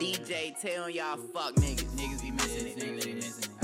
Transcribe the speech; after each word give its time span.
DJ 0.00 0.58
tell 0.60 0.88
y'all 0.88 1.16
fuck 1.16 1.54
niggas. 1.56 1.84
Niggas 1.94 2.22
be 2.22 2.30
missing 2.30 2.66
it, 2.66 2.76
niggas 2.78 3.04
be 3.04 3.14
missing 3.14 3.44
it. 3.44 3.63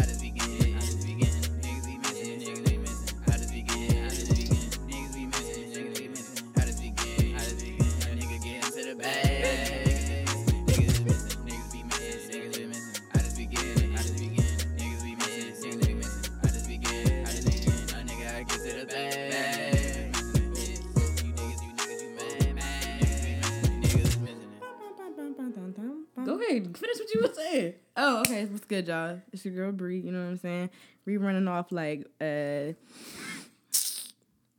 Good, 28.81 28.91
y'all? 28.91 29.21
It's 29.33 29.45
your 29.45 29.55
girl 29.55 29.73
Bree. 29.73 30.01
You 30.01 30.13
know 30.13 30.21
what 30.21 30.31
I'm 30.31 30.37
saying? 30.39 30.71
Bree 31.05 31.17
running 31.17 31.49
off 31.49 31.71
like, 31.71 32.07
uh. 32.21 32.73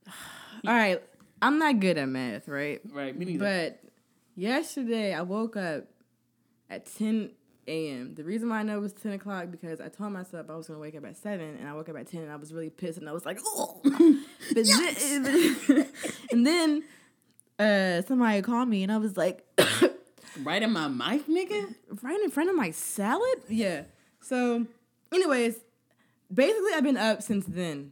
All 0.67 0.73
right, 0.75 1.01
I'm 1.41 1.57
not 1.57 1.79
good 1.79 1.97
at 1.97 2.07
math, 2.07 2.47
right? 2.47 2.81
Right, 2.91 3.17
me 3.17 3.25
neither. 3.25 3.39
But 3.39 3.83
yesterday 4.35 5.13
I 5.15 5.23
woke 5.23 5.57
up 5.57 5.85
at 6.69 6.85
10 6.97 7.31
a.m. 7.67 8.13
The 8.13 8.23
reason 8.23 8.49
why 8.49 8.59
I 8.59 8.63
know 8.63 8.77
it 8.77 8.81
was 8.81 8.93
10 8.93 9.13
o'clock 9.13 9.47
because 9.49 9.81
I 9.81 9.89
told 9.89 10.11
myself 10.11 10.47
I 10.49 10.55
was 10.55 10.67
gonna 10.67 10.79
wake 10.79 10.95
up 10.95 11.05
at 11.05 11.17
seven, 11.17 11.57
and 11.59 11.67
I 11.67 11.73
woke 11.73 11.89
up 11.89 11.97
at 11.97 12.07
10, 12.07 12.21
and 12.21 12.31
I 12.31 12.35
was 12.35 12.53
really 12.53 12.69
pissed, 12.69 12.99
and 12.99 13.09
I 13.09 13.11
was 13.11 13.25
like, 13.25 13.39
oh. 13.43 13.81
but 13.83 14.65
then, 14.65 15.87
and 16.31 16.45
then 16.45 16.83
uh, 17.57 18.05
somebody 18.07 18.41
called 18.43 18.69
me, 18.69 18.83
and 18.83 18.91
I 18.91 18.97
was 18.97 19.17
like. 19.17 19.45
right 20.43 20.61
in 20.61 20.71
my 20.71 20.87
mic, 20.87 21.27
nigga. 21.27 21.73
right 22.01 22.19
in 22.21 22.29
front 22.29 22.49
of 22.49 22.55
my 22.55 22.71
salad. 22.71 23.41
Yeah. 23.49 23.83
So, 24.21 24.65
anyways, 25.11 25.55
basically, 26.33 26.73
I've 26.73 26.83
been 26.83 26.97
up 26.97 27.21
since 27.21 27.45
then. 27.45 27.91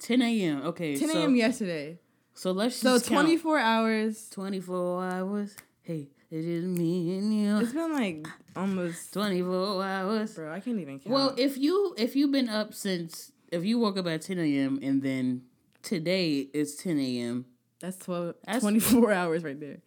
10 0.00 0.22
a.m. 0.22 0.62
Okay. 0.66 0.96
10 0.96 1.08
so, 1.08 1.18
a.m. 1.20 1.36
yesterday. 1.36 1.98
So 2.34 2.50
let's 2.52 2.76
So 2.76 2.94
just 2.96 3.08
count. 3.08 3.26
24 3.26 3.58
hours. 3.58 4.28
24 4.30 5.04
hours. 5.04 5.56
Hey, 5.82 6.08
it 6.30 6.44
is 6.44 6.64
me 6.64 7.16
and 7.18 7.34
you. 7.34 7.58
It's 7.58 7.72
been 7.72 7.92
like 7.92 8.26
almost. 8.56 9.12
24 9.12 9.84
hours. 9.84 10.34
Bro, 10.34 10.52
I 10.52 10.60
can't 10.60 10.78
even 10.80 10.98
count. 10.98 11.12
Well, 11.12 11.34
if 11.36 11.56
you 11.58 11.94
if 11.98 12.16
you've 12.16 12.32
been 12.32 12.48
up 12.48 12.74
since 12.74 13.32
if 13.50 13.64
you 13.64 13.78
woke 13.78 13.96
up 13.98 14.06
at 14.06 14.22
10 14.22 14.38
a.m. 14.38 14.78
and 14.82 15.02
then 15.02 15.42
today 15.82 16.48
is 16.54 16.74
10 16.76 16.98
a.m. 16.98 17.44
that's 17.80 17.96
12, 17.98 18.34
That's- 18.46 18.62
24 18.62 19.12
hours 19.12 19.44
right 19.44 19.58
there. 19.60 19.78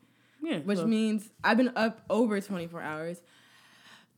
Yeah, 0.42 0.60
Which 0.60 0.78
so- 0.80 0.88
means 0.88 1.30
I've 1.44 1.58
been 1.58 1.72
up 1.76 2.02
over 2.10 2.40
24 2.40 2.82
hours. 2.82 3.22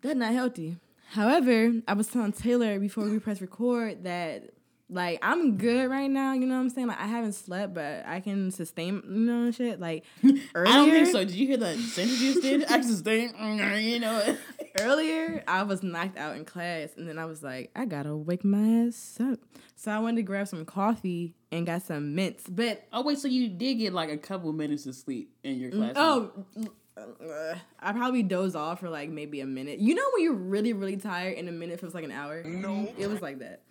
That's 0.01 0.15
not 0.15 0.33
healthy. 0.33 0.77
However, 1.11 1.73
I 1.87 1.93
was 1.93 2.07
telling 2.07 2.33
Taylor 2.33 2.79
before 2.79 3.05
we 3.05 3.19
press 3.19 3.41
record 3.41 4.03
that 4.03 4.51
like 4.89 5.19
I'm 5.21 5.57
good 5.57 5.89
right 5.89 6.09
now, 6.09 6.33
you 6.33 6.45
know 6.45 6.55
what 6.55 6.61
I'm 6.61 6.69
saying? 6.69 6.87
Like 6.87 6.99
I 6.99 7.07
haven't 7.07 7.33
slept, 7.33 7.73
but 7.73 8.05
I 8.05 8.19
can 8.19 8.51
sustain, 8.51 9.01
you 9.05 9.19
know, 9.19 9.51
shit. 9.51 9.79
Like 9.79 10.05
earlier, 10.23 10.45
I 10.55 10.75
don't 10.75 10.91
think 10.91 11.07
so. 11.07 11.19
Did 11.19 11.31
you 11.31 11.47
hear 11.47 11.57
that 11.57 11.77
sentence 11.77 12.21
you 12.21 12.41
did? 12.41 12.65
I 12.65 12.77
just 12.77 13.03
think, 13.03 13.35
you 13.39 13.99
know. 13.99 14.37
earlier 14.79 15.43
I 15.47 15.63
was 15.63 15.83
knocked 15.83 16.17
out 16.17 16.35
in 16.37 16.45
class, 16.45 16.89
and 16.95 17.07
then 17.07 17.17
I 17.19 17.25
was 17.25 17.43
like, 17.43 17.71
I 17.75 17.85
gotta 17.85 18.15
wake 18.15 18.45
my 18.45 18.87
ass 18.87 19.17
up. 19.19 19.39
So 19.75 19.91
I 19.91 19.99
went 19.99 20.17
to 20.17 20.23
grab 20.23 20.47
some 20.47 20.65
coffee 20.65 21.35
and 21.51 21.65
got 21.65 21.81
some 21.83 22.15
mints. 22.15 22.45
But 22.49 22.83
Oh 22.93 23.03
wait, 23.03 23.19
so 23.19 23.27
you 23.27 23.49
did 23.49 23.75
get 23.75 23.93
like 23.93 24.09
a 24.09 24.17
couple 24.17 24.51
minutes 24.53 24.85
of 24.85 24.95
sleep 24.95 25.33
in 25.43 25.59
your 25.59 25.71
mm, 25.71 25.77
class? 25.77 25.93
oh, 25.97 26.31
I 27.79 27.91
probably 27.93 28.23
dozed 28.23 28.55
off 28.55 28.79
for 28.79 28.89
like 28.89 29.09
maybe 29.09 29.41
a 29.41 29.45
minute. 29.45 29.79
You 29.79 29.95
know 29.95 30.03
when 30.13 30.23
you're 30.23 30.33
really 30.33 30.73
really 30.73 30.97
tired 30.97 31.37
and 31.37 31.47
a 31.47 31.51
minute 31.51 31.79
feels 31.79 31.93
like 31.93 32.03
an 32.03 32.11
hour. 32.11 32.43
No, 32.43 32.91
it 32.97 33.07
was 33.07 33.21
like 33.21 33.39
that. 33.39 33.61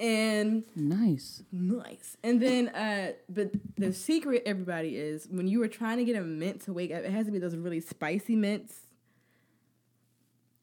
And 0.00 0.62
nice. 0.76 1.42
nice. 1.50 2.16
And 2.22 2.40
then, 2.40 2.68
uh, 2.68 3.14
but 3.28 3.50
the 3.76 3.92
secret, 3.92 4.44
everybody, 4.46 4.96
is 4.96 5.26
when 5.28 5.48
you 5.48 5.58
were 5.58 5.66
trying 5.66 5.96
to 5.98 6.04
get 6.04 6.14
a 6.14 6.20
mint 6.20 6.60
to 6.66 6.72
wake 6.72 6.92
up, 6.92 7.02
it 7.02 7.10
has 7.10 7.26
to 7.26 7.32
be 7.32 7.40
those 7.40 7.56
really 7.56 7.80
spicy 7.80 8.36
mints. 8.36 8.74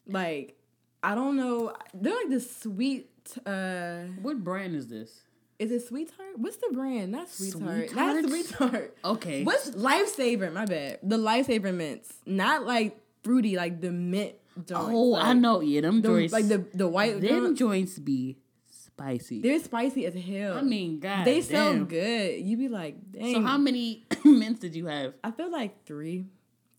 Like, 0.08 0.58
I 1.04 1.16
don't 1.16 1.36
know. 1.36 1.74
They're 1.94 2.16
like 2.16 2.30
the 2.30 2.40
sweet. 2.40 3.10
Uh, 3.46 4.04
What 4.22 4.42
brand 4.42 4.74
is 4.76 4.88
this? 4.88 5.25
Is 5.60 5.72
it 5.72 5.88
sweetheart? 5.88 6.38
What's 6.38 6.58
the 6.58 6.70
brand? 6.74 7.12
Not 7.14 7.30
sweetheart. 7.30 7.90
Sweethearts? 7.90 7.94
Not 7.96 8.30
sweetheart. 8.30 8.98
Okay. 9.06 9.44
What's 9.44 9.72
lifesaver? 9.72 10.52
My 10.52 10.66
bad. 10.66 11.00
The 11.04 11.18
lifesaver 11.18 11.74
mints, 11.74 12.14
not 12.26 12.66
like 12.66 12.98
fruity, 13.24 13.56
like 13.56 13.82
the 13.82 13.92
mint. 13.92 14.34
Joints, 14.56 14.74
Oh, 14.94 15.16
I 15.16 15.34
know. 15.34 15.60
Yeah, 15.62 15.82
them 15.82 16.02
The, 16.02 16.08
joints. 16.08 16.34
like 16.34 16.48
the 16.48 16.66
the 16.74 16.88
white. 16.88 17.20
them 17.20 17.56
joints, 17.58 17.60
joints 17.60 18.00
be 18.00 18.38
spicy. 18.70 19.42
they're 19.42 19.60
spicy 19.60 20.06
as 20.06 20.14
hell. 20.16 20.58
I 20.58 20.62
mean, 20.62 21.00
God, 21.02 21.26
they 21.26 21.42
sell 21.42 21.74
damn. 21.74 21.86
good. 21.86 22.40
You 22.42 22.56
be 22.56 22.70
like, 22.70 22.96
dang. 23.12 23.34
So 23.34 23.42
how 23.42 23.58
many 23.58 24.06
mints 24.24 24.62
did 24.62 24.74
you 24.76 24.86
have? 24.88 25.14
I 25.26 25.32
feel 25.32 25.52
like 25.52 25.86
three, 25.86 26.28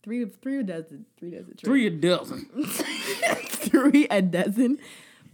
three, 0.01 0.25
three 0.25 0.63
does 0.63 0.91
it. 0.91 1.01
Three 1.19 1.33
it. 1.33 1.45
Three 1.63 1.85
a 1.85 1.91
dozen. 1.91 2.45
three 2.65 4.07
a 4.09 4.21
dozen. 4.23 4.79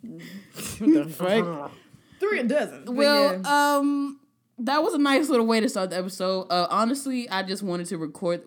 what 0.03 0.93
the 0.93 1.05
fuck? 1.09 1.71
Three 2.29 2.39
a 2.39 2.43
dozen. 2.43 2.85
But 2.85 2.95
Well, 2.95 3.41
yeah. 3.41 3.75
um, 3.77 4.19
that 4.59 4.81
was 4.83 4.93
a 4.93 4.97
nice 4.97 5.29
little 5.29 5.45
way 5.45 5.59
to 5.59 5.69
start 5.69 5.89
the 5.89 5.97
episode. 5.97 6.47
Uh, 6.49 6.67
honestly, 6.69 7.29
I 7.29 7.43
just 7.43 7.63
wanted 7.63 7.87
to 7.87 7.97
record. 7.97 8.43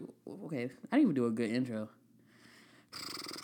Okay, 0.47 0.70
I 0.91 0.97
didn't 0.97 1.03
even 1.03 1.14
do 1.14 1.26
a 1.26 1.31
good 1.31 1.50
intro. 1.50 1.88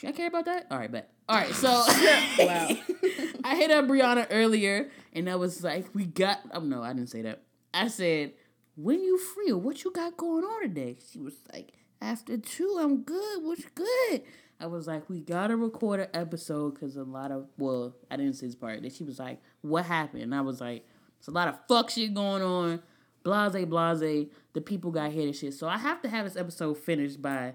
Should 0.00 0.08
I 0.08 0.12
care 0.12 0.28
about 0.28 0.46
that? 0.46 0.66
All 0.70 0.78
right, 0.78 0.90
but 0.90 1.10
All 1.28 1.36
right, 1.36 1.52
so 1.54 1.68
Wow. 2.38 2.68
I 3.44 3.56
hit 3.56 3.70
up 3.70 3.86
Brianna 3.86 4.26
earlier, 4.30 4.88
and 5.12 5.28
I 5.28 5.36
was 5.36 5.62
like, 5.62 5.86
"We 5.94 6.06
got." 6.06 6.40
Oh 6.52 6.60
no, 6.60 6.82
I 6.82 6.92
didn't 6.92 7.10
say 7.10 7.22
that. 7.22 7.42
I 7.74 7.88
said, 7.88 8.32
"When 8.76 9.02
you 9.02 9.18
free? 9.18 9.50
or 9.52 9.58
What 9.58 9.84
you 9.84 9.90
got 9.92 10.16
going 10.16 10.44
on 10.44 10.62
today?" 10.62 10.96
She 11.12 11.18
was 11.18 11.34
like, 11.52 11.72
"After 12.00 12.36
two, 12.38 12.78
I'm 12.80 13.02
good. 13.02 13.42
What's 13.42 13.64
good?" 13.74 14.22
I 14.62 14.66
was 14.66 14.86
like, 14.86 15.10
"We 15.10 15.20
gotta 15.20 15.56
record 15.56 16.00
an 16.00 16.08
episode 16.14 16.74
because 16.74 16.96
a 16.96 17.02
lot 17.02 17.32
of 17.32 17.48
well, 17.58 17.96
I 18.10 18.16
didn't 18.16 18.34
say 18.34 18.46
this 18.46 18.54
part." 18.54 18.80
Then 18.80 18.90
she 18.90 19.04
was 19.04 19.18
like, 19.18 19.42
"What 19.62 19.84
happened?" 19.86 20.22
And 20.22 20.34
I 20.34 20.40
was 20.40 20.60
like, 20.60 20.86
"It's 21.18 21.28
a 21.28 21.32
lot 21.32 21.48
of 21.48 21.58
fuck 21.68 21.90
shit 21.90 22.14
going 22.14 22.42
on." 22.42 22.82
Blase, 23.24 23.64
blase. 23.66 24.28
The 24.52 24.60
people 24.60 24.90
got 24.90 25.12
hit 25.12 25.24
and 25.24 25.36
shit. 25.36 25.54
So 25.54 25.68
I 25.68 25.78
have 25.78 26.00
to 26.02 26.08
have 26.08 26.24
this 26.24 26.36
episode 26.36 26.78
finished 26.78 27.20
by 27.20 27.54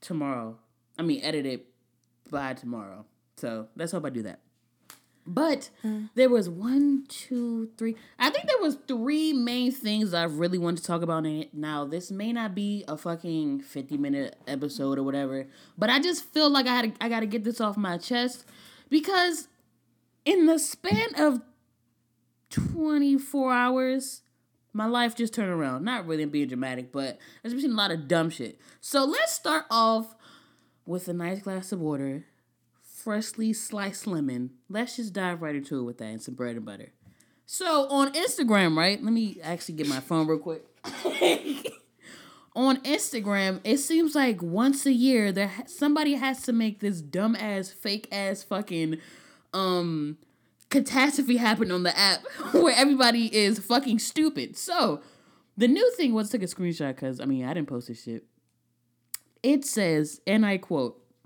tomorrow. 0.00 0.58
I 0.98 1.02
mean, 1.02 1.20
edited 1.22 1.62
by 2.30 2.54
tomorrow. 2.54 3.06
So 3.36 3.68
let's 3.76 3.92
hope 3.92 4.04
I 4.04 4.10
do 4.10 4.22
that. 4.22 4.40
But 5.28 5.68
mm. 5.84 6.08
there 6.14 6.30
was 6.30 6.48
one, 6.48 7.04
two, 7.06 7.68
three. 7.76 7.96
I 8.18 8.30
think 8.30 8.46
there 8.46 8.60
was 8.60 8.78
three 8.88 9.34
main 9.34 9.70
things 9.72 10.14
I 10.14 10.24
really 10.24 10.56
wanted 10.56 10.78
to 10.78 10.86
talk 10.86 11.02
about 11.02 11.26
in 11.26 11.42
it. 11.42 11.54
Now, 11.54 11.84
this 11.84 12.10
may 12.10 12.32
not 12.32 12.54
be 12.54 12.82
a 12.88 12.96
fucking 12.96 13.60
50 13.60 13.98
minute 13.98 14.36
episode 14.46 14.98
or 14.98 15.02
whatever, 15.02 15.46
but 15.76 15.90
I 15.90 16.00
just 16.00 16.24
feel 16.32 16.48
like 16.48 16.66
I 16.66 16.74
had 16.74 16.94
to, 16.94 17.04
I 17.04 17.10
got 17.10 17.20
to 17.20 17.26
get 17.26 17.44
this 17.44 17.60
off 17.60 17.76
my 17.76 17.98
chest 17.98 18.46
because 18.88 19.48
in 20.24 20.46
the 20.46 20.58
span 20.58 21.14
of 21.18 21.42
24 22.48 23.52
hours, 23.52 24.22
my 24.72 24.86
life 24.86 25.14
just 25.14 25.34
turned 25.34 25.50
around. 25.50 25.84
Not 25.84 26.06
really 26.06 26.24
being 26.24 26.48
dramatic, 26.48 26.90
but 26.90 27.18
there's 27.42 27.54
been 27.54 27.72
a 27.72 27.74
lot 27.74 27.90
of 27.90 28.08
dumb 28.08 28.30
shit. 28.30 28.58
So 28.80 29.04
let's 29.04 29.32
start 29.32 29.66
off 29.70 30.14
with 30.86 31.06
a 31.06 31.12
nice 31.12 31.42
glass 31.42 31.70
of 31.70 31.80
water, 31.80 32.24
freshly 32.98 33.52
sliced 33.52 34.06
lemon. 34.06 34.50
Let's 34.68 34.96
just 34.96 35.12
dive 35.12 35.42
right 35.42 35.54
into 35.54 35.78
it 35.78 35.82
with 35.82 35.98
that 35.98 36.06
and 36.06 36.22
some 36.22 36.34
bread 36.34 36.56
and 36.56 36.64
butter. 36.64 36.92
So 37.46 37.88
on 37.88 38.12
Instagram, 38.12 38.76
right? 38.76 39.02
Let 39.02 39.12
me 39.12 39.38
actually 39.42 39.76
get 39.76 39.88
my 39.88 40.00
phone 40.00 40.26
real 40.26 40.38
quick. 40.38 40.64
on 42.54 42.78
Instagram, 42.78 43.60
it 43.64 43.78
seems 43.78 44.14
like 44.14 44.42
once 44.42 44.84
a 44.84 44.92
year 44.92 45.32
there 45.32 45.50
somebody 45.66 46.14
has 46.14 46.42
to 46.42 46.52
make 46.52 46.80
this 46.80 47.00
dumb 47.00 47.36
ass, 47.36 47.70
fake 47.70 48.08
ass, 48.12 48.42
fucking 48.42 48.98
um 49.54 50.18
catastrophe 50.68 51.38
happen 51.38 51.70
on 51.70 51.84
the 51.84 51.98
app 51.98 52.20
where 52.52 52.74
everybody 52.76 53.34
is 53.34 53.58
fucking 53.58 53.98
stupid. 53.98 54.56
So 54.56 55.00
the 55.56 55.68
new 55.68 55.90
thing 55.92 56.12
was 56.12 56.30
took 56.30 56.42
a 56.42 56.46
screenshot 56.46 56.94
because 56.94 57.20
I 57.20 57.24
mean 57.24 57.44
I 57.44 57.54
didn't 57.54 57.68
post 57.68 57.88
this 57.88 58.02
shit. 58.02 58.24
It 59.42 59.64
says, 59.64 60.20
and 60.26 60.44
I 60.44 60.58
quote, 60.58 61.00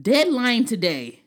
deadline 0.00 0.64
today. 0.64 1.22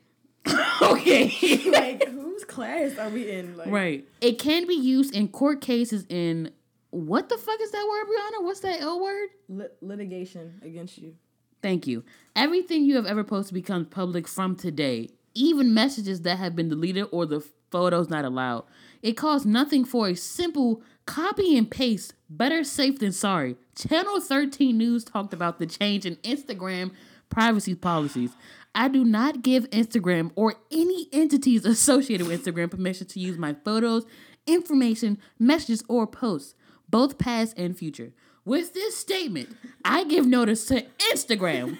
okay. 0.82 1.60
like, 1.70 2.08
whose 2.08 2.44
class 2.44 2.98
are 2.98 3.08
we 3.08 3.30
in? 3.30 3.56
Like, 3.56 3.68
right. 3.68 4.08
It 4.20 4.38
can 4.38 4.66
be 4.66 4.74
used 4.74 5.14
in 5.14 5.28
court 5.28 5.60
cases 5.60 6.04
in 6.08 6.50
what 6.90 7.28
the 7.28 7.36
fuck 7.36 7.60
is 7.60 7.72
that 7.72 7.86
word, 7.88 8.06
Brianna? 8.06 8.44
What's 8.44 8.60
that 8.60 8.80
L 8.80 9.02
word? 9.02 9.28
Lit- 9.48 9.76
litigation 9.80 10.60
against 10.62 10.98
you. 10.98 11.14
Thank 11.60 11.86
you. 11.86 12.04
Everything 12.36 12.84
you 12.84 12.96
have 12.96 13.06
ever 13.06 13.24
posted 13.24 13.54
becomes 13.54 13.88
public 13.88 14.28
from 14.28 14.54
today, 14.54 15.08
even 15.34 15.74
messages 15.74 16.20
that 16.22 16.38
have 16.38 16.54
been 16.54 16.68
deleted 16.68 17.06
or 17.10 17.26
the 17.26 17.44
photos 17.70 18.08
not 18.08 18.24
allowed. 18.24 18.64
It 19.02 19.14
costs 19.14 19.46
nothing 19.46 19.84
for 19.84 20.08
a 20.08 20.14
simple 20.14 20.82
copy 21.06 21.56
and 21.56 21.68
paste. 21.68 22.14
Better 22.30 22.62
safe 22.64 22.98
than 22.98 23.12
sorry. 23.12 23.56
Channel 23.74 24.20
13 24.20 24.76
News 24.78 25.04
talked 25.04 25.34
about 25.34 25.58
the 25.58 25.66
change 25.66 26.06
in 26.06 26.16
Instagram 26.16 26.92
privacy 27.34 27.74
policies. 27.74 28.30
I 28.76 28.86
do 28.86 29.04
not 29.04 29.42
give 29.42 29.68
Instagram 29.70 30.30
or 30.36 30.54
any 30.70 31.08
entities 31.12 31.64
associated 31.64 32.28
with 32.28 32.44
Instagram 32.44 32.70
permission 32.70 33.08
to 33.08 33.20
use 33.20 33.36
my 33.36 33.56
photos, 33.64 34.06
information, 34.46 35.18
messages, 35.38 35.82
or 35.88 36.06
posts, 36.06 36.54
both 36.88 37.18
past 37.18 37.58
and 37.58 37.76
future. 37.76 38.12
With 38.44 38.72
this 38.72 38.96
statement, 38.96 39.56
I 39.84 40.04
give 40.04 40.26
notice 40.26 40.66
to 40.66 40.86
Instagram. 41.12 41.76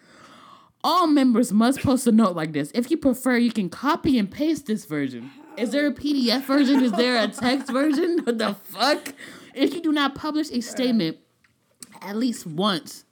All 0.83 1.07
members 1.07 1.51
must 1.51 1.81
post 1.81 2.07
a 2.07 2.11
note 2.11 2.35
like 2.35 2.53
this. 2.53 2.71
If 2.73 2.89
you 2.89 2.97
prefer, 2.97 3.37
you 3.37 3.51
can 3.51 3.69
copy 3.69 4.17
and 4.17 4.31
paste 4.31 4.65
this 4.65 4.85
version. 4.85 5.31
Is 5.59 5.71
there 5.71 5.87
a 5.87 5.91
PDF 5.93 6.41
version? 6.43 6.83
Is 6.83 6.91
there 6.93 7.21
a 7.21 7.27
text 7.27 7.71
version? 7.71 8.19
What 8.23 8.37
the 8.37 8.53
fuck? 8.53 9.13
If 9.53 9.73
you 9.73 9.81
do 9.81 9.91
not 9.91 10.15
publish 10.15 10.49
a 10.51 10.61
statement 10.61 11.17
at 12.01 12.15
least 12.15 12.45
once, 12.47 13.03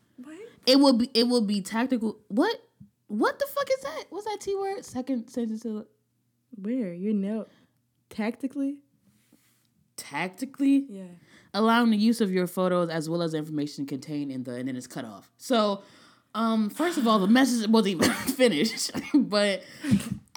it 0.65 0.79
will 0.79 0.93
be 0.93 1.09
it 1.13 1.27
will 1.27 1.41
be 1.41 1.61
tactical. 1.61 2.17
What? 2.29 2.55
What 3.07 3.39
the 3.39 3.45
fuck 3.47 3.69
is 3.71 3.83
that? 3.83 4.03
What's 4.09 4.25
that 4.25 4.39
T 4.41 4.55
word? 4.55 4.83
Second 4.83 5.29
sentence 5.29 5.63
to 5.63 5.85
Where 6.55 6.93
you 6.93 7.13
know, 7.13 7.47
tactically. 8.09 8.77
tactically 9.95 10.85
Yeah. 10.89 11.03
allowing 11.53 11.89
the 11.91 11.97
use 11.97 12.21
of 12.21 12.31
your 12.31 12.47
photos 12.47 12.89
as 12.89 13.09
well 13.09 13.21
as 13.21 13.33
information 13.33 13.85
contained 13.85 14.31
in 14.31 14.43
the 14.43 14.55
and 14.55 14.67
then 14.67 14.75
it's 14.75 14.87
cut 14.87 15.05
off. 15.05 15.31
So, 15.37 15.81
um, 16.37 16.69
first 16.69 16.99
of 16.99 17.07
all, 17.07 17.17
the 17.17 17.27
message 17.27 17.67
wasn't 17.67 17.95
even 17.95 18.11
finished, 18.35 18.91
but 19.15 19.63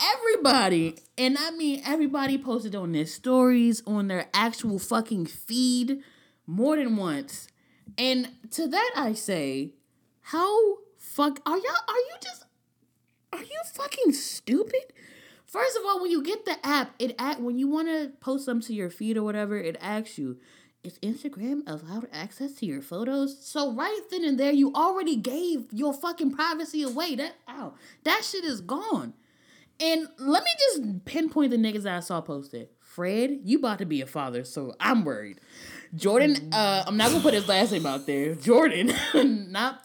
everybody, 0.02 0.96
and 1.18 1.36
I 1.38 1.50
mean 1.50 1.82
everybody, 1.84 2.38
posted 2.38 2.74
on 2.74 2.92
their 2.92 3.04
stories 3.04 3.82
on 3.86 4.08
their 4.08 4.26
actual 4.32 4.78
fucking 4.78 5.26
feed 5.26 6.00
more 6.46 6.76
than 6.76 6.96
once. 6.96 7.48
And 7.98 8.30
to 8.52 8.66
that 8.66 8.90
I 8.96 9.12
say, 9.12 9.74
how 10.22 10.78
fuck 10.96 11.38
are 11.44 11.58
y'all? 11.58 11.84
Are 11.88 11.94
you 11.94 12.14
just 12.22 12.44
are 13.34 13.42
you 13.42 13.60
fucking 13.74 14.14
stupid? 14.14 14.94
First 15.44 15.76
of 15.76 15.82
all, 15.84 16.00
when 16.00 16.10
you 16.10 16.22
get 16.22 16.46
the 16.46 16.64
app, 16.64 16.94
it 16.98 17.14
act 17.18 17.40
when 17.40 17.58
you 17.58 17.68
want 17.68 17.88
to 17.88 18.12
post 18.20 18.46
them 18.46 18.62
to 18.62 18.72
your 18.72 18.88
feed 18.88 19.18
or 19.18 19.22
whatever, 19.22 19.58
it 19.58 19.76
asks 19.80 20.16
you, 20.16 20.38
is 20.82 20.98
Instagram 21.00 21.62
allowed 21.66 22.08
access 22.12 22.52
to 22.54 22.66
your 22.66 22.82
photos? 22.82 23.44
So 23.44 23.72
right 23.72 24.00
then 24.10 24.24
and 24.24 24.38
there, 24.38 24.52
you 24.52 24.72
already 24.74 25.16
gave 25.16 25.72
your 25.72 25.92
fucking 25.92 26.32
privacy 26.32 26.82
away. 26.82 27.14
That 27.16 27.34
ow, 27.48 27.74
that 28.04 28.24
shit 28.24 28.44
is 28.44 28.60
gone. 28.60 29.14
And 29.78 30.08
let 30.18 30.44
me 30.44 30.50
just 30.58 31.04
pinpoint 31.06 31.50
the 31.50 31.56
niggas 31.56 31.84
that 31.84 31.96
I 31.96 32.00
saw 32.00 32.20
posted. 32.20 32.68
Fred, 32.80 33.40
you 33.44 33.58
about 33.58 33.78
to 33.78 33.86
be 33.86 34.02
a 34.02 34.06
father, 34.06 34.44
so 34.44 34.74
I'm 34.78 35.04
worried. 35.04 35.40
Jordan, 35.94 36.52
uh, 36.52 36.84
I'm 36.86 36.96
not 36.96 37.10
gonna 37.10 37.22
put 37.22 37.34
his 37.34 37.48
last 37.48 37.72
name 37.72 37.86
out 37.86 38.06
there. 38.06 38.34
Jordan, 38.34 38.92
not 39.50 39.82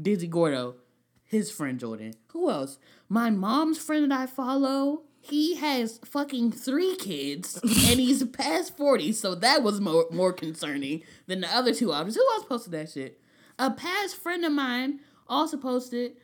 Dizzy 0.00 0.26
Gordo, 0.26 0.76
his 1.24 1.50
friend 1.50 1.78
Jordan. 1.78 2.14
Who 2.28 2.50
else? 2.50 2.78
My 3.08 3.30
mom's 3.30 3.78
friend 3.78 4.10
that 4.10 4.20
I 4.20 4.26
follow. 4.26 5.02
He 5.24 5.54
has 5.54 6.00
fucking 6.04 6.50
three 6.50 6.96
kids 6.96 7.56
and 7.62 8.00
he's 8.00 8.24
past 8.36 8.76
40, 8.76 9.12
so 9.12 9.36
that 9.36 9.62
was 9.62 9.80
more, 9.80 10.06
more 10.10 10.32
concerning 10.32 11.04
than 11.28 11.42
the 11.42 11.48
other 11.48 11.72
two 11.72 11.92
options. 11.92 12.16
Who 12.16 12.28
else 12.34 12.44
posted 12.44 12.72
that 12.72 12.90
shit? 12.90 13.20
A 13.56 13.70
past 13.70 14.16
friend 14.16 14.44
of 14.44 14.52
mine 14.52 14.98
also 15.28 15.56
posted. 15.56 16.16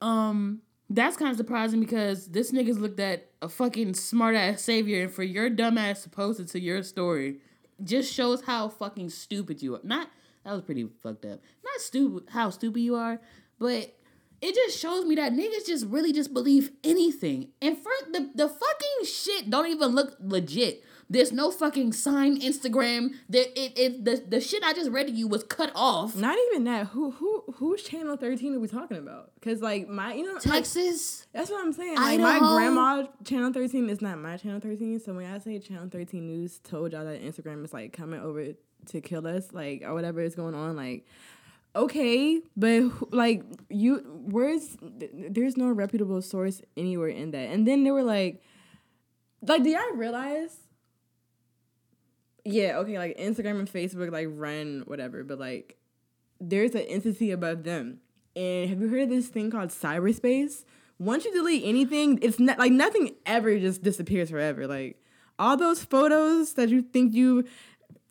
Um, 0.00 0.62
that's 0.90 1.16
kind 1.16 1.30
of 1.30 1.36
surprising 1.36 1.78
because 1.78 2.26
this 2.26 2.50
nigga's 2.50 2.80
looked 2.80 2.98
at 2.98 3.30
a 3.40 3.48
fucking 3.48 3.94
smart 3.94 4.34
ass 4.34 4.60
savior, 4.60 5.04
and 5.04 5.12
for 5.12 5.22
your 5.22 5.48
dumb 5.48 5.78
ass 5.78 6.02
to 6.02 6.10
post 6.10 6.40
it 6.40 6.48
to 6.48 6.60
your 6.60 6.82
story, 6.82 7.38
just 7.82 8.12
shows 8.12 8.42
how 8.42 8.68
fucking 8.68 9.10
stupid 9.10 9.62
you 9.62 9.76
are. 9.76 9.80
Not 9.84 10.10
that 10.44 10.52
was 10.52 10.62
pretty 10.62 10.88
fucked 11.02 11.24
up. 11.24 11.40
Not 11.64 11.80
stupid 11.80 12.28
how 12.30 12.50
stupid 12.50 12.80
you 12.80 12.94
are, 12.94 13.20
but 13.58 13.95
it 14.40 14.54
just 14.54 14.78
shows 14.78 15.04
me 15.04 15.14
that 15.14 15.32
niggas 15.32 15.66
just 15.66 15.86
really 15.86 16.12
just 16.12 16.32
believe 16.32 16.70
anything. 16.84 17.48
And 17.62 17.76
for 17.76 17.92
the 18.10 18.30
the 18.34 18.48
fucking 18.48 19.06
shit 19.06 19.50
don't 19.50 19.66
even 19.66 19.88
look 19.88 20.16
legit. 20.20 20.84
There's 21.08 21.30
no 21.30 21.52
fucking 21.52 21.92
sign 21.92 22.40
Instagram. 22.40 23.14
That 23.28 23.58
it, 23.58 23.78
it 23.78 24.04
the, 24.04 24.22
the 24.28 24.40
shit 24.40 24.64
I 24.64 24.72
just 24.72 24.90
read 24.90 25.06
to 25.06 25.12
you 25.12 25.28
was 25.28 25.44
cut 25.44 25.70
off. 25.74 26.16
Not 26.16 26.36
even 26.48 26.64
that. 26.64 26.88
Who 26.88 27.12
who 27.12 27.44
who's 27.54 27.82
channel 27.82 28.16
thirteen 28.16 28.54
are 28.56 28.58
we 28.58 28.68
talking 28.68 28.96
about? 28.96 29.30
Because 29.34 29.62
like 29.62 29.88
my 29.88 30.14
you 30.14 30.24
know 30.24 30.34
like, 30.34 30.42
Texas. 30.42 31.26
that's 31.32 31.50
what 31.50 31.64
I'm 31.64 31.72
saying. 31.72 31.96
Like 31.96 32.20
my 32.20 32.38
grandma 32.38 33.04
channel 33.24 33.52
thirteen 33.52 33.88
is 33.88 34.02
not 34.02 34.18
my 34.18 34.36
channel 34.36 34.60
thirteen. 34.60 34.98
So 34.98 35.14
when 35.14 35.32
I 35.32 35.38
say 35.38 35.58
channel 35.60 35.88
thirteen 35.88 36.26
news 36.26 36.58
told 36.58 36.92
y'all 36.92 37.04
that 37.04 37.22
Instagram 37.22 37.64
is 37.64 37.72
like 37.72 37.92
coming 37.92 38.20
over 38.20 38.44
to 38.86 39.00
kill 39.00 39.26
us, 39.26 39.52
like 39.52 39.82
or 39.82 39.94
whatever 39.94 40.20
is 40.20 40.34
going 40.34 40.54
on, 40.54 40.76
like 40.76 41.06
okay, 41.76 42.40
but 42.56 43.12
like 43.12 43.44
you, 43.68 43.98
where's 44.30 44.76
there's 44.80 45.56
no 45.56 45.68
reputable 45.68 46.22
source 46.22 46.62
anywhere 46.76 47.08
in 47.08 47.30
that. 47.32 47.50
And 47.50 47.66
then 47.66 47.84
they 47.84 47.90
were 47.90 48.02
like, 48.02 48.42
like, 49.42 49.62
do 49.62 49.70
y'all 49.70 49.94
realize? 49.94 50.56
Yeah, 52.44 52.78
okay, 52.78 52.98
like 52.98 53.18
Instagram 53.18 53.58
and 53.58 53.72
Facebook 53.72 54.10
like 54.10 54.28
run 54.30 54.82
whatever, 54.86 55.22
but 55.22 55.38
like 55.38 55.76
there's 56.40 56.74
an 56.74 56.82
entity 56.82 57.30
above 57.30 57.64
them. 57.64 57.98
And 58.34 58.68
have 58.68 58.80
you 58.80 58.88
heard 58.88 59.02
of 59.02 59.10
this 59.10 59.28
thing 59.28 59.50
called 59.50 59.70
cyberspace? 59.70 60.64
Once 60.98 61.24
you 61.24 61.32
delete 61.32 61.64
anything, 61.64 62.18
it's 62.22 62.38
not 62.38 62.58
like 62.58 62.72
nothing 62.72 63.14
ever 63.24 63.58
just 63.58 63.82
disappears 63.82 64.30
forever. 64.30 64.66
Like 64.66 65.02
all 65.38 65.56
those 65.56 65.84
photos 65.84 66.54
that 66.54 66.68
you 66.68 66.82
think 66.82 67.14
you 67.14 67.44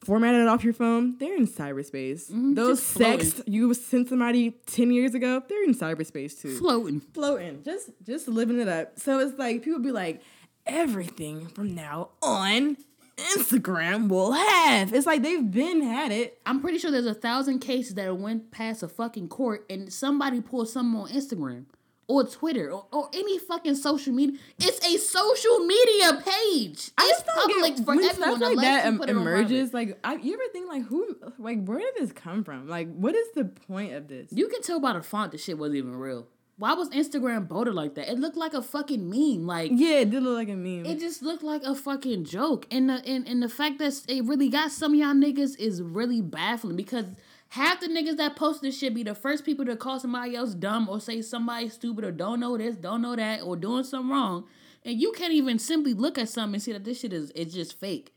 formatted 0.06 0.42
it 0.42 0.48
off 0.48 0.64
your 0.64 0.74
phone, 0.74 1.18
they're 1.18 1.36
in 1.36 1.48
cyberspace. 1.48 2.30
Mm-hmm. 2.32 2.54
those 2.54 2.80
just 2.80 2.94
floating. 2.94 3.20
sex 3.22 3.42
you 3.48 3.74
sent 3.74 4.10
somebody 4.10 4.52
10 4.68 4.92
years 4.92 5.14
ago, 5.16 5.42
they're 5.48 5.64
in 5.64 5.74
cyberspace 5.74 6.40
too 6.40 6.58
Floating. 6.58 7.00
floating, 7.00 7.64
just 7.64 7.90
just 8.04 8.28
living 8.28 8.60
it 8.60 8.68
up. 8.68 9.00
So 9.00 9.20
it's 9.20 9.38
like 9.38 9.64
people 9.64 9.80
be 9.80 9.92
like, 9.92 10.22
everything 10.66 11.48
from 11.48 11.76
now 11.76 12.10
on, 12.22 12.78
Instagram 13.18 14.10
will 14.10 14.34
have. 14.34 14.94
It's 14.94 15.06
like 15.06 15.24
they've 15.24 15.50
been 15.50 15.82
had 15.82 16.12
it. 16.12 16.40
I'm 16.46 16.60
pretty 16.62 16.78
sure 16.78 16.92
there's 16.92 17.06
a 17.06 17.14
thousand 17.14 17.60
cases 17.60 17.96
that 17.96 18.16
went 18.18 18.52
past 18.52 18.84
a 18.84 18.88
fucking 18.88 19.30
court 19.30 19.66
and 19.70 19.92
somebody 19.92 20.42
pulled 20.42 20.70
something 20.70 21.00
on 21.00 21.10
Instagram 21.10 21.66
or 22.08 22.24
Twitter 22.24 22.72
or, 22.72 22.86
or 22.92 23.10
any 23.14 23.40
fucking 23.40 23.76
social 23.76 24.14
media. 24.14 24.38
It's 24.60 24.86
a 24.86 24.98
social 24.98 25.60
media 25.60 26.22
page. 26.24 26.92
I 26.98 27.12
it's 27.14 27.24
public 27.34 27.76
get 27.78 27.86
for 27.86 27.96
when 27.96 28.04
everyone 28.04 28.38
stuff 28.38 28.42
like 28.42 28.58
that 28.58 28.84
you 28.84 28.88
em- 28.88 28.98
put 29.00 29.10
emerges. 29.10 29.74
Like, 29.74 29.98
I, 30.04 30.16
you 30.16 30.34
ever 30.34 30.44
think 30.52 30.68
like 30.68 30.84
who, 30.86 31.18
like 31.40 31.66
where 31.66 31.80
did 31.80 31.94
this 31.98 32.12
come 32.12 32.44
from? 32.44 32.68
Like, 32.68 32.94
what 32.94 33.16
is 33.16 33.28
the 33.34 33.46
point 33.46 33.94
of 33.94 34.08
this? 34.08 34.32
You 34.32 34.48
can 34.48 34.62
tell 34.62 34.80
by 34.80 34.94
the 34.94 35.02
font 35.02 35.32
the 35.32 35.38
shit 35.38 35.58
wasn't 35.58 35.78
even 35.78 35.96
real. 35.96 36.28
Why 36.58 36.74
was 36.74 36.90
Instagram 36.92 37.48
voted 37.48 37.74
like 37.74 37.96
that? 37.96 38.10
It 38.10 38.18
looked 38.18 38.38
like 38.38 38.54
a 38.54 38.62
fucking 38.62 39.10
meme. 39.10 39.46
Like 39.46 39.72
yeah, 39.74 40.00
it 40.00 40.10
did 40.10 40.24
look 40.24 40.38
like 40.38 40.48
a 40.48 40.56
meme. 40.56 40.86
it 40.86 41.00
just 41.00 41.22
looked 41.22 41.44
like 41.44 41.64
a 41.64 41.76
fucking 41.76 42.24
joke. 42.24 42.66
And 42.72 42.90
the 42.90 43.04
and, 43.06 43.28
and 43.28 43.44
the 43.44 43.50
fact 43.50 43.78
that 43.80 43.94
it 44.08 44.24
really 44.24 44.48
got 44.48 44.72
some 44.72 44.94
of 44.94 45.00
y'all 45.00 45.14
niggas 45.14 45.60
is 45.60 45.82
really 45.82 46.22
baffling 46.22 46.78
because 46.78 47.06
half 47.50 47.80
the 47.80 47.88
niggas 47.88 48.18
that 48.18 48.36
post 48.36 48.62
this 48.62 48.78
shit 48.78 48.94
be 48.94 49.04
the 49.04 49.16
first 49.16 49.46
people 49.46 49.66
to 49.66 49.76
call 49.76 50.00
somebody 50.00 50.36
else 50.36 50.54
dumb 50.54 50.90
or 50.90 51.00
say 51.00 51.22
somebody 51.22 51.70
stupid 51.70 52.04
or 52.04 52.12
don't 52.12 52.40
know 52.40 52.58
this, 52.58 52.76
don't 52.76 53.02
know 53.02 53.16
that, 53.16 53.42
or 53.42 53.56
doing 53.56 53.84
something 53.84 54.10
wrong. 54.10 54.46
And 54.84 55.00
you 55.00 55.12
can't 55.14 55.34
even 55.34 55.58
simply 55.58 55.94
look 55.94 56.18
at 56.18 56.30
something 56.30 56.56
and 56.56 56.64
see 56.64 56.74
that 56.74 56.84
this 56.84 57.00
shit 57.00 57.14
is 57.14 57.32
it's 57.36 57.54
just 57.54 57.80
fake. 57.80 58.14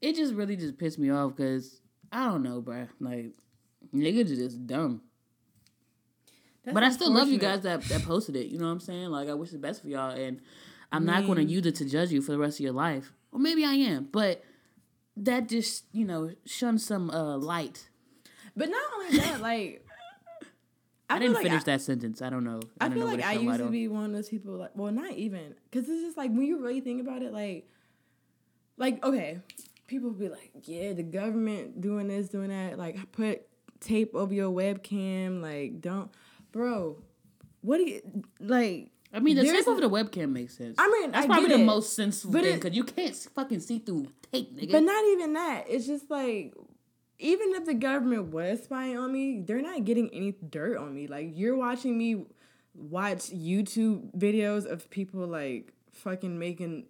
It 0.00 0.16
just 0.16 0.34
really 0.34 0.56
just 0.56 0.78
pissed 0.78 0.98
me 0.98 1.10
off 1.10 1.36
because 1.36 1.80
I 2.10 2.26
don't 2.26 2.42
know, 2.42 2.62
bruh. 2.62 2.88
Like 3.00 3.32
niggas 3.94 4.32
are 4.32 4.36
just 4.36 4.66
dumb. 4.66 5.02
That's 6.64 6.74
But 6.74 6.84
I 6.84 6.90
still 6.90 7.10
love 7.12 7.28
you 7.28 7.38
guys 7.38 7.62
that, 7.62 7.82
that 7.82 8.04
posted 8.04 8.36
it. 8.36 8.46
You 8.46 8.58
know 8.58 8.66
what 8.66 8.72
I'm 8.72 8.80
saying? 8.80 9.08
Like 9.08 9.28
I 9.28 9.34
wish 9.34 9.50
the 9.50 9.58
best 9.58 9.82
for 9.82 9.88
y'all, 9.88 10.10
and 10.10 10.40
I'm 10.92 11.04
not 11.04 11.26
going 11.26 11.38
to 11.38 11.44
use 11.44 11.66
it 11.66 11.74
to 11.76 11.84
judge 11.84 12.12
you 12.12 12.22
for 12.22 12.32
the 12.32 12.38
rest 12.38 12.60
of 12.60 12.64
your 12.64 12.72
life. 12.72 13.12
Or 13.32 13.38
maybe 13.38 13.64
I 13.64 13.72
am, 13.72 14.08
but 14.12 14.44
that 15.16 15.48
just 15.48 15.84
you 15.92 16.04
know 16.04 16.30
shone 16.46 16.78
some 16.78 17.10
uh 17.10 17.36
light. 17.36 17.88
But 18.56 18.68
not 18.68 18.82
only 18.96 19.18
that, 19.18 19.40
like 19.40 19.86
I, 21.10 21.18
feel 21.18 21.20
didn't 21.20 21.34
like 21.34 21.42
finish 21.44 21.62
I, 21.62 21.64
that 21.64 21.80
sentence. 21.82 22.22
I 22.22 22.30
don't 22.30 22.44
know. 22.44 22.60
I 22.80 22.88
don't 22.88 22.98
feel 22.98 23.06
like 23.06 23.24
I 23.24 23.34
used 23.34 23.58
to 23.58 23.70
be 23.70 23.88
one 23.88 24.06
of 24.06 24.12
those 24.12 24.28
people. 24.28 24.54
Like, 24.54 24.70
well, 24.74 24.92
not 24.92 25.12
even 25.12 25.54
because 25.70 25.88
it's 25.88 26.02
just 26.02 26.16
like 26.16 26.30
when 26.30 26.42
you 26.42 26.62
really 26.62 26.80
think 26.80 27.00
about 27.00 27.22
it, 27.22 27.32
like, 27.32 27.68
like 28.76 29.04
okay, 29.04 29.38
people 29.86 30.10
be 30.10 30.28
like, 30.28 30.52
yeah, 30.64 30.92
the 30.92 31.02
government 31.02 31.80
doing 31.80 32.08
this, 32.08 32.28
doing 32.28 32.48
that, 32.48 32.78
like 32.78 33.12
put 33.12 33.42
tape 33.80 34.14
over 34.14 34.32
your 34.32 34.50
webcam, 34.50 35.42
like 35.42 35.80
don't, 35.80 36.10
bro. 36.50 36.96
What 37.60 37.78
do 37.78 37.84
you 37.84 38.24
like? 38.40 38.90
I 39.14 39.20
mean, 39.20 39.36
the 39.36 39.44
tape 39.44 39.68
over 39.68 39.80
the 39.80 39.90
webcam 39.90 40.32
makes 40.32 40.56
sense. 40.56 40.76
I 40.78 40.88
mean, 40.88 41.10
that's 41.10 41.24
I 41.24 41.28
probably 41.28 41.48
the 41.48 41.62
it, 41.62 41.64
most 41.64 41.94
sensible 41.94 42.32
but 42.32 42.42
thing 42.42 42.54
because 42.54 42.74
you 42.74 42.84
can't 42.84 43.14
fucking 43.14 43.60
see 43.60 43.78
through 43.78 44.06
tape, 44.32 44.56
nigga. 44.56 44.72
But 44.72 44.82
not 44.82 45.04
even 45.04 45.34
that. 45.34 45.64
It's 45.68 45.86
just 45.86 46.10
like 46.10 46.54
even 47.22 47.54
if 47.54 47.64
the 47.64 47.74
government 47.74 48.26
was 48.32 48.62
spying 48.64 48.96
on 48.98 49.12
me, 49.12 49.42
they're 49.46 49.62
not 49.62 49.84
getting 49.84 50.08
any 50.12 50.32
dirt 50.32 50.76
on 50.76 50.94
me. 50.94 51.06
Like 51.06 51.30
you're 51.34 51.56
watching 51.56 51.96
me 51.96 52.26
watch 52.74 53.30
YouTube 53.30 54.14
videos 54.16 54.64
of 54.70 54.88
people 54.90 55.26
like 55.26 55.72
fucking 55.92 56.38
making 56.38 56.86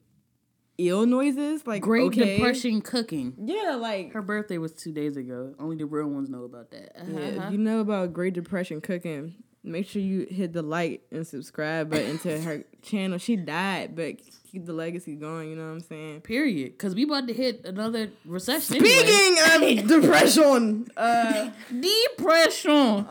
ill 0.78 1.06
noises. 1.06 1.66
Like 1.66 1.82
Great 1.82 2.04
okay. 2.04 2.36
Depression 2.36 2.80
cooking. 2.80 3.34
Yeah, 3.38 3.76
like 3.76 4.12
Her 4.12 4.22
birthday 4.22 4.58
was 4.58 4.72
two 4.72 4.92
days 4.92 5.16
ago. 5.16 5.54
Only 5.58 5.76
the 5.76 5.86
real 5.86 6.08
ones 6.08 6.28
know 6.28 6.44
about 6.44 6.70
that. 6.70 6.92
yeah, 6.96 7.02
Uh-huh. 7.02 7.46
if 7.46 7.52
you 7.52 7.58
know 7.58 7.80
about 7.80 8.12
Great 8.12 8.34
Depression 8.34 8.80
cooking. 8.80 9.34
Make 9.64 9.86
sure 9.86 10.02
you 10.02 10.26
hit 10.28 10.52
the 10.52 10.62
like 10.62 11.02
and 11.12 11.24
subscribe 11.24 11.88
button 11.90 12.18
to 12.20 12.40
her 12.40 12.64
channel. 12.82 13.18
She 13.18 13.36
died, 13.36 13.94
but 13.94 14.16
keep 14.52 14.66
the 14.66 14.73
legacy 14.73 15.14
going. 15.14 15.50
You 15.50 15.56
know 15.56 15.66
what 15.66 15.73
I'm 15.73 15.80
saying? 15.80 16.21
Period. 16.21 16.73
Because 16.73 16.94
we 16.94 17.04
about 17.04 17.26
to 17.28 17.32
hit 17.32 17.64
another 17.64 18.11
recession. 18.25 18.76
anyway. 18.76 18.90
Speaking 18.90 19.82
of 19.82 19.88
depression, 20.02 20.88
uh, 20.97 21.50
depression 21.80 23.06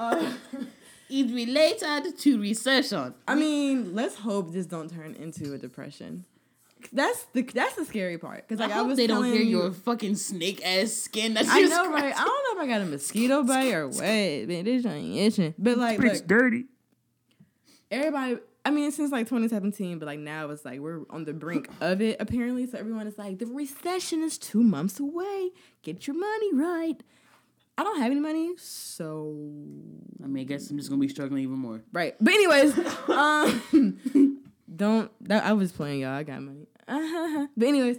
is 1.10 1.34
related 1.34 2.18
to 2.20 2.40
recession. 2.40 3.16
I 3.28 3.36
mean, 3.36 3.96
let's 3.96 4.16
hope 4.16 4.54
this 4.54 4.68
don't 4.68 4.90
turn 4.90 5.16
into 5.16 5.54
a 5.54 5.58
depression. 5.58 6.26
That's 6.94 7.26
the 7.34 7.44
that's 7.44 7.76
the 7.76 7.86
scary 7.86 8.18
part 8.18 8.48
because 8.48 8.60
I 8.60 8.66
like 8.66 8.74
I, 8.74 8.80
hope 8.80 8.88
was 8.88 8.98
they 8.98 9.06
don't 9.06 9.26
hear 9.26 9.36
you, 9.36 9.60
your 9.60 9.72
fucking 9.72 10.16
snake 10.16 10.66
ass 10.66 10.92
skin. 10.92 11.36
That's 11.36 11.48
I 11.48 11.62
just 11.62 11.72
know, 11.72 11.92
right? 11.92 12.12
I 12.12 12.26
don't 12.26 12.58
know 12.58 12.64
if 12.64 12.68
I 12.68 12.68
got 12.68 12.82
a 12.82 12.86
mosquito 12.86 13.44
bite 13.44 13.72
or 13.72 13.88
what, 13.88 14.00
man. 14.00 14.66
This 14.66 14.84
ain't 14.84 15.16
itching. 15.16 15.54
But 15.60 15.78
like, 15.78 16.00
look, 16.00 16.26
dirty. 16.26 16.66
everybody. 17.92 18.38
I 18.64 18.70
mean, 18.70 18.92
since 18.92 19.12
like 19.12 19.28
2017, 19.28 19.98
but 20.00 20.06
like 20.06 20.20
now 20.20 20.50
it's 20.50 20.64
like 20.64 20.80
we're 20.80 21.02
on 21.10 21.26
the 21.26 21.34
brink 21.34 21.68
of 21.82 22.02
it 22.02 22.18
apparently. 22.20 22.68
So 22.68 22.78
everyone 22.78 23.08
is 23.08 23.18
like, 23.18 23.40
the 23.40 23.48
recession 23.48 24.22
is 24.22 24.38
two 24.38 24.62
months 24.64 25.00
away. 25.00 25.50
Get 25.82 26.06
your 26.08 26.16
money 26.16 26.54
right. 26.54 27.02
I 27.78 27.84
don't 27.84 28.00
have 28.00 28.12
any 28.12 28.20
money, 28.20 28.52
so 28.58 29.34
I 30.24 30.28
mean, 30.28 30.42
I 30.42 30.44
guess 30.44 30.70
I'm 30.70 30.78
just 30.78 30.90
gonna 30.90 31.00
be 31.02 31.08
struggling 31.08 31.42
even 31.44 31.58
more. 31.58 31.82
Right. 31.92 32.16
But 32.20 32.34
anyways, 32.34 32.78
um 33.10 34.38
don't 34.76 35.12
that 35.28 35.44
I 35.46 35.54
was 35.54 35.72
playing 35.72 36.02
y'all. 36.02 36.12
I 36.12 36.24
got 36.24 36.42
money. 36.42 36.68
But 37.58 37.68
anyways, 37.68 37.98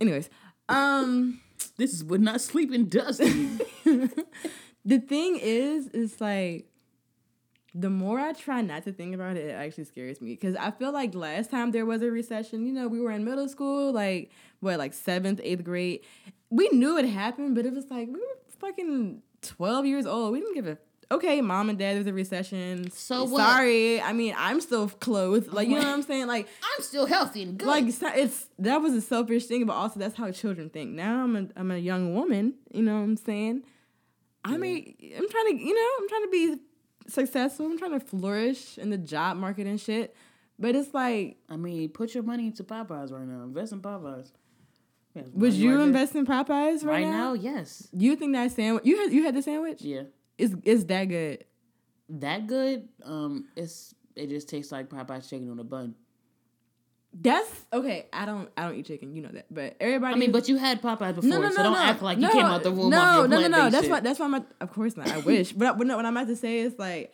anyways, 0.00 0.30
um 0.68 1.40
This 1.76 1.92
is 1.92 2.04
would 2.04 2.22
not 2.22 2.40
sleep 2.40 2.72
in 2.72 2.88
dust. 2.88 3.18
the 4.84 4.98
thing 4.98 5.38
is 5.42 5.88
is 5.88 6.20
like 6.20 6.69
the 7.74 7.90
more 7.90 8.18
I 8.18 8.32
try 8.32 8.62
not 8.62 8.84
to 8.84 8.92
think 8.92 9.14
about 9.14 9.36
it, 9.36 9.46
it 9.46 9.52
actually 9.52 9.84
scares 9.84 10.20
me. 10.20 10.34
Cause 10.36 10.56
I 10.56 10.70
feel 10.70 10.92
like 10.92 11.14
last 11.14 11.50
time 11.50 11.70
there 11.70 11.86
was 11.86 12.02
a 12.02 12.10
recession, 12.10 12.66
you 12.66 12.72
know, 12.72 12.88
we 12.88 13.00
were 13.00 13.12
in 13.12 13.24
middle 13.24 13.48
school, 13.48 13.92
like 13.92 14.30
what, 14.60 14.78
like 14.78 14.92
seventh, 14.92 15.40
eighth 15.42 15.64
grade. 15.64 16.00
We 16.50 16.68
knew 16.70 16.98
it 16.98 17.06
happened, 17.06 17.54
but 17.54 17.66
it 17.66 17.72
was 17.72 17.90
like 17.90 18.08
we 18.08 18.14
were 18.14 18.38
fucking 18.58 19.22
twelve 19.42 19.86
years 19.86 20.06
old. 20.06 20.32
We 20.32 20.40
didn't 20.40 20.54
give 20.54 20.66
a 20.66 20.78
okay, 21.12 21.40
mom 21.40 21.68
and 21.68 21.78
dad, 21.78 21.96
there's 21.96 22.06
a 22.06 22.12
recession. 22.12 22.90
So 22.90 23.24
what? 23.24 23.40
Sorry. 23.40 24.00
I 24.00 24.12
mean, 24.12 24.34
I'm 24.36 24.60
still 24.60 24.88
clothed. 24.88 25.48
Oh 25.50 25.56
like, 25.56 25.68
you 25.68 25.74
know 25.74 25.82
what 25.82 25.88
I'm 25.88 26.02
saying? 26.02 26.26
Like 26.26 26.48
I'm 26.62 26.82
still 26.82 27.06
healthy 27.06 27.42
and 27.42 27.58
good. 27.58 27.68
like 27.68 27.86
it's, 27.86 28.02
it's 28.02 28.48
that 28.58 28.78
was 28.80 28.94
a 28.94 29.00
selfish 29.00 29.46
thing, 29.46 29.66
but 29.66 29.74
also 29.74 30.00
that's 30.00 30.16
how 30.16 30.30
children 30.30 30.70
think. 30.70 30.90
Now 30.90 31.22
I'm 31.22 31.36
a 31.36 31.46
I'm 31.56 31.70
a 31.70 31.78
young 31.78 32.14
woman, 32.14 32.54
you 32.72 32.82
know 32.82 32.94
what 32.94 33.04
I'm 33.04 33.16
saying? 33.16 33.62
I 34.44 34.56
mean, 34.56 34.94
I'm 35.18 35.28
trying 35.28 35.58
to, 35.58 35.62
you 35.62 35.74
know, 35.74 35.88
I'm 35.98 36.08
trying 36.08 36.22
to 36.22 36.30
be 36.30 36.56
successful. 37.08 37.66
I'm 37.66 37.78
trying 37.78 37.98
to 37.98 38.00
flourish 38.00 38.78
in 38.78 38.90
the 38.90 38.98
job 38.98 39.36
market 39.36 39.66
and 39.66 39.80
shit. 39.80 40.14
But 40.58 40.76
it's 40.76 40.92
like, 40.92 41.38
I 41.48 41.56
mean, 41.56 41.88
put 41.88 42.14
your 42.14 42.22
money 42.22 42.46
into 42.46 42.62
Popeyes 42.64 43.10
right 43.10 43.26
now. 43.26 43.42
Invest 43.44 43.72
in 43.72 43.80
Popeyes. 43.80 44.30
Yeah, 45.14 45.22
would 45.32 45.54
you 45.54 45.70
right 45.70 45.76
there. 45.78 45.86
invest 45.86 46.14
in 46.14 46.26
Popeyes 46.26 46.84
right, 46.84 46.84
right 46.84 47.02
now? 47.02 47.10
now? 47.10 47.32
Yes. 47.32 47.88
You 47.92 48.14
think 48.14 48.34
that 48.34 48.52
sandwich? 48.52 48.84
You 48.84 48.98
had 48.98 49.12
you 49.12 49.24
had 49.24 49.34
the 49.34 49.42
sandwich? 49.42 49.82
Yeah. 49.82 50.02
Is 50.38 50.54
is 50.64 50.86
that 50.86 51.06
good? 51.06 51.44
That 52.10 52.46
good. 52.46 52.88
Um, 53.04 53.48
it's 53.56 53.94
it 54.14 54.28
just 54.28 54.48
tastes 54.48 54.70
like 54.70 54.88
Popeyes 54.88 55.28
chicken 55.28 55.50
on 55.50 55.58
a 55.58 55.64
bun. 55.64 55.94
That's 57.12 57.50
okay. 57.72 58.06
I 58.12 58.24
don't 58.24 58.48
I 58.56 58.66
don't 58.66 58.76
eat 58.76 58.86
chicken. 58.86 59.14
You 59.14 59.22
know 59.22 59.30
that, 59.32 59.46
but 59.52 59.76
everybody. 59.80 60.14
I 60.14 60.18
mean, 60.18 60.30
but 60.30 60.48
you 60.48 60.56
had 60.56 60.80
Popeyes 60.80 61.16
before, 61.16 61.28
No, 61.28 61.36
no, 61.40 61.48
no, 61.48 61.50
so 61.50 61.62
don't 61.64 61.72
no. 61.72 61.78
act 61.78 62.02
like 62.02 62.18
you 62.18 62.30
came 62.30 62.44
out 62.44 62.62
the 62.62 62.70
womb 62.70 62.90
no, 62.90 63.26
No, 63.26 63.40
no, 63.40 63.48
no. 63.48 63.70
That's 63.70 63.84
shit. 63.84 63.90
why. 63.90 64.00
That's 64.00 64.20
why 64.20 64.26
I'm. 64.26 64.34
At, 64.34 64.46
of 64.60 64.72
course 64.72 64.96
not. 64.96 65.10
I 65.10 65.18
wish, 65.26 65.52
but, 65.52 65.76
no, 65.78 65.96
what 65.96 66.04
I'm 66.04 66.16
about 66.16 66.28
to 66.28 66.36
say 66.36 66.60
is 66.60 66.78
like, 66.78 67.12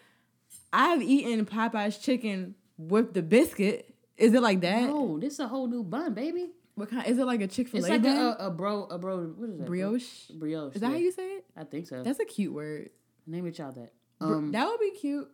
I've 0.73 1.01
eaten 1.03 1.47
Popeye's 1.47 1.99
chicken 1.99 2.55
with 2.77 3.15
the 3.15 3.23
biscuit. 3.23 3.95
Is 4.19 4.35
it 4.35 4.43
like 4.43 4.61
that? 4.61 4.83
No, 4.83 5.19
this 5.19 5.35
is 5.35 5.41
a 5.41 5.49
whole 5.49 5.67
new 5.67 5.83
bun, 5.83 6.13
baby. 6.13 6.51
What 6.75 6.91
kind? 6.91 7.07
Is 7.07 7.19
it 7.19 7.25
like 7.25 7.41
a 7.41 7.47
Chick 7.47 7.69
Fil 7.69 7.83
A? 7.85 7.89
It's 7.89 8.07
A? 8.07 8.09
like 8.09 8.39
a, 8.39 8.47
a, 8.47 8.51
bro, 8.51 8.85
a 8.85 8.99
bro. 8.99 9.25
What 9.25 9.49
is 9.49 9.59
that? 9.59 9.67
brioche. 9.67 10.29
Brioche. 10.31 10.75
Is 10.75 10.83
that 10.83 10.89
how 10.91 10.97
you 10.97 11.11
say 11.11 11.37
it? 11.37 11.47
I 11.57 11.65
think 11.65 11.87
so. 11.87 12.03
That's 12.03 12.21
a 12.21 12.27
cute 12.27 12.53
word. 12.53 12.91
Name 13.27 13.45
your 13.45 13.53
child 13.53 13.77
that. 13.77 13.93
Um, 14.21 14.53
that 14.53 14.69
would 14.69 14.81
be 14.81 14.91
cute. 14.91 15.31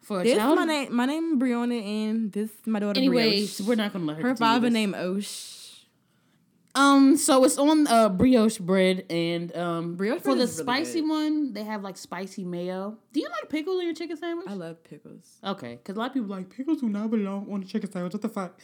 For 0.00 0.20
a 0.20 0.24
This 0.24 0.36
child. 0.38 0.56
my 0.56 0.64
name. 0.64 0.94
My 0.94 1.06
name 1.06 1.38
Brianna, 1.40 1.80
and 1.82 2.32
this 2.32 2.50
my 2.66 2.78
daughter. 2.78 2.98
Anyways, 2.98 3.56
Brioche. 3.60 3.68
we're 3.68 3.74
not 3.76 3.92
gonna 3.92 4.04
let 4.06 4.16
her. 4.18 4.28
Her 4.28 4.36
father 4.36 4.70
named 4.70 4.94
Osh. 4.94 5.56
Um, 6.74 7.16
so 7.16 7.42
it's 7.44 7.58
on 7.58 7.86
uh 7.88 8.08
brioche 8.08 8.58
bread 8.58 9.04
and 9.10 9.54
um 9.56 9.96
Brioche 9.96 10.20
for 10.22 10.34
the 10.34 10.40
really 10.42 10.46
spicy 10.46 11.00
good. 11.00 11.08
one 11.10 11.52
they 11.52 11.64
have 11.64 11.82
like 11.82 11.96
spicy 11.96 12.44
mayo. 12.44 12.96
Do 13.12 13.20
you 13.20 13.26
like 13.28 13.48
pickles 13.50 13.80
in 13.80 13.86
your 13.86 13.94
chicken 13.94 14.16
sandwich? 14.16 14.46
I 14.48 14.52
love 14.54 14.84
pickles. 14.84 15.38
okay, 15.42 15.74
because 15.76 15.96
a 15.96 15.98
lot 15.98 16.08
of 16.08 16.14
people 16.14 16.28
like 16.28 16.50
pickles 16.50 16.80
do 16.80 16.88
not 16.88 17.10
belong 17.10 17.50
on 17.52 17.60
the 17.60 17.66
chicken 17.66 17.90
sandwich. 17.90 18.12
What 18.12 18.22
the 18.22 18.28
fuck? 18.28 18.60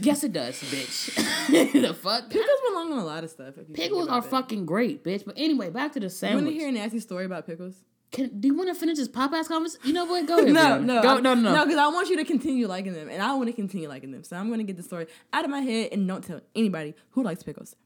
Yes, 0.00 0.22
it 0.24 0.32
does, 0.32 0.56
bitch. 0.62 1.14
the 1.82 1.94
fuck. 1.94 2.28
Pickles 2.28 2.60
belong 2.68 2.92
on 2.92 2.98
a 2.98 3.04
lot 3.04 3.24
of 3.24 3.30
stuff. 3.30 3.54
Pickles 3.72 4.08
are 4.08 4.20
fucking 4.22 4.66
great, 4.66 5.02
bitch. 5.02 5.24
But 5.24 5.34
anyway, 5.38 5.70
back 5.70 5.92
to 5.92 6.00
the 6.00 6.10
sandwich. 6.10 6.40
You 6.42 6.46
want 6.46 6.54
to 6.54 6.60
hear 6.60 6.68
a 6.68 6.72
nasty 6.72 7.00
story 7.00 7.24
about 7.24 7.46
pickles? 7.46 7.74
Can, 8.10 8.40
do 8.40 8.48
you 8.48 8.54
want 8.56 8.68
to 8.70 8.74
finish 8.74 8.96
this 8.96 9.08
Popeyes 9.08 9.48
conversation? 9.48 9.86
You 9.86 9.92
know 9.92 10.06
what? 10.06 10.26
Go 10.26 10.38
ahead. 10.38 10.50
no, 10.52 10.78
no, 10.80 11.02
Go, 11.02 11.16
I- 11.16 11.20
no, 11.20 11.34
no, 11.34 11.52
no, 11.54 11.64
because 11.64 11.78
I 11.78 11.88
want 11.88 12.08
you 12.08 12.16
to 12.16 12.24
continue 12.24 12.66
liking 12.66 12.94
them, 12.94 13.08
and 13.10 13.22
I 13.22 13.34
want 13.34 13.48
to 13.48 13.52
continue 13.52 13.88
liking 13.88 14.12
them. 14.12 14.24
So 14.24 14.36
I'm 14.36 14.46
going 14.48 14.58
to 14.60 14.64
get 14.64 14.76
the 14.78 14.82
story 14.82 15.06
out 15.32 15.44
of 15.44 15.50
my 15.50 15.60
head 15.60 15.90
and 15.92 16.08
don't 16.08 16.24
tell 16.24 16.40
anybody 16.54 16.94
who 17.10 17.22
likes 17.22 17.42
pickles. 17.42 17.76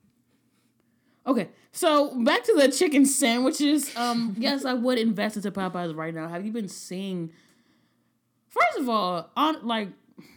Okay, 1.26 1.48
so 1.72 2.20
back 2.24 2.42
to 2.44 2.54
the 2.54 2.68
chicken 2.70 3.04
sandwiches. 3.06 3.94
Um, 3.96 4.34
yes, 4.38 4.64
I 4.64 4.74
would 4.74 4.98
invest 4.98 5.36
into 5.36 5.50
Popeyes 5.52 5.94
right 5.96 6.14
now. 6.14 6.28
Have 6.28 6.44
you 6.46 6.52
been 6.52 6.68
seeing? 6.68 7.32
First 8.48 8.78
of 8.78 8.88
all, 8.88 9.30
on 9.36 9.66
like 9.66 9.88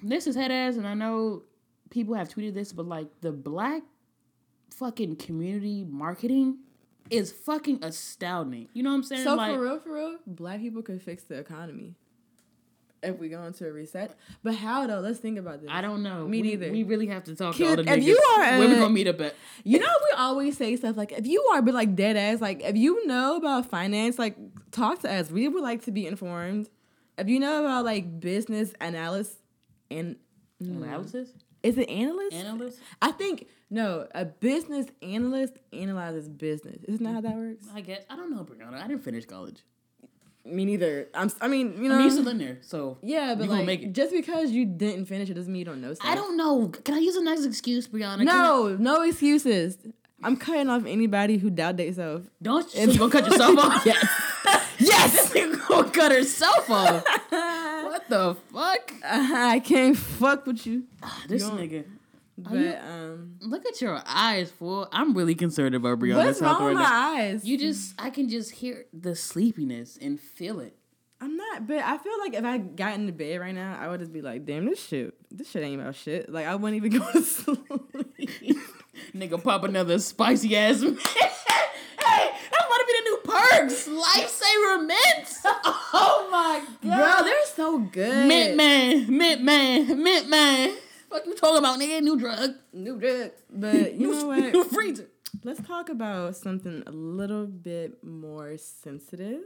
this 0.04 0.26
is 0.28 0.36
head 0.36 0.52
ass, 0.52 0.78
and 0.78 0.88
I 0.88 0.94
know 0.94 1.44
people 1.90 2.16
have 2.16 2.30
tweeted 2.30 2.54
this, 2.54 2.72
but 2.74 2.88
like 2.88 3.08
the 3.22 3.32
black 3.32 3.82
fucking 4.72 5.16
community 5.18 5.86
marketing 5.88 6.58
is 7.10 7.32
fucking 7.32 7.84
astounding. 7.84 8.68
You 8.74 8.84
know 8.84 8.90
what 8.92 8.98
I'm 8.98 9.04
saying? 9.04 9.24
So 9.24 9.36
like, 9.36 9.54
for 9.54 9.62
real, 9.62 9.80
for 9.80 9.94
real, 9.94 10.18
black 10.26 10.60
people 10.60 10.82
could 10.82 11.02
fix 11.02 11.24
the 11.24 11.36
economy 11.36 11.96
if 13.04 13.20
we 13.20 13.30
go 13.30 13.44
into 13.44 13.68
a 13.68 13.72
reset. 13.72 14.16
But 14.44 14.56
how 14.56 14.88
though? 14.88 15.00
Let's 15.00 15.20
think 15.20 15.38
about 15.38 15.62
this. 15.62 15.70
I 15.72 15.82
don't 15.82 16.04
know. 16.04 16.28
Me 16.28 16.42
we, 16.42 16.50
neither. 16.50 16.72
We 16.72 16.84
really 16.84 17.08
have 17.08 17.24
to 17.26 17.36
talk 17.36 17.56
Kid, 17.56 17.64
to 17.64 17.70
all 17.70 17.76
the 17.78 17.82
if 17.84 18.00
niggas. 18.00 18.04
you 18.04 18.22
are 18.38 18.60
where 18.60 18.68
we 18.68 18.76
gonna 18.76 18.90
meet 18.90 19.08
up 19.08 19.22
at? 19.22 19.36
You 19.64 19.80
know, 19.80 19.86
we 19.86 20.18
always 20.18 20.58
say 20.58 20.76
stuff 20.76 20.98
like, 20.98 21.12
if 21.12 21.26
you 21.28 21.42
are, 21.54 21.62
but 21.62 21.74
like 21.74 21.96
dead 21.96 22.18
ass, 22.18 22.42
like 22.42 22.62
if 22.64 22.76
you 22.76 23.06
know 23.08 23.38
about 23.38 23.68
finance, 23.68 24.18
like 24.20 24.36
talk 24.72 25.02
to 25.02 25.12
us. 25.12 25.30
We 25.30 25.48
would 25.48 25.64
like 25.64 25.84
to 25.86 25.92
be 25.92 26.08
informed. 26.08 26.70
If 27.18 27.30
you 27.30 27.40
know 27.40 27.62
about 27.62 27.86
like 27.86 28.20
business 28.20 28.74
analysis 28.82 29.38
and 29.90 30.18
Analysis, 30.60 31.30
is 31.64 31.78
it 31.78 31.90
analyst? 31.90 32.34
analyst. 32.34 32.80
I 33.02 33.12
think 33.12 33.48
no, 33.76 34.08
a 34.16 34.24
business 34.24 34.88
analyst 35.02 35.60
analyzes 35.74 36.30
business. 36.30 36.82
Isn't 36.88 37.04
that 37.06 37.14
how 37.14 37.22
that 37.22 37.36
works? 37.36 37.68
I 37.76 37.82
guess 37.82 38.04
I 38.10 38.16
don't 38.16 38.32
know, 38.34 38.44
Brianna. 38.46 38.82
I 38.82 38.88
didn't 38.88 39.04
finish 39.04 39.26
college. 39.26 39.64
Me 40.46 40.64
neither. 40.64 41.10
I'm. 41.14 41.30
I 41.42 41.48
mean, 41.50 41.74
you 41.84 41.90
know. 41.90 41.96
I 41.96 41.98
mean, 41.98 42.06
you 42.06 42.12
still 42.12 42.28
in 42.30 42.38
there, 42.38 42.60
so 42.62 42.98
yeah, 43.02 43.36
but 43.36 43.50
like, 43.50 43.92
just 43.92 44.14
because 44.14 44.52
you 44.52 44.66
didn't 44.66 45.08
finish 45.08 45.30
it 45.30 45.34
doesn't 45.34 45.52
mean 45.52 45.60
you 45.60 45.66
don't 45.66 45.82
know 45.82 45.94
stuff. 45.94 46.10
I 46.10 46.16
don't 46.16 46.38
know. 46.38 46.70
Can 46.70 46.94
I 46.96 47.00
use 47.00 47.18
a 47.18 47.24
nice 47.24 47.44
excuse, 47.44 47.88
Brianna? 47.88 48.20
Can 48.20 48.30
I- 48.30 48.34
No, 48.34 48.76
no 48.78 49.02
excuses. 49.02 49.78
I'm 50.24 50.38
cutting 50.38 50.70
off 50.70 50.86
anybody 50.86 51.38
who 51.38 51.50
doubt 51.50 51.76
themselves. 51.78 52.30
don't 52.42 52.74
you 52.74 52.82
you 52.92 52.98
gonna 53.00 53.12
cut 53.12 53.26
yourself 53.30 53.60
off? 53.60 53.86
Yes. 53.86 54.08
yes. 54.80 55.36
you 55.36 55.58
gonna 55.68 55.90
cut 55.90 56.12
herself 56.14 56.70
off. 56.70 57.04
what 57.30 58.08
the 58.08 58.38
fuck? 58.54 58.94
I 59.04 59.60
can't 59.60 59.98
fuck 59.98 60.46
with 60.48 60.66
you. 60.66 60.84
This 61.28 61.42
You 61.44 61.50
nigga. 61.50 61.84
But 62.38 62.54
you- 62.54 62.76
um, 62.76 63.36
Look 63.42 63.66
at 63.66 63.82
your 63.82 64.02
eyes, 64.06 64.52
fool. 64.52 64.88
I'm 64.92 65.14
really 65.16 65.36
concerned 65.36 65.74
about 65.76 66.00
Brianna's 66.00 66.26
what's 66.26 66.42
wrong 66.42 66.60
right 66.62 66.66
with 66.70 66.74
now. 66.76 66.84
my 66.84 66.90
eyes? 67.22 67.46
You 67.46 67.58
just, 67.58 67.94
I 67.98 68.10
can 68.10 68.28
just 68.30 68.52
hear 68.52 68.86
the 68.94 69.16
sleepiness 69.16 69.98
and 70.02 70.20
feel 70.20 70.60
it. 70.60 70.76
I'm 71.22 71.38
not, 71.38 71.66
but 71.66 71.78
I 71.78 71.98
feel 71.98 72.20
like 72.20 72.34
if 72.34 72.44
I 72.44 72.58
got 72.58 72.96
into 72.96 73.14
bed 73.14 73.40
right 73.40 73.56
now, 73.56 73.78
I 73.80 73.88
would 73.88 74.02
just 74.02 74.12
be 74.12 74.22
like, 74.22 74.46
damn, 74.46 74.66
this 74.66 74.86
shit, 74.86 75.14
this 75.32 75.50
shit 75.50 75.64
ain't 75.64 75.80
about 75.82 75.96
shit. 75.96 76.30
Like 76.30 76.46
I 76.46 76.56
wouldn't 76.56 76.84
even 76.84 77.00
go 77.00 77.10
to 77.14 77.22
sleep. 77.22 77.60
Nigga, 79.16 79.42
pop 79.42 79.64
another 79.64 79.98
spicy 80.00 80.56
ass. 80.58 80.82
hey, 80.82 80.90
that's 80.90 82.66
about 82.66 82.78
to 82.78 82.86
be 82.86 82.94
the 82.98 83.04
new 83.04 83.20
perks. 83.24 83.88
Lifesaver 83.88 84.86
mints. 84.86 85.40
Oh 85.46 86.28
my 86.32 86.62
god, 86.84 87.16
Bro, 87.16 87.24
they're 87.26 87.46
so 87.56 87.80
good. 87.80 88.28
mint 88.28 88.58
man, 88.58 89.18
mint 89.18 89.42
man, 89.42 90.04
mint 90.04 90.30
man. 90.30 90.78
Fuck 91.16 91.28
you 91.28 91.36
talking 91.36 91.60
about, 91.60 91.80
nigga? 91.80 92.02
New 92.02 92.20
drug, 92.20 92.56
new 92.74 93.00
drug. 93.00 93.32
But 93.50 93.94
you 93.94 94.12
know 94.12 94.28
what? 94.28 94.38
New 94.54 94.66
freezer. 94.66 95.08
Let's 95.46 95.66
talk 95.66 95.88
about 95.88 96.36
something 96.36 96.84
a 96.86 96.92
little 96.92 97.46
bit 97.46 98.04
more 98.04 98.58
sensitive, 98.58 99.44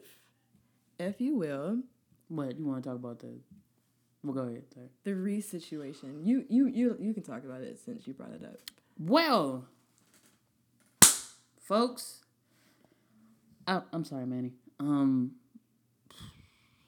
if 0.97 1.21
you 1.21 1.35
will. 1.35 1.83
What 2.27 2.57
you 2.57 2.65
want 2.65 2.83
to 2.83 2.89
talk 2.89 2.97
about? 2.97 3.19
The 3.19 3.39
well, 4.23 4.33
go 4.33 4.41
ahead. 4.49 4.63
Sorry. 4.73 4.87
The 5.03 5.13
Reese 5.13 5.47
situation. 5.47 6.21
You 6.23 6.43
you 6.49 6.65
you 6.65 6.97
you 6.99 7.13
can 7.13 7.21
talk 7.21 7.43
about 7.43 7.61
it 7.61 7.77
since 7.77 8.07
you 8.07 8.15
brought 8.15 8.31
it 8.31 8.43
up. 8.43 8.57
Well, 8.97 9.67
folks, 11.61 12.23
I, 13.67 13.81
I'm 13.93 14.05
sorry, 14.05 14.25
Manny. 14.25 14.53
Um, 14.79 15.33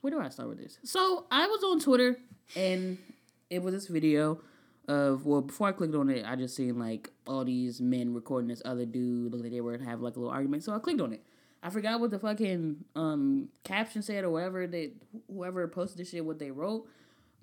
where 0.01 0.09
do 0.09 0.19
I 0.19 0.29
start 0.29 0.49
with 0.49 0.57
this? 0.57 0.79
So 0.83 1.27
I 1.29 1.45
was 1.45 1.63
on 1.65 1.79
Twitter 1.81 2.17
and 2.55 2.97
it 3.51 3.61
was 3.61 3.75
this 3.75 3.87
video 3.87 4.39
of 4.87 5.25
well, 5.25 5.41
before 5.41 5.67
I 5.67 5.71
clicked 5.71 5.95
on 5.95 6.09
it, 6.09 6.25
I 6.25 6.35
just 6.35 6.55
seen 6.55 6.79
like 6.79 7.09
all 7.27 7.45
these 7.45 7.81
men 7.81 8.13
recording 8.13 8.47
this 8.47 8.61
other 8.65 8.85
dude, 8.85 9.31
look 9.31 9.41
like 9.41 9.51
they 9.51 9.61
were 9.61 9.77
having 9.77 10.03
like 10.03 10.15
a 10.15 10.19
little 10.19 10.33
argument. 10.33 10.63
So 10.63 10.73
I 10.73 10.79
clicked 10.79 11.01
on 11.01 11.13
it. 11.13 11.23
I 11.63 11.69
forgot 11.69 11.99
what 11.99 12.11
the 12.11 12.19
fucking 12.19 12.85
um 12.95 13.49
caption 13.63 14.01
said 14.01 14.23
or 14.23 14.31
whatever 14.31 14.65
they 14.67 14.93
whoever 15.27 15.67
posted 15.67 15.99
this 15.99 16.09
shit 16.09 16.25
what 16.25 16.39
they 16.39 16.51
wrote. 16.51 16.87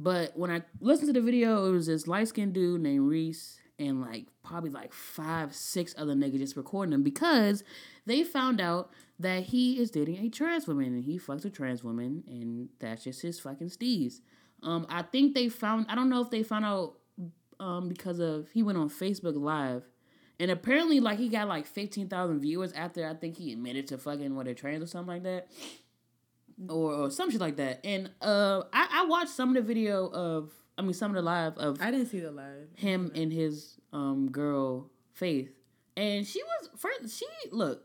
But 0.00 0.36
when 0.36 0.50
I 0.50 0.62
listened 0.80 1.08
to 1.08 1.20
the 1.20 1.24
video, 1.24 1.66
it 1.66 1.72
was 1.72 1.86
this 1.86 2.06
light 2.06 2.28
skinned 2.28 2.52
dude 2.52 2.80
named 2.80 3.08
Reese 3.08 3.58
and 3.78 4.00
like 4.00 4.26
probably 4.42 4.70
like 4.70 4.92
five, 4.92 5.54
six 5.54 5.94
other 5.96 6.14
niggas 6.14 6.38
just 6.38 6.56
recording 6.56 6.92
him 6.92 7.02
because 7.02 7.62
they 8.06 8.24
found 8.24 8.60
out 8.60 8.90
that 9.18 9.44
he 9.44 9.80
is 9.80 9.90
dating 9.90 10.18
a 10.18 10.28
trans 10.28 10.66
woman 10.66 10.86
and 10.86 11.04
he 11.04 11.18
fucks 11.18 11.44
a 11.44 11.50
trans 11.50 11.82
woman 11.82 12.22
and 12.28 12.68
that's 12.78 13.04
just 13.04 13.22
his 13.22 13.40
fucking 13.40 13.68
steez. 13.68 14.20
Um, 14.62 14.86
I 14.88 15.02
think 15.02 15.34
they 15.34 15.48
found 15.48 15.86
I 15.88 15.94
don't 15.94 16.08
know 16.08 16.20
if 16.20 16.30
they 16.30 16.42
found 16.42 16.64
out 16.64 16.97
um 17.60 17.88
because 17.88 18.18
of 18.18 18.48
he 18.52 18.62
went 18.62 18.78
on 18.78 18.88
Facebook 18.88 19.36
Live 19.36 19.84
and 20.40 20.50
apparently 20.50 21.00
like 21.00 21.18
he 21.18 21.28
got 21.28 21.48
like 21.48 21.66
fifteen 21.66 22.08
thousand 22.08 22.40
viewers 22.40 22.72
after 22.72 23.06
I 23.06 23.14
think 23.14 23.36
he 23.36 23.52
admitted 23.52 23.86
to 23.88 23.98
fucking 23.98 24.34
what 24.34 24.46
a 24.48 24.54
trans 24.54 24.82
or 24.82 24.86
something 24.86 25.14
like 25.14 25.22
that 25.24 25.48
or, 26.68 26.92
or 26.92 27.10
some 27.10 27.30
shit 27.30 27.40
like 27.40 27.56
that. 27.56 27.80
And 27.84 28.10
uh, 28.20 28.62
I, 28.72 28.88
I 28.90 29.06
watched 29.06 29.30
some 29.30 29.50
of 29.50 29.54
the 29.54 29.62
video 29.62 30.08
of, 30.08 30.52
I 30.76 30.82
mean, 30.82 30.92
some 30.92 31.10
of 31.10 31.14
the 31.14 31.22
live 31.22 31.56
of 31.58 31.80
I 31.80 31.90
didn't 31.90 32.06
see 32.06 32.20
the 32.20 32.30
live. 32.30 32.68
him 32.74 33.12
and 33.14 33.32
his 33.32 33.76
um 33.92 34.30
girl 34.30 34.90
Faith, 35.12 35.50
and 35.96 36.24
she 36.24 36.40
was 36.44 36.70
first. 36.76 37.18
She 37.18 37.26
look, 37.50 37.82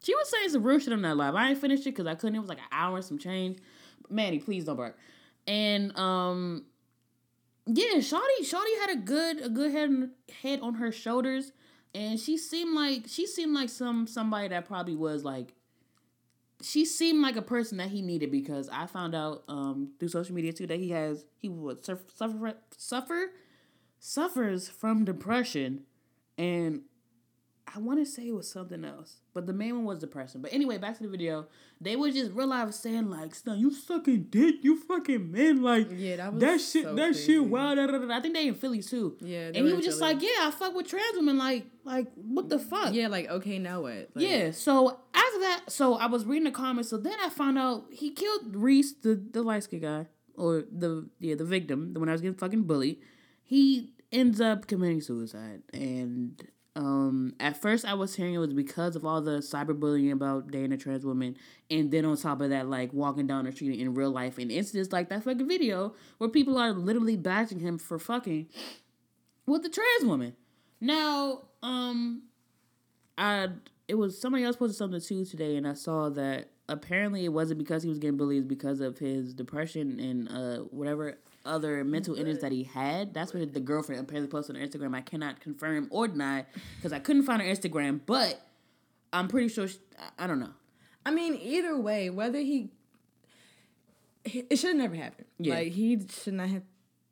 she 0.00 0.14
was 0.14 0.30
saying 0.30 0.50
some 0.50 0.62
real 0.62 0.78
shit 0.78 0.92
on 0.92 1.02
that 1.02 1.16
live. 1.16 1.34
I 1.34 1.48
ain't 1.50 1.58
finished 1.58 1.82
it 1.82 1.90
because 1.90 2.06
I 2.06 2.14
couldn't. 2.14 2.36
It 2.36 2.38
was 2.40 2.48
like 2.48 2.58
an 2.58 2.64
hour 2.70 2.96
and 2.96 3.04
some 3.04 3.18
change. 3.18 3.58
Manny, 4.08 4.38
please 4.38 4.64
don't 4.64 4.76
bark. 4.76 4.96
And 5.48 5.96
um, 5.98 6.66
yeah, 7.66 7.96
Shawty, 7.96 8.40
Shawty 8.42 8.80
had 8.80 8.90
a 8.90 8.96
good, 8.96 9.40
a 9.42 9.48
good 9.48 9.72
head, 9.72 10.10
head 10.42 10.60
on 10.60 10.74
her 10.74 10.90
shoulders, 10.92 11.52
and 11.94 12.18
she 12.18 12.36
seemed 12.36 12.74
like 12.74 13.04
she 13.06 13.26
seemed 13.26 13.54
like 13.54 13.68
some 13.68 14.06
somebody 14.06 14.48
that 14.48 14.66
probably 14.66 14.94
was 14.94 15.24
like 15.24 15.54
she 16.62 16.84
seemed 16.84 17.22
like 17.22 17.36
a 17.36 17.42
person 17.42 17.78
that 17.78 17.88
he 17.88 18.02
needed 18.02 18.30
because 18.30 18.68
I 18.68 18.86
found 18.86 19.14
out 19.14 19.44
um 19.48 19.92
through 19.98 20.08
social 20.08 20.34
media 20.34 20.52
too 20.52 20.66
that 20.66 20.78
he 20.78 20.90
has 20.90 21.24
he 21.36 21.48
would 21.48 21.84
suffer 21.84 22.04
suffer 22.14 22.54
suffer 22.76 23.26
suffers 23.98 24.68
from 24.68 25.04
depression 25.04 25.82
and 26.38 26.82
I 27.72 27.78
want 27.78 28.00
to 28.00 28.04
say 28.06 28.26
it 28.28 28.34
was 28.34 28.50
something 28.50 28.84
else, 28.84 29.20
but 29.32 29.46
the 29.46 29.52
main 29.52 29.76
one 29.76 29.84
was 29.84 30.00
depression. 30.00 30.42
But 30.42 30.52
anyway, 30.52 30.76
back 30.78 30.96
to 30.96 31.02
the 31.04 31.08
video. 31.08 31.46
They 31.80 31.94
was 31.94 32.14
just 32.14 32.32
real 32.32 32.48
life 32.48 32.72
saying 32.72 33.08
like, 33.10 33.34
"Son, 33.34 33.58
you 33.58 33.72
sucking 33.72 34.24
dick, 34.24 34.56
you 34.62 34.76
fucking 34.76 35.30
men, 35.30 35.62
like 35.62 35.88
Yeah, 35.94 36.16
that 36.16 36.32
was 36.32 36.40
that 36.40 36.60
shit, 36.60 36.84
so 36.84 36.94
that 36.94 37.02
crazy. 37.12 37.32
shit, 37.34 37.44
wow." 37.44 37.74
Da, 37.74 37.86
da, 37.86 37.98
da. 37.98 38.16
I 38.16 38.20
think 38.20 38.34
they 38.34 38.48
in 38.48 38.54
Philly 38.54 38.82
too. 38.82 39.16
Yeah, 39.20 39.50
and 39.54 39.62
were 39.62 39.68
he 39.68 39.72
was 39.76 39.84
just 39.84 40.00
like, 40.00 40.20
"Yeah, 40.20 40.28
I 40.40 40.50
fuck 40.50 40.74
with 40.74 40.88
trans 40.88 41.16
women, 41.16 41.38
like, 41.38 41.66
like 41.84 42.08
what 42.16 42.48
the 42.48 42.58
fuck?" 42.58 42.92
Yeah, 42.92 43.06
like 43.08 43.28
okay, 43.30 43.58
now 43.58 43.82
what? 43.82 44.10
Like, 44.14 44.26
Yeah. 44.28 44.50
So 44.50 44.98
after 45.14 45.38
that, 45.40 45.64
so 45.68 45.94
I 45.94 46.06
was 46.06 46.24
reading 46.24 46.44
the 46.44 46.50
comments. 46.50 46.88
So 46.90 46.96
then 46.96 47.16
I 47.22 47.28
found 47.28 47.56
out 47.58 47.84
he 47.92 48.10
killed 48.10 48.56
Reese, 48.56 48.92
the 48.94 49.14
the 49.14 49.42
light 49.42 49.62
skinned 49.62 49.82
guy, 49.82 50.06
or 50.34 50.64
the 50.70 51.08
yeah 51.20 51.36
the 51.36 51.44
victim, 51.44 51.92
the 51.92 52.00
one 52.00 52.08
I 52.08 52.12
was 52.12 52.20
getting 52.20 52.36
fucking 52.36 52.64
bullied. 52.64 52.98
He 53.44 53.92
ends 54.12 54.40
up 54.40 54.66
committing 54.66 55.00
suicide, 55.00 55.62
and 55.72 56.42
um 56.76 57.34
at 57.40 57.60
first 57.60 57.84
I 57.84 57.94
was 57.94 58.14
hearing 58.14 58.34
it 58.34 58.38
was 58.38 58.52
because 58.52 58.94
of 58.94 59.04
all 59.04 59.20
the 59.20 59.38
cyberbullying 59.38 60.12
about 60.12 60.50
dating 60.50 60.72
a 60.72 60.76
trans 60.76 61.04
woman, 61.04 61.36
and 61.70 61.90
then 61.90 62.04
on 62.04 62.16
top 62.16 62.40
of 62.40 62.50
that, 62.50 62.68
like 62.68 62.92
walking 62.92 63.26
down 63.26 63.44
the 63.44 63.52
street 63.52 63.80
in 63.80 63.94
real 63.94 64.10
life 64.10 64.38
and 64.38 64.50
incidents 64.52 64.92
like 64.92 65.08
that 65.08 65.24
fucking 65.24 65.48
video 65.48 65.94
where 66.18 66.30
people 66.30 66.58
are 66.58 66.72
literally 66.72 67.16
bashing 67.16 67.60
him 67.60 67.78
for 67.78 67.98
fucking 67.98 68.46
with 69.46 69.62
the 69.62 69.68
trans 69.68 70.04
woman. 70.04 70.36
Now, 70.80 71.42
um, 71.62 72.22
I 73.18 73.48
it 73.88 73.94
was 73.94 74.20
somebody 74.20 74.44
else 74.44 74.56
posted 74.56 74.76
something 74.78 75.00
too 75.00 75.24
today, 75.24 75.56
and 75.56 75.66
I 75.66 75.74
saw 75.74 76.08
that 76.10 76.50
apparently 76.68 77.24
it 77.24 77.32
wasn't 77.32 77.58
because 77.58 77.82
he 77.82 77.88
was 77.88 77.98
getting 77.98 78.16
bullied, 78.16 78.38
it's 78.38 78.46
because 78.46 78.80
of 78.80 78.98
his 78.98 79.34
depression 79.34 79.98
and 79.98 80.28
uh 80.28 80.62
whatever 80.70 81.18
other 81.44 81.82
mental 81.84 82.14
illness 82.16 82.38
that 82.42 82.52
he 82.52 82.64
had. 82.64 83.14
That's 83.14 83.32
what 83.32 83.52
the 83.54 83.60
girlfriend 83.60 84.00
apparently 84.02 84.30
posted 84.30 84.56
on 84.56 84.62
Instagram. 84.62 84.94
I 84.94 85.00
cannot 85.00 85.40
confirm 85.40 85.88
or 85.90 86.08
deny 86.08 86.46
because 86.76 86.92
I 86.92 86.98
couldn't 86.98 87.22
find 87.24 87.40
her 87.42 87.48
Instagram, 87.48 88.00
but 88.06 88.40
I'm 89.12 89.28
pretty 89.28 89.48
sure 89.48 89.68
she, 89.68 89.78
I- 90.18 90.26
don't 90.26 90.40
know. 90.40 90.52
I 91.04 91.10
mean, 91.10 91.34
either 91.40 91.78
way, 91.78 92.10
whether 92.10 92.38
he, 92.38 92.70
he- 94.24 94.44
it 94.50 94.56
should 94.56 94.70
have 94.70 94.76
never 94.78 94.94
happened. 94.94 95.26
Yeah. 95.38 95.54
Like 95.54 95.72
he 95.72 95.98
should 96.22 96.34
not 96.34 96.48
have 96.48 96.62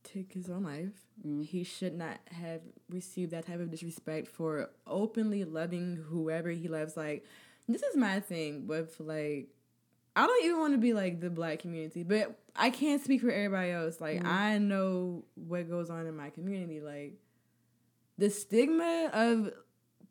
took 0.05 0.33
his 0.33 0.49
own 0.51 0.65
life. 0.65 0.91
Mm-hmm. 1.27 1.43
He 1.43 1.65
should 1.65 1.95
not 1.97 2.19
have 2.31 2.61
received 2.89 3.33
that 3.33 3.47
type 3.47 3.61
of 3.61 3.71
disrespect 3.71 4.29
for 4.29 4.71
openly 4.87 5.45
loving 5.45 6.05
whoever 6.09 6.51
he 6.51 6.69
loves. 6.69 6.97
Like 6.97 7.25
this 7.67 7.83
is 7.83 7.97
my 7.97 8.21
thing 8.21 8.67
with 8.67 8.99
like. 9.01 9.49
I 10.19 10.27
don't 10.27 10.45
even 10.45 10.59
want 10.59 10.75
to 10.75 10.79
be 10.79 10.95
like 10.95 11.21
the 11.21 11.31
black 11.31 11.61
community, 11.61 12.03
but 12.03 12.37
I 12.57 12.71
can't 12.71 13.01
speak 13.01 13.21
for 13.21 13.31
everybody 13.31 13.71
else. 13.71 14.01
Like 14.01 14.25
I 14.25 14.59
know 14.59 15.25
what 15.37 15.71
goes 15.71 15.91
on 15.91 16.09
in 16.09 16.17
my 16.17 16.31
community. 16.31 16.81
Like 16.81 17.15
the 18.19 18.29
stigma 18.29 19.11
of 19.13 19.53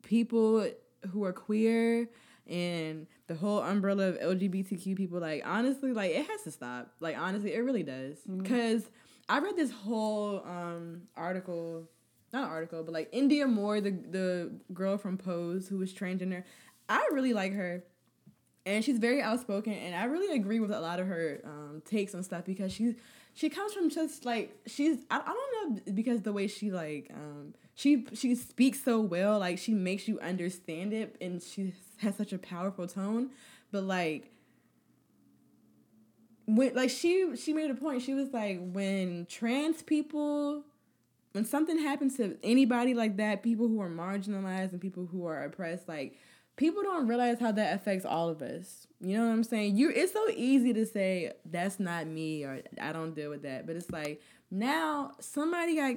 people 0.03 0.65
who 1.11 1.25
are 1.25 1.33
queer 1.33 2.07
and 2.47 3.05
the 3.27 3.35
whole 3.35 3.59
umbrella 3.59 4.07
of 4.07 4.15
LGBTQ 4.15 4.95
people, 4.95 5.19
like 5.19 5.43
honestly, 5.45 5.91
like 5.91 6.11
it 6.11 6.25
has 6.25 6.43
to 6.43 6.51
stop. 6.51 6.89
Like 7.01 7.17
honestly, 7.17 7.53
it 7.53 7.59
really 7.59 7.83
does. 7.83 8.15
Because 8.25 8.89
I 9.27 9.39
read 9.39 9.57
this 9.57 9.71
whole 9.71 10.41
um 10.45 11.01
article, 11.17 11.89
not 12.31 12.45
an 12.45 12.49
article, 12.49 12.81
but 12.81 12.93
like 12.93 13.11
Indya 13.11 13.49
Moore, 13.49 13.81
the 13.81 13.91
the 13.91 14.51
girl 14.73 14.97
from 14.97 15.17
Pose 15.17 15.67
who 15.67 15.77
was 15.79 15.93
transgender. 15.93 16.45
I 16.87 17.05
really 17.11 17.33
like 17.33 17.51
her. 17.51 17.83
And 18.67 18.83
she's 18.83 18.97
very 18.97 19.21
outspoken, 19.21 19.71
and 19.71 19.95
I 19.95 20.03
really 20.05 20.35
agree 20.35 20.59
with 20.59 20.71
a 20.71 20.79
lot 20.79 20.99
of 20.99 21.07
her 21.07 21.39
um, 21.45 21.81
takes 21.85 22.13
on 22.13 22.21
stuff 22.21 22.43
because 22.43 22.73
she's 22.73 22.95
she 23.33 23.49
comes 23.49 23.73
from 23.73 23.89
just 23.89 24.25
like 24.25 24.55
she's 24.65 24.97
I, 25.09 25.19
I 25.19 25.33
don't 25.33 25.75
know 25.75 25.93
because 25.93 26.21
the 26.21 26.33
way 26.33 26.47
she 26.47 26.69
like 26.71 27.09
um 27.13 27.53
she 27.75 28.05
she 28.13 28.35
speaks 28.35 28.83
so 28.83 28.99
well 28.99 29.39
like 29.39 29.57
she 29.57 29.73
makes 29.73 30.07
you 30.07 30.19
understand 30.19 30.91
it 30.91 31.15
and 31.21 31.41
she 31.41 31.73
has 31.97 32.15
such 32.15 32.33
a 32.33 32.37
powerful 32.37 32.87
tone 32.87 33.29
but 33.71 33.83
like 33.83 34.31
when 36.47 36.73
like 36.73 36.89
she 36.89 37.35
she 37.35 37.53
made 37.53 37.69
a 37.69 37.75
point. 37.75 38.01
She 38.01 38.13
was 38.13 38.29
like 38.33 38.59
when 38.59 39.27
trans 39.29 39.83
people 39.83 40.63
when 41.33 41.45
something 41.45 41.77
happens 41.77 42.17
to 42.17 42.37
anybody 42.41 42.93
like 42.93 43.17
that 43.17 43.43
people 43.43 43.67
who 43.67 43.79
are 43.81 43.89
marginalized 43.89 44.71
and 44.71 44.81
people 44.81 45.05
who 45.05 45.25
are 45.27 45.43
oppressed 45.43 45.87
like 45.87 46.17
people 46.57 46.83
don't 46.83 47.07
realize 47.07 47.39
how 47.39 47.51
that 47.51 47.73
affects 47.75 48.03
all 48.05 48.27
of 48.29 48.41
us 48.41 48.85
you 48.99 49.15
know 49.15 49.25
what 49.25 49.31
i'm 49.31 49.43
saying 49.43 49.77
you 49.77 49.89
it's 49.89 50.11
so 50.11 50.27
easy 50.35 50.73
to 50.73 50.85
say 50.85 51.31
that's 51.45 51.79
not 51.79 52.05
me 52.07 52.43
or 52.43 52.61
i 52.81 52.91
don't 52.91 53.13
deal 53.15 53.29
with 53.29 53.43
that 53.43 53.65
but 53.65 53.75
it's 53.75 53.89
like 53.91 54.21
now 54.51 55.11
somebody 55.19 55.75
got 55.75 55.95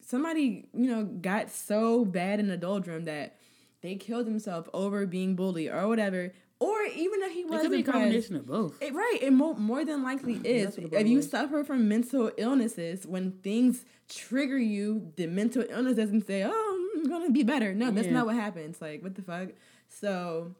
somebody 0.00 0.68
you 0.74 0.86
know 0.90 1.04
got 1.04 1.50
so 1.50 2.04
bad 2.04 2.40
in 2.40 2.48
the 2.48 2.56
doldrum 2.56 3.04
that 3.04 3.36
they 3.82 3.94
killed 3.94 4.26
themselves 4.26 4.68
over 4.72 5.06
being 5.06 5.34
bullied 5.36 5.70
or 5.70 5.86
whatever 5.88 6.32
or 6.60 6.82
even 6.96 7.20
if 7.22 7.32
he 7.32 7.40
It 7.40 7.50
was 7.50 7.60
could 7.62 7.70
be 7.72 7.80
a 7.80 7.82
combination 7.82 8.36
of 8.36 8.46
both. 8.46 8.80
it, 8.80 8.94
right, 8.94 9.18
it 9.20 9.32
more, 9.32 9.54
more 9.56 9.84
than 9.84 10.02
likely 10.02 10.34
is. 10.44 10.78
It 10.78 10.92
If 10.94 11.06
you 11.08 11.20
suffer 11.20 11.62
from 11.64 11.88
mental 11.88 12.30
illnesses, 12.38 13.04
when 13.06 13.32
things 13.42 13.84
trigger 14.08 14.56
you, 14.56 15.12
the 15.16 15.26
mental 15.26 15.64
illness 15.68 15.96
doesn't 15.96 16.26
say, 16.26 16.42
"Oh, 16.46 16.90
I'm 16.96 17.04
gonna 17.10 17.30
be 17.32 17.42
better." 17.42 17.74
No, 17.74 17.90
that's 17.90 18.06
Yeah. 18.06 18.14
not 18.14 18.26
what 18.26 18.36
happens. 18.36 18.80
Like, 18.80 19.02
what 19.02 19.14
the 19.16 19.22
fuck? 19.22 19.48
So 19.88 20.54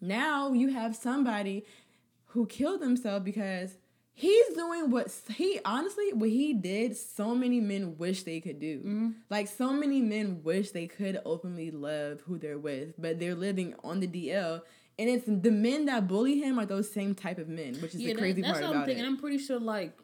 now 0.00 0.52
you 0.52 0.68
have 0.68 0.96
somebody 0.96 1.64
who 2.26 2.46
killed 2.46 2.80
himself 2.82 3.24
because 3.24 3.76
he's 4.14 4.54
doing 4.54 4.90
what 4.90 5.10
he 5.36 5.60
honestly 5.64 6.12
what 6.12 6.30
he 6.30 6.52
did. 6.54 6.96
So 6.96 7.34
many 7.34 7.60
men 7.60 7.96
wish 7.98 8.22
they 8.24 8.40
could 8.40 8.58
do. 8.58 8.78
Mm-hmm. 8.78 9.08
Like, 9.30 9.48
so 9.48 9.72
many 9.72 10.00
men 10.00 10.42
wish 10.42 10.70
they 10.70 10.86
could 10.86 11.20
openly 11.24 11.70
love 11.70 12.20
who 12.22 12.38
they're 12.38 12.58
with, 12.58 12.94
but 13.00 13.18
they're 13.20 13.34
living 13.34 13.74
on 13.84 14.00
the 14.00 14.08
DL. 14.08 14.62
And 14.98 15.08
it's 15.08 15.24
the 15.26 15.50
men 15.50 15.86
that 15.86 16.06
bully 16.06 16.38
him 16.40 16.58
are 16.58 16.66
those 16.66 16.90
same 16.92 17.14
type 17.14 17.38
of 17.38 17.48
men, 17.48 17.74
which 17.76 17.94
is 17.94 18.00
Yeah, 18.00 18.08
the 18.08 18.14
that- 18.14 18.20
crazy 18.20 18.42
that's 18.42 18.52
part 18.52 18.62
what 18.62 18.68
I'm 18.70 18.76
about 18.76 18.86
thinking. 18.86 19.04
it. 19.04 19.08
I'm 19.08 19.16
pretty 19.16 19.38
sure 19.38 19.58
like 19.58 19.96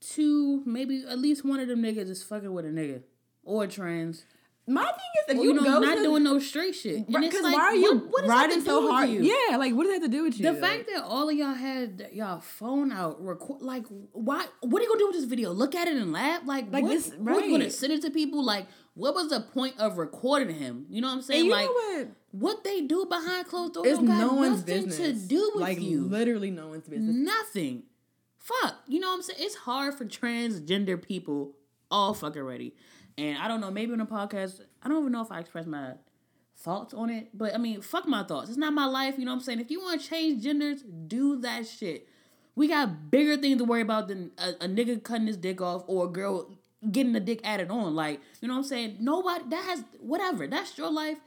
two, 0.00 0.62
maybe 0.64 1.04
at 1.08 1.18
least 1.18 1.44
one 1.44 1.58
of 1.60 1.68
them 1.68 1.82
niggas 1.82 2.08
is 2.10 2.22
fucking 2.22 2.52
with 2.52 2.64
a 2.64 2.68
nigga 2.68 3.02
or 3.42 3.66
trans. 3.66 4.24
My 4.68 4.82
thing 4.84 4.92
is, 4.92 5.34
if 5.34 5.36
you, 5.36 5.42
you 5.44 5.54
know, 5.54 5.62
go 5.62 5.78
not 5.78 5.94
to, 5.96 6.02
doing 6.02 6.24
no 6.24 6.40
straight 6.40 6.74
shit. 6.74 6.96
And 6.96 7.14
Right, 7.14 7.24
it's 7.24 7.34
'cause 7.34 7.44
like, 7.44 7.54
why 7.54 7.62
are 7.66 7.74
you 7.76 7.98
what, 7.98 8.10
what 8.10 8.26
riding 8.26 8.60
so 8.60 8.90
hard? 8.90 9.08
you? 9.10 9.22
Yeah, 9.22 9.56
like 9.58 9.72
what 9.74 9.84
does 9.84 9.92
that 9.94 10.02
have 10.02 10.10
to 10.10 10.16
do 10.16 10.24
with 10.24 10.40
you? 10.40 10.52
The 10.52 10.58
fact 10.60 10.88
that 10.92 11.04
all 11.04 11.28
of 11.28 11.36
y'all 11.36 11.54
had 11.54 12.08
y'all 12.12 12.40
phone 12.40 12.90
out, 12.90 13.24
record, 13.24 13.62
like, 13.62 13.84
why? 14.12 14.44
What 14.62 14.80
are 14.80 14.82
you 14.82 14.88
gonna 14.88 14.98
do 14.98 15.06
with 15.06 15.16
this 15.16 15.24
video? 15.24 15.52
Look 15.52 15.76
at 15.76 15.86
it 15.86 15.96
and 15.96 16.12
laugh? 16.12 16.42
Like, 16.44 16.72
Like 16.72 16.82
what, 16.82 16.88
this- 16.90 17.12
what 17.16 17.44
you 17.44 17.50
gonna 17.52 17.70
send 17.70 17.92
it 17.92 18.02
to 18.02 18.10
people? 18.10 18.44
Like, 18.44 18.66
what 18.94 19.14
was 19.14 19.28
the 19.28 19.40
point 19.40 19.78
of 19.78 19.98
recording 19.98 20.54
him? 20.56 20.86
You 20.90 21.00
know 21.00 21.08
what 21.08 21.14
I'm 21.14 21.22
saying? 21.22 21.48
like, 21.48 21.68
what? 21.68 22.08
what 22.32 22.64
they 22.64 22.80
do 22.80 23.06
behind 23.06 23.46
closed 23.46 23.74
doors 23.74 23.86
is 23.86 24.00
no 24.00 24.32
one's 24.32 24.62
business. 24.62 24.96
to 24.96 25.12
do 25.12 25.52
with 25.54 25.62
like 25.62 25.80
you. 25.80 26.02
literally 26.08 26.50
no 26.50 26.68
one's 26.68 26.88
business. 26.88 27.14
Nothing. 27.14 27.84
Fuck. 28.38 28.74
You 28.88 28.98
know 29.00 29.08
what 29.10 29.14
I'm 29.14 29.22
saying? 29.22 29.38
It's 29.42 29.54
hard 29.54 29.94
for 29.94 30.04
transgender 30.04 31.00
people 31.00 31.54
all 31.90 32.14
fucking 32.14 32.42
ready. 32.42 32.74
And 33.18 33.38
I 33.38 33.48
don't 33.48 33.60
know, 33.60 33.70
maybe 33.70 33.92
on 33.92 34.00
a 34.00 34.06
podcast, 34.06 34.60
I 34.82 34.88
don't 34.88 35.00
even 35.00 35.12
know 35.12 35.22
if 35.22 35.32
I 35.32 35.40
expressed 35.40 35.68
my 35.68 35.92
thoughts 36.58 36.94
on 36.94 37.10
it. 37.10 37.28
But 37.32 37.54
I 37.54 37.58
mean, 37.58 37.80
fuck 37.80 38.06
my 38.06 38.22
thoughts. 38.22 38.48
It's 38.48 38.58
not 38.58 38.72
my 38.72 38.86
life. 38.86 39.14
You 39.18 39.24
know 39.24 39.32
what 39.32 39.38
I'm 39.38 39.42
saying? 39.42 39.60
If 39.60 39.70
you 39.70 39.80
want 39.80 40.00
to 40.00 40.08
change 40.08 40.42
genders, 40.42 40.82
do 40.82 41.40
that 41.40 41.66
shit. 41.66 42.08
We 42.54 42.68
got 42.68 43.10
bigger 43.10 43.36
things 43.36 43.58
to 43.58 43.64
worry 43.64 43.82
about 43.82 44.08
than 44.08 44.32
a, 44.38 44.64
a 44.64 44.68
nigga 44.68 45.02
cutting 45.02 45.26
his 45.26 45.36
dick 45.36 45.60
off 45.60 45.84
or 45.86 46.06
a 46.06 46.08
girl 46.08 46.50
getting 46.90 47.12
the 47.12 47.20
dick 47.20 47.40
added 47.44 47.70
on. 47.70 47.94
Like, 47.94 48.20
you 48.40 48.48
know 48.48 48.54
what 48.54 48.58
I'm 48.58 48.64
saying? 48.64 48.96
Nobody 49.00 49.44
that 49.50 49.64
has 49.64 49.84
whatever. 50.00 50.46
That's 50.46 50.76
your 50.76 50.90
life. 50.90 51.18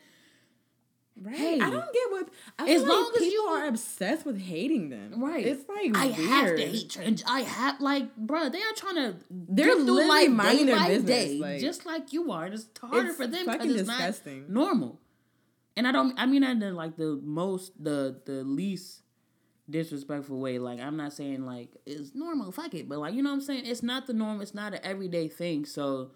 Right? 1.21 1.61
I 1.61 1.69
don't 1.69 1.93
get 1.93 2.11
what. 2.11 2.29
I 2.57 2.69
As 2.69 2.83
long 2.83 3.11
like 3.13 3.21
as 3.21 3.27
you- 3.27 3.41
are 3.41 3.65
obsessed 3.67 4.25
with 4.25 4.39
hating 4.39 4.89
them. 4.89 5.21
Right. 5.23 5.45
It's 5.45 5.67
like 5.67 5.95
I 5.97 6.05
weird. 6.07 6.15
have 6.29 6.55
to 6.55 6.65
hate 6.65 6.89
trans. 6.89 7.23
I 7.27 7.41
have 7.41 7.81
like, 7.81 8.15
bruh, 8.17 8.51
they 8.51 8.61
are 8.61 8.73
trying 8.75 8.95
to. 8.95 9.15
They're 9.29 9.75
literally 9.75 10.05
life 10.07 10.29
minding 10.31 10.65
day 10.67 10.71
their 10.75 10.87
business, 10.87 11.05
day, 11.09 11.37
like- 11.39 11.59
just 11.61 11.85
like 11.85 12.13
you 12.13 12.31
are. 12.31 12.47
It's 12.47 12.67
harder 12.81 13.07
It's 13.07 13.17
for 13.17 13.27
them 13.27 13.45
because 13.45 13.57
fucking 13.57 13.71
it's 13.71 13.87
disgusting. 13.89 14.39
not 14.41 14.49
normal. 14.49 14.99
And 15.75 15.87
I 15.87 15.91
don't. 15.91 16.17
I 16.19 16.25
mean, 16.25 16.43
in 16.43 16.59
the, 16.59 16.71
like 16.71 16.95
the 16.97 17.19
most, 17.23 17.71
the 17.83 18.19
the 18.25 18.43
least 18.43 19.01
disrespectful 19.69 20.39
way. 20.39 20.57
Like 20.59 20.79
I'm 20.79 20.97
not 20.97 21.13
saying 21.13 21.45
like 21.45 21.69
it's 21.85 22.15
normal. 22.15 22.51
Fuck 22.51 22.73
it, 22.73 22.89
but 22.89 22.99
like 22.99 23.13
you 23.13 23.23
know 23.23 23.29
what 23.29 23.35
I'm 23.35 23.41
saying. 23.41 23.65
It's 23.65 23.83
not 23.83 24.07
the 24.07 24.13
norm. 24.13 24.41
It's 24.41 24.53
not 24.53 24.73
an 24.73 24.79
everyday 24.83 25.27
thing. 25.27 25.65
So 25.65 26.11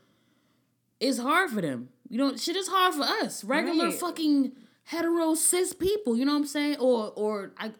it's 0.99 1.17
hard 1.19 1.49
for 1.51 1.61
them. 1.61 1.89
You 2.09 2.17
know, 2.17 2.35
shit 2.35 2.55
is 2.55 2.67
hard 2.67 2.93
for 2.95 3.03
us 3.03 3.43
regular 3.43 3.85
Right. 3.85 3.93
fucking 3.93 4.51
hetero 4.85 5.35
cis 5.35 5.73
people. 5.73 6.15
You 6.17 6.25
know 6.25 6.33
what 6.33 6.39
I'm 6.39 6.47
saying? 6.47 6.77
Or 6.79 7.11
or 7.15 7.51
I 7.57 7.71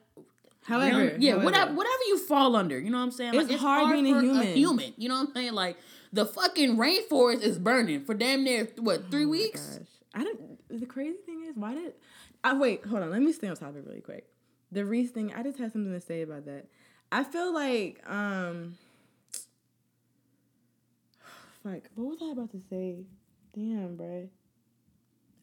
However, 0.66 1.18
yeah, 1.20 1.32
however. 1.32 1.46
whatever, 1.46 1.74
whatever 1.74 2.04
you 2.08 2.18
fall 2.18 2.56
under, 2.56 2.80
you 2.80 2.90
know 2.90 2.98
what 2.98 3.04
I'm 3.04 3.12
saying? 3.12 3.34
It's 3.36 3.56
hard 3.56 3.92
being 3.92 4.06
a 4.08 4.22
human. 4.22 4.48
human, 4.56 4.94
you 4.98 5.10
know 5.10 5.16
what 5.16 5.28
I'm 5.28 5.34
saying? 5.34 5.54
Like 5.54 5.78
the 6.14 6.26
fucking 6.26 6.78
rainforest 6.78 7.42
is 7.42 7.60
burning 7.60 8.06
for 8.06 8.14
damn 8.14 8.44
near 8.44 8.70
what 8.78 9.12
three 9.12 9.26
weeks? 9.26 9.72
Oh 9.74 9.80
Gosh, 9.80 9.88
I 10.14 10.24
don't. 10.24 10.80
The 10.80 10.86
crazy 10.86 11.18
thing 11.26 11.46
is, 11.50 11.58
why 11.58 11.74
did? 11.74 11.94
I 12.44 12.58
wait. 12.58 12.86
Hold 12.86 13.04
on. 13.04 13.12
Let 13.12 13.22
me 13.22 13.34
stay 13.34 13.48
on 13.48 13.56
topic 13.56 13.84
really 13.86 14.02
quick. 14.02 14.28
The 14.72 14.86
Reese 14.86 15.12
thing. 15.12 15.34
I 15.34 15.44
just 15.44 15.60
had 15.60 15.72
something 15.74 15.92
to 15.92 16.02
say 16.02 16.22
about 16.22 16.46
that. 16.46 16.66
I 17.12 17.24
feel 17.24 17.54
like 17.54 18.02
um. 18.08 18.78
Fuck. 21.64 21.90
What 21.96 22.08
was 22.08 22.20
I 22.22 22.32
about 22.32 22.52
to 22.52 22.62
say? 22.70 23.04
Damn, 23.54 23.98
bruh. 23.98 24.30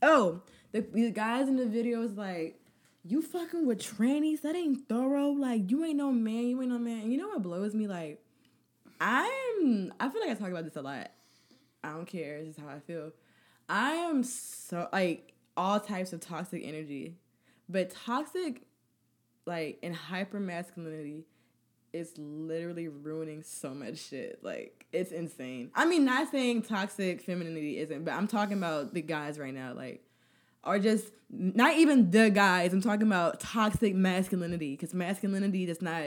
Oh, 0.02 0.42
the, 0.72 0.80
the 0.80 1.10
guys 1.10 1.48
in 1.48 1.56
the 1.56 1.66
video 1.66 2.00
was 2.00 2.12
like, 2.12 2.60
"You 3.04 3.22
fucking 3.22 3.66
with 3.66 3.78
trannies? 3.78 4.42
That 4.42 4.56
ain't 4.56 4.88
thorough. 4.88 5.30
Like, 5.30 5.70
you 5.70 5.84
ain't 5.84 5.96
no 5.96 6.12
man. 6.12 6.48
You 6.48 6.60
ain't 6.62 6.70
no 6.70 6.78
man." 6.78 7.02
And 7.02 7.12
you 7.12 7.18
know 7.18 7.28
what 7.28 7.42
blows 7.42 7.74
me? 7.74 7.86
Like, 7.86 8.22
I'm. 9.00 9.92
I 9.98 10.08
feel 10.08 10.20
like 10.20 10.30
I 10.30 10.34
talk 10.34 10.48
about 10.48 10.64
this 10.64 10.76
a 10.76 10.82
lot. 10.82 11.10
I 11.82 11.92
don't 11.92 12.06
care. 12.06 12.36
It's 12.36 12.56
just 12.56 12.60
how 12.60 12.68
I 12.68 12.80
feel. 12.80 13.12
I 13.68 13.92
am 13.92 14.22
so 14.24 14.88
like 14.92 15.32
all 15.56 15.80
types 15.80 16.12
of 16.12 16.20
toxic 16.20 16.62
energy, 16.64 17.14
but 17.68 17.90
toxic, 17.90 18.62
like 19.46 19.78
in 19.82 19.94
hyper 19.94 20.40
masculinity, 20.40 21.24
is 21.92 22.12
literally 22.16 22.88
ruining 22.88 23.42
so 23.42 23.70
much 23.70 23.98
shit. 23.98 24.40
Like 24.42 24.86
it's 24.92 25.12
insane. 25.12 25.70
I 25.74 25.86
mean, 25.86 26.04
not 26.04 26.30
saying 26.30 26.62
toxic 26.62 27.22
femininity 27.22 27.78
isn't, 27.78 28.04
but 28.04 28.12
I'm 28.12 28.26
talking 28.26 28.58
about 28.58 28.94
the 28.94 29.02
guys 29.02 29.38
right 29.38 29.54
now. 29.54 29.72
Like, 29.74 30.02
are 30.64 30.78
just 30.78 31.06
not 31.30 31.76
even 31.76 32.10
the 32.10 32.30
guys. 32.30 32.72
I'm 32.72 32.82
talking 32.82 33.06
about 33.06 33.40
toxic 33.40 33.94
masculinity 33.94 34.72
because 34.72 34.94
masculinity 34.94 35.66
does 35.66 35.82
not. 35.82 36.02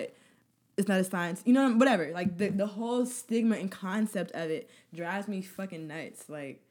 It's 0.75 0.87
not 0.87 0.99
a 0.99 1.03
science, 1.03 1.41
you 1.45 1.53
know. 1.53 1.71
Whatever. 1.73 2.11
Like 2.13 2.37
the 2.37 2.49
the 2.49 2.67
whole 2.67 3.05
stigma 3.05 3.57
and 3.57 3.71
concept 3.71 4.31
of 4.31 4.49
it 4.49 4.69
drives 4.93 5.27
me 5.27 5.41
fucking 5.41 5.87
nuts. 5.87 6.29
Like 6.29 6.61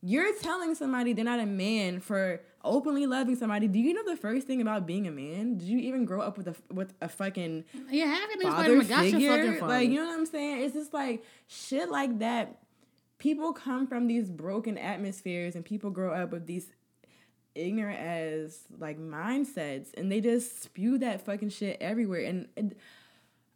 you're 0.00 0.32
telling 0.40 0.74
somebody 0.74 1.12
they're 1.12 1.24
not 1.24 1.40
a 1.40 1.46
man 1.46 2.00
for 2.00 2.40
openly 2.64 3.06
loving 3.06 3.36
somebody. 3.36 3.66
Do 3.68 3.78
you 3.78 3.94
know 3.94 4.04
the 4.04 4.16
first 4.16 4.46
thing 4.46 4.60
about 4.60 4.86
being 4.86 5.06
a 5.06 5.10
man? 5.10 5.58
Did 5.58 5.68
you 5.68 5.78
even 5.78 6.04
grow 6.04 6.20
up 6.20 6.36
with 6.36 6.48
a 6.48 6.54
with 6.72 6.92
a 7.00 7.08
fucking 7.08 7.64
Yeah, 7.90 8.06
half 8.06 8.32
of 8.32 8.40
these 8.40 8.48
father 8.48 8.82
Spider-Man 8.82 8.88
got 8.88 9.20
your 9.20 9.30
fucking 9.30 9.44
figure? 9.46 9.60
father. 9.60 9.72
Like 9.72 9.88
you 9.90 9.96
know 9.96 10.06
what 10.06 10.18
I'm 10.18 10.26
saying? 10.26 10.62
It's 10.62 10.74
just 10.74 10.92
like 10.94 11.24
shit 11.46 11.90
like 11.90 12.18
that. 12.20 12.58
People 13.18 13.52
come 13.52 13.86
from 13.88 14.06
these 14.06 14.30
broken 14.30 14.78
atmospheres, 14.78 15.56
and 15.56 15.64
people 15.64 15.90
grow 15.90 16.12
up 16.12 16.30
with 16.30 16.46
these 16.46 16.70
ignorant 17.56 17.98
as 17.98 18.60
like 18.78 18.98
mindsets, 18.98 19.88
and 19.96 20.12
they 20.12 20.20
just 20.20 20.62
spew 20.62 20.98
that 20.98 21.24
fucking 21.24 21.48
shit 21.48 21.76
everywhere. 21.80 22.20
And, 22.20 22.46
and 22.56 22.76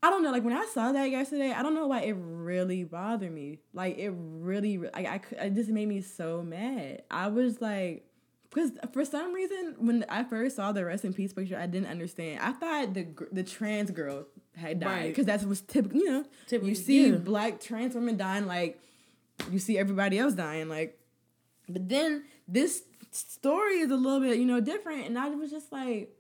I 0.05 0.11
don't 0.11 0.23
know, 0.25 0.33
like 0.33 0.43
when 0.43 0.57
I 0.57 0.67
saw 0.67 0.91
that 0.93 1.11
yesterday, 1.11 1.53
I 1.53 1.63
don't 1.63 1.75
know 1.75 1.87
why 1.87 2.01
it 2.01 2.17
really 2.19 2.83
bothered 2.85 3.33
me. 3.33 3.61
Like 3.73 3.99
it 3.99 4.13
really, 4.17 4.79
like 4.79 5.07
I, 5.07 5.19
cou- 5.19 5.37
it 5.39 5.55
just 5.55 5.71
made 5.71 5.87
me 5.89 6.01
so 6.01 6.43
mad. 6.43 7.03
I 7.11 7.29
was 7.29 7.61
like, 7.61 8.05
because 8.51 8.73
for 8.93 9.05
some 9.05 9.33
reason, 9.33 9.77
when 9.79 10.05
I 10.09 10.25
first 10.25 10.57
saw 10.57 10.73
the 10.73 10.85
rest 10.85 11.05
in 11.05 11.13
peace 11.15 11.33
picture, 11.33 11.57
I 11.57 11.67
didn't 11.67 11.89
understand. 11.89 12.41
I 12.41 12.53
thought 12.53 12.95
the 12.95 13.07
the 13.31 13.43
trans 13.45 13.91
girl 13.93 14.27
had 14.57 14.81
died 14.81 14.87
Right. 14.89 15.09
because 15.09 15.25
that's 15.25 15.45
what's 15.45 15.61
typical. 15.61 15.99
You 16.01 16.11
know, 16.11 16.25
Typical, 16.49 16.69
you 16.69 16.75
see 16.75 17.09
yeah. 17.09 17.17
black 17.17 17.61
trans 17.61 17.95
women 17.95 18.17
dying 18.17 18.47
like 18.47 18.81
you 19.51 19.59
see 19.59 19.79
everybody 19.79 20.19
else 20.19 20.35
dying 20.35 20.69
like. 20.69 20.99
But 21.69 21.89
then 21.89 22.25
this 22.49 22.83
story 23.13 23.79
is 23.79 23.91
a 23.93 23.97
little 23.97 24.21
bit, 24.21 24.37
you 24.39 24.47
know, 24.47 24.61
different, 24.61 25.07
and 25.07 25.17
I 25.17 25.29
was 25.29 25.51
just 25.53 25.71
like. 25.71 26.11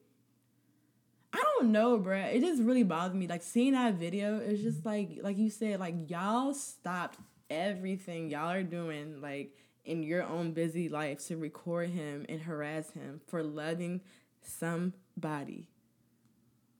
I 1.32 1.42
don't 1.56 1.72
know, 1.72 1.98
bruh. 1.98 2.34
It 2.34 2.40
just 2.40 2.62
really 2.62 2.82
bothered 2.82 3.16
me. 3.16 3.26
Like 3.26 3.42
seeing 3.42 3.72
that 3.72 3.94
video, 3.94 4.38
it's 4.38 4.62
just 4.62 4.84
like 4.84 5.18
like 5.22 5.38
you 5.38 5.50
said, 5.50 5.80
like 5.80 6.10
y'all 6.10 6.54
stopped 6.54 7.18
everything 7.50 8.30
y'all 8.30 8.50
are 8.50 8.62
doing, 8.62 9.20
like 9.20 9.56
in 9.84 10.02
your 10.02 10.22
own 10.22 10.52
busy 10.52 10.88
life 10.88 11.26
to 11.26 11.36
record 11.36 11.90
him 11.90 12.24
and 12.28 12.40
harass 12.40 12.90
him 12.90 13.20
for 13.26 13.42
loving 13.42 14.00
somebody. 14.42 15.68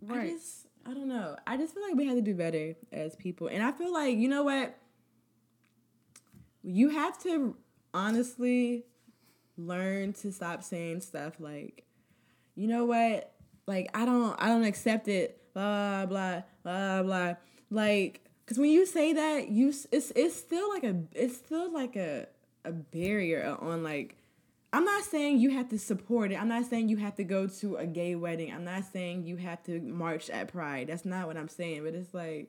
Right. 0.01 0.21
I 0.21 0.29
just 0.31 0.67
I 0.85 0.95
don't 0.95 1.09
know. 1.09 1.37
I 1.47 1.57
just 1.57 1.75
feel 1.75 1.83
like 1.83 1.95
we 1.95 2.07
have 2.07 2.17
to 2.17 2.23
do 2.23 2.35
better 2.35 2.75
as 2.93 3.15
people. 3.15 3.47
And 3.47 3.63
I 3.63 3.73
feel 3.73 3.93
like, 3.93 4.17
you 4.17 4.29
know 4.29 4.43
what? 4.43 4.77
You 6.63 6.91
have 6.91 7.21
to 7.23 7.57
honestly 7.95 8.85
learn 9.57 10.13
to 10.15 10.33
stop 10.33 10.63
saying 10.63 11.01
stuff 11.01 11.35
like, 11.39 11.85
you 12.55 12.67
know 12.67 12.85
what? 12.85 13.33
Like 13.67 13.91
I 13.95 14.05
don't 14.05 14.35
I 14.41 14.49
don't 14.49 14.65
accept 14.65 15.09
it. 15.09 15.41
Blah 15.55 16.07
blah 16.07 16.43
blah 16.63 17.03
blah. 17.03 17.35
Like 17.71 18.21
cuz 18.47 18.59
when 18.59 18.71
you 18.71 18.87
say 18.87 19.13
that, 19.13 19.49
you 19.49 19.73
it's 19.91 20.13
it's 20.17 20.37
still 20.37 20.69
like 20.71 20.85
a 20.85 21.03
it's 21.15 21.37
still 21.37 21.73
like 21.73 21.97
a 21.97 22.27
a 22.65 22.73
barrier 22.73 23.57
on 23.61 23.83
like 23.83 24.17
I'm 24.75 24.85
not 24.85 25.05
saying 25.05 25.39
you 25.39 25.51
have 25.51 25.69
to 25.69 25.79
support 25.79 26.33
it. 26.33 26.37
I'm 26.37 26.49
not 26.49 26.65
saying 26.65 26.89
you 26.89 26.97
have 26.97 27.17
to 27.17 27.25
go 27.25 27.47
to 27.47 27.77
a 27.77 27.87
gay 27.87 28.15
wedding. 28.15 28.53
I'm 28.53 28.65
not 28.65 28.85
saying 28.91 29.27
you 29.27 29.37
have 29.37 29.63
to 29.65 29.79
march 29.81 30.31
at 30.31 30.49
Pride. 30.49 30.87
That's 30.89 31.05
not 31.05 31.27
what 31.27 31.37
I'm 31.37 31.49
saying. 31.49 31.85
But 31.85 31.95
it's 31.95 32.15
like 32.15 32.49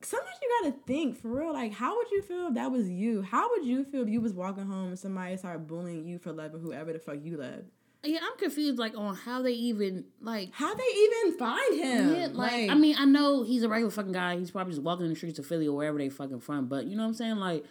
sometimes 0.00 0.38
you 0.40 0.60
gotta 0.62 0.76
think 0.86 1.20
for 1.20 1.28
real. 1.28 1.52
Like, 1.52 1.72
how 1.72 1.96
would 1.96 2.10
you 2.10 2.22
feel 2.22 2.48
if 2.48 2.54
that 2.54 2.70
was 2.70 2.88
you? 2.88 3.22
How 3.22 3.50
would 3.50 3.66
you 3.66 3.84
feel 3.84 4.02
if 4.02 4.08
you 4.08 4.20
was 4.20 4.32
walking 4.32 4.66
home 4.66 4.88
and 4.88 4.98
somebody 4.98 5.36
started 5.36 5.66
bullying 5.66 6.06
you 6.06 6.18
for 6.18 6.32
loving 6.32 6.60
whoever 6.60 6.92
the 6.92 6.98
fuck 6.98 7.18
you 7.22 7.36
love? 7.36 7.64
Yeah, 8.06 8.20
I'm 8.22 8.38
confused 8.38 8.78
like 8.78 8.96
on 8.96 9.14
how 9.14 9.42
they 9.42 9.52
even 9.52 10.04
like. 10.20 10.50
How 10.52 10.74
they 10.74 10.84
even 10.84 11.38
find 11.38 11.74
him? 11.74 12.14
Yeah, 12.14 12.28
like, 12.32 12.70
I 12.70 12.74
mean, 12.74 12.96
I 12.98 13.04
know 13.04 13.42
he's 13.42 13.62
a 13.62 13.68
regular 13.68 13.90
fucking 13.90 14.12
guy. 14.12 14.36
He's 14.38 14.50
probably 14.50 14.72
just 14.72 14.82
walking 14.82 15.04
in 15.04 15.10
the 15.10 15.16
streets 15.16 15.38
of 15.38 15.46
Philly 15.46 15.68
or 15.68 15.76
wherever 15.76 15.98
they 15.98 16.08
fucking 16.08 16.40
from. 16.40 16.66
But 16.66 16.86
you 16.86 16.96
know 16.96 17.02
what 17.02 17.08
I'm 17.08 17.14
saying? 17.14 17.36
Like, 17.36 17.64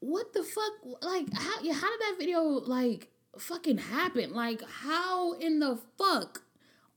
what 0.00 0.32
the 0.32 0.42
fuck? 0.42 1.02
Like, 1.02 1.32
how? 1.32 1.60
Yeah, 1.62 1.74
how 1.74 1.90
did 1.90 2.00
that 2.00 2.14
video 2.18 2.42
like 2.42 3.08
fucking 3.38 3.78
happen? 3.78 4.32
Like, 4.32 4.62
how 4.68 5.32
in 5.34 5.60
the 5.60 5.78
fuck? 5.98 6.42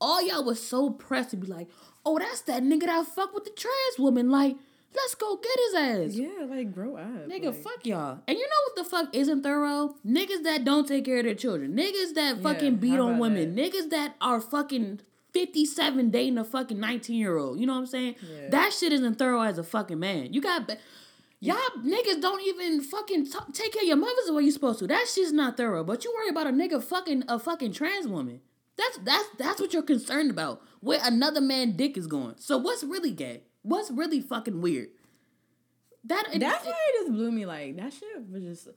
All 0.00 0.20
y'all 0.26 0.44
was 0.44 0.62
so 0.62 0.90
pressed 0.90 1.30
to 1.30 1.36
be 1.36 1.46
like, 1.46 1.68
oh, 2.04 2.18
that's 2.18 2.42
that 2.42 2.62
nigga 2.62 2.82
that 2.82 3.06
fuck 3.06 3.32
with 3.34 3.44
the 3.44 3.50
trans 3.50 3.98
woman. 3.98 4.30
Like, 4.30 4.56
let's 4.96 5.14
go 5.14 5.36
get 5.36 5.58
his 5.66 5.74
ass. 5.74 6.14
yeah, 6.14 6.44
like 6.48 6.72
grow 6.72 6.96
up, 6.96 7.28
Nigga, 7.28 7.46
like, 7.46 7.54
fuck 7.62 7.86
y'all. 7.86 8.18
And 8.26 8.36
you 8.38 8.44
know 8.44 8.60
what 8.66 8.76
the 8.76 8.84
fuck 8.84 9.14
isn't 9.14 9.42
thorough? 9.42 9.94
Niggas 10.06 10.42
that 10.44 10.64
don't 10.64 10.86
take 10.88 11.04
care 11.04 11.18
of 11.18 11.24
their 11.24 11.34
children. 11.34 11.76
Niggas 11.76 12.14
that 12.14 12.36
Yeah, 12.36 12.42
fucking 12.42 12.76
beat 12.76 12.98
on 12.98 13.18
women. 13.18 13.54
Niggas 13.56 13.90
that 13.90 14.14
are 14.20 14.40
fucking 14.40 15.00
57 15.32 16.10
dating 16.10 16.38
a 16.38 16.44
fucking 16.44 16.80
19 16.80 17.16
year 17.16 17.36
old. 17.36 17.60
You 17.60 17.66
know 17.66 17.74
what 17.74 17.80
I'm 17.80 17.86
saying? 17.86 18.16
Yeah. 18.22 18.48
That 18.50 18.72
shit 18.72 18.92
isn't 18.92 19.16
thorough 19.18 19.42
as 19.42 19.58
a 19.58 19.62
fucking 19.64 19.98
man. 19.98 20.32
You 20.32 20.40
got. 20.40 20.66
Be- 20.68 20.74
Y'all 21.38 21.56
niggas 21.84 22.22
don't 22.22 22.40
even 22.46 22.80
fucking 22.80 23.26
t- 23.26 23.38
take 23.52 23.74
care 23.74 23.82
of 23.82 23.86
your 23.86 23.98
mothers 23.98 24.24
the 24.26 24.32
way 24.32 24.42
you 24.42 24.50
supposed 24.50 24.78
to. 24.78 24.86
That 24.86 25.06
shit's 25.06 25.32
not 25.34 25.58
thorough. 25.58 25.84
But 25.84 26.02
you 26.02 26.12
worry 26.16 26.30
about 26.30 26.46
a 26.46 26.50
nigga 26.50 26.82
fucking 26.82 27.24
a 27.28 27.38
fucking 27.38 27.72
trans 27.74 28.08
woman. 28.08 28.40
That's 28.78 28.98
that's 29.04 29.28
that's 29.38 29.60
what 29.60 29.74
you're 29.74 29.82
concerned 29.82 30.30
about. 30.30 30.62
Where 30.80 30.98
another 31.02 31.42
man 31.42 31.76
dick 31.76 31.98
is 31.98 32.06
going. 32.06 32.36
So 32.38 32.56
what's 32.56 32.82
really 32.82 33.10
gay? 33.10 33.42
What's 33.66 33.90
really 33.90 34.20
fucking 34.20 34.60
weird? 34.60 34.90
That 36.04 36.28
That's 36.38 36.64
why 36.64 36.70
it 36.70 37.00
just 37.00 37.12
blew 37.12 37.32
me. 37.32 37.46
Like 37.46 37.76
that 37.76 37.92
shit 37.92 38.30
was 38.30 38.44
just. 38.44 38.68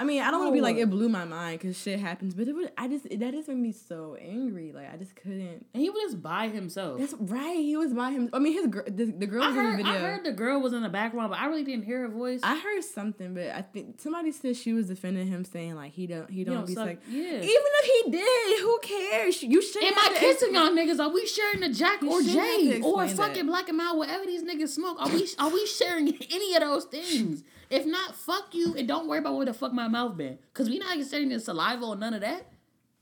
I 0.00 0.04
mean, 0.04 0.22
I 0.22 0.30
don't 0.30 0.40
want 0.40 0.50
to 0.52 0.54
be 0.54 0.60
like 0.62 0.76
Oh. 0.76 0.80
it 0.80 0.90
blew 0.90 1.08
my 1.10 1.24
mind 1.26 1.60
because 1.60 1.76
shit 1.78 2.00
happens, 2.00 2.32
but 2.34 2.48
it 2.48 2.54
would. 2.54 2.72
I 2.78 2.88
just 2.88 3.04
that 3.04 3.32
just 3.32 3.48
made 3.48 3.58
me 3.58 3.72
so 3.72 4.16
angry. 4.20 4.72
Like 4.72 4.92
I 4.92 4.96
just 4.96 5.14
couldn't. 5.14 5.66
And 5.74 5.82
he 5.82 5.90
was 5.90 6.00
just 6.12 6.22
by 6.22 6.48
himself. 6.48 6.98
That's 6.98 7.12
right. 7.18 7.56
He 7.56 7.76
was 7.76 7.92
by 7.92 8.10
him. 8.10 8.30
I 8.32 8.38
mean, 8.38 8.54
his 8.54 8.66
gr- 8.68 8.88
the, 8.88 9.04
the 9.04 9.26
girl 9.26 9.42
I 9.42 9.48
was 9.48 9.56
in 9.56 9.70
the 9.72 9.76
video. 9.76 9.92
I 9.92 9.98
heard 9.98 10.24
the 10.24 10.32
girl 10.32 10.60
was 10.60 10.72
in 10.72 10.82
the 10.82 10.88
background, 10.88 11.30
but 11.30 11.38
I 11.38 11.46
really 11.46 11.64
didn't 11.64 11.84
hear 11.84 12.00
her 12.00 12.08
voice. 12.08 12.40
I 12.42 12.58
heard 12.58 12.82
something, 12.82 13.34
but 13.34 13.48
I 13.48 13.60
think 13.62 14.00
somebody 14.00 14.32
said 14.32 14.56
she 14.56 14.72
was 14.72 14.86
defending 14.88 15.26
him, 15.26 15.44
saying 15.44 15.74
like 15.76 15.92
he 15.92 16.06
don't 16.06 16.30
he 16.30 16.44
don't, 16.44 16.54
don't 16.56 16.66
be 16.66 16.74
suck- 16.74 16.86
like 16.86 17.00
yeah. 17.08 17.34
Even 17.34 17.44
if 17.44 17.84
he 18.06 18.10
did, 18.12 18.60
who 18.62 18.78
cares? 18.82 19.42
You 19.42 19.60
should. 19.60 19.84
Am 19.84 19.92
I 19.98 20.14
kissing 20.18 20.54
y'all 20.54 20.70
niggas? 20.70 20.98
Are 20.98 21.10
we 21.12 21.26
sharing 21.26 21.60
the 21.60 21.68
Jack 21.68 22.00
You 22.00 22.10
or 22.10 22.22
shouldn't 22.22 22.40
have 22.40 22.60
J 22.60 22.78
to 22.80 22.84
or 22.86 23.06
fucking 23.08 23.34
that. 23.34 23.46
Black 23.46 23.68
and 23.68 23.76
Mild, 23.76 23.98
whatever 23.98 24.24
these 24.24 24.42
niggas 24.42 24.68
smoke? 24.70 24.96
Are 24.98 25.08
we 25.10 25.28
are 25.38 25.50
we 25.50 25.66
sharing 25.66 26.08
any 26.30 26.54
of 26.54 26.62
those 26.62 26.84
things? 26.86 27.42
If 27.70 27.86
not, 27.86 28.16
fuck 28.16 28.52
you 28.54 28.74
and 28.76 28.86
don't 28.88 29.06
worry 29.06 29.20
about 29.20 29.36
where 29.36 29.46
the 29.46 29.54
fuck 29.54 29.72
my 29.72 29.86
mouth 29.88 30.16
been, 30.16 30.38
cause 30.52 30.68
we 30.68 30.78
not 30.78 30.98
the 30.98 31.38
saliva 31.40 31.84
or 31.84 31.96
none 31.96 32.14
of 32.14 32.20
that. 32.20 32.46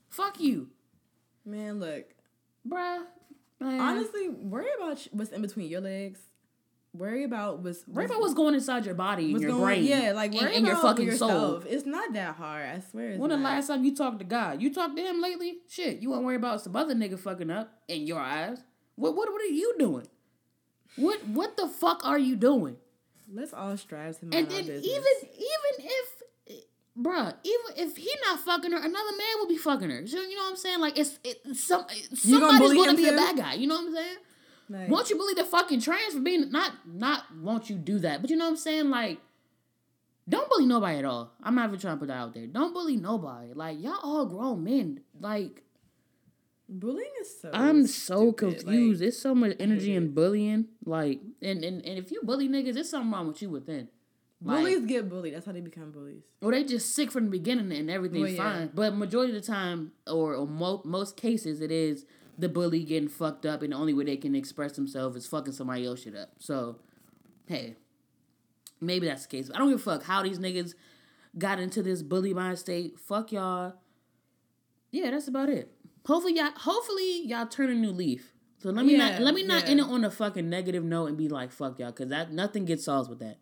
Fuck 0.09 0.41
you, 0.41 0.69
Man, 1.45 1.81
look. 1.81 2.05
bruh. 2.67 3.05
Man. 3.61 3.81
Honestly, 3.81 4.29
worry 4.29 4.69
about 4.77 5.07
what's 5.11 5.31
in 5.31 5.43
between 5.43 5.69
your 5.69 5.81
legs. 5.81 6.21
Worry 6.95 7.25
about 7.25 7.61
what's 7.61 7.87
worry 7.89 8.07
about 8.07 8.21
what's 8.21 8.35
going 8.35 8.55
inside 8.55 8.85
your 8.87 8.95
body 8.95 9.33
and 9.33 9.41
your 9.41 9.51
going- 9.53 9.63
brain. 9.63 9.85
Yeah, 9.85 10.13
like 10.13 10.33
and, 10.33 10.43
worry 10.43 10.57
and 10.57 10.67
your 10.67 10.75
about 10.77 10.97
fucking 10.97 11.13
soul. 11.17 11.29
yourself. 11.29 11.67
It's 11.67 11.87
not 11.87 12.13
that 12.13 12.37
hard. 12.37 12.67
I 12.69 12.81
swear. 12.81 13.17
When 13.17 13.31
the 13.31 13.37
last 13.37 13.67
time 13.69 13.85
you 13.85 13.95
talked 13.95 14.19
to 14.21 14.25
God? 14.25 14.63
You 14.63 14.73
talked 14.73 14.97
to 14.97 15.03
him 15.03 15.21
lately? 15.21 15.59
Shit, 15.69 16.01
you 16.01 16.11
won't 16.11 16.25
worry 16.25 16.37
about 16.37 16.61
some 16.63 16.77
other 16.77 16.95
nigga 16.95 17.19
fucking 17.19 17.51
up 17.51 17.71
in 17.89 18.07
your 18.07 18.21
eyes. 18.21 18.63
What 18.97 19.15
what 19.17 19.31
what 19.33 19.43
are 19.43 19.47
you 19.47 19.75
doing? 19.79 20.07
What 20.97 21.27
what 21.29 21.57
the 21.57 21.69
fuck 21.69 22.05
are 22.05 22.19
you 22.19 22.37
doing? 22.37 22.77
Let's 23.33 23.53
all 23.53 23.77
strive 23.77 24.19
to 24.21 24.27
mind 24.27 24.35
And 24.35 24.51
then 24.51 24.65
even 24.65 24.83
even 24.83 25.75
if 25.79 26.63
bruh, 27.01 27.35
even 27.45 27.89
if 27.89 27.97
he 27.97 28.11
not 28.27 28.41
fucking 28.41 28.73
her, 28.73 28.79
another 28.79 28.93
man 29.17 29.35
will 29.39 29.49
be 29.49 29.57
fucking 29.57 29.91
her. 29.91 30.07
So 30.07 30.21
you 30.21 30.37
know 30.37 30.45
what 30.45 30.51
I'm 30.51 30.57
saying? 30.57 30.81
Like 30.81 30.99
it's 30.99 31.19
it, 31.25 31.41
some 31.57 31.83
gonna 31.83 32.17
somebody's 32.17 32.75
gonna 32.75 32.91
him 32.91 32.97
be 32.97 33.09
a 33.09 33.13
bad 33.13 33.37
guy. 33.37 33.55
You 33.55 33.67
know 33.67 33.77
what 33.77 33.89
I'm 33.89 33.95
saying? 33.95 34.17
Like, 34.71 34.89
Won't 34.91 35.09
you 35.09 35.17
bully 35.17 35.35
the 35.35 35.45
fucking 35.45 35.81
trans 35.81 36.15
for 36.15 36.21
being 36.21 36.51
not 36.51 36.73
not 36.87 37.25
won't 37.41 37.71
you 37.71 37.77
do 37.77 37.99
that? 38.01 38.21
But 38.21 38.31
you 38.31 38.37
know 38.37 38.45
what 38.45 38.51
I'm 38.53 38.57
saying? 38.57 38.91
Like, 38.91 39.19
don't 40.29 40.49
bully 40.51 40.67
nobody 40.67 40.99
at 40.99 41.05
all. 41.05 41.33
I'm 41.43 41.55
not 41.55 41.69
even 41.69 41.79
trying 41.81 41.97
to 41.97 42.01
put 42.01 42.09
that 42.09 42.19
out 42.19 42.35
there. 42.35 42.47
Don't 42.47 42.75
bully 42.75 42.97
nobody. 42.97 43.53
Like 43.55 43.81
y'all 43.81 43.99
all 44.03 44.27
grown 44.27 44.65
men. 44.65 45.01
Like 45.19 45.63
bullying 46.69 47.11
is 47.21 47.41
so. 47.41 47.51
I'm 47.53 47.87
so 47.87 48.33
stupid. 48.33 48.57
Like, 48.59 48.65
confused. 48.67 49.03
it's 49.03 49.19
so 49.19 49.35
much 49.35 49.57
energy 49.59 49.95
in 49.95 50.13
bullying. 50.15 50.67
Like 50.85 51.21
and, 51.43 51.65
and 51.65 51.85
and 51.85 51.99
if 51.99 52.11
you 52.11 52.21
bully 52.23 52.49
niggas, 52.49 52.75
there's 52.75 52.91
something 52.91 53.11
wrong 53.11 53.29
with 53.29 53.41
you 53.43 53.51
within. 53.51 53.89
Like, 54.41 54.59
bullies 54.61 54.87
get 54.87 55.09
bullied. 55.09 55.35
That's 55.35 55.47
how 55.47 55.53
they 55.53 55.61
become 55.61 55.91
bullies. 55.91 56.23
or 56.41 56.53
they 56.53 56.63
just 56.63 56.95
sick 56.95 57.11
from 57.11 57.25
the 57.25 57.31
beginning 57.31 57.77
and 57.77 57.91
everything's 57.91 58.23
Well, 58.23 58.31
yeah. 58.31 58.53
fine. 58.59 58.71
But 58.73 58.95
majority 58.97 59.35
of 59.37 59.41
the 59.43 59.47
time, 59.47 59.91
or, 60.07 60.35
or 60.37 60.47
mo- 60.47 60.83
most 60.85 61.17
cases, 61.17 61.61
it 61.61 61.73
is 61.73 62.05
the 62.39 62.49
bully 62.49 62.85
getting 62.85 63.09
fucked 63.09 63.45
up, 63.45 63.63
and 63.63 63.73
the 63.73 63.77
only 63.77 63.93
way 63.95 64.05
they 64.05 64.17
can 64.17 64.37
express 64.37 64.73
themselves 64.77 65.17
is 65.17 65.27
fucking 65.27 65.53
somebody 65.55 65.85
else 65.87 66.03
shit 66.05 66.15
up. 66.15 66.31
So, 66.39 66.77
hey, 67.47 67.75
maybe 68.81 69.07
that's 69.09 69.27
the 69.27 69.37
case. 69.37 69.51
I 69.53 69.59
don't 69.59 69.71
give 69.71 69.81
a 69.81 69.83
fuck 69.83 70.05
how 70.05 70.23
these 70.23 70.39
niggas 70.39 70.75
got 71.37 71.59
into 71.59 71.83
this 71.83 72.03
bully 72.05 72.33
mind 72.33 72.61
state. 72.61 72.97
Fuck 73.01 73.33
y'all. 73.33 73.75
Yeah, 74.93 75.11
that's 75.11 75.27
about 75.27 75.49
it. 75.49 75.73
Hopefully 76.07 76.37
y'all. 76.37 76.51
Hopefully 76.57 77.23
y'all 77.27 77.47
turn 77.47 77.71
a 77.71 77.75
new 77.75 77.91
leaf. 77.93 78.33
So 78.61 78.71
let 78.71 78.85
me 78.87 78.93
Yeah, 78.97 79.11
not 79.11 79.21
let 79.23 79.35
me 79.35 79.43
not 79.45 79.65
yeah. 79.65 79.71
end 79.71 79.81
it 79.81 79.87
on 79.87 80.05
a 80.05 80.11
fucking 80.11 80.49
negative 80.49 80.85
note 80.85 81.07
and 81.07 81.17
be 81.17 81.29
like 81.29 81.53
fuck 81.53 81.79
y'all 81.79 81.91
because 81.91 82.09
that 82.09 82.33
nothing 82.33 82.65
gets 82.65 82.85
solved 82.85 83.09
with 83.11 83.21
that. 83.21 83.39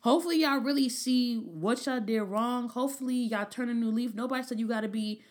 Hopefully 0.00 0.40
y'all 0.42 0.58
really 0.60 0.88
see 0.88 1.36
what 1.36 1.84
y'all 1.86 2.00
did 2.00 2.22
wrong. 2.22 2.68
Hopefully 2.68 3.14
y'all 3.16 3.46
turn 3.46 3.68
a 3.68 3.74
new 3.74 3.90
leaf. 3.90 4.14
Nobody 4.14 4.42
said 4.42 4.58
you 4.58 4.66
gotta 4.68 4.88
be 4.88 5.22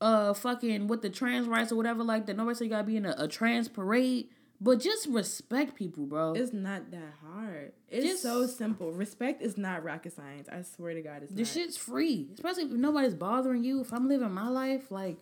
uh 0.00 0.32
fucking 0.34 0.86
with 0.88 1.02
the 1.02 1.10
trans 1.10 1.46
rights 1.46 1.70
or 1.72 1.76
whatever 1.76 2.02
like 2.02 2.26
that. 2.26 2.36
Nobody 2.36 2.56
said 2.56 2.64
you 2.64 2.70
gotta 2.70 2.84
be 2.84 2.96
in 2.96 3.06
a, 3.06 3.14
a 3.18 3.28
trans 3.28 3.68
parade. 3.68 4.28
But 4.62 4.78
just 4.80 5.06
respect 5.06 5.74
people, 5.74 6.04
bro. 6.04 6.34
It's 6.34 6.52
not 6.52 6.90
that 6.90 7.14
hard. 7.24 7.72
It's 7.88 8.04
Just- 8.04 8.22
so 8.22 8.46
simple. 8.46 8.92
Respect 8.92 9.40
is 9.40 9.56
not 9.56 9.82
rocket 9.84 10.12
science. 10.12 10.48
I 10.52 10.60
swear 10.62 10.92
to 10.92 11.00
God, 11.00 11.22
it's 11.22 11.32
This 11.32 11.56
not. 11.56 11.62
shit's 11.62 11.76
free. 11.78 12.28
Especially 12.34 12.64
if 12.64 12.70
nobody's 12.70 13.14
bothering 13.14 13.64
you. 13.64 13.80
If 13.80 13.90
I'm 13.90 14.06
living 14.06 14.30
my 14.32 14.48
life, 14.48 14.90
like, 14.90 15.16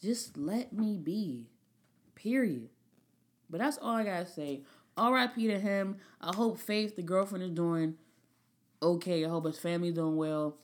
just 0.00 0.36
let 0.36 0.72
me 0.72 0.96
be. 0.96 1.46
Period. 2.14 2.68
But 3.50 3.60
that's 3.60 3.78
all 3.78 3.94
I 3.96 4.04
gotta 4.04 4.26
say. 4.26 4.62
R.I.P. 4.96 5.46
to 5.48 5.58
him. 5.58 5.96
I 6.20 6.34
hope 6.34 6.58
Faith, 6.58 6.96
the 6.96 7.02
girlfriend, 7.02 7.44
is 7.44 7.50
doing 7.50 7.94
okay. 8.82 9.24
I 9.24 9.28
hope 9.28 9.46
his 9.46 9.58
family's 9.58 9.94
doing 9.94 10.16
well. 10.16 10.56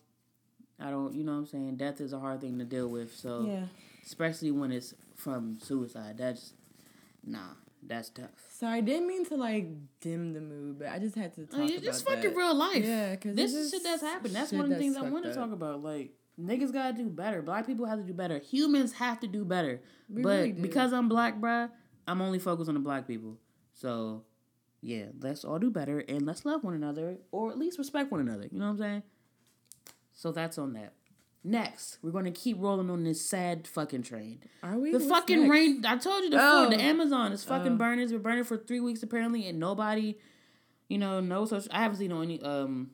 I 0.81 0.91
don't, 0.91 1.15
you 1.15 1.23
know 1.23 1.33
what 1.33 1.39
I'm 1.39 1.47
saying? 1.47 1.77
Death 1.77 2.01
is 2.01 2.13
a 2.13 2.19
hard 2.19 2.41
thing 2.41 2.59
to 2.59 2.65
deal 2.65 2.89
with. 2.89 3.15
So, 3.15 3.45
Yeah. 3.47 3.67
especially 4.05 4.51
when 4.51 4.73
it's 4.73 4.93
from 5.15 5.59
suicide. 5.61 6.19
That's, 6.19 6.53
nah, 7.25 7.55
that's 7.81 8.09
tough. 8.11 8.31
Sorry, 8.51 8.79
I 8.79 8.81
didn't 8.81 9.07
mean 9.07 9.25
to 9.27 9.37
like 9.37 9.69
dim 10.01 10.33
the 10.33 10.41
mood, 10.41 10.81
but 10.81 10.89
I 10.89 10.99
just 10.99 11.15
had 11.15 11.33
to 11.37 11.47
talk 11.47 11.55
I 11.55 11.59
mean, 11.59 11.67
about 11.69 11.77
it's 11.77 11.87
just 11.87 12.05
that. 12.07 12.17
fucking 12.17 12.35
real 12.35 12.55
life. 12.57 12.85
Yeah, 12.85 13.11
because 13.13 13.37
this 13.37 13.55
is 13.55 13.71
shit 13.71 13.85
that's 13.85 14.03
happened. 14.03 14.35
That's 14.35 14.53
one 14.53 14.65
of 14.65 14.71
the 14.71 14.77
things 14.79 14.97
I 14.97 15.03
want 15.03 15.25
to 15.27 15.35
talk 15.35 15.53
about. 15.53 15.81
Like 15.83 16.11
niggas 16.41 16.73
gotta 16.73 16.97
do 16.97 17.09
better. 17.09 17.43
Black 17.43 17.67
people 17.67 17.87
have 17.87 17.99
to 17.99 18.05
do 18.05 18.13
better. 18.15 18.39
Humans 18.39 18.93
have 18.95 19.21
to 19.21 19.27
do 19.27 19.45
better. 19.45 19.81
We 20.09 20.23
but 20.23 20.29
really 20.29 20.53
do. 20.53 20.63
because 20.63 20.93
I'm 20.93 21.09
black, 21.09 21.41
bruh, 21.41 21.71
I'm 22.07 22.21
only 22.21 22.39
focused 22.39 22.69
on 22.69 22.75
the 22.75 22.81
black 22.81 23.07
people. 23.07 23.39
So 23.73 24.25
yeah, 24.81 25.07
let's 25.21 25.45
all 25.45 25.59
do 25.59 25.71
better 25.71 26.01
and 26.01 26.27
let's 26.27 26.45
love 26.45 26.63
one 26.65 26.75
another 26.75 27.17
or 27.33 27.51
at 27.51 27.59
least 27.59 27.79
respect 27.79 28.11
one 28.11 28.21
another. 28.21 28.49
You 28.51 28.59
know 28.59 28.67
what 28.67 28.73
I'm 28.73 28.79
saying? 28.79 29.03
So 30.13 30.33
that's 30.33 30.59
on 30.59 30.73
that. 30.75 30.93
Next, 31.47 31.99
we're 32.03 32.11
gonna 32.11 32.31
keep 32.31 32.57
rolling 32.59 32.89
on 32.91 33.05
this 33.05 33.21
sad 33.21 33.67
fucking 33.69 34.03
train. 34.03 34.41
Are 34.63 34.79
we? 34.79 34.93
The 34.93 34.99
What's 34.99 35.11
fucking 35.11 35.41
next? 35.43 35.51
rain. 35.51 35.85
I 35.87 35.97
told 35.99 36.25
you 36.25 36.31
the 36.31 36.39
Oh. 36.41 36.71
the 36.71 36.81
Amazon 36.81 37.33
is 37.33 37.45
fucking 37.45 37.73
Oh. 37.73 37.77
burning. 37.77 38.01
It's 38.05 38.13
been 38.13 38.23
burning 38.23 38.45
for 38.45 38.57
three 38.57 38.81
weeks 38.81 39.03
apparently, 39.03 39.47
and 39.47 39.59
nobody, 39.61 40.17
you 40.89 40.97
know, 40.97 41.21
no 41.21 41.45
social. 41.45 41.71
I 41.71 41.83
haven't 41.83 41.99
seen 41.99 42.13
on 42.13 42.23
any. 42.23 42.41
Um, 42.43 42.93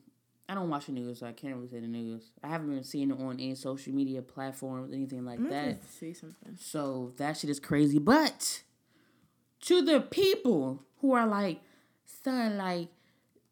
I 0.51 0.53
don't 0.53 0.69
watch 0.69 0.87
the 0.87 0.91
news, 0.91 1.19
so 1.19 1.27
I 1.27 1.31
can't 1.31 1.55
really 1.55 1.69
say 1.69 1.79
the 1.79 1.87
news. 1.87 2.23
I 2.43 2.49
haven't 2.49 2.69
been 2.69 2.83
seeing 2.83 3.09
it 3.09 3.17
on 3.17 3.39
any 3.39 3.55
social 3.55 3.93
media 3.93 4.21
platforms, 4.21 4.93
anything 4.93 5.23
like 5.23 5.39
I'm 5.39 5.49
that. 5.49 5.79
see 5.89 6.13
something. 6.13 6.57
So 6.59 7.13
that 7.15 7.37
shit 7.37 7.49
is 7.49 7.57
crazy. 7.57 7.99
But 7.99 8.61
to 9.61 9.81
the 9.81 10.01
people 10.01 10.83
who 10.99 11.13
are 11.13 11.25
like, 11.25 11.61
son, 12.03 12.57
like 12.57 12.89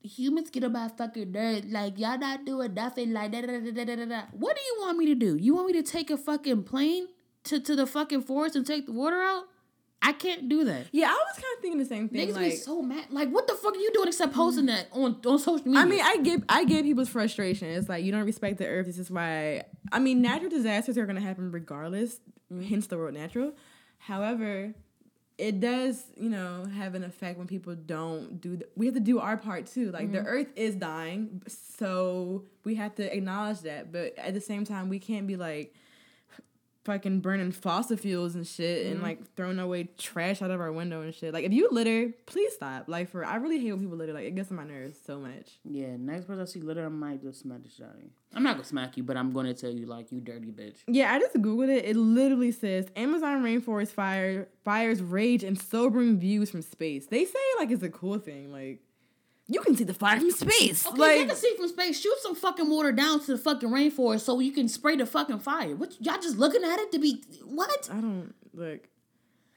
humans 0.04 0.50
get 0.50 0.66
about 0.66 0.98
fucking 0.98 1.32
dirt, 1.32 1.70
like 1.70 1.98
y'all 1.98 2.18
not 2.18 2.44
doing 2.44 2.74
nothing, 2.74 3.14
like 3.14 3.32
da 3.32 3.42
da 3.44 3.48
da 3.48 3.72
da 3.72 3.86
da 3.86 3.96
da 3.96 4.06
da. 4.06 4.22
What 4.34 4.58
do 4.58 4.62
you 4.62 4.76
want 4.82 4.98
me 4.98 5.06
to 5.06 5.16
do? 5.16 5.38
You 5.38 5.56
want 5.56 5.68
me 5.68 5.82
to 5.82 5.84
take 5.84 6.10
a 6.10 6.18
fucking 6.18 6.64
plane 6.64 7.08
to 7.46 7.62
to 7.62 7.78
the 7.78 7.88
fucking 7.88 8.24
forest 8.24 8.58
and 8.58 8.68
take 8.68 8.88
the 8.88 8.92
water 8.92 9.22
out? 9.22 9.46
I 10.02 10.14
can't 10.14 10.48
do 10.48 10.64
that. 10.64 10.88
Yeah, 10.92 11.08
I 11.08 11.12
was 11.12 11.36
kind 11.36 11.56
of 11.56 11.62
thinking 11.62 11.80
the 11.80 11.86
same 11.86 12.08
thing. 12.08 12.30
Niggas 12.30 12.36
like, 12.36 12.52
be 12.52 12.56
so 12.56 12.82
mad. 12.82 13.08
Like, 13.10 13.30
what 13.30 13.48
the 13.48 13.54
fuck 13.54 13.76
are 13.76 13.80
you 13.80 13.92
doing 13.94 14.08
except 14.08 14.34
posting 14.34 14.66
mm. 14.66 14.68
that 14.68 14.88
on 14.92 15.20
on 15.26 15.40
social 15.40 15.68
media? 15.68 15.82
I 15.82 15.86
mean, 15.86 16.02
I 16.02 16.18
get 16.18 16.44
I 16.48 16.64
get 16.64 16.84
people's 16.84 17.10
frustration. 17.10 17.68
It's 17.70 17.90
like 17.90 18.04
you 18.04 18.12
don't 18.12 18.26
respect 18.26 18.58
the 18.60 18.68
earth. 18.68 18.86
This 18.86 18.98
is 18.98 19.12
why. 19.12 19.64
I 19.92 20.00
mean, 20.00 20.22
natural 20.22 20.50
disasters 20.50 20.98
are 20.98 21.06
gonna 21.06 21.22
happen 21.22 21.52
regardless. 21.52 22.22
Mm. 22.52 22.68
Hence 22.68 22.88
the 22.88 22.98
word 22.98 23.14
natural. 23.14 23.54
However, 23.98 24.74
it 25.38 25.60
does 25.60 26.06
you 26.16 26.30
know 26.30 26.66
have 26.66 26.96
an 26.96 27.04
effect 27.04 27.38
when 27.38 27.48
people 27.48 27.76
don't 27.76 28.40
do. 28.40 28.56
The, 28.56 28.68
we 28.78 28.86
have 28.86 28.96
to 28.96 29.02
do 29.02 29.20
our 29.20 29.36
part 29.36 29.68
too. 29.68 29.92
Like 29.92 30.14
the 30.14 30.20
mm-hmm. 30.20 30.28
earth 30.28 30.48
is 30.56 30.76
dying, 30.76 31.42
so 31.48 32.46
we 32.64 32.76
have 32.76 32.96
to 32.96 33.16
acknowledge 33.16 33.62
that. 33.62 33.92
But 33.92 34.18
at 34.18 34.34
the 34.34 34.42
same 34.42 34.64
time, 34.64 34.88
we 34.88 35.00
can't 35.00 35.28
be 35.28 35.36
like. 35.36 35.74
Fucking 36.86 37.20
burning 37.20 37.52
fossil 37.52 37.98
fuels 37.98 38.36
and 38.36 38.48
shit 38.48 38.86
Mm-hmm. 38.86 38.92
and 38.94 39.02
like 39.04 39.36
throwing 39.36 39.60
away 39.60 39.90
trash 39.98 40.42
out 40.42 40.50
of 40.52 40.62
our 40.62 40.72
window 40.72 41.02
and 41.02 41.14
shit. 41.14 41.34
Like 41.34 41.44
if 41.46 41.52
you 41.52 41.68
litter, 41.72 42.12
please 42.26 42.54
stop. 42.54 42.86
Like 42.88 43.10
for 43.10 43.24
I 43.26 43.36
really 43.36 43.60
hate 43.60 43.72
when 43.72 43.82
people 43.82 43.98
litter. 43.98 44.14
Like 44.14 44.26
it 44.26 44.36
gets 44.36 44.50
on 44.52 44.58
my 44.58 44.64
nerves 44.64 44.98
so 45.06 45.20
much. 45.20 45.60
Yeah, 45.66 45.98
next 45.98 46.26
person 46.26 46.42
I 46.42 46.46
see 46.46 46.62
litter, 46.62 46.86
I 46.86 46.90
might 46.90 47.22
just 47.22 47.42
smack 47.42 47.64
the 47.64 47.70
shit 47.70 47.86
out 47.86 47.96
of 47.96 48.02
you. 48.02 48.10
I'm 48.34 48.44
not 48.44 48.54
gonna 48.56 48.64
smack 48.64 48.96
you, 48.98 49.04
but 49.04 49.18
I'm 49.18 49.32
gonna 49.34 49.54
tell 49.54 49.72
you 49.72 49.86
like 49.88 50.12
you 50.12 50.22
dirty 50.22 50.52
bitch. 50.52 50.78
Yeah, 50.88 51.14
I 51.14 51.20
just 51.20 51.36
googled 51.36 51.70
it. 51.70 51.86
It 51.86 51.96
literally 51.96 52.52
says 52.52 52.88
Amazon 52.96 53.44
rainforest 53.44 53.90
fire 53.90 54.48
fires 54.64 55.02
rage 55.02 55.44
and 55.44 55.60
sobering 55.60 56.20
views 56.20 56.50
from 56.52 56.62
space. 56.62 57.08
They 57.08 57.26
say 57.26 57.40
like 57.58 57.72
it's 57.72 57.84
a 57.84 57.90
cool 57.90 58.20
thing. 58.20 58.52
Like 58.52 58.82
you 59.50 59.62
can 59.62 59.76
see 59.76 59.84
the 59.84 59.94
fire 59.94 60.20
from 60.20 60.32
space. 60.32 60.86
Okay, 60.86 60.98
like 60.98 61.20
you 61.22 61.26
can 61.28 61.36
see 61.36 61.54
from 61.58 61.68
space. 61.68 62.00
Shoot 62.00 62.16
some 62.22 62.36
fucking 62.36 62.70
water 62.70 62.92
down 62.92 63.20
to 63.22 63.32
the 63.32 63.38
fucking 63.38 63.70
rainforest 63.70 64.22
so 64.22 64.40
you 64.40 64.52
can 64.52 64.68
spray 64.68 64.96
the 64.96 65.06
fucking 65.06 65.40
fire. 65.40 65.76
What 65.76 65.96
y'all 66.00 66.22
just 66.22 66.38
looking 66.38 66.64
at 66.64 66.80
it 66.80 66.92
to 66.94 67.00
be 67.00 67.24
what? 67.44 67.90
I 67.92 67.96
don't 67.96 68.34
look. 68.54 68.88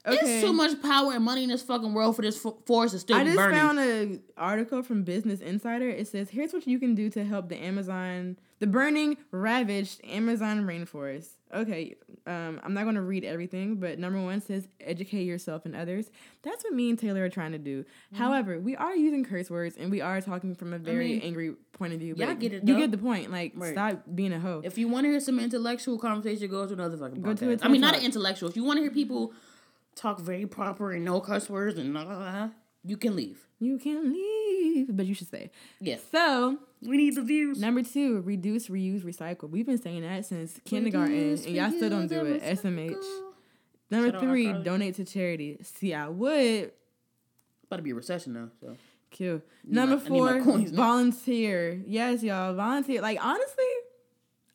There's 0.05 0.43
too 0.43 0.51
much 0.51 0.81
power 0.81 1.13
and 1.13 1.23
money 1.23 1.43
in 1.43 1.49
this 1.49 1.61
fucking 1.63 1.93
world 1.93 2.17
for 2.17 2.23
this 2.23 2.37
fo- 2.37 2.57
forest 2.65 2.93
to 2.93 2.99
still 2.99 3.15
I 3.15 3.23
just 3.23 3.37
burning. 3.37 3.57
found 3.57 3.79
an 3.79 4.21
article 4.35 4.83
from 4.83 5.03
Business 5.03 5.39
Insider. 5.39 5.87
It 5.87 6.09
says, 6.09 6.29
"Here's 6.29 6.51
what 6.51 6.67
you 6.67 6.77
can 6.77 6.93
do 6.93 7.09
to 7.11 7.23
help 7.23 7.47
the 7.47 7.55
Amazon, 7.55 8.37
the 8.59 8.67
burning, 8.67 9.15
ravaged 9.31 10.01
Amazon 10.03 10.63
rainforest." 10.65 11.29
Okay, 11.53 11.95
um, 12.25 12.59
I'm 12.63 12.73
not 12.73 12.83
going 12.83 12.95
to 12.95 13.01
read 13.01 13.23
everything, 13.23 13.75
but 13.75 13.99
number 13.99 14.19
one 14.21 14.41
says, 14.41 14.67
"Educate 14.81 15.23
yourself 15.23 15.65
and 15.65 15.75
others." 15.75 16.09
That's 16.41 16.63
what 16.63 16.73
me 16.73 16.89
and 16.89 16.97
Taylor 16.97 17.23
are 17.25 17.29
trying 17.29 17.51
to 17.51 17.57
do. 17.59 17.85
However, 18.13 18.59
we 18.59 18.75
are 18.75 18.95
using 18.95 19.23
curse 19.23 19.49
words 19.49 19.75
and 19.77 19.91
we 19.91 20.01
are 20.01 20.19
talking 20.21 20.55
from 20.55 20.73
a 20.73 20.79
very 20.79 21.05
Mm-hmm. 21.09 21.13
mean, 21.13 21.21
angry 21.27 21.55
point 21.73 21.93
of 21.93 21.99
view. 21.99 22.15
But 22.15 22.39
get 22.39 22.53
it, 22.53 22.67
you 22.67 22.73
though. 22.73 22.79
get 22.79 22.91
the 22.91 22.97
point. 22.97 23.29
Like, 23.31 23.53
Right. 23.55 23.73
stop 23.73 24.03
being 24.15 24.33
a 24.33 24.39
hoe. 24.39 24.61
if 24.63 24.77
you 24.77 24.87
want 24.87 25.05
to 25.05 25.09
hear 25.11 25.19
some 25.19 25.39
intellectual 25.39 25.97
conversation, 25.99 26.49
go 26.49 26.65
to 26.65 26.73
another 26.73 26.97
fucking 26.97 27.21
Go 27.21 27.33
to 27.35 27.57
I 27.61 27.67
mean, 27.67 27.81
not 27.81 27.95
an 27.95 28.03
intellectual. 28.03 28.49
If 28.49 28.55
you 28.55 28.63
want 28.63 28.77
to 28.77 28.81
hear 28.81 28.91
people 28.91 29.33
talk 29.95 30.19
very 30.19 30.45
proper 30.47 30.91
and 30.91 31.05
no 31.05 31.21
curse 31.21 31.49
words 31.49 31.77
and 31.77 31.93
blah, 31.93 32.03
blah, 32.05 32.15
blah, 32.17 32.49
you 32.83 32.97
can 32.97 33.15
leave. 33.15 33.47
you 33.59 33.77
can 33.77 34.11
leave, 34.11 34.87
but 34.97 35.05
you 35.05 35.13
should 35.13 35.27
stay. 35.27 35.51
Yes. 35.79 36.01
So 36.11 36.57
We 36.87 36.97
need 36.97 37.15
the 37.15 37.21
views. 37.21 37.59
Number 37.59 37.83
two, 37.83 38.21
reduce, 38.21 38.67
reuse, 38.67 39.03
recycle. 39.03 39.49
We've 39.49 39.65
been 39.65 39.81
saying 39.81 40.01
that 40.01 40.25
since 40.25 40.59
kindergarten, 40.65 41.13
and 41.15 41.39
y'all 41.47 41.71
still 41.71 41.89
don't 41.89 42.07
do 42.07 42.25
it. 42.25 42.41
SMH. 42.43 42.95
Number 43.91 44.11
Shout 44.11 44.21
three, 44.21 44.45
iCarly. 44.47 44.63
donate 44.63 44.95
to 44.95 45.05
charity. 45.05 45.57
See, 45.61 45.93
I 45.93 46.07
would 46.09 46.71
About 47.65 47.77
to 47.77 47.83
be 47.83 47.91
a 47.91 47.95
recession 47.95 48.33
now, 48.33 48.49
so 48.59 48.75
kill. 49.11 49.41
Need 49.63 49.73
Number 49.75 49.97
my- 49.97 50.01
I 50.01 50.09
need 50.09 50.19
my 50.19 50.31
four, 50.39 50.41
coins 50.43 50.71
now. 50.71 50.77
volunteer. 50.83 51.81
Yes, 51.85 52.23
y'all, 52.23 52.53
volunteer. 52.55 53.01
Like 53.01 53.23
honestly, 53.23 53.65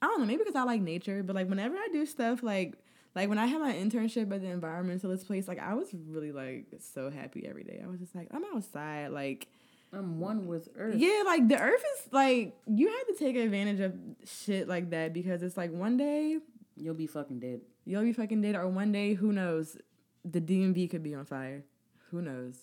I 0.02 0.06
don't 0.06 0.20
know. 0.20 0.26
Maybe 0.26 0.38
because 0.38 0.56
I 0.56 0.64
like 0.64 0.80
nature, 0.82 1.22
but 1.22 1.36
like 1.36 1.48
whenever 1.48 1.76
I 1.76 1.88
do 1.92 2.04
stuff, 2.06 2.42
like 2.42 2.74
like 3.14 3.28
when 3.28 3.38
I 3.38 3.46
had 3.46 3.60
my 3.60 3.72
internship 3.72 4.32
at 4.32 4.40
the 4.42 4.48
environmentalist 4.48 5.26
place, 5.26 5.46
like 5.48 5.58
I 5.60 5.74
was 5.74 5.88
really 6.08 6.32
like 6.32 6.66
so 6.80 7.08
happy 7.10 7.46
every 7.48 7.64
day. 7.64 7.80
I 7.82 7.86
was 7.88 8.00
just 8.00 8.14
like, 8.14 8.28
I'm 8.32 8.44
outside, 8.54 9.08
like. 9.12 9.46
I'm 9.92 10.20
one 10.20 10.46
with 10.46 10.68
Earth. 10.76 10.96
Yeah, 10.96 11.22
like 11.24 11.48
the 11.48 11.58
earth 11.58 11.82
is 11.96 12.12
like 12.12 12.54
you 12.66 12.88
have 12.88 13.06
to 13.06 13.14
take 13.24 13.36
advantage 13.36 13.80
of 13.80 13.94
shit 14.26 14.68
like 14.68 14.90
that 14.90 15.12
because 15.14 15.42
it's 15.42 15.56
like 15.56 15.72
one 15.72 15.96
day 15.96 16.38
You'll 16.76 16.94
be 16.94 17.06
fucking 17.08 17.40
dead. 17.40 17.60
you'll 17.84 18.02
be 18.04 18.12
fucking 18.12 18.40
dead, 18.42 18.54
or 18.54 18.68
one 18.68 18.92
day 18.92 19.14
who 19.14 19.32
knows, 19.32 19.76
the 20.24 20.40
DMV 20.40 20.88
could 20.90 21.02
be 21.02 21.12
on 21.14 21.24
fire. 21.24 21.64
Who 22.10 22.22
knows? 22.22 22.56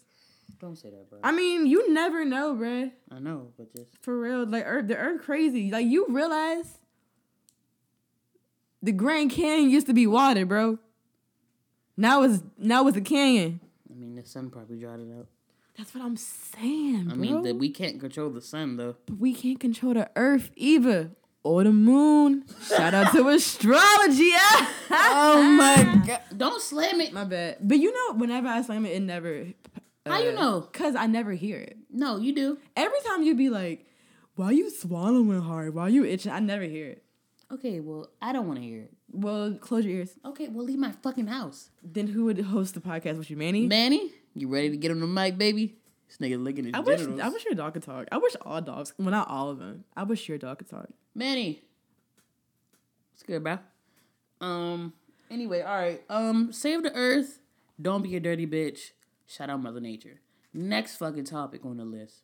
Don't 0.61 0.77
say 0.77 0.89
that, 0.89 1.09
bro. 1.09 1.19
I 1.21 1.33
mean, 1.33 1.65
you 1.65 1.91
never 1.91 2.23
know, 2.23 2.53
bruh. 2.55 2.91
I 3.11 3.19
know, 3.19 3.51
but 3.57 3.75
just 3.75 3.89
For 4.01 4.17
real, 4.17 4.45
like 4.47 4.63
earth, 4.65 4.87
the 4.87 4.95
earth 4.95 5.21
crazy. 5.23 5.69
Like 5.69 5.85
you 5.87 6.05
realize 6.07 6.77
the 8.81 8.91
Grand 8.93 9.31
Canyon 9.31 9.69
used 9.69 9.87
to 9.87 9.93
be 9.93 10.07
water, 10.07 10.45
bro. 10.45 10.79
Now 11.97 12.23
it's 12.23 12.41
now 12.57 12.87
it's 12.87 12.97
a 12.97 13.01
canyon. 13.01 13.59
I 13.89 13.95
mean, 13.95 14.15
the 14.15 14.25
sun 14.25 14.49
probably 14.49 14.77
dried 14.77 14.99
it 14.99 15.07
out. 15.17 15.27
That's 15.77 15.93
what 15.93 16.03
I'm 16.03 16.15
saying, 16.17 17.07
I 17.11 17.13
bro. 17.13 17.15
mean, 17.15 17.41
that 17.43 17.55
we 17.57 17.69
can't 17.69 17.99
control 17.99 18.29
the 18.29 18.41
sun 18.41 18.77
though. 18.77 18.95
But 19.05 19.17
we 19.17 19.33
can't 19.33 19.59
control 19.59 19.93
the 19.93 20.09
earth 20.15 20.51
either. 20.55 21.11
Or 21.43 21.63
the 21.63 21.71
moon. 21.71 22.43
Shout 22.67 22.95
out 22.95 23.11
to 23.13 23.27
astrology. 23.37 24.31
Oh 24.89 25.43
my 25.43 26.01
god! 26.07 26.21
Don't 26.35 26.61
slam 26.61 27.01
it. 27.01 27.11
My 27.13 27.23
bad. 27.23 27.57
But 27.61 27.77
you 27.79 27.91
know, 27.93 28.17
whenever 28.17 28.47
I 28.47 28.61
slam 28.61 28.85
it, 28.85 28.93
it 28.93 29.01
never. 29.01 29.47
Uh, 30.05 30.09
How 30.11 30.19
you 30.19 30.31
know? 30.31 30.61
Cause 30.73 30.95
I 30.95 31.05
never 31.07 31.33
hear 31.33 31.57
it. 31.57 31.77
No, 31.91 32.17
you 32.17 32.33
do. 32.33 32.57
Every 32.75 32.99
time 33.05 33.23
you 33.23 33.35
be 33.35 33.49
like, 33.49 33.85
"Why 34.35 34.51
you 34.51 34.69
swallowing 34.69 35.41
hard? 35.41 35.73
Why 35.75 35.87
you 35.89 36.03
itching?" 36.05 36.31
I 36.31 36.39
never 36.39 36.63
hear 36.63 36.87
it. 36.87 37.03
Okay, 37.51 37.79
well, 37.79 38.09
I 38.21 38.31
don't 38.33 38.47
want 38.47 38.59
to 38.59 38.65
hear 38.65 38.81
it. 38.83 38.93
Well, 39.11 39.53
close 39.59 39.85
your 39.85 39.97
ears. 39.97 40.15
Okay, 40.25 40.47
well, 40.47 40.65
leave 40.65 40.79
my 40.79 40.91
fucking 41.03 41.27
house. 41.27 41.69
Then 41.83 42.07
who 42.07 42.25
would 42.25 42.39
host 42.39 42.73
the 42.75 42.79
podcast 42.81 43.17
with 43.17 43.29
you, 43.29 43.37
Manny? 43.37 43.67
Manny, 43.67 44.11
you 44.35 44.47
ready 44.47 44.69
to 44.69 44.77
get 44.77 44.91
on 44.91 44.99
the 44.99 45.07
mic, 45.07 45.37
baby? 45.37 45.75
This 46.07 46.17
nigga 46.17 46.41
licking 46.41 46.65
his 46.65 46.73
I 46.73 46.79
wish 46.79 46.99
genitals. 46.99 47.19
I 47.21 47.29
wish 47.29 47.45
your 47.45 47.55
dog 47.55 47.73
could 47.73 47.83
talk. 47.83 48.07
I 48.11 48.17
wish 48.17 48.35
all 48.41 48.61
dogs, 48.61 48.93
well 48.97 49.09
not 49.09 49.29
all 49.29 49.49
of 49.49 49.59
them. 49.59 49.85
I 49.95 50.03
wish 50.03 50.27
your 50.29 50.37
dog 50.37 50.59
could 50.59 50.69
talk. 50.69 50.87
Manny. 51.15 51.63
It's 53.13 53.23
good, 53.23 53.43
bro. 53.43 53.59
Um. 54.41 54.93
Anyway, 55.31 55.61
all 55.61 55.75
right. 55.75 56.03
Um. 56.09 56.51
Save 56.51 56.83
the 56.83 56.93
earth. 56.93 57.39
Don't 57.81 58.01
be 58.01 58.15
a 58.15 58.19
dirty 58.19 58.45
bitch. 58.45 58.91
Shout 59.25 59.49
out 59.49 59.61
Mother 59.61 59.79
Nature. 59.79 60.19
Next 60.53 60.97
fucking 60.97 61.25
topic 61.25 61.65
on 61.65 61.77
the 61.77 61.85
list. 61.85 62.23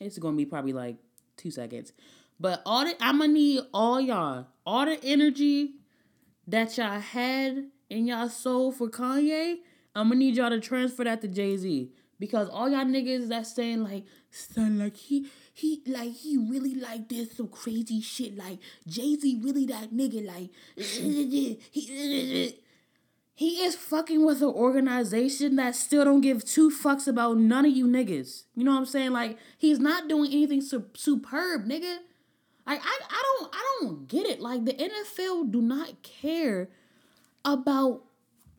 It's 0.00 0.18
gonna 0.18 0.36
be 0.36 0.46
probably 0.46 0.72
like 0.72 0.96
two 1.36 1.50
seconds, 1.50 1.92
but 2.38 2.62
all 2.64 2.84
the 2.84 2.94
I'm 3.00 3.18
gonna 3.18 3.32
need 3.32 3.62
all 3.72 4.00
y'all, 4.00 4.46
all 4.66 4.86
the 4.86 4.98
energy 5.02 5.74
that 6.46 6.76
y'all 6.78 7.00
had 7.00 7.66
in 7.90 8.06
y'all 8.06 8.28
soul 8.28 8.72
for 8.72 8.88
Kanye. 8.88 9.56
I'm 9.94 10.08
gonna 10.08 10.16
need 10.16 10.36
y'all 10.36 10.50
to 10.50 10.60
transfer 10.60 11.04
that 11.04 11.20
to 11.22 11.28
Jay 11.28 11.56
Z 11.56 11.90
because 12.18 12.48
all 12.48 12.68
y'all 12.68 12.84
niggas 12.84 13.28
that's 13.28 13.54
saying 13.54 13.82
like, 13.82 14.04
son, 14.30 14.78
like 14.78 14.96
he 14.96 15.28
he 15.52 15.82
like 15.86 16.12
he 16.12 16.36
really 16.36 16.74
like 16.74 17.08
this 17.08 17.36
some 17.36 17.48
crazy 17.48 18.00
shit 18.00 18.36
like 18.36 18.58
Jay 18.86 19.14
Z 19.16 19.40
really 19.42 19.66
that 19.66 19.92
nigga 19.92 20.26
like 20.26 20.50
he 20.76 21.58
he 23.36 23.64
is 23.64 23.74
fucking 23.74 24.24
with 24.24 24.42
an 24.42 24.48
organization 24.48 25.56
that 25.56 25.74
still 25.74 26.04
don't 26.04 26.20
give 26.20 26.44
two 26.44 26.70
fucks 26.70 27.08
about 27.08 27.36
none 27.36 27.66
of 27.66 27.72
you 27.72 27.86
niggas. 27.86 28.44
You 28.54 28.64
know 28.64 28.72
what 28.72 28.78
I'm 28.78 28.86
saying? 28.86 29.12
Like 29.12 29.38
he's 29.58 29.78
not 29.78 30.08
doing 30.08 30.32
anything 30.32 30.60
su- 30.60 30.90
superb, 30.94 31.66
nigga. 31.66 31.98
Like 32.66 32.80
I 32.82 33.00
I 33.10 33.22
don't 33.22 33.54
I 33.54 33.78
don't 33.80 34.08
get 34.08 34.26
it. 34.26 34.40
Like 34.40 34.64
the 34.64 34.72
NFL 34.72 35.50
do 35.50 35.60
not 35.60 36.02
care 36.02 36.68
about 37.44 38.04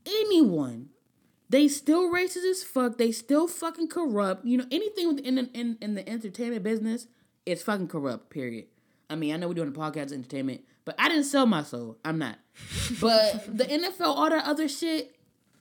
anyone. 0.06 0.90
They 1.50 1.68
still 1.68 2.12
racist 2.12 2.50
as 2.50 2.64
fuck. 2.64 2.98
They 2.98 3.12
still 3.12 3.48
fucking 3.48 3.88
corrupt. 3.90 4.46
You 4.46 4.58
know, 4.58 4.66
anything 4.72 5.08
within 5.08 5.38
in, 5.38 5.50
in, 5.54 5.78
in 5.82 5.96
the 5.96 6.08
entertainment 6.08 6.64
business 6.64 7.08
is 7.46 7.62
fucking 7.62 7.88
corrupt, 7.88 8.30
period. 8.30 8.66
I 9.10 9.16
mean, 9.16 9.34
I 9.34 9.38
know 9.38 9.48
we're 9.48 9.54
doing 9.54 9.70
a 9.70 9.72
podcast 9.72 10.12
entertainment, 10.12 10.62
but 10.84 10.96
I 10.98 11.10
didn't 11.10 11.26
sell 11.26 11.46
my 11.46 11.64
soul. 11.64 11.98
I'm 12.04 12.18
not. 12.18 12.40
But 13.02 13.58
the 13.58 13.66
NFL, 13.66 14.02
all 14.06 14.30
that 14.30 14.46
other 14.46 14.68
shit 14.68 15.16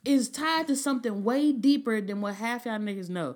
is 0.05 0.29
tied 0.29 0.67
to 0.67 0.75
something 0.75 1.23
way 1.23 1.51
deeper 1.51 1.99
than 2.01 2.21
what 2.21 2.35
half 2.35 2.65
y'all 2.65 2.79
niggas 2.79 3.09
know. 3.09 3.35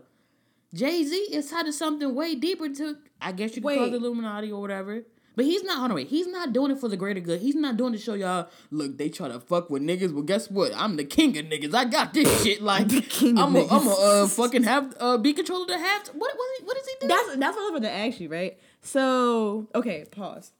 Jay 0.73 1.03
Z 1.03 1.15
is 1.31 1.49
tied 1.49 1.65
to 1.65 1.73
something 1.73 2.13
way 2.13 2.35
deeper 2.35 2.69
to, 2.69 2.97
I 3.21 3.31
guess 3.31 3.55
you 3.55 3.61
could 3.61 3.75
call 3.75 3.85
it 3.87 3.91
the 3.91 3.97
Illuminati 3.97 4.51
or 4.51 4.61
whatever. 4.61 5.03
But 5.39 5.45
he's 5.45 5.63
not, 5.63 5.77
hold 5.77 5.91
on, 5.91 5.95
wait, 5.95 6.09
he's 6.09 6.27
not 6.27 6.51
doing 6.51 6.69
it 6.69 6.79
for 6.79 6.89
the 6.89 6.97
greater 6.97 7.21
good. 7.21 7.39
He's 7.39 7.55
not 7.55 7.77
doing 7.77 7.93
it 7.93 7.97
to 7.99 8.03
show 8.03 8.13
y'all, 8.13 8.49
look, 8.71 8.97
they 8.97 9.07
try 9.07 9.29
to 9.29 9.39
fuck 9.39 9.69
with 9.69 9.81
niggas. 9.81 10.11
Well, 10.11 10.23
guess 10.23 10.51
what? 10.51 10.73
I'm 10.75 10.97
the 10.97 11.05
king 11.05 11.37
of 11.37 11.45
niggas. 11.45 11.73
I 11.73 11.85
got 11.85 12.13
this 12.13 12.43
shit. 12.43 12.61
Like, 12.61 12.89
king 13.07 13.39
of 13.39 13.45
I'm 13.45 13.55
a, 13.55 13.65
I'm 13.67 13.87
a 13.87 13.91
uh, 13.91 14.27
fucking 14.27 14.63
have, 14.63 14.93
uh, 14.99 15.17
be 15.17 15.31
control 15.31 15.61
of 15.61 15.69
the 15.69 15.77
half. 15.77 16.07
What, 16.07 16.35
what, 16.35 16.65
what 16.65 16.75
does 16.75 16.85
he 16.87 16.93
do? 16.99 17.07
That's 17.07 17.37
that's 17.37 17.55
what 17.55 17.61
I 17.61 17.71
was 17.71 17.79
about 17.79 17.83
to 17.83 17.89
ask 17.89 18.19
you, 18.19 18.27
right? 18.27 18.59
So 18.81 19.69
okay, 19.73 20.03
pause. 20.11 20.51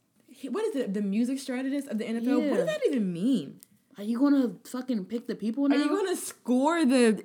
What 0.50 0.64
is 0.64 0.78
it? 0.78 0.94
The 0.94 1.02
music 1.02 1.40
strategist 1.40 1.90
of 1.90 1.98
the 1.98 2.06
NFL. 2.06 2.50
What 2.50 2.56
does 2.56 2.66
that 2.68 2.80
even 2.88 3.12
mean? 3.12 3.60
Are 3.98 4.04
you 4.06 4.18
gonna 4.18 4.54
fucking 4.64 5.08
pick 5.08 5.28
the 5.28 5.36
people 5.36 5.68
now? 5.68 5.76
Are 5.76 5.80
you 5.80 5.90
gonna 5.90 6.16
score 6.16 6.86
the 6.86 7.22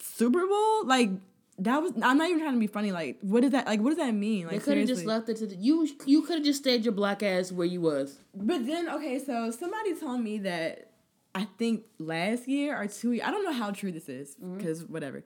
Super 0.00 0.46
Bowl? 0.46 0.86
Like 0.86 1.10
that 1.58 1.80
was. 1.82 1.92
I'm 2.02 2.18
not 2.18 2.28
even 2.28 2.40
trying 2.40 2.54
to 2.54 2.58
be 2.60 2.66
funny. 2.66 2.92
Like 2.92 3.18
what 3.20 3.42
does 3.42 3.52
that? 3.52 3.66
Like 3.66 3.80
what 3.80 3.90
does 3.90 3.98
that 3.98 4.12
mean? 4.14 4.46
They 4.46 4.54
Like 4.54 4.64
could 4.64 4.76
have 4.76 4.86
just 4.88 5.04
left 5.04 5.28
it 5.28 5.36
to 5.38 5.46
the, 5.46 5.54
you. 5.56 5.88
You 6.06 6.22
could 6.22 6.36
have 6.36 6.44
just 6.44 6.60
stayed 6.60 6.84
your 6.84 6.92
black 6.92 7.22
ass 7.22 7.52
where 7.52 7.66
you 7.66 7.80
was. 7.80 8.18
But 8.34 8.66
then 8.66 8.88
okay, 8.88 9.18
so 9.24 9.50
somebody 9.50 9.94
told 9.94 10.20
me 10.20 10.38
that 10.38 10.90
I 11.34 11.46
think 11.58 11.84
last 11.98 12.48
year 12.48 12.80
or 12.80 12.86
two. 12.86 13.12
years. 13.12 13.26
I 13.26 13.30
don't 13.30 13.44
know 13.44 13.52
how 13.52 13.70
true 13.70 13.92
this 13.92 14.08
is 14.08 14.34
Mm-hmm. 14.36 14.56
because 14.58 14.84
whatever. 14.84 15.24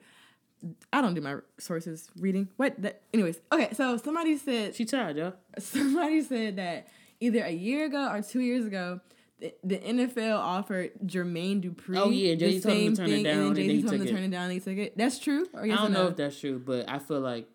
I 0.91 1.01
don't 1.01 1.13
do 1.13 1.21
my 1.21 1.37
sources 1.57 2.09
reading. 2.19 2.49
What? 2.57 2.81
That, 2.81 3.01
anyways, 3.13 3.39
okay. 3.51 3.69
So 3.73 3.95
somebody 3.97 4.37
said 4.37 4.75
She 4.75 4.83
tired, 4.85 5.15
y'all. 5.17 5.33
somebody 5.57 6.21
said 6.21 6.57
that 6.57 6.87
either 7.21 7.43
a 7.43 7.51
year 7.51 7.85
ago 7.85 8.09
or 8.11 8.21
two 8.21 8.41
years 8.41 8.65
ago, 8.65 8.99
the, 9.39 9.53
the 9.63 9.77
NFL 9.77 10.37
offered 10.37 10.91
Jermaine 11.05 11.63
Dupri. 11.63 11.97
Oh, 11.97 12.09
yeah, 12.09 12.35
Jay-Z 12.35 12.61
told 12.61 12.77
him 12.77 12.95
to 12.95 13.01
turn 13.01 13.09
it 13.09 13.23
down, 13.23 13.37
and 13.37 13.55
then 13.55 13.55
Jay 13.55 13.67
he 13.67 13.81
Z 13.81 13.87
told 13.87 14.01
him 14.01 14.05
to 14.07 14.11
turn 14.11 14.23
it 14.23 14.31
down. 14.31 14.43
and 14.43 14.53
He 14.53 14.59
took 14.59 14.77
it. 14.77 14.97
That's 14.97 15.19
true. 15.19 15.45
Or 15.53 15.65
yes 15.65 15.79
I 15.79 15.81
don't 15.83 15.93
know 15.93 16.07
if 16.07 16.17
that's 16.17 16.39
true, 16.39 16.59
but 16.59 16.89
I 16.89 16.99
feel 16.99 17.21
like 17.21 17.47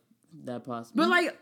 that 0.45 0.65
possible. 0.65 1.03
But 1.03 1.11
like, 1.11 1.39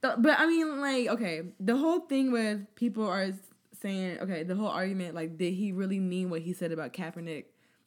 but 0.00 0.38
I 0.38 0.46
mean, 0.46 0.80
like, 0.80 1.08
okay, 1.08 1.42
the 1.58 1.76
whole 1.76 2.00
thing 2.00 2.30
with 2.30 2.74
people 2.74 3.06
are 3.06 3.32
saying, 3.80 4.20
okay, 4.20 4.42
the 4.42 4.54
whole 4.54 4.68
argument, 4.68 5.14
like, 5.14 5.36
did 5.36 5.54
he 5.54 5.72
really 5.72 6.00
mean 6.00 6.30
what 6.30 6.42
he 6.42 6.52
said 6.52 6.72
about 6.72 6.92
Kaepernick 6.92 7.44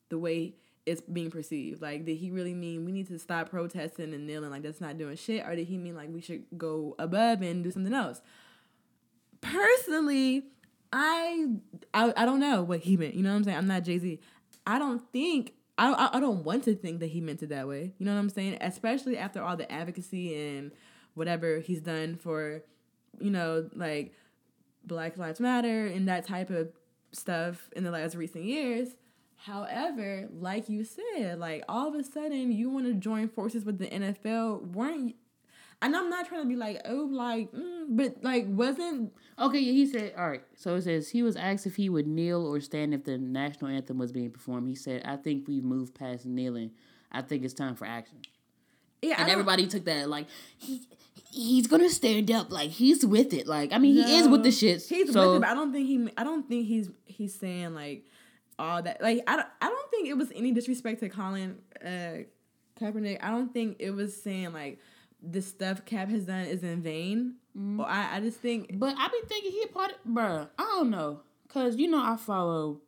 the 0.10 0.18
way 0.18 0.56
it's 0.86 1.02
being 1.02 1.32
perceived? 1.32 1.82
Like, 1.82 2.06
did 2.06 2.18
he 2.18 2.32
really 2.32 2.54
mean 2.54 2.86
we 2.86 2.92
need 2.92 3.08
to 3.08 3.20
stop 3.20 3.50
protesting 3.50 4.14
and 4.14 4.26
kneeling 4.28 4.50
like 4.50 4.64
that's 4.64 4.82
not 4.82 4.98
doing 4.98 5.16
shit? 5.16 5.46
Or 5.46 5.56
did 5.56 5.68
he 5.68 5.78
mean 5.78 5.96
like 5.96 6.10
we 6.10 6.22
should 6.22 6.44
go 6.58 6.96
above 7.00 7.42
and 7.42 7.64
do 7.64 7.72
something 7.72 7.94
else? 7.94 8.22
Personally, 9.42 10.46
I 10.92 11.48
I, 11.94 12.14
I 12.16 12.26
don't 12.26 12.40
know 12.40 12.64
what 12.64 12.82
he 12.82 12.98
meant. 12.98 13.16
You 13.16 13.24
know 13.24 13.32
what 13.32 13.38
I'm 13.38 13.44
saying? 13.44 13.58
I'm 13.58 13.68
not 13.68 13.84
Jay 13.84 13.98
Z. 13.98 14.20
I 14.66 14.80
don't 14.80 15.02
think 15.12 15.54
I, 15.78 15.92
I 15.92 16.18
I 16.18 16.20
don't 16.20 16.44
want 16.44 16.64
to 16.66 16.76
think 16.76 17.00
that 17.00 17.08
he 17.08 17.22
meant 17.22 17.44
it 17.44 17.50
that 17.50 17.68
way. 17.68 17.94
You 17.98 18.06
know 18.06 18.14
what 18.14 18.20
I'm 18.20 18.30
saying? 18.30 18.58
Especially 18.62 19.18
after 19.18 19.42
all 19.42 19.58
the 19.58 19.72
advocacy 19.72 20.36
and 20.36 20.72
whatever 21.14 21.60
he's 21.60 21.82
done 21.82 22.16
for, 22.16 22.64
you 23.20 23.32
know, 23.32 23.70
like 23.74 24.14
Black 24.86 25.18
Lives 25.18 25.40
Matter 25.40 25.88
and 25.88 26.08
that 26.08 26.26
type 26.26 26.50
of 26.50 26.70
stuff 27.12 27.70
in 27.76 27.84
the 27.84 27.92
last 27.92 28.16
recent 28.16 28.46
years. 28.46 28.90
However, 29.36 30.28
like 30.32 30.68
you 30.68 30.84
said, 30.84 31.40
like 31.40 31.64
all 31.70 31.88
of 31.88 31.96
a 31.96 32.04
sudden 32.04 32.52
you 32.52 32.70
want 32.70 32.86
to 32.86 32.94
join 32.94 33.30
forces 33.30 33.66
with 33.66 33.78
the 33.78 33.88
NFL, 33.88 34.72
weren't? 34.72 35.16
And 35.82 35.95
I'm 35.95 36.09
not 36.09 36.28
trying 36.28 36.41
to 36.41 36.47
be 36.47 36.55
like, 36.55 36.82
oh, 36.86 37.07
like, 37.11 37.51
mm, 37.51 37.86
but 37.89 38.23
like, 38.23 38.45
wasn't 38.47 39.13
Okay, 39.39 39.59
yeah, 39.59 39.71
he 39.73 39.86
said, 39.86 40.13
all 40.17 40.28
right. 40.28 40.41
So 40.55 40.75
it 40.75 40.82
says 40.82 41.09
he 41.09 41.21
was 41.21 41.36
asked 41.36 41.67
if 41.67 41.75
he 41.75 41.89
would 41.89 42.07
kneel 42.07 42.45
or 42.47 42.59
stand 42.59 42.95
if 42.95 43.03
the 43.03 43.17
national 43.19 43.69
anthem 43.69 43.99
was 43.99 44.11
being 44.11 44.32
performed. 44.32 44.67
He 44.67 44.73
said, 44.75 45.03
I 45.05 45.15
think 45.17 45.47
we've 45.47 45.63
moved 45.63 45.93
past 45.93 46.25
kneeling. 46.25 46.71
I 47.11 47.21
think 47.21 47.45
it's 47.45 47.53
time 47.53 47.75
for 47.75 47.86
action. 47.86 48.17
yeah? 49.03 49.15
And 49.19 49.30
everybody 49.30 49.67
took 49.67 49.86
that 49.86 50.09
like 50.09 50.25
he 50.57 50.82
he's 51.32 51.67
gonna 51.67 51.89
stand 51.89 52.32
up, 52.32 52.51
like 52.51 52.71
he's 52.71 53.05
with 53.05 53.32
it. 53.34 53.45
Like 53.45 53.71
I 53.71 53.78
mean, 53.78 53.93
he 53.93 54.17
is 54.17 54.28
with 54.28 54.41
the 54.41 54.49
No. 54.49 54.55
shits. 54.55 54.89
He's 54.89 55.13
so, 55.13 55.28
with 55.28 55.38
it, 55.38 55.41
but 55.41 55.49
I 55.49 55.53
don't 55.53 55.71
think 55.71 55.88
he. 55.88 56.09
I 56.17 56.23
don't 56.23 56.49
think 56.49 56.65
he's 56.67 56.89
he's 57.05 57.36
saying 57.36 57.75
like 57.75 58.05
all 58.57 58.82
that. 58.82 59.01
Like 59.01 59.21
I 59.28 59.36
don't. 59.36 59.47
I 59.61 59.69
don't 59.69 59.91
think 59.91 60.09
it 60.09 60.17
was 60.17 60.32
any 60.34 60.51
disrespect 60.51 60.99
to 61.01 61.09
Colin 61.09 61.59
uh, 61.86 62.23
Kaepernick. 62.80 63.19
I 63.21 63.30
don't 63.30 63.53
think 63.53 63.78
it 63.80 63.91
was 63.91 64.19
saying 64.19 64.51
like 64.51 64.80
the 65.22 65.41
stuff 65.41 65.86
Cap 65.86 66.09
has 66.09 66.26
done 66.26 66.45
is 66.45 66.63
in 66.63 66.82
vain. 66.82 67.36
Mm-hmm. 67.57 67.80
Or 67.80 67.88
I 67.88 68.18
I 68.18 68.20
just 68.20 68.39
think 68.39 68.78
But 68.80 68.95
I 68.97 69.07
be 69.07 69.28
thinking 69.28 69.51
he 69.51 69.63
a 69.63 69.68
part 69.68 69.91
of, 69.91 69.97
bruh, 70.11 70.47
I 70.57 70.63
don't 70.63 70.89
know. 70.89 71.22
Cause 71.49 71.78
you 71.78 71.89
know 71.89 72.03
I 72.03 72.18
follow 72.18 72.82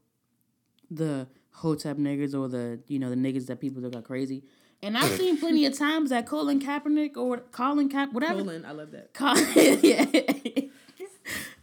the 0.92 1.28
Hotep 1.52 1.98
niggas 1.98 2.34
or 2.34 2.48
the, 2.48 2.80
you 2.88 3.00
know, 3.00 3.10
the 3.10 3.16
niggas 3.16 3.48
that 3.48 3.60
people 3.60 3.82
that 3.82 3.94
got 3.94 4.04
crazy. 4.04 4.44
And 4.82 4.98
I've 4.98 5.12
seen 5.18 5.38
plenty 5.40 5.66
of 5.66 5.78
times 5.78 6.10
that 6.12 6.26
Colin 6.26 6.60
Kaepernick 6.60 7.18
or 7.18 7.40
Colin 7.52 7.90
Cap 7.90 8.14
whatever 8.14 8.42
Colin. 8.44 8.66
I 8.66 8.72
love 8.72 8.92
that. 8.92 9.14
Colin 9.14 9.80
yeah. 9.82 10.06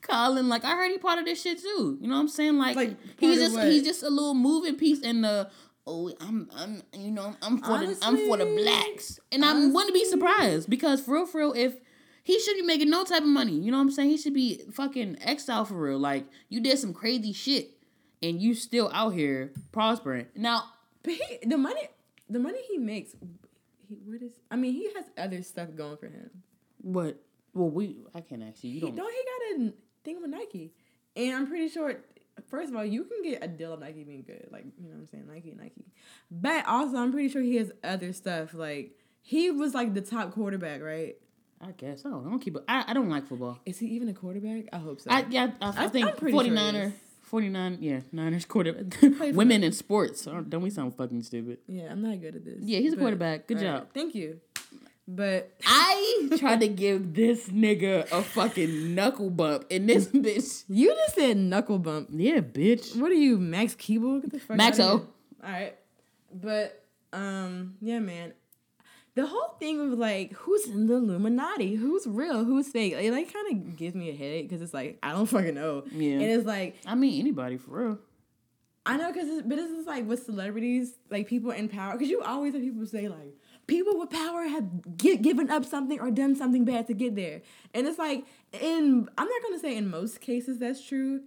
Colin, 0.02 0.48
like 0.48 0.64
I 0.64 0.72
heard 0.72 0.90
he 0.90 0.98
part 0.98 1.18
of 1.18 1.24
this 1.24 1.42
shit 1.42 1.60
too. 1.60 1.98
You 2.00 2.08
know 2.08 2.14
what 2.14 2.20
I'm 2.20 2.28
saying? 2.28 2.58
Like, 2.58 2.76
Like, 2.76 2.96
he's 3.18 3.38
just 3.38 3.58
he's 3.58 3.82
just 3.82 4.02
a 4.02 4.10
little 4.10 4.34
moving 4.34 4.76
piece 4.76 5.00
in 5.00 5.22
the 5.22 5.50
oh 5.86 6.12
I'm 6.20 6.48
I'm 6.54 6.82
you 6.92 7.10
know 7.10 7.36
I'm 7.42 7.58
for 7.58 7.78
the 7.78 7.96
I'm 8.02 8.16
for 8.26 8.36
the 8.36 8.46
blacks. 8.46 9.18
And 9.32 9.44
I 9.44 9.52
wouldn't 9.68 9.94
be 9.94 10.04
surprised 10.04 10.68
because 10.68 11.00
for 11.00 11.14
real 11.14 11.26
for 11.26 11.38
real 11.38 11.52
if 11.52 11.76
he 12.22 12.40
should 12.40 12.56
be 12.56 12.62
making 12.62 12.90
no 12.90 13.04
type 13.04 13.22
of 13.22 13.28
money. 13.28 13.52
You 13.52 13.70
know 13.70 13.78
what 13.78 13.84
I'm 13.84 13.90
saying? 13.92 14.10
He 14.10 14.16
should 14.16 14.34
be 14.34 14.62
fucking 14.72 15.18
exiled 15.20 15.68
for 15.68 15.74
real. 15.80 15.98
Like 15.98 16.26
you 16.48 16.60
did 16.60 16.78
some 16.78 16.92
crazy 16.92 17.32
shit 17.32 17.70
and 18.22 18.40
you 18.40 18.54
still 18.54 18.90
out 18.92 19.10
here 19.10 19.52
prospering. 19.72 20.26
Now 20.34 20.64
But 21.02 21.14
he 21.14 21.38
the 21.46 21.58
money 21.58 21.88
the 22.28 22.38
money 22.38 22.58
he 22.68 22.78
makes. 22.78 23.14
He, 23.88 23.94
where 23.94 24.18
does 24.18 24.32
I 24.50 24.56
mean 24.56 24.72
he 24.72 24.90
has 24.96 25.04
other 25.16 25.42
stuff 25.42 25.68
going 25.76 25.96
for 25.98 26.06
him. 26.06 26.30
what 26.78 27.20
well 27.54 27.70
we 27.70 27.96
I 28.14 28.20
can't 28.20 28.42
ask 28.42 28.64
you. 28.64 28.70
You 28.70 28.80
don't 28.80 28.96
don't 28.96 29.12
he 29.12 29.58
got 29.58 29.68
a 29.68 29.72
thing 30.04 30.20
with 30.20 30.30
Nike? 30.30 30.72
And 31.14 31.34
I'm 31.34 31.46
pretty 31.46 31.68
sure. 31.68 31.96
First 32.48 32.70
of 32.70 32.76
all, 32.76 32.84
you 32.84 33.04
can 33.04 33.22
get 33.22 33.42
a 33.42 33.48
deal 33.48 33.72
of 33.72 33.80
Nike 33.80 34.04
being 34.04 34.22
good, 34.22 34.48
like 34.50 34.64
you 34.78 34.88
know 34.88 34.94
what 34.94 35.00
I'm 35.00 35.06
saying, 35.06 35.26
Nike, 35.26 35.54
Nike. 35.58 35.86
But 36.30 36.66
also, 36.66 36.98
I'm 36.98 37.12
pretty 37.12 37.28
sure 37.28 37.42
he 37.42 37.56
has 37.56 37.72
other 37.82 38.12
stuff. 38.12 38.54
Like 38.54 38.92
he 39.22 39.50
was 39.50 39.74
like 39.74 39.94
the 39.94 40.00
top 40.00 40.32
quarterback, 40.32 40.82
right? 40.82 41.16
I 41.60 41.72
guess 41.72 42.04
I 42.04 42.10
don't, 42.10 42.26
I 42.26 42.30
don't 42.30 42.38
keep 42.38 42.56
I, 42.68 42.84
I 42.88 42.92
don't 42.92 43.08
like 43.08 43.26
football. 43.26 43.58
Is 43.64 43.78
he 43.78 43.86
even 43.88 44.08
a 44.08 44.14
quarterback? 44.14 44.64
I 44.72 44.78
hope 44.78 45.00
so. 45.00 45.10
I 45.10 45.24
yeah, 45.30 45.52
I, 45.60 45.86
I, 45.86 45.88
think 45.88 46.08
I'm 46.08 46.16
pretty 46.16 46.36
sure 46.36 46.44
he 46.44 46.50
49er, 46.50 46.86
is. 46.88 46.92
49, 47.22 47.78
yeah, 47.80 48.00
Niners 48.12 48.44
quarterback. 48.44 49.00
Women 49.34 49.64
in 49.64 49.72
sports. 49.72 50.26
Don't 50.26 50.60
we 50.60 50.70
sound 50.70 50.94
fucking 50.94 51.22
stupid? 51.22 51.58
yeah, 51.66 51.90
I'm 51.90 52.02
not 52.02 52.20
good 52.20 52.36
at 52.36 52.44
this. 52.44 52.58
Yeah, 52.60 52.78
he's 52.78 52.92
a 52.92 52.96
quarterback. 52.96 53.46
Good 53.48 53.56
right, 53.56 53.64
job. 53.64 53.88
Thank 53.92 54.14
you. 54.14 54.40
But 55.08 55.52
I 55.64 56.28
tried 56.36 56.60
to 56.60 56.68
give 56.68 57.14
this 57.14 57.48
nigga 57.48 58.10
a 58.10 58.22
fucking 58.22 58.94
knuckle 58.94 59.30
bump, 59.30 59.66
and 59.70 59.88
this 59.88 60.06
bitch, 60.14 60.64
you 60.68 60.94
just 60.94 61.14
said 61.14 61.36
knuckle 61.36 61.78
bump. 61.78 62.08
yeah, 62.12 62.40
bitch. 62.40 62.98
What 63.00 63.12
are 63.12 63.16
you, 63.16 63.38
Max 63.38 63.74
Keeble? 63.76 64.20
Get 64.22 64.32
the 64.32 64.40
fuck 64.40 64.56
Maxo. 64.56 65.06
All 65.44 65.50
right, 65.50 65.76
but 66.32 66.84
um, 67.12 67.76
yeah, 67.80 68.00
man. 68.00 68.32
The 69.14 69.26
whole 69.26 69.56
thing 69.58 69.80
of 69.80 69.98
like, 69.98 70.34
who's 70.34 70.66
in 70.66 70.88
the 70.88 70.94
Illuminati? 70.94 71.74
Who's 71.74 72.06
real? 72.06 72.44
Who's 72.44 72.68
fake? 72.68 72.92
It 72.92 73.12
like, 73.12 73.32
kind 73.32 73.50
of 73.50 73.76
gives 73.76 73.94
me 73.94 74.10
a 74.10 74.14
headache 74.14 74.46
because 74.46 74.60
it's 74.60 74.74
like 74.74 74.98
I 75.02 75.12
don't 75.12 75.26
fucking 75.26 75.54
know. 75.54 75.84
Yeah. 75.90 76.14
and 76.14 76.22
it's 76.22 76.46
like 76.46 76.76
I 76.84 76.96
mean, 76.96 77.20
anybody 77.20 77.56
for 77.56 77.70
real. 77.70 77.98
I 78.84 78.96
know 78.96 79.12
because 79.12 79.42
but 79.42 79.56
this 79.56 79.70
is 79.70 79.86
like 79.86 80.06
with 80.06 80.24
celebrities, 80.24 80.94
like 81.10 81.28
people 81.28 81.50
in 81.52 81.68
power. 81.68 81.92
Because 81.92 82.10
you 82.10 82.20
always 82.22 82.52
have 82.54 82.62
people 82.62 82.84
say 82.86 83.08
like 83.08 83.34
people 83.66 83.98
with 83.98 84.10
power 84.10 84.44
have 84.44 84.96
gi- 84.96 85.18
given 85.18 85.50
up 85.50 85.64
something 85.64 86.00
or 86.00 86.10
done 86.10 86.34
something 86.36 86.64
bad 86.64 86.86
to 86.88 86.94
get 86.94 87.16
there, 87.16 87.42
and 87.74 87.86
it's 87.86 87.98
like 87.98 88.24
in 88.52 89.08
I'm 89.18 89.28
not 89.28 89.42
gonna 89.42 89.58
say 89.58 89.76
in 89.76 89.88
most 89.90 90.20
cases 90.20 90.58
that's 90.58 90.84
true. 90.84 91.22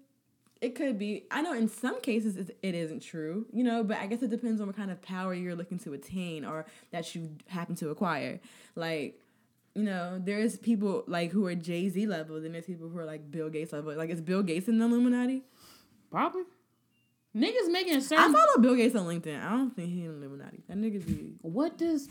It 0.61 0.75
could 0.75 0.99
be. 0.99 1.23
I 1.31 1.41
know 1.41 1.53
in 1.53 1.69
some 1.69 2.01
cases 2.01 2.35
it, 2.35 2.57
it 2.61 2.75
isn't 2.75 2.99
true, 3.01 3.45
you 3.53 3.63
know, 3.63 3.81
but 3.81 3.97
I 3.97 4.07
guess 4.07 4.21
it 4.21 4.29
depends 4.29 4.59
on 4.59 4.67
what 4.67 4.75
kind 4.75 4.91
of 4.91 5.01
power 5.01 5.33
you're 5.33 5.55
looking 5.55 5.79
to 5.79 5.93
attain 5.93 6.43
or 6.43 6.65
that 6.91 7.15
you 7.15 7.29
happen 7.47 7.75
to 7.75 7.91
acquire. 7.91 8.41
Like, 8.75 9.21
you 9.73 9.83
know, 9.83 10.19
there's 10.21 10.57
people 10.57 11.05
like 11.07 11.31
who 11.31 11.45
are 11.45 11.55
Jay 11.55 11.87
Z 11.87 12.05
level, 12.07 12.41
then 12.41 12.51
there's 12.51 12.65
people 12.65 12.89
who 12.89 12.97
are 12.97 13.05
like 13.05 13.31
Bill 13.31 13.49
Gates 13.49 13.71
level. 13.71 13.95
Like, 13.95 14.09
is 14.09 14.19
Bill 14.19 14.43
Gates 14.43 14.67
in 14.67 14.79
the 14.79 14.85
Illuminati? 14.85 15.43
Probably. 16.11 16.43
Niggas 17.35 17.71
making 17.71 18.01
certain. 18.01 18.35
I 18.35 18.37
follow 18.37 18.57
Bill 18.59 18.75
Gates 18.75 18.95
on 18.95 19.05
LinkedIn. 19.05 19.41
I 19.41 19.51
don't 19.51 19.73
think 19.73 19.89
he 19.89 20.03
in 20.03 20.17
Illuminati. 20.17 20.63
That 20.67 20.77
nigga 20.77 21.05
be 21.05 21.35
what 21.41 21.77
does? 21.77 22.09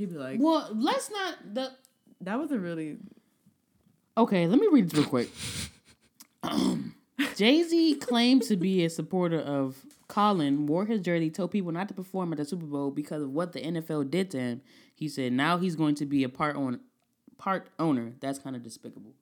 He 0.00 0.06
be 0.06 0.16
like 0.16 0.38
Well, 0.40 0.68
let's 0.74 1.10
not. 1.10 1.54
The 1.54 1.70
that 2.22 2.38
was 2.38 2.50
a 2.50 2.58
really 2.58 2.98
okay, 4.16 4.46
let 4.46 4.58
me 4.58 4.68
read 4.70 4.90
this 4.90 4.98
real 4.98 5.08
quick. 5.08 5.30
Jay 7.36 7.62
Z 7.62 7.96
claimed 7.96 8.42
to 8.44 8.56
be 8.56 8.84
a 8.84 8.90
supporter 8.90 9.38
of 9.38 9.76
Colin, 10.08 10.66
wore 10.66 10.86
his 10.86 11.00
jersey, 11.00 11.30
told 11.30 11.50
people 11.50 11.70
not 11.70 11.88
to 11.88 11.94
perform 11.94 12.32
at 12.32 12.38
the 12.38 12.44
Super 12.44 12.66
Bowl 12.66 12.90
because 12.90 13.22
of 13.22 13.30
what 13.30 13.52
the 13.52 13.60
NFL 13.60 14.10
did 14.10 14.30
to 14.32 14.40
him. 14.40 14.62
He 14.94 15.08
said 15.08 15.32
now 15.32 15.58
he's 15.58 15.76
going 15.76 15.94
to 15.96 16.06
be 16.06 16.24
a 16.24 16.28
part 16.28 16.56
on 16.56 16.80
part 17.38 17.68
owner. 17.78 18.14
That's 18.20 18.38
kind 18.38 18.56
of 18.56 18.62
despicable. 18.62 19.12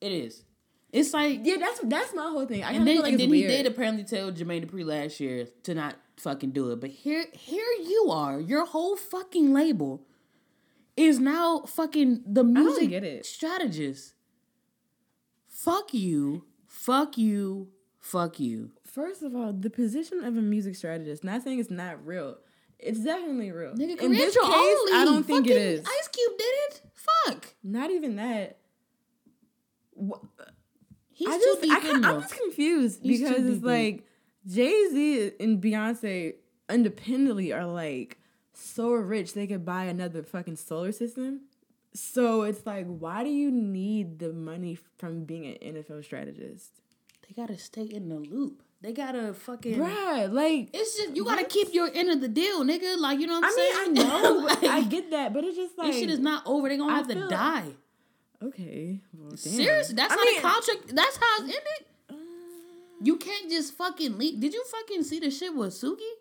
It 0.00 0.12
is. 0.12 0.44
It's 0.92 1.12
like 1.12 1.40
yeah. 1.44 1.56
That's 1.58 1.80
that's 1.84 2.14
my 2.14 2.30
whole 2.30 2.46
thing. 2.46 2.64
I 2.64 2.72
and 2.72 2.86
then, 2.86 2.96
feel 2.96 3.02
like 3.02 3.12
and 3.12 3.20
then 3.20 3.32
he 3.32 3.42
did 3.42 3.66
apparently 3.66 4.04
tell 4.04 4.32
Jermaine 4.32 4.66
Dupri 4.66 4.84
last 4.84 5.20
year 5.20 5.46
to 5.62 5.74
not 5.74 5.94
fucking 6.16 6.50
do 6.50 6.70
it. 6.70 6.80
But 6.80 6.90
here, 6.90 7.24
here 7.32 7.66
you 7.80 8.08
are. 8.10 8.40
Your 8.40 8.64
whole 8.64 8.96
fucking 8.96 9.52
label 9.52 10.06
is 10.96 11.18
now 11.18 11.60
fucking 11.60 12.22
the 12.26 12.44
music 12.44 12.90
it. 12.92 13.26
strategist. 13.26 14.14
Fuck 15.48 15.92
you. 15.92 16.44
Fuck 16.66 17.18
you. 17.18 17.68
Fuck 18.00 18.40
you. 18.40 18.70
First 18.84 19.22
of 19.22 19.34
all, 19.34 19.52
the 19.52 19.70
position 19.70 20.24
of 20.24 20.36
a 20.36 20.42
music 20.42 20.76
strategist. 20.76 21.24
Not 21.24 21.42
saying 21.42 21.58
it's 21.58 21.70
not 21.70 22.06
real. 22.06 22.36
It's 22.78 23.00
definitely 23.00 23.50
real. 23.52 23.72
Nigga, 23.72 24.00
in 24.00 24.12
this 24.12 24.36
case, 24.36 24.44
only. 24.44 24.92
I 24.92 25.04
don't 25.04 25.24
think 25.24 25.46
it 25.46 25.50
Fucking 25.50 25.62
is. 25.62 25.80
Ice 25.80 26.08
Cube 26.08 26.38
did 26.38 26.44
it. 26.44 26.82
Fuck. 26.94 27.54
Not 27.64 27.90
even 27.90 28.16
that. 28.16 28.58
He's 31.12 31.28
I 31.28 31.38
too 31.38 31.58
just, 31.62 31.86
I, 31.86 31.90
I'm 31.92 32.20
just 32.20 32.36
confused 32.36 33.00
He's 33.02 33.20
because 33.20 33.46
it's 33.46 33.64
like 33.64 34.04
Jay 34.46 34.88
Z 34.90 35.32
and 35.40 35.62
Beyonce 35.62 36.34
independently 36.68 37.52
are 37.52 37.66
like 37.66 38.18
so 38.58 38.90
rich 38.92 39.34
they 39.34 39.46
could 39.46 39.64
buy 39.64 39.84
another 39.84 40.22
fucking 40.22 40.56
solar 40.56 40.92
system. 40.92 41.42
So 41.94 42.42
it's 42.42 42.64
like, 42.66 42.86
why 42.86 43.22
do 43.24 43.30
you 43.30 43.50
need 43.50 44.18
the 44.18 44.32
money 44.32 44.78
from 44.98 45.24
being 45.24 45.46
an 45.46 45.74
NFL 45.74 46.04
strategist, 46.04 46.72
They 47.26 47.34
gotta 47.40 47.58
stay 47.58 47.82
in 47.84 48.08
the 48.08 48.16
loop. 48.16 48.62
They 48.82 48.92
gotta 48.92 49.32
fucking. 49.34 49.78
right. 49.80 50.26
Like, 50.26 50.68
It's 50.74 50.96
just 50.96 51.16
you 51.16 51.24
gotta 51.24 51.44
keep 51.44 51.72
your 51.72 51.90
end 51.92 52.10
of 52.10 52.20
the 52.20 52.28
deal, 52.28 52.62
nigga. 52.64 52.98
Like 52.98 53.18
you 53.20 53.26
know 53.26 53.40
what 53.40 53.46
I'm 53.46 53.52
I 53.58 53.88
mean, 53.92 53.98
I 54.00 54.04
know, 54.04 54.38
Like, 54.44 54.64
I 54.64 54.82
get 54.82 55.10
that, 55.10 55.32
but 55.32 55.44
it's 55.44 55.56
just 55.56 55.76
like 55.78 55.88
this 55.92 56.00
shit 56.00 56.10
is 56.10 56.18
not 56.18 56.42
over. 56.46 56.68
They 56.68 56.76
gonna 56.76 56.92
I 56.92 56.96
have 56.96 57.08
to 57.08 57.28
die. 57.28 57.68
okay. 58.42 59.00
Well. 59.18 59.36
Seriously, 59.36 59.94
that's 59.94 60.12
I 60.12 60.16
how 60.16 60.24
mean, 60.24 60.36
the 60.36 60.42
contract. 60.42 60.94
That's 60.94 61.16
how 61.16 61.32
it's 61.38 61.42
ended. 61.42 61.86
Uh, 62.10 62.14
you 63.02 63.16
can't 63.16 63.50
just 63.50 63.74
fucking 63.74 64.18
leave. 64.18 64.38
Did 64.40 64.52
you 64.54 64.62
fucking 64.64 65.02
see 65.04 65.18
the 65.20 65.30
shit 65.30 65.54
with 65.54 65.72
Suki? 65.72 66.12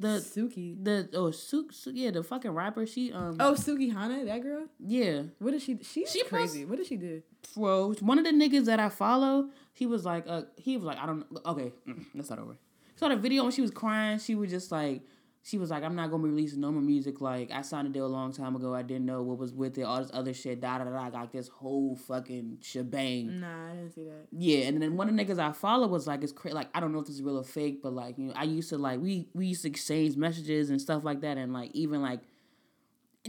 The 0.00 0.18
Suki. 0.20 0.76
the 0.82 1.08
oh 1.14 1.30
Suki, 1.30 1.72
Su 1.74 1.90
yeah 1.92 2.10
the 2.12 2.22
fucking 2.22 2.52
rapper 2.52 2.86
she 2.86 3.12
um 3.12 3.36
Oh, 3.40 3.54
Sukihana, 3.54 4.24
that 4.26 4.42
girl. 4.42 4.66
yeah 4.78 5.22
What 5.38 5.50
did 5.52 5.62
she? 5.62 5.78
She's 5.82 6.10
She 6.12 6.22
crazy. 6.24 6.64
what 6.64 6.78
did 6.78 6.86
she 6.86 6.96
do? 6.96 7.22
bro 7.56 7.92
one 8.00 8.18
of 8.18 8.24
the 8.24 8.30
niggas 8.32 8.66
that 8.66 8.78
I 8.80 8.88
follow 8.90 9.48
he 9.72 9.86
was 9.86 10.04
like 10.04 10.24
uh 10.28 10.42
he 10.56 10.76
was 10.76 10.84
like 10.84 10.98
I 10.98 11.06
don't 11.06 11.30
know 11.32 11.40
okay 11.46 11.72
mm, 11.88 12.04
that's 12.14 12.30
not 12.30 12.38
over. 12.38 12.56
Saw 12.96 13.08
the 13.08 13.16
video 13.16 13.42
when 13.44 13.52
she 13.52 13.60
was 13.62 13.70
crying 13.70 14.18
she 14.18 14.34
was 14.34 14.50
just 14.50 14.70
like 14.72 15.02
she 15.48 15.56
was 15.56 15.70
like 15.70 15.82
I'm 15.82 15.94
not 15.94 16.10
gonna 16.10 16.22
be 16.24 16.28
releasing 16.28 16.60
no 16.60 16.70
more 16.70 16.82
music 16.82 17.22
like 17.22 17.50
I 17.50 17.62
signed 17.62 17.86
a 17.86 17.90
deal 17.90 18.04
a 18.04 18.06
long 18.06 18.32
time 18.32 18.54
ago 18.54 18.74
I 18.74 18.82
didn't 18.82 19.06
know 19.06 19.22
what 19.22 19.38
was 19.38 19.54
with 19.54 19.78
it 19.78 19.82
all 19.82 20.02
this 20.02 20.10
other 20.12 20.34
shit 20.34 20.60
da 20.60 20.76
da 20.76 20.84
da 20.84 21.08
got 21.08 21.32
this 21.32 21.48
whole 21.48 21.96
fucking 21.96 22.58
shebang. 22.60 23.40
Nah, 23.40 23.70
I 23.70 23.74
didn't 23.74 23.94
see 23.94 24.04
that. 24.04 24.26
Yeah, 24.30 24.66
and 24.66 24.82
then 24.82 24.98
one 24.98 25.08
of 25.08 25.16
the 25.16 25.24
niggas 25.24 25.38
I 25.38 25.52
follow 25.52 25.86
was 25.88 26.06
like, 26.06 26.22
it's 26.22 26.32
crazy. 26.32 26.54
Like, 26.54 26.68
I 26.74 26.80
don't 26.80 26.92
know 26.92 26.98
if 26.98 27.06
this 27.06 27.14
is 27.14 27.22
real 27.22 27.38
or 27.38 27.44
fake, 27.44 27.82
but 27.82 27.94
like, 27.94 28.18
you 28.18 28.26
know, 28.26 28.34
I 28.36 28.44
used 28.44 28.68
to 28.70 28.78
like 28.78 29.00
we 29.00 29.28
we 29.32 29.46
used 29.46 29.62
to 29.62 29.68
exchange 29.68 30.16
messages 30.16 30.68
and 30.68 30.80
stuff 30.80 31.02
like 31.02 31.22
that, 31.22 31.38
and 31.38 31.54
like 31.54 31.70
even 31.72 32.02
like 32.02 32.20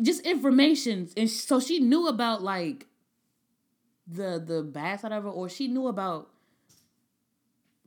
just 0.02 0.26
information. 0.26 1.08
And 1.16 1.30
so 1.30 1.62
she 1.62 1.80
knew 1.80 2.08
about 2.08 2.44
like 2.44 2.88
the 4.06 4.44
the 4.46 4.62
bad 4.62 5.00
side 5.00 5.14
of 5.14 5.26
it, 5.26 5.30
or 5.30 5.48
she 5.48 5.70
knew 5.70 5.88
about 5.88 6.30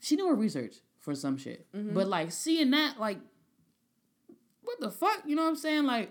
she 0.01 0.17
knew 0.17 0.27
her 0.29 0.35
research 0.35 0.77
for 1.01 1.15
some 1.15 1.37
shit. 1.37 1.67
Mm-hmm. 1.77 1.93
But 1.93 2.09
like 2.09 2.33
seeing 2.33 2.71
that, 2.71 2.99
like, 2.99 3.19
what 4.79 4.91
the 4.91 4.91
fuck? 4.91 5.23
You 5.27 5.37
know 5.37 5.43
what 5.43 5.51
I'm 5.51 5.57
saying? 5.57 5.85
Like, 5.85 6.11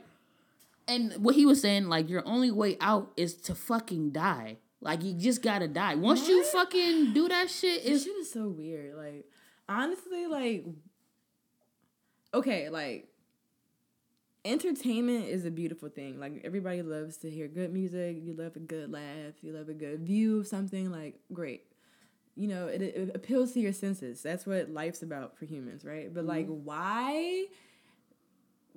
and 0.87 1.13
what 1.23 1.35
he 1.35 1.45
was 1.45 1.61
saying, 1.61 1.87
like, 1.87 2.09
your 2.09 2.23
only 2.27 2.51
way 2.51 2.77
out 2.79 3.11
is 3.15 3.35
to 3.43 3.55
fucking 3.55 4.11
die. 4.11 4.57
Like, 4.81 5.03
you 5.03 5.13
just 5.13 5.41
gotta 5.41 5.67
die. 5.67 5.95
Once 5.95 6.27
you 6.27 6.43
fucking 6.43 7.13
do 7.13 7.27
that 7.29 7.49
shit, 7.49 7.83
This 7.83 7.93
it's 7.93 8.03
shit 8.05 8.15
is 8.17 8.31
so 8.31 8.47
weird. 8.47 8.95
Like, 8.95 9.25
honestly, 9.69 10.25
like, 10.27 10.65
okay, 12.33 12.69
like, 12.69 13.07
entertainment 14.43 15.25
is 15.25 15.45
a 15.45 15.51
beautiful 15.51 15.89
thing. 15.89 16.19
Like, 16.19 16.41
everybody 16.43 16.81
loves 16.81 17.17
to 17.17 17.29
hear 17.29 17.47
good 17.47 17.71
music. 17.71 18.17
You 18.21 18.33
love 18.33 18.55
a 18.55 18.59
good 18.59 18.91
laugh. 18.91 19.35
You 19.41 19.53
love 19.53 19.69
a 19.69 19.73
good 19.73 20.01
view 20.01 20.39
of 20.39 20.47
something. 20.47 20.91
Like, 20.91 21.19
great. 21.31 21.63
You 22.35 22.47
know, 22.47 22.67
it, 22.67 22.81
it 22.81 23.11
appeals 23.13 23.51
to 23.53 23.59
your 23.59 23.73
senses. 23.73 24.23
That's 24.23 24.47
what 24.47 24.71
life's 24.71 25.03
about 25.03 25.37
for 25.37 25.45
humans, 25.45 25.85
right? 25.85 26.11
But 26.11 26.25
like, 26.25 26.47
mm-hmm. 26.47 26.65
why? 26.65 27.45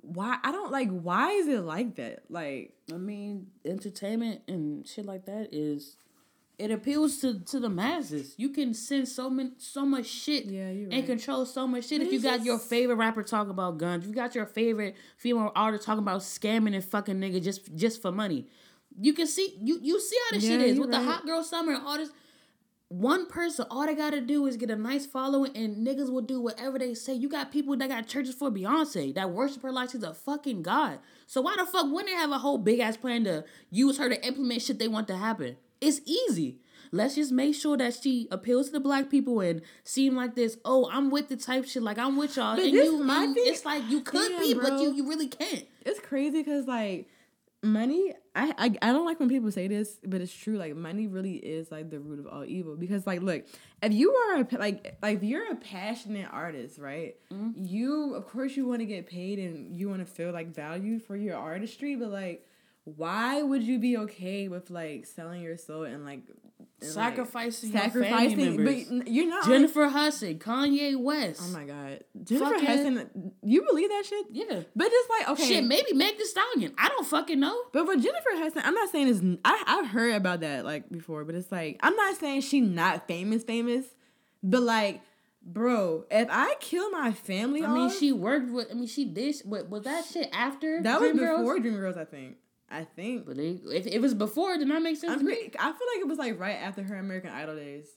Why 0.05 0.37
I 0.43 0.51
don't 0.51 0.71
like. 0.71 0.89
Why 0.89 1.31
is 1.31 1.47
it 1.47 1.61
like 1.61 1.95
that? 1.95 2.23
Like, 2.29 2.73
I 2.93 2.97
mean, 2.97 3.47
entertainment 3.65 4.41
and 4.47 4.87
shit 4.87 5.05
like 5.05 5.25
that 5.25 5.49
is 5.51 5.97
it 6.57 6.71
appeals 6.71 7.17
to 7.17 7.39
to 7.39 7.59
the 7.59 7.69
masses. 7.69 8.33
You 8.37 8.49
can 8.49 8.73
send 8.73 9.07
so 9.07 9.29
many 9.29 9.51
so 9.57 9.85
much 9.85 10.05
shit 10.05 10.45
Yeah, 10.45 10.69
you're 10.69 10.89
and 10.91 11.05
control 11.05 11.45
so 11.45 11.67
much 11.67 11.87
shit. 11.87 11.99
But 11.99 12.07
if 12.07 12.13
you 12.13 12.21
got 12.21 12.43
your 12.43 12.59
favorite 12.59 12.95
rapper 12.95 13.23
talking 13.23 13.51
about 13.51 13.77
guns, 13.77 14.07
you 14.07 14.13
got 14.13 14.35
your 14.35 14.45
favorite 14.45 14.95
female 15.17 15.51
artist 15.55 15.83
talking 15.83 16.03
about 16.03 16.21
scamming 16.21 16.73
and 16.73 16.83
fucking 16.83 17.19
nigga 17.19 17.43
just 17.43 17.75
just 17.75 18.01
for 18.01 18.11
money. 18.11 18.47
You 18.97 19.13
can 19.13 19.27
see 19.27 19.57
you 19.61 19.79
you 19.81 19.99
see 19.99 20.17
how 20.25 20.37
this 20.37 20.47
shit 20.47 20.61
is 20.61 20.79
with 20.79 20.91
the 20.91 21.01
hot 21.01 21.25
girl 21.25 21.43
summer 21.43 21.73
and 21.73 21.85
all 21.85 21.97
this. 21.97 22.09
One 22.89 23.25
person, 23.25 23.65
all 23.71 23.85
they 23.87 23.95
gotta 23.95 24.21
do 24.21 24.45
is 24.45 24.57
get 24.57 24.69
a 24.69 24.75
nice 24.75 25.07
following, 25.07 25.57
and 25.57 25.85
niggas 25.85 26.11
will 26.11 26.21
do 26.21 26.39
whatever 26.39 26.77
they 26.77 26.93
say. 26.93 27.13
You 27.15 27.27
got 27.27 27.51
people 27.51 27.75
that 27.77 27.89
got 27.89 28.07
churches 28.07 28.35
for 28.35 28.51
Beyonce 28.51 29.13
that 29.15 29.31
worship 29.31 29.63
her 29.63 29.71
like 29.71 29.89
she's 29.89 30.03
a 30.03 30.13
fucking 30.13 30.61
god. 30.61 30.99
So 31.25 31.41
why 31.41 31.55
the 31.57 31.65
fuck 31.65 31.85
wouldn't 31.85 32.07
they 32.07 32.13
have 32.13 32.29
a 32.31 32.37
whole 32.37 32.59
big 32.59 32.79
ass 32.79 32.95
plan 32.95 33.23
to 33.23 33.43
use 33.71 33.97
her 33.97 34.07
to 34.07 34.25
implement 34.25 34.61
shit 34.61 34.77
they 34.77 34.87
want 34.87 35.07
to 35.07 35.17
happen? 35.17 35.57
It's 35.81 36.01
easy. 36.05 36.59
Let's 36.91 37.15
just 37.15 37.31
make 37.31 37.55
sure 37.55 37.75
that 37.77 37.95
she 37.95 38.27
appeals 38.31 38.67
to 38.67 38.73
the 38.73 38.79
black 38.79 39.09
people 39.09 39.39
and 39.39 39.61
seem 39.83 40.15
like 40.15 40.35
this. 40.35 40.57
Oh, 40.63 40.87
I'm 40.91 41.09
with 41.09 41.27
the 41.29 41.37
type 41.37 41.65
shit. 41.65 41.81
Like 41.81 41.97
I'm 41.97 42.15
with 42.15 42.37
y'all. 42.37 42.55
But 42.55 42.65
and 42.65 42.73
this 42.73 42.85
you, 42.85 43.03
my 43.03 43.25
thing- 43.25 43.33
it's 43.37 43.65
like 43.65 43.83
you 43.89 44.01
could 44.01 44.39
be, 44.39 44.53
but 44.53 44.79
you 44.79 44.93
you 44.93 45.09
really 45.09 45.27
can't. 45.27 45.65
it's 45.81 45.99
crazy 45.99 46.43
because 46.43 46.67
like 46.67 47.07
money 47.65 48.13
I, 48.35 48.53
I 48.57 48.65
i 48.81 48.93
don't 48.93 49.05
like 49.05 49.19
when 49.19 49.29
people 49.29 49.51
say 49.51 49.67
this 49.67 49.97
but 50.03 50.21
it's 50.21 50.33
true 50.33 50.57
like 50.57 50.75
money 50.75 51.07
really 51.07 51.35
is 51.35 51.71
like 51.71 51.89
the 51.89 51.99
root 51.99 52.19
of 52.19 52.27
all 52.27 52.45
evil. 52.45 52.75
Because 52.75 53.07
like 53.07 53.21
look 53.21 53.45
if 53.81 53.91
you 53.91 54.11
are 54.11 54.41
a 54.41 54.57
like 54.57 54.97
like 55.01 55.17
if 55.17 55.23
you're 55.23 55.51
a 55.51 55.55
passionate 55.55 56.27
artist 56.31 56.77
right 56.77 57.15
mm-hmm. 57.31 57.51
you 57.55 58.13
of 58.15 58.27
course 58.27 58.55
you 58.55 58.67
want 58.67 58.79
to 58.79 58.85
get 58.85 59.07
paid 59.07 59.39
and 59.39 59.75
you 59.75 59.89
want 59.89 59.99
to 59.99 60.05
feel 60.05 60.31
like 60.31 60.53
valued 60.53 61.03
for 61.03 61.15
your 61.15 61.37
artistry 61.37 61.95
but 61.95 62.09
like 62.09 62.47
why 62.85 63.41
would 63.41 63.63
you 63.63 63.79
be 63.79 63.97
okay 63.97 64.47
with 64.47 64.69
like 64.69 65.05
selling 65.05 65.41
your 65.41 65.57
soul 65.57 65.83
and 65.83 66.05
like 66.05 66.21
and, 66.81 66.93
like, 66.95 67.15
Sacrificing 67.15 67.71
family 67.71 68.35
members. 68.35 68.85
but 68.89 69.07
you're 69.07 69.27
not 69.27 69.45
Jennifer 69.45 69.87
Hudson, 69.87 70.37
Kanye 70.39 70.95
West. 70.99 71.41
oh 71.43 71.49
my 71.51 71.63
god 71.65 72.03
jennifer 72.23 72.51
Fucking- 72.51 72.65
Hudson 72.67 73.31
you 73.43 73.63
believe 73.63 73.89
that 73.89 74.03
shit 74.07 74.25
yeah. 74.31 74.59
but 74.75 74.87
it's 74.91 75.09
like 75.09 75.29
okay 75.29 75.45
Shit, 75.47 75.63
maybe 75.63 75.93
Meg 75.93 76.17
the 76.17 76.25
Stallion. 76.25 76.73
I 76.77 76.89
don't 76.89 77.07
fucking 77.07 77.39
know. 77.39 77.57
But 77.73 77.85
for 77.85 77.95
Jennifer 77.95 78.29
Hudson, 78.33 78.61
I'm 78.65 78.73
not 78.73 78.89
saying 78.91 79.07
it's. 79.07 79.39
I 79.43 79.63
I've 79.65 79.87
heard 79.87 80.15
about 80.15 80.41
that 80.41 80.63
like 80.65 80.89
before, 80.89 81.23
but 81.25 81.35
it's 81.35 81.51
like 81.51 81.79
I'm 81.81 81.95
not 81.95 82.17
saying 82.17 82.41
she 82.41 82.61
not 82.61 83.07
famous, 83.07 83.43
famous, 83.43 83.85
but 84.43 84.61
like, 84.61 85.01
bro, 85.43 86.05
if 86.11 86.27
I 86.29 86.55
kill 86.59 86.89
my 86.91 87.11
family, 87.13 87.63
I 87.63 87.67
mean, 87.67 87.87
off- 87.87 87.97
she 87.97 88.11
worked 88.11 88.49
with. 88.51 88.67
I 88.69 88.73
mean, 88.75 88.87
she 88.87 89.05
did. 89.05 89.35
But 89.45 89.69
was 89.69 89.83
that 89.83 90.05
shit 90.05 90.29
after? 90.33 90.81
that 90.83 91.01
was 91.01 91.11
Dreamgirls? 91.11 91.37
before 91.37 91.57
Dreamgirls, 91.59 91.97
I 91.97 92.05
think. 92.05 92.37
I 92.69 92.83
think. 92.83 93.25
But 93.25 93.37
they, 93.37 93.59
if, 93.65 93.85
if 93.85 93.93
it 93.93 94.01
was 94.01 94.13
before, 94.13 94.57
did 94.57 94.67
not 94.67 94.81
make 94.81 94.97
sense 94.97 95.13
I'm 95.13 95.19
to 95.19 95.25
me. 95.25 95.33
pretty, 95.35 95.59
I 95.59 95.63
feel 95.71 95.87
like 95.93 95.99
it 96.01 96.07
was 96.07 96.17
like 96.17 96.39
right 96.39 96.57
after 96.57 96.83
her 96.83 96.95
American 96.95 97.31
Idol 97.31 97.55
days. 97.55 97.87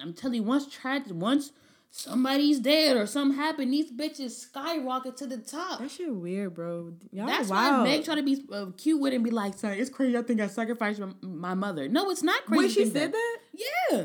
I'm 0.00 0.12
telling 0.14 0.36
you, 0.36 0.42
once 0.42 0.66
tried, 0.72 1.10
once 1.10 1.52
somebody's 1.90 2.58
dead 2.58 2.96
or 2.96 3.06
something 3.06 3.36
happened, 3.36 3.72
these 3.72 3.92
bitches 3.92 4.30
skyrocket 4.30 5.16
to 5.18 5.26
the 5.26 5.38
top. 5.38 5.80
That 5.80 5.90
shit 5.90 6.14
weird, 6.14 6.54
bro. 6.54 6.94
Y'all 7.10 7.26
That's 7.26 7.48
wild. 7.48 7.86
why 7.86 7.96
Meg 7.96 8.04
try 8.04 8.14
to 8.14 8.22
be 8.22 8.44
uh, 8.52 8.66
cute 8.76 9.00
with 9.00 9.12
it 9.12 9.16
and 9.16 9.24
be 9.24 9.30
like, 9.30 9.58
"Sorry, 9.58 9.78
it's 9.78 9.90
crazy. 9.90 10.16
I 10.16 10.22
think 10.22 10.40
I 10.40 10.46
sacrificed 10.46 11.00
my, 11.00 11.12
my 11.22 11.54
mother." 11.54 11.88
No, 11.88 12.10
it's 12.10 12.22
not 12.22 12.44
crazy. 12.46 12.68
To 12.68 12.72
she 12.72 12.90
said 12.90 13.12
that? 13.12 13.38
Yeah. 13.90 14.04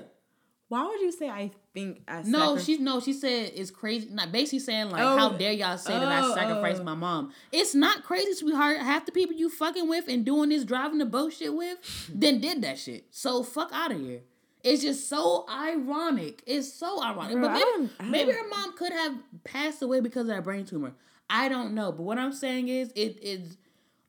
Why 0.67 0.85
would 0.85 0.99
you 0.99 1.11
say 1.13 1.29
I 1.29 1.51
think 1.79 2.01
I? 2.07 2.21
No, 2.23 2.57
she 2.57 2.77
no, 2.77 2.99
she 2.99 3.13
said 3.13 3.51
it's 3.55 3.71
crazy. 3.71 4.07
Not 4.11 4.31
basically 4.31 4.59
saying 4.59 4.89
like, 4.89 5.01
Oh. 5.01 5.17
how 5.17 5.29
dare 5.29 5.51
y'all 5.51 5.77
say 5.77 5.93
that 5.93 6.07
I 6.07 6.21
Oh, 6.25 6.33
sacrificed 6.33 6.81
oh. 6.81 6.83
my 6.85 6.95
mom? 6.95 7.31
It's 7.51 7.75
not 7.75 8.03
crazy, 8.03 8.33
sweetheart. 8.33 8.77
Half 8.79 9.05
the 9.05 9.11
people 9.11 9.35
you 9.35 9.49
fucking 9.49 9.87
with 9.87 10.07
and 10.07 10.25
doing 10.25 10.49
this 10.49 10.63
driving 10.65 10.97
the 10.97 11.05
boat 11.05 11.33
shit 11.33 11.53
with, 11.53 11.77
then 12.13 12.39
did 12.41 12.61
that 12.63 12.79
shit. 12.79 13.05
So 13.11 13.43
fuck 13.43 13.69
out 13.73 13.91
of 13.91 13.99
here. 13.99 14.21
It's 14.63 14.81
just 14.81 15.07
so 15.07 15.45
ironic. 15.49 16.41
It's 16.45 16.73
so 16.73 17.01
ironic. 17.03 17.33
Bro, 17.33 17.41
but 17.43 17.51
I 17.51 17.53
maybe 17.53 17.61
don't- 17.61 17.91
I 17.99 18.11
don't- 18.25 18.35
her 18.35 18.47
mom 18.49 18.77
could 18.77 18.91
have 18.91 19.13
passed 19.43 19.81
away 19.81 19.99
because 20.01 20.21
of 20.21 20.27
that 20.35 20.43
brain 20.43 20.65
tumor. 20.65 20.93
I 21.29 21.47
don't 21.47 21.73
know. 21.73 21.91
But 21.91 22.03
what 22.03 22.17
I'm 22.17 22.33
saying 22.33 22.67
is, 22.69 22.91
it 22.95 23.19
is 23.21 23.57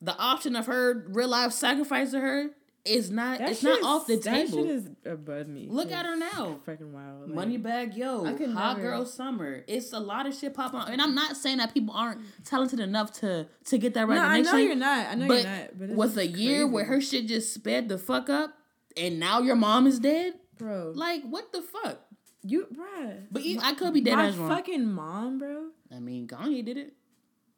the 0.01 0.17
option 0.17 0.55
of 0.55 0.65
her 0.65 1.05
real 1.09 1.27
life 1.29 1.51
sacrificing 1.51 2.21
her 2.21 2.49
is 2.85 3.11
not. 3.11 3.39
That 3.39 3.49
it's 3.49 3.63
not 3.63 3.79
is- 3.79 3.85
off 3.85 4.07
the 4.07 4.15
that 4.15 4.23
table. 4.23 4.57
shit 4.57 4.65
is 4.67 4.89
above 5.05 5.47
me. 5.47 5.67
Look 5.69 5.91
at 5.91 6.05
her 6.05 6.15
now. 6.15 6.59
Freaking 6.65 6.91
wild. 6.91 7.21
like- 7.27 7.35
Money 7.35 7.57
bag 7.57 7.95
yo, 7.95 8.23
hot 8.25 8.77
never- 8.77 8.81
girl 8.81 9.05
summer. 9.05 9.63
It's 9.67 9.93
a 9.93 9.99
lot 9.99 10.25
of 10.25 10.33
shit 10.33 10.53
popping 10.53 10.79
on, 10.79 10.91
and 10.91 11.01
I'm 11.01 11.15
not 11.15 11.37
saying 11.37 11.57
that 11.57 11.73
people 11.73 11.93
aren't 11.93 12.21
mm. 12.21 12.25
talented 12.43 12.79
enough 12.79 13.11
to 13.19 13.47
to 13.65 13.77
get 13.77 13.93
that 13.93 14.07
No, 14.07 14.15
I 14.15 14.41
know 14.41 14.57
you're 14.57 14.75
not. 14.75 15.07
I 15.07 15.15
know 15.15 15.27
but, 15.27 15.43
you're 15.43 15.51
not. 15.51 15.79
But 15.79 15.89
it's 15.89 15.97
with 15.97 16.17
a 16.17 16.27
just 16.27 16.39
year 16.39 16.67
where 16.67 16.85
her 16.85 17.01
shit 17.01 17.27
just 17.27 17.53
sped 17.53 17.89
the 17.89 17.97
fuck 17.97 18.29
up, 18.29 18.53
and 18.97 19.19
now 19.19 19.41
your 19.41 19.55
mom 19.55 19.87
is 19.87 19.99
dead. 19.99 20.35
bro, 20.57 20.91
Like 20.95 21.23
what 21.23 21.51
the 21.51 21.61
fuck? 21.61 21.99
you, 22.43 22.67
bruh. 22.73 23.25
But 23.31 23.43
you, 23.43 23.59
I 23.61 23.73
could 23.73 23.93
be 23.93 24.01
dead 24.01 24.15
My 24.15 24.31
fucking 24.31 24.85
mom, 24.85 25.39
bro. 25.39 25.69
I 25.93 25.99
mean, 25.99 26.27
Kanye 26.27 26.63
did 26.63 26.77
it. 26.77 26.93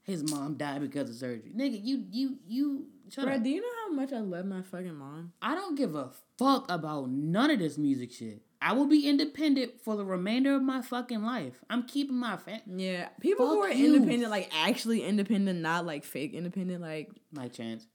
His 0.04 0.30
mom 0.32 0.56
died 0.56 0.82
because 0.82 1.10
of 1.10 1.16
surgery. 1.16 1.52
Nigga, 1.56 1.80
you 1.84 2.06
you 2.12 2.38
you 2.48 2.88
shut 3.14 3.26
Bro, 3.26 3.36
up. 3.36 3.44
do 3.44 3.50
you 3.50 3.62
know 3.62 3.68
how 3.88 3.94
much 3.94 4.12
I 4.14 4.20
love 4.20 4.46
my 4.46 4.62
fucking 4.62 4.96
mom? 4.96 5.34
I 5.42 5.54
don't 5.56 5.76
give 5.78 5.96
a 5.96 6.10
fuck 6.38 6.70
about 6.72 7.10
none 7.10 7.52
of 7.52 7.60
this 7.60 7.78
music 7.78 8.12
shit. 8.12 8.42
I 8.64 8.74
will 8.74 8.86
be 8.86 9.10
independent 9.10 9.82
for 9.84 9.96
the 9.96 10.06
remainder 10.06 10.54
of 10.56 10.62
my 10.62 10.82
fucking 10.84 11.24
life. 11.24 11.64
I'm 11.70 11.84
keeping 11.84 12.16
my 12.18 12.38
fam. 12.38 12.62
Yeah, 12.68 13.10
people 13.20 13.48
who 13.48 13.62
are 13.62 13.72
you. 13.72 13.96
independent, 13.96 14.30
like 14.30 14.52
actually 14.56 15.04
independent, 15.04 15.60
not 15.62 15.86
like 15.86 16.04
fake 16.04 16.34
independent, 16.34 16.80
like 16.82 17.10
My 17.32 17.48
chance. 17.48 17.88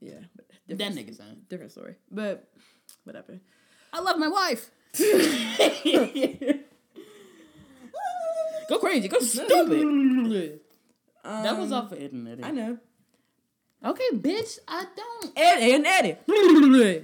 yeah, 0.00 0.18
but 0.34 0.46
That 0.68 0.78
nigga's 0.92 0.96
nigga 0.96 1.16
son. 1.18 1.42
different 1.48 1.70
story. 1.72 1.94
But 2.10 2.48
whatever. 3.04 3.38
I 3.92 4.00
love 4.00 4.18
my 4.18 4.28
wife. 4.28 4.70
go 8.68 8.78
crazy. 8.78 9.08
Go 9.08 9.18
stupid. 9.20 10.60
that 11.24 11.58
was 11.58 11.72
off 11.72 11.90
the 11.90 12.00
internet. 12.02 12.38
Um, 12.38 12.44
I 12.44 12.50
know. 12.50 12.78
Okay, 13.84 14.08
bitch. 14.12 14.58
I 14.68 14.84
don't. 14.96 15.32
Eddie 15.36 15.72
and 15.74 15.86
Eddie. 15.86 17.02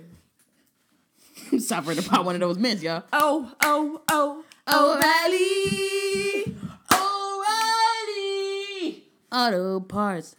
Stop 1.58 1.86
reading 1.86 2.04
about 2.06 2.24
one 2.24 2.34
of 2.36 2.40
those 2.40 2.58
men, 2.58 2.78
y'all. 2.78 3.02
oh, 3.12 3.52
oh, 3.62 4.00
oh, 4.08 4.44
O'Reilly. 4.70 6.54
O'Reilly. 8.18 9.04
Auto 9.32 9.80
parts. 9.80 10.36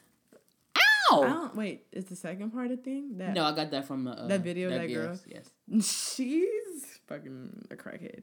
I 0.76 0.82
Ow. 1.12 1.24
don't 1.24 1.56
wait. 1.56 1.86
Is 1.92 2.06
the 2.06 2.16
second 2.16 2.52
part 2.52 2.72
a 2.72 2.78
thing? 2.78 3.18
That 3.18 3.34
No, 3.34 3.44
I 3.46 3.54
got 3.56 3.72
that 3.72 3.86
from 3.88 4.04
the 4.06 4.12
uh, 4.12 4.28
That 4.28 4.42
video 4.42 4.68
of 4.70 4.76
that 4.76 4.88
girl? 4.88 5.18
Yes, 5.28 5.50
yes, 5.72 6.16
she's 6.16 7.00
fucking 7.08 7.68
a 7.72 7.76
crackhead. 7.76 8.22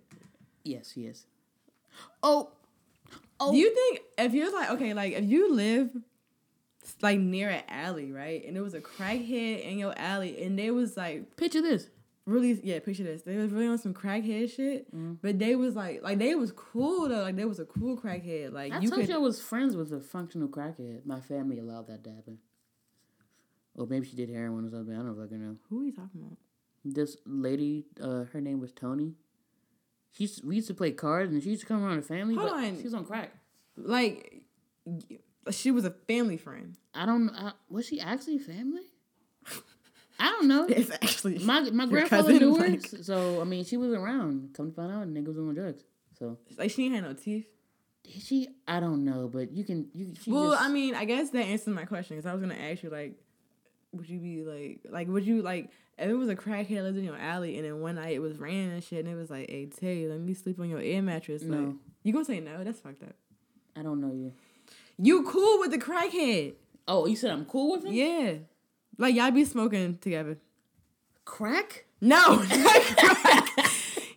yes, 0.65 0.93
yes. 0.97 1.27
Oh, 2.23 2.51
Oh, 3.39 3.53
Do 3.53 3.59
you 3.59 3.75
think 3.75 4.01
if 4.19 4.33
you're 4.33 4.51
like 4.53 4.71
okay, 4.71 4.95
like 4.95 5.13
if 5.13 5.25
you 5.25 5.53
live 5.53 5.91
like 7.03 7.19
near 7.19 7.49
an 7.51 7.63
alley, 7.69 8.13
right, 8.13 8.45
and 8.47 8.57
it 8.57 8.61
was 8.61 8.75
a 8.75 8.81
crackhead 8.81 9.65
in 9.65 9.79
your 9.79 9.95
alley, 9.97 10.43
and 10.43 10.59
they 10.59 10.71
was 10.71 10.97
like 10.97 11.37
picture 11.37 11.63
this? 11.63 11.89
really 12.27 12.61
yeah, 12.63 12.81
picture 12.81 13.05
this. 13.05 13.23
They 13.23 13.37
was 13.37 13.53
really 13.53 13.69
on 13.69 13.79
some 13.79 13.95
crackhead 13.95 14.55
shit, 14.55 14.89
but 15.23 15.39
they 15.39 15.55
was 15.57 15.75
like 15.75 16.03
like 16.03 16.19
they 16.19 16.35
was 16.35 16.53
cool 16.53 17.09
though. 17.09 17.23
Like 17.23 17.37
they 17.37 17.45
was 17.45 17.61
a 17.61 17.65
cool 17.65 17.97
crackhead. 17.97 18.53
Like 18.53 18.73
I 18.73 18.81
you 18.81 18.89
told 18.91 19.03
could. 19.03 19.09
you 19.09 19.15
I 19.15 19.19
was 19.19 19.41
friends 19.41 19.77
with 19.77 19.93
a 19.93 20.01
functional 20.01 20.49
crackhead. 20.49 21.07
My 21.07 21.21
family 21.21 21.59
allowed 21.59 21.87
that 21.87 22.05
to 22.05 22.11
happen. 22.11 22.39
Or 23.77 23.87
maybe 23.87 24.07
she 24.07 24.17
did 24.17 24.31
heroin 24.31 24.67
or 24.67 24.71
something. 24.71 24.95
I 24.95 24.99
don't 24.99 25.17
fucking 25.17 25.39
know. 25.39 25.57
Who 25.69 25.83
are 25.83 25.85
you 25.85 25.93
talking 25.93 26.21
about? 26.21 26.39
This 26.85 27.17
lady, 27.27 27.85
uh, 28.01 28.25
her 28.33 28.41
name 28.41 28.61
was 28.61 28.73
Tony. 28.73 29.15
She's 30.13 30.41
we 30.43 30.57
used 30.57 30.69
to 30.69 30.75
play 30.75 30.93
cards, 30.93 31.33
and 31.33 31.43
she 31.43 31.51
used 31.51 31.63
to 31.63 31.69
come 31.69 31.85
around 31.85 31.97
the 31.97 32.03
family. 32.03 32.35
Hold 32.35 32.51
but 32.51 32.57
on. 32.57 32.77
she 32.77 32.85
was 32.85 32.95
on 32.95 33.05
crack. 33.05 33.33
Like 33.77 34.43
she 35.51 35.71
was 35.71 35.85
a 35.85 35.91
family 35.91 36.37
friend. 36.37 36.77
I 36.95 37.07
don't. 37.07 37.31
I, 37.31 37.53
was 37.69 37.87
she 37.87 38.01
actually 38.01 38.39
family? 38.39 38.83
I 40.19 40.31
don't 40.31 40.49
know. 40.49 40.65
It's 40.69 40.91
actually 40.91 41.39
My 41.41 41.61
my 41.71 41.87
grandfather 41.87 42.33
cousin, 42.33 42.39
knew 42.39 42.57
her, 42.57 42.69
like- 42.69 42.87
so 43.03 43.41
I 43.41 43.45
mean, 43.45 43.65
she 43.65 43.77
was 43.77 43.93
around. 43.93 44.55
Come 44.57 44.71
to 44.71 44.75
find 44.75 44.91
out, 44.93 45.07
nigga 45.09 45.29
was 45.29 45.39
on 45.39 45.55
drugs. 45.55 45.83
So 46.19 46.39
like 46.57 46.71
she 46.71 46.87
ain't 46.87 46.95
had 46.95 47.05
no 47.05 47.13
teeth. 47.13 47.47
did 48.03 48.23
she? 48.23 48.49
I 48.67 48.81
don't 48.81 49.05
know, 49.05 49.29
but 49.29 49.53
you 49.53 49.65
can 49.65 49.89
you. 49.93 50.15
She 50.23 50.33
well, 50.33 50.53
just, 50.53 50.63
I 50.63 50.69
mean, 50.69 50.95
I 50.95 51.05
guess 51.05 51.31
that 51.31 51.45
answers 51.45 51.75
my 51.75 51.85
question 51.85 52.17
because 52.17 52.29
I 52.29 52.33
was 52.33 52.41
gonna 52.41 52.55
ask 52.55 52.83
you 52.83 52.89
like, 52.89 53.15
would 53.93 54.09
you 54.09 54.19
be 54.19 54.43
like, 54.45 54.81
like, 54.91 55.09
would 55.09 55.27
you 55.27 55.43
like 55.43 55.71
if 55.99 56.09
it 56.09 56.15
was 56.15 56.31
a 56.31 56.37
crackhead 56.37 56.83
lived 56.83 56.97
in 56.97 57.05
your 57.05 57.19
alley 57.19 57.57
and 57.59 57.67
then 57.67 57.81
one 57.81 57.97
night 57.97 58.15
it 58.15 58.21
was 58.21 58.39
raining 58.39 58.73
and 58.73 58.83
shit 58.83 59.05
and 59.05 59.09
it 59.15 59.17
was 59.17 59.29
like, 59.31 59.51
hey, 59.51 59.67
Tay, 59.67 60.07
let 60.09 60.19
me 60.21 60.33
sleep 60.33 60.59
on 60.61 60.69
your 60.71 60.81
air 60.81 61.03
mattress. 61.03 61.43
Like, 61.43 61.61
No. 61.61 61.77
you 62.03 62.13
gonna 62.15 62.25
say 62.25 62.41
no? 62.41 62.65
That's 62.65 62.81
fucked 62.81 63.03
up. 63.03 63.15
I 63.77 63.83
don't 63.83 64.01
know 64.01 64.13
you. 64.15 64.33
You 64.99 65.23
cool 65.25 65.61
with 65.61 65.71
the 65.71 65.79
crackhead? 65.79 66.55
Oh, 66.89 67.07
you 67.07 67.17
said 67.17 67.31
I'm 67.31 67.45
cool 67.45 67.73
with 67.73 67.85
him? 67.85 67.93
Yeah, 67.93 68.35
like 68.99 69.15
y'all 69.15 69.31
be 69.31 69.45
smoking 69.45 69.99
together. 69.99 70.39
Crack? 71.25 71.85
No, 72.01 72.39
crack. 72.49 73.67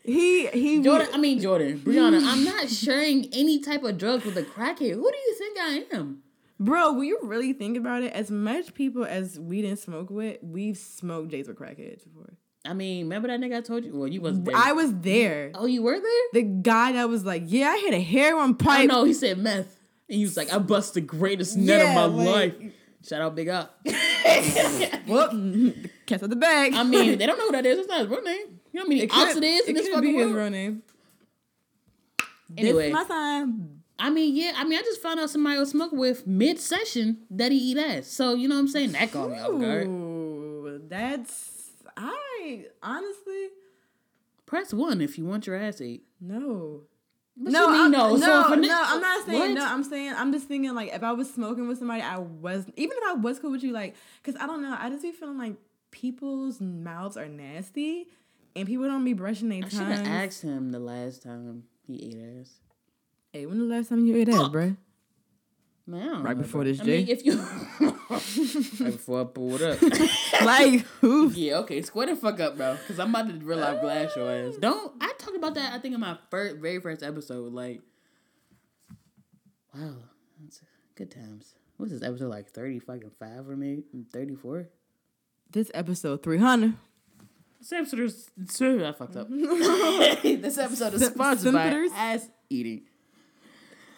he 0.04 0.48
he. 0.48 0.82
Jordan, 0.82 1.08
I 1.14 1.18
mean 1.18 1.40
Jordan, 1.40 1.80
Brianna. 1.80 2.22
I'm 2.26 2.44
not 2.44 2.70
sharing 2.70 3.26
any 3.34 3.60
type 3.60 3.84
of 3.84 3.98
drugs 3.98 4.26
with 4.26 4.38
a 4.38 4.44
crackhead. 4.44 4.94
Who 4.94 5.12
do 5.12 5.18
you 5.18 5.36
think 5.38 5.58
I 5.60 5.84
am? 5.94 6.24
Bro, 6.62 6.94
when 6.94 7.06
you 7.06 7.20
really 7.24 7.54
think 7.54 7.78
about 7.78 8.04
it, 8.04 8.12
as 8.14 8.30
much 8.30 8.74
people 8.74 9.06
as 9.06 9.40
we 9.40 9.62
didn't 9.62 9.80
smoke 9.80 10.10
with, 10.10 10.38
we've 10.44 10.78
smoked 10.78 11.30
J's 11.32 11.48
with 11.48 11.58
crackheads 11.58 12.04
before. 12.04 12.34
I 12.66 12.74
mean, 12.74 13.06
remember 13.06 13.30
that 13.30 13.40
nigga 13.40 13.58
I 13.58 13.62
told 13.62 13.86
you? 13.86 13.96
Well, 13.98 14.10
you 14.10 14.20
wasn't 14.20 14.46
there. 14.46 14.56
I 14.58 14.74
was 14.74 14.94
there. 14.98 15.52
oh, 15.56 15.66
you 15.66 15.82
were 15.82 15.98
there? 16.00 16.22
The 16.34 16.44
guy 16.44 16.92
that 16.92 17.08
was 17.08 17.24
like, 17.26 17.44
"Yeah, 17.46 17.70
I 17.70 17.78
hit 17.80 17.94
a 17.94 18.02
heroin 18.02 18.58
I 18.60 18.64
pipe." 18.64 18.90
Oh, 18.92 19.00
no, 19.00 19.04
he 19.06 19.14
said 19.14 19.38
meth, 19.38 19.79
and 20.10 20.18
he 20.18 20.24
was 20.24 20.36
like, 20.36 20.52
"I 20.52 20.58
bust 20.60 20.96
the 20.96 21.02
greatest 21.02 21.56
nut 21.58 21.80
Yeah, 21.80 22.04
of 22.06 22.14
my 22.14 22.24
like- 22.24 22.60
life." 22.60 22.74
Shout 23.08 23.22
out, 23.22 23.34
Big 23.36 23.48
Up. 23.48 23.80
Whoop, 25.08 25.76
catch 26.06 26.22
out 26.22 26.30
the 26.30 26.36
bag. 26.36 26.74
I 26.74 26.84
mean, 26.84 27.18
they 27.18 27.26
don't 27.28 27.38
know 27.38 27.46
who 27.46 27.52
that 27.54 27.66
is. 27.66 27.80
It's 27.80 27.88
not 27.88 28.00
his 28.02 28.08
real 28.10 28.22
name. 28.22 28.60
You 28.74 28.80
know 28.80 28.82
how 28.84 28.88
many 28.90 29.02
It 29.04 29.12
ops 29.14 29.36
it 29.38 29.44
is 29.44 29.68
in 29.68 29.76
this 29.76 29.88
fucking 29.88 30.02
be 30.02 30.14
his 30.18 30.26
world? 30.26 30.36
real 30.36 30.50
name. 30.50 30.84
Anyway, 32.58 32.88
this 32.88 32.94
my 32.94 33.04
time. 33.06 33.82
I 33.98 34.10
mean, 34.10 34.36
yeah, 34.36 34.54
I 34.58 34.64
mean, 34.64 34.78
I 34.80 34.82
just 34.82 35.02
found 35.02 35.20
out 35.20 35.30
somebody 35.30 35.58
I 35.58 35.60
was 35.60 35.70
smoking 35.72 36.00
with 36.00 36.26
mid 36.28 36.60
session 36.60 37.20
that 37.32 37.52
he 37.52 37.58
eat 37.72 37.78
ass. 37.78 38.08
So 38.08 38.34
you 38.34 38.48
know 38.48 38.56
what 38.56 38.62
I'm 38.62 38.68
saying? 38.68 38.92
That 38.94 39.12
caught 39.12 39.30
me 39.32 39.40
off 39.40 39.60
guard. 39.60 40.90
That's 40.90 41.72
I 41.96 42.66
honestly 42.82 43.48
Press 44.46 44.74
one 44.74 45.00
if 45.02 45.18
you 45.18 45.26
want 45.26 45.46
your 45.48 45.56
ass 45.56 45.80
ate. 45.82 46.04
no. 46.20 46.82
What 47.42 47.54
no, 47.54 47.70
mean 47.70 47.92
no? 47.92 48.10
no, 48.12 48.18
So 48.18 48.26
no, 48.56 48.84
I'm 48.86 49.02
not 49.02 49.26
saying 49.26 49.40
What? 49.40 49.52
no. 49.52 49.66
I'm 49.66 49.84
saying 49.84 50.14
I'm 50.16 50.34
just 50.34 50.48
thinking 50.48 50.76
like 50.76 50.94
if 50.94 51.04
I 51.04 51.14
was 51.14 51.34
smoking 51.34 51.70
with 51.70 51.80
somebody, 51.80 52.02
I 52.02 52.18
was 52.18 52.66
even 52.76 52.98
if 52.98 53.04
I 53.08 53.14
was 53.14 53.40
cool 53.40 53.52
with 53.52 53.64
you, 53.64 53.72
like 53.72 53.96
because 54.22 54.40
I 54.42 54.46
don't 54.46 54.62
know, 54.62 54.76
I 54.78 54.90
just 54.90 55.04
be 55.04 55.12
feeling 55.14 55.38
like 55.38 55.56
people's 55.92 56.60
mouths 56.60 57.16
are 57.16 57.30
nasty, 57.30 58.08
and 58.58 58.68
people 58.68 58.88
don't 58.88 59.06
be 59.06 59.14
brushing 59.14 59.48
their 59.48 59.64
I 59.64 59.70
should 59.70 59.80
have 59.80 60.06
asked 60.06 60.42
him 60.42 60.72
the 60.72 60.80
last 60.80 61.24
time 61.24 61.64
he 61.88 62.10
ate 62.12 62.42
ass. 62.42 62.52
Hey, 63.32 63.46
when 63.46 63.58
the 63.60 63.74
last 63.74 63.88
time 63.88 64.06
you 64.06 64.18
ate 64.18 64.28
ass, 64.28 64.36
bruh? 64.50 64.76
Man, 65.90 66.22
Right 66.24 66.38
before 66.38 66.62
bro. 66.62 66.72
this, 66.72 66.82
I 66.82 66.84
mean, 66.84 67.06
Jay. 67.08 67.12
if 67.12 67.26
you 67.26 67.38
right 67.80 68.92
before 68.92 69.22
I 69.22 69.24
pull 69.24 69.56
it 69.56 69.62
up. 69.62 69.82
like 70.46 70.82
who? 71.02 71.30
yeah, 71.32 71.58
okay, 71.60 71.82
square 71.82 72.08
the 72.08 72.16
fuck 72.16 72.40
up, 72.40 72.58
bro. 72.58 72.76
Because 72.76 73.00
I'm 73.00 73.10
about 73.10 73.28
to 73.28 73.34
real 73.46 73.58
life 73.58 73.82
glass 73.82 74.16
your 74.16 74.30
ass. 74.32 74.56
Don't 74.58 74.94
I 75.02 75.12
talked 75.18 75.36
about 75.36 75.56
that? 75.56 75.74
I 75.74 75.80
think 75.80 75.96
in 75.96 76.00
my 76.02 76.18
first, 76.30 76.58
very 76.58 76.80
first 76.80 77.02
episode. 77.02 77.54
Like, 77.54 77.82
wow, 79.74 79.96
that's 80.44 80.62
good 80.96 81.10
times. 81.10 81.56
What's 81.78 81.92
this 81.92 82.04
episode 82.04 82.30
like? 82.30 82.50
Thirty 82.52 82.78
fucking 82.80 83.12
five 83.20 83.50
or 83.50 83.56
maybe 83.56 83.84
thirty 84.14 84.36
four. 84.36 84.68
This 85.52 85.72
episode 85.74 86.22
300. 86.22 86.76
This 87.60 87.72
episode 87.72 88.00
is 88.02 88.30
sorry, 88.46 88.86
I 88.86 88.92
fucked 88.92 89.16
up. 89.16 89.28
this 89.30 90.58
episode 90.60 90.94
is 90.94 91.02
Sim- 91.02 91.14
sponsored 91.14 91.54
by 91.54 91.88
ass 91.96 92.30
eating. 92.52 92.84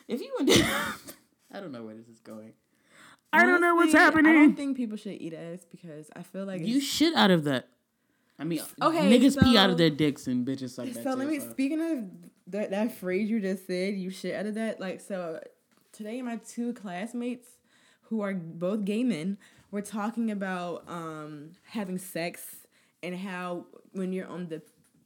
If 0.08 0.22
you 0.22 0.32
want, 0.40 0.50
I 1.54 1.60
don't 1.60 1.72
know 1.72 1.84
where 1.84 1.96
this 1.96 2.08
is 2.08 2.20
going. 2.20 2.54
I 3.34 3.46
don't 3.46 3.62
know 3.62 3.76
what's 3.76 3.94
Honestly, 3.96 4.00
happening. 4.00 4.32
I 4.32 4.36
don't 4.36 4.56
think 4.56 4.76
people 4.78 4.98
should 4.98 5.22
eat 5.22 5.34
ass 5.34 5.66
because 5.70 6.10
I 6.16 6.24
feel 6.24 6.46
like 6.46 6.62
You 6.62 6.78
it's- 6.78 6.84
shit 6.84 7.14
out 7.16 7.32
of 7.32 7.46
that. 7.46 7.68
I 8.38 8.44
mean, 8.44 8.60
Okay, 8.82 9.20
niggas 9.20 9.40
pee 9.42 9.56
out 9.58 9.70
of 9.70 9.78
their 9.78 9.90
dicks 9.92 10.28
and 10.28 10.46
bitches 10.46 10.78
like 10.78 10.94
that. 10.94 11.04
So 11.04 11.12
too, 11.14 11.18
let 11.20 11.28
me. 11.30 11.40
so. 11.40 11.50
Speaking 11.52 11.80
of 11.80 12.06
that, 12.48 12.72
that 12.72 12.98
phrase 12.98 13.30
you 13.30 13.40
just 13.40 13.68
said, 13.68 13.94
you 13.96 14.10
shit 14.10 14.34
out 14.34 14.48
of 14.48 14.56
that. 14.56 14.80
Like 14.80 15.00
so, 15.00 15.40
today 15.94 16.22
my 16.24 16.38
two 16.38 16.74
classmates, 16.74 17.48
who 18.04 18.22
are 18.22 18.34
both 18.34 18.84
gay 18.84 19.04
men, 19.04 19.38
were 19.70 19.82
talking 19.82 20.32
about 20.32 20.84
um 20.90 21.52
having 21.66 21.98
sex 22.00 22.42
and 23.04 23.16
how 23.16 23.66
when 23.94 24.12
you're 24.12 24.28
on 24.28 24.48
the 24.50 24.62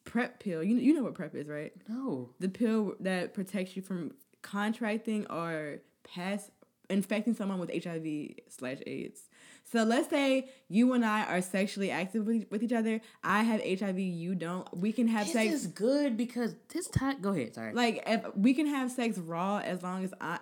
prep 0.05 0.39
pill, 0.39 0.63
you 0.63 0.77
you 0.77 0.93
know 0.93 1.03
what 1.03 1.13
prep 1.13 1.35
is, 1.35 1.47
right? 1.47 1.73
No. 1.89 2.29
The 2.39 2.49
pill 2.49 2.95
that 3.01 3.33
protects 3.33 3.75
you 3.75 3.81
from 3.81 4.13
contracting 4.41 5.25
or 5.29 5.79
pass 6.13 6.49
infecting 6.89 7.33
someone 7.33 7.59
with 7.59 7.71
HIV 7.83 8.35
slash 8.49 8.77
AIDS. 8.85 9.21
So 9.63 9.83
let's 9.83 10.09
say 10.09 10.49
you 10.67 10.93
and 10.93 11.03
I 11.03 11.23
are 11.25 11.41
sexually 11.41 11.89
active 11.89 12.27
with, 12.27 12.45
with 12.51 12.61
each 12.61 12.71
other. 12.73 13.01
I 13.23 13.41
have 13.41 13.59
HIV, 13.61 13.97
you 13.99 14.35
don't. 14.35 14.67
We 14.77 14.91
can 14.91 15.07
have 15.07 15.25
This 15.25 15.33
sex. 15.33 15.53
is 15.53 15.67
good 15.67 16.15
because 16.15 16.55
this 16.69 16.87
time. 16.89 17.19
Go 17.21 17.31
ahead. 17.31 17.55
Sorry. 17.55 17.73
Like 17.73 18.03
if 18.05 18.23
we 18.35 18.53
can 18.53 18.67
have 18.67 18.91
sex 18.91 19.17
raw 19.17 19.57
as 19.57 19.81
long 19.81 20.03
as 20.03 20.13
I. 20.21 20.39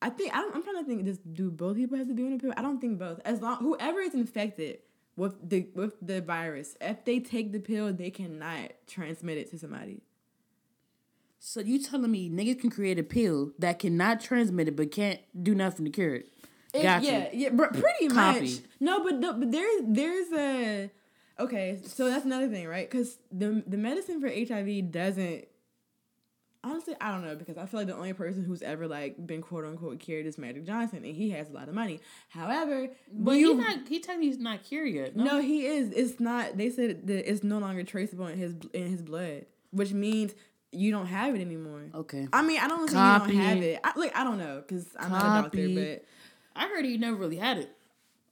I 0.00 0.10
think 0.10 0.32
I 0.32 0.36
don't, 0.42 0.54
I'm 0.54 0.62
trying 0.62 0.76
to 0.76 0.84
think. 0.84 1.04
Just 1.04 1.34
do 1.34 1.50
both 1.50 1.76
people 1.76 1.98
have 1.98 2.06
to 2.06 2.14
be 2.14 2.22
on 2.22 2.30
the 2.30 2.38
pill? 2.38 2.52
I 2.56 2.62
don't 2.62 2.80
think 2.80 3.00
both. 3.00 3.18
As 3.24 3.42
long 3.42 3.56
whoever 3.56 3.98
is 3.98 4.14
infected 4.14 4.78
with 5.16 5.34
the 5.50 5.68
with 5.74 5.94
the 6.00 6.20
virus, 6.20 6.76
if 6.80 7.04
they 7.04 7.18
take 7.18 7.50
the 7.50 7.58
pill, 7.58 7.92
they 7.92 8.10
cannot 8.10 8.70
transmit 8.86 9.38
it 9.38 9.50
to 9.50 9.58
somebody. 9.58 10.02
So 11.38 11.60
you 11.60 11.82
telling 11.82 12.10
me 12.10 12.28
niggas 12.30 12.60
can 12.60 12.70
create 12.70 12.98
a 12.98 13.02
pill 13.02 13.52
that 13.58 13.78
cannot 13.78 14.20
transmit 14.20 14.68
it 14.68 14.76
but 14.76 14.90
can't 14.90 15.20
do 15.42 15.54
nothing 15.54 15.84
to 15.84 15.90
cure 15.90 16.14
it? 16.16 16.28
It- 16.74 16.82
Gotcha. 16.82 17.06
Yeah, 17.06 17.28
yeah, 17.32 17.48
pretty 17.50 18.08
Copy. 18.08 18.40
much. 18.40 18.50
No, 18.80 19.02
but 19.02 19.14
no, 19.16 19.32
but 19.32 19.50
there's 19.50 19.80
there's 19.86 20.32
a 20.32 20.90
okay. 21.40 21.80
So 21.84 22.08
that's 22.10 22.24
another 22.26 22.48
thing, 22.48 22.66
right? 22.68 22.88
Because 22.90 23.16
the 23.32 23.62
the 23.66 23.76
medicine 23.78 24.20
for 24.20 24.28
HIV 24.28 24.90
doesn't. 24.90 25.46
Honestly, 26.64 26.94
I 27.00 27.12
don't 27.12 27.24
know 27.24 27.36
because 27.36 27.56
I 27.56 27.66
feel 27.66 27.80
like 27.80 27.86
the 27.86 27.94
only 27.94 28.12
person 28.12 28.42
who's 28.44 28.62
ever 28.62 28.88
like 28.88 29.24
been 29.26 29.40
quote 29.40 29.64
unquote 29.64 30.00
cured 30.00 30.26
is 30.26 30.36
Magic 30.36 30.66
Johnson, 30.66 31.04
and 31.04 31.14
he 31.16 31.30
has 31.30 31.48
a 31.48 31.52
lot 31.52 31.68
of 31.68 31.74
money. 31.74 32.00
However, 32.28 32.88
But 33.12 33.32
you, 33.36 33.52
he 33.56 33.60
not. 33.62 33.88
He 33.88 34.00
technically 34.00 34.26
he's 34.26 34.38
not 34.38 34.64
cured 34.64 34.92
yet. 34.92 35.16
No. 35.16 35.24
no, 35.24 35.40
he 35.40 35.64
is. 35.66 35.92
It's 35.92 36.18
not. 36.20 36.58
They 36.58 36.68
said 36.68 37.06
that 37.06 37.30
it's 37.30 37.44
no 37.44 37.58
longer 37.58 37.84
traceable 37.84 38.26
in 38.26 38.36
his 38.36 38.54
in 38.74 38.90
his 38.90 39.00
blood, 39.02 39.46
which 39.70 39.92
means 39.92 40.34
you 40.72 40.90
don't 40.90 41.06
have 41.06 41.34
it 41.34 41.40
anymore. 41.40 41.82
Okay. 41.94 42.28
I 42.32 42.42
mean, 42.42 42.60
I 42.60 42.68
don't 42.68 42.88
say 42.88 42.94
Copy. 42.94 43.32
you 43.32 43.38
don't 43.38 43.46
have 43.46 43.58
it. 43.62 43.80
I, 43.84 43.92
like 43.98 44.16
I 44.16 44.24
don't 44.24 44.38
know 44.38 44.62
because 44.66 44.86
I'm 44.98 45.10
not 45.10 45.22
a 45.38 45.42
doctor, 45.42 45.68
but. 45.68 46.04
I 46.56 46.68
heard 46.68 46.84
he 46.84 46.98
never 46.98 47.16
really 47.16 47.36
had 47.36 47.58
it. 47.58 47.70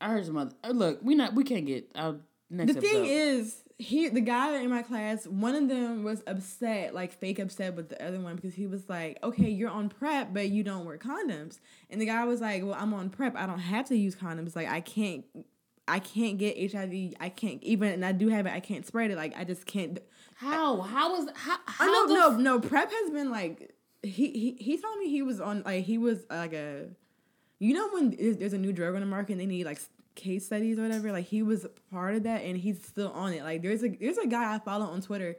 I 0.00 0.10
heard 0.10 0.26
some 0.26 0.36
other. 0.36 0.50
uh, 0.64 0.70
Look, 0.70 0.98
we 1.02 1.14
not. 1.14 1.34
We 1.34 1.44
can't 1.44 1.64
get 1.66 1.88
our 1.94 2.16
next. 2.50 2.74
the 2.74 2.80
thing 2.80 3.06
is 3.06 3.62
he 3.78 4.08
the 4.08 4.20
guy 4.20 4.56
in 4.56 4.70
my 4.70 4.82
class 4.82 5.26
one 5.26 5.54
of 5.54 5.68
them 5.68 6.02
was 6.02 6.22
upset 6.26 6.94
like 6.94 7.12
fake 7.12 7.38
upset 7.38 7.74
with 7.74 7.90
the 7.90 8.06
other 8.06 8.18
one 8.18 8.34
because 8.34 8.54
he 8.54 8.66
was 8.66 8.88
like 8.88 9.18
okay 9.22 9.50
you're 9.50 9.68
on 9.68 9.88
prep 9.90 10.32
but 10.32 10.48
you 10.48 10.62
don't 10.62 10.86
wear 10.86 10.96
condoms 10.96 11.58
and 11.90 12.00
the 12.00 12.06
guy 12.06 12.24
was 12.24 12.40
like 12.40 12.62
well 12.64 12.74
i'm 12.78 12.94
on 12.94 13.10
prep 13.10 13.36
i 13.36 13.44
don't 13.44 13.58
have 13.58 13.84
to 13.86 13.94
use 13.94 14.16
condoms 14.16 14.56
like 14.56 14.66
i 14.66 14.80
can't 14.80 15.26
i 15.86 15.98
can't 15.98 16.38
get 16.38 16.56
hiv 16.72 16.90
i 17.20 17.28
can't 17.28 17.62
even 17.62 17.92
and 17.92 18.04
i 18.04 18.12
do 18.12 18.28
have 18.28 18.46
it 18.46 18.52
i 18.54 18.60
can't 18.60 18.86
spread 18.86 19.10
it 19.10 19.16
like 19.16 19.36
i 19.36 19.44
just 19.44 19.66
can't 19.66 19.98
how 20.36 20.80
how 20.80 21.12
was 21.12 21.28
how 21.34 21.56
I 21.66 21.72
how 21.72 21.86
no 21.86 22.08
the 22.08 22.14
no 22.14 22.32
f- 22.32 22.38
no 22.38 22.60
prep 22.60 22.90
has 22.90 23.10
been 23.10 23.30
like 23.30 23.74
he 24.02 24.30
he 24.30 24.56
he 24.60 24.78
told 24.78 24.98
me 24.98 25.10
he 25.10 25.22
was 25.22 25.40
on 25.40 25.62
like 25.64 25.84
he 25.84 25.98
was 25.98 26.24
like 26.30 26.52
a 26.52 26.88
you 27.58 27.74
know 27.74 27.88
when 27.90 28.10
there's 28.10 28.36
there's 28.36 28.52
a 28.52 28.58
new 28.58 28.72
drug 28.72 28.94
on 28.94 29.00
the 29.00 29.06
market 29.06 29.32
and 29.32 29.40
they 29.40 29.46
need 29.46 29.64
like 29.64 29.80
case 30.14 30.46
studies 30.46 30.78
or 30.78 30.82
whatever 30.82 31.12
like 31.12 31.26
he 31.26 31.42
was 31.42 31.66
part 31.90 32.14
of 32.14 32.22
that 32.22 32.42
and 32.42 32.56
he's 32.56 32.82
still 32.82 33.12
on 33.12 33.32
it 33.32 33.42
like 33.42 33.62
there's 33.62 33.82
a 33.82 33.88
there's 33.88 34.18
a 34.18 34.26
guy 34.26 34.54
I 34.54 34.58
follow 34.58 34.86
on 34.86 35.02
Twitter 35.02 35.36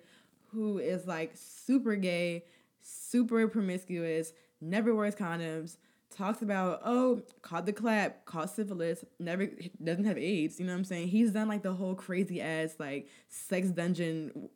who 0.51 0.77
is 0.77 1.07
like 1.07 1.31
super 1.35 1.95
gay 1.95 2.43
super 2.87 3.47
promiscuous, 3.47 4.33
never 4.61 4.95
wears 4.95 5.15
condoms, 5.15 5.77
talks 6.09 6.41
about 6.41 6.81
oh 6.85 7.21
caught 7.41 7.65
the 7.65 7.73
clap, 7.73 8.25
caught 8.25 8.49
syphilis, 8.49 9.03
never 9.19 9.47
doesn't 9.83 10.05
have 10.05 10.17
AIDS. 10.17 10.59
You 10.59 10.65
know 10.65 10.73
what 10.73 10.79
I'm 10.79 10.83
saying? 10.85 11.09
He's 11.09 11.31
done 11.31 11.47
like 11.47 11.63
the 11.63 11.73
whole 11.73 11.95
crazy 11.95 12.41
ass 12.41 12.75
like 12.79 13.09
sex 13.27 13.69
dungeon. 13.69 14.49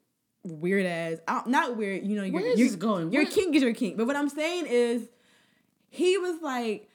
Weird 0.44 0.86
ass, 0.88 1.18
not 1.46 1.78
weird. 1.78 2.06
You 2.06 2.16
know, 2.18 2.24
your, 2.24 2.42
Where 2.42 2.46
is 2.52 2.60
your, 2.60 2.76
going? 2.78 3.12
Your 3.12 3.24
Where- 3.24 3.32
kink 3.32 3.56
is 3.56 3.62
your 3.62 3.74
kink. 3.74 3.96
But 3.98 4.08
what 4.08 4.16
I'm 4.16 4.30
saying 4.30 4.66
is, 4.68 5.08
he 5.90 6.18
was 6.18 6.42
like, 6.42 6.90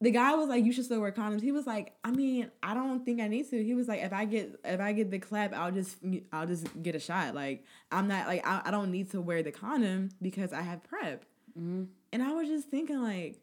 the 0.00 0.10
guy 0.10 0.34
was 0.34 0.48
like, 0.48 0.64
"You 0.64 0.72
should 0.72 0.84
still 0.84 1.00
wear 1.00 1.12
condoms." 1.12 1.42
He 1.42 1.52
was 1.52 1.66
like, 1.66 1.94
"I 2.04 2.10
mean, 2.12 2.50
I 2.62 2.74
don't 2.74 3.04
think 3.04 3.20
I 3.20 3.28
need 3.28 3.48
to." 3.50 3.62
He 3.62 3.74
was 3.74 3.88
like, 3.88 4.00
"If 4.02 4.12
I 4.12 4.24
get 4.24 4.58
if 4.64 4.80
I 4.80 4.92
get 4.92 5.10
the 5.10 5.18
clap, 5.18 5.52
I'll 5.54 5.70
just 5.72 5.96
I'll 6.32 6.46
just 6.46 6.66
get 6.82 6.94
a 6.94 7.00
shot. 7.00 7.34
Like 7.34 7.64
I'm 7.92 8.06
not 8.08 8.26
like 8.26 8.46
I, 8.46 8.62
I 8.64 8.70
don't 8.70 8.90
need 8.92 9.10
to 9.12 9.20
wear 9.20 9.42
the 9.42 9.50
condom 9.52 10.10
because 10.22 10.52
I 10.52 10.62
have 10.62 10.82
prep." 10.84 11.24
Mm-hmm. 11.58 11.84
And 12.12 12.22
I 12.22 12.32
was 12.32 12.48
just 12.48 12.68
thinking 12.68 13.02
like, 13.02 13.40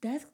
that's 0.00 0.24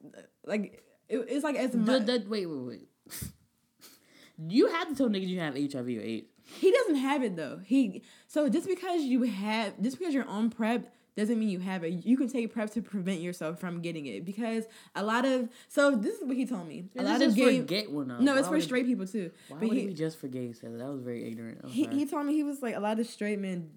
like 0.47 0.83
it, 1.09 1.27
it's 1.29 1.45
like 1.45 1.57
as 1.57 1.73
The- 1.73 1.79
much 1.79 2.07
the- 2.07 2.25
wait, 2.29 2.47
wait, 2.47 2.59
wait. 2.65 2.89
you 4.49 4.69
have 4.69 4.89
to 4.89 4.95
tell 4.95 5.09
niggas 5.09 5.29
you 5.29 5.41
have 5.41 5.55
HIV 5.55 5.87
or 5.89 6.01
AIDS. 6.01 6.28
He 6.57 6.71
doesn't 6.73 6.97
have 6.97 7.23
it 7.23 7.37
though. 7.37 7.61
He 7.65 8.03
so 8.27 8.49
just 8.49 8.67
because 8.67 9.03
you 9.03 9.23
have 9.23 9.81
just 9.81 9.99
because 9.99 10.15
you're 10.15 10.29
on 10.29 10.51
prep 10.51 10.93
doesn't 11.17 11.39
mean 11.39 11.49
you 11.49 11.59
have 11.59 11.83
it. 11.83 12.07
You 12.07 12.17
can 12.17 12.29
take 12.29 12.53
prep 12.53 12.71
to 12.75 12.83
prevent 12.83 13.21
yourself 13.21 13.59
from 13.59 13.81
getting 13.81 14.07
it 14.07 14.25
because 14.25 14.65
a 14.95 15.03
lot 15.03 15.25
of 15.25 15.49
so 15.69 15.97
this 15.97 16.17
is 16.17 16.25
what 16.25 16.37
he 16.37 16.47
told 16.47 16.69
me. 16.69 16.85
A 16.97 17.03
lot 17.03 17.21
of 17.21 17.35
gay 17.35 17.61
for 17.61 17.67
gay 17.67 17.87
one 17.87 18.09
though? 18.09 18.19
no, 18.19 18.37
it's 18.37 18.49
for 18.49 18.61
straight 18.61 18.87
people 18.87 19.07
too. 19.07 19.31
Why 19.49 19.59
But 19.59 19.69
would 19.69 19.79
he, 19.79 19.87
be 19.87 19.95
just 19.95 20.19
for 20.19 20.29
gays? 20.29 20.61
That 20.63 20.73
was 20.73 21.01
very 21.03 21.27
ignorant. 21.29 21.67
He 21.67 21.87
he 21.87 22.07
told 22.07 22.27
me 22.27 22.35
he 22.35 22.45
was 22.45 22.63
like 22.63 22.77
a 22.77 22.81
lot 22.81 22.99
of 23.01 23.07
straight 23.07 23.39
men 23.41 23.71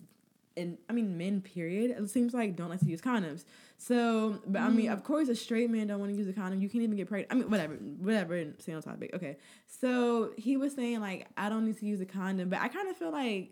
and 0.57 0.77
I 0.89 0.93
mean 0.93 1.17
men 1.17 1.41
period 1.41 1.91
it 1.91 2.09
seems 2.09 2.33
like 2.33 2.55
don't 2.55 2.69
like 2.69 2.79
to 2.81 2.85
use 2.85 3.01
condoms. 3.01 3.45
So 3.77 4.39
but 4.45 4.61
I 4.61 4.69
mean 4.69 4.87
Mm. 4.87 4.93
of 4.93 5.03
course 5.03 5.29
a 5.29 5.35
straight 5.35 5.69
man 5.69 5.87
don't 5.87 5.99
want 5.99 6.11
to 6.11 6.17
use 6.17 6.27
a 6.27 6.33
condom. 6.33 6.61
You 6.61 6.69
can't 6.69 6.83
even 6.83 6.97
get 6.97 7.07
pregnant. 7.07 7.31
I 7.31 7.35
mean 7.35 7.49
whatever 7.49 7.73
whatever. 7.75 8.45
Stay 8.59 8.73
on 8.73 8.81
topic. 8.81 9.11
Okay. 9.13 9.37
So 9.67 10.31
he 10.37 10.57
was 10.57 10.73
saying 10.73 10.99
like 11.01 11.27
I 11.37 11.49
don't 11.49 11.65
need 11.65 11.77
to 11.79 11.85
use 11.85 12.01
a 12.01 12.05
condom, 12.05 12.49
but 12.49 12.59
I 12.59 12.67
kind 12.67 12.89
of 12.89 12.97
feel 12.97 13.11
like 13.11 13.51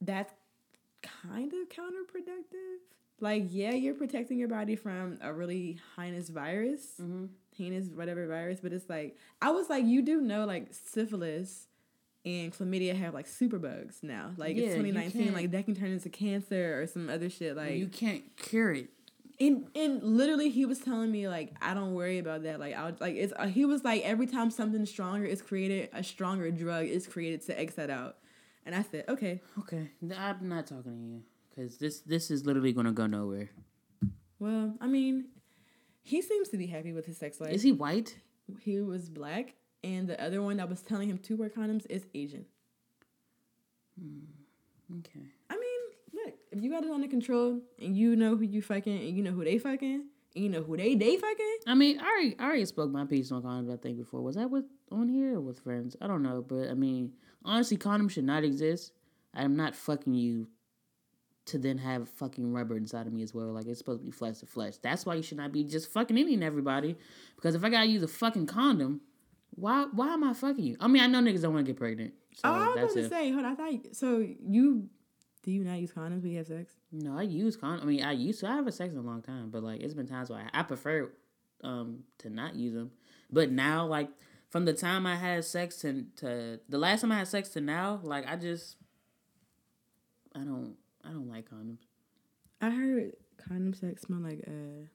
that's 0.00 0.32
kind 1.02 1.52
of 1.52 1.68
counterproductive. 1.68 2.78
Like 3.20 3.44
yeah, 3.50 3.72
you're 3.72 3.94
protecting 3.94 4.38
your 4.38 4.48
body 4.48 4.76
from 4.76 5.18
a 5.22 5.32
really 5.32 5.78
heinous 5.96 6.28
virus 6.28 6.94
Mhm. 7.00 7.28
heinous 7.56 7.88
whatever 7.88 8.26
virus, 8.26 8.60
but 8.60 8.72
it's 8.72 8.88
like 8.90 9.16
I 9.40 9.50
was 9.52 9.70
like, 9.70 9.84
you 9.86 10.02
do 10.02 10.20
know 10.20 10.44
like 10.44 10.68
syphilis 10.74 11.68
and 12.26 12.52
chlamydia 12.52 12.94
have 12.94 13.14
like 13.14 13.26
super 13.26 13.58
bugs 13.58 14.00
now. 14.02 14.32
Like 14.36 14.56
Yeah, 14.56 14.64
it's 14.64 14.74
2019, 14.74 15.32
like 15.32 15.50
that 15.52 15.64
can 15.64 15.74
turn 15.74 15.92
into 15.92 16.10
cancer 16.10 16.82
or 16.82 16.86
some 16.86 17.08
other 17.08 17.30
shit. 17.30 17.56
Like 17.56 17.74
you 17.76 17.86
can't 17.88 18.24
cure 18.36 18.72
it. 18.72 18.90
and 19.40 19.68
and 19.74 20.02
literally 20.02 20.50
he 20.50 20.66
was 20.66 20.80
telling 20.80 21.10
me 21.12 21.28
like 21.28 21.54
I 21.62 21.72
don't 21.72 21.94
worry 21.94 22.18
about 22.18 22.42
that. 22.42 22.58
Like 22.60 22.74
I 22.74 22.92
like 23.00 23.14
it's 23.14 23.32
uh, 23.36 23.46
he 23.46 23.64
was 23.64 23.84
like 23.84 24.02
every 24.02 24.26
time 24.26 24.50
something 24.50 24.84
stronger 24.84 25.24
is 25.24 25.40
created, 25.40 25.88
a 25.94 26.02
stronger 26.02 26.50
drug 26.50 26.86
is 26.86 27.06
created 27.06 27.40
to 27.46 27.58
X 27.58 27.74
that 27.76 27.88
out. 27.90 28.16
And 28.66 28.74
I 28.74 28.82
said, 28.82 29.04
okay, 29.08 29.40
Okay, 29.60 29.90
I'm 30.18 30.48
not 30.48 30.66
talking 30.66 30.92
to 30.98 31.06
you 31.06 31.22
because 31.48 31.78
this 31.78 32.00
this 32.00 32.30
is 32.32 32.44
literally 32.44 32.72
gonna 32.72 32.90
go 32.92 33.06
nowhere. 33.06 33.50
well, 34.40 34.74
I 34.80 34.88
mean, 34.88 35.26
he 36.02 36.20
seems 36.22 36.48
to 36.48 36.56
be 36.56 36.66
happy 36.66 36.92
with 36.92 37.06
his 37.06 37.16
sex 37.18 37.40
life. 37.40 37.52
Is 37.52 37.62
he 37.62 37.70
white? 37.72 38.18
he 38.60 38.80
was 38.80 39.08
black, 39.08 39.54
and 39.86 40.08
the 40.08 40.22
other 40.22 40.42
one 40.42 40.56
that 40.56 40.68
was 40.68 40.82
telling 40.82 41.08
him 41.08 41.18
to 41.18 41.36
wear 41.36 41.48
condoms 41.48 41.86
is 41.88 42.06
Asian. 42.14 42.44
Hmm, 43.98 44.98
okay. 44.98 45.26
I 45.48 45.54
mean, 45.54 46.24
look, 46.24 46.34
if 46.50 46.62
you 46.62 46.70
got 46.70 46.84
it 46.84 46.90
under 46.90 47.08
control 47.08 47.60
and 47.80 47.96
you 47.96 48.16
know 48.16 48.36
who 48.36 48.44
you 48.44 48.62
fucking 48.62 48.98
and 48.98 49.16
you 49.16 49.22
know 49.22 49.30
who 49.30 49.44
they 49.44 49.58
fucking 49.58 50.04
and 50.34 50.44
you 50.44 50.50
know 50.50 50.62
who 50.62 50.76
they 50.76 50.94
they 50.96 51.16
fucking, 51.16 51.56
I 51.66 51.74
mean, 51.74 52.00
I 52.00 52.04
already, 52.04 52.36
I 52.38 52.44
already 52.44 52.64
spoke 52.64 52.90
my 52.90 53.04
piece 53.06 53.30
on 53.30 53.42
condoms. 53.42 53.72
I 53.72 53.76
think 53.76 53.96
before 53.96 54.22
was 54.22 54.36
that 54.36 54.50
with 54.50 54.64
on 54.90 55.08
here 55.08 55.36
or 55.36 55.40
with 55.40 55.60
friends? 55.60 55.96
I 56.00 56.08
don't 56.08 56.22
know, 56.22 56.44
but 56.46 56.68
I 56.68 56.74
mean, 56.74 57.12
honestly, 57.44 57.76
condoms 57.76 58.12
should 58.12 58.24
not 58.24 58.44
exist. 58.44 58.92
I'm 59.34 59.56
not 59.56 59.76
fucking 59.76 60.14
you 60.14 60.48
to 61.46 61.58
then 61.58 61.78
have 61.78 62.08
fucking 62.08 62.52
rubber 62.52 62.76
inside 62.76 63.06
of 63.06 63.12
me 63.12 63.22
as 63.22 63.32
well. 63.32 63.52
Like 63.52 63.66
it's 63.66 63.78
supposed 63.78 64.00
to 64.00 64.04
be 64.04 64.10
flesh 64.10 64.38
to 64.38 64.46
flesh. 64.46 64.74
That's 64.82 65.06
why 65.06 65.14
you 65.14 65.22
should 65.22 65.38
not 65.38 65.52
be 65.52 65.62
just 65.62 65.92
fucking 65.92 66.18
any 66.18 66.34
and 66.34 66.42
everybody. 66.42 66.96
Because 67.36 67.54
if 67.54 67.62
I 67.62 67.70
gotta 67.70 67.86
use 67.86 68.02
a 68.02 68.08
fucking 68.08 68.46
condom, 68.46 69.00
why 69.56 69.86
why 69.92 70.14
am 70.14 70.24
I 70.24 70.32
fucking 70.32 70.64
you? 70.64 70.76
I 70.78 70.86
mean, 70.88 71.02
I 71.02 71.06
know 71.06 71.20
niggas 71.20 71.42
don't 71.42 71.54
want 71.54 71.66
to 71.66 71.72
get 71.72 71.78
pregnant. 71.78 72.14
So 72.34 72.42
oh, 72.44 72.52
I 72.52 72.82
was 72.84 72.94
going 72.94 73.08
to 73.08 73.14
say, 73.14 73.30
hold 73.32 73.44
on, 73.44 73.52
I 73.52 73.54
thought 73.54 73.72
you, 73.72 73.80
so. 73.92 74.18
You 74.18 74.88
do 75.46 75.52
you 75.52 75.62
not 75.62 75.78
use 75.78 75.92
condoms 75.92 76.22
when 76.22 76.32
you 76.32 76.38
have 76.38 76.48
sex? 76.48 76.72
No, 76.90 77.16
I 77.16 77.22
use 77.22 77.56
con. 77.56 77.78
I 77.80 77.84
mean, 77.84 78.02
I 78.02 78.10
used 78.10 78.40
to. 78.40 78.48
I 78.48 78.56
haven't 78.56 78.72
sex 78.72 78.92
in 78.92 78.98
a 78.98 79.02
long 79.02 79.22
time, 79.22 79.50
but 79.50 79.62
like 79.62 79.80
it's 79.80 79.94
been 79.94 80.08
times 80.08 80.28
where 80.28 80.40
I, 80.52 80.60
I 80.60 80.62
prefer 80.64 81.08
um 81.62 82.00
to 82.18 82.28
not 82.28 82.56
use 82.56 82.74
them. 82.74 82.90
But 83.30 83.52
now, 83.52 83.86
like 83.86 84.08
from 84.50 84.64
the 84.64 84.72
time 84.72 85.06
I 85.06 85.14
had 85.14 85.44
sex 85.44 85.76
to 85.82 86.04
to 86.16 86.58
the 86.68 86.78
last 86.78 87.02
time 87.02 87.12
I 87.12 87.18
had 87.18 87.28
sex 87.28 87.50
to 87.50 87.60
now, 87.60 88.00
like 88.02 88.28
I 88.28 88.34
just 88.34 88.74
I 90.34 90.40
don't 90.40 90.74
I 91.04 91.10
don't 91.10 91.28
like 91.28 91.48
condoms. 91.48 91.78
I 92.60 92.70
heard 92.70 93.12
condom 93.36 93.72
sex 93.72 94.02
smell 94.02 94.20
like 94.20 94.42
uh 94.48 94.86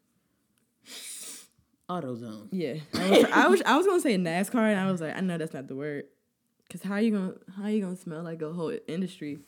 AutoZone. 1.89 2.47
yeah. 2.51 2.75
I 2.93 3.09
was, 3.09 3.25
I 3.33 3.47
was 3.47 3.61
I 3.63 3.77
was 3.77 3.85
gonna 3.85 4.01
say 4.01 4.15
NASCAR 4.17 4.71
and 4.71 4.79
I 4.79 4.91
was 4.91 5.01
like 5.01 5.15
I 5.15 5.19
know 5.19 5.37
that's 5.37 5.53
not 5.53 5.67
the 5.67 5.75
word 5.75 6.05
because 6.67 6.81
how 6.81 6.97
you 6.97 7.11
gonna 7.11 7.33
how 7.57 7.67
you 7.67 7.81
gonna 7.81 7.95
smell 7.95 8.23
like 8.23 8.41
a 8.41 8.51
whole 8.51 8.73
industry? 8.87 9.39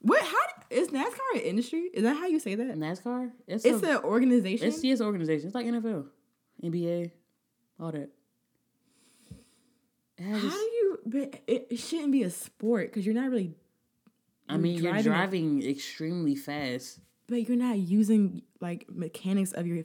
What 0.00 0.22
how 0.22 0.36
is 0.70 0.88
NASCAR 0.88 1.34
an 1.34 1.40
industry? 1.40 1.90
Is 1.94 2.02
that 2.02 2.16
how 2.16 2.26
you 2.26 2.40
say 2.40 2.56
that? 2.56 2.76
NASCAR. 2.76 3.30
It's 3.46 3.64
It's 3.64 3.82
a, 3.84 3.98
an 3.98 4.04
organization. 4.04 4.66
it's 4.66 4.82
yes 4.82 5.00
organization. 5.00 5.46
It's 5.46 5.54
like 5.54 5.66
NFL, 5.66 6.06
NBA, 6.64 7.12
all 7.78 7.92
that. 7.92 8.10
How 10.18 10.38
do 10.38 10.46
you? 10.46 10.98
But 11.06 11.40
it, 11.46 11.78
shouldn't 11.78 12.12
be 12.12 12.22
a 12.22 12.30
sport 12.30 12.90
because 12.90 13.04
you're 13.04 13.14
not 13.14 13.30
really. 13.30 13.56
I 14.48 14.56
mean, 14.56 14.82
you're 14.82 15.02
driving 15.02 15.62
extremely 15.62 16.34
fast. 16.34 17.00
But 17.28 17.48
you're 17.48 17.56
not 17.56 17.78
using 17.78 18.42
like 18.60 18.86
mechanics 18.88 19.52
of 19.52 19.66
your 19.66 19.82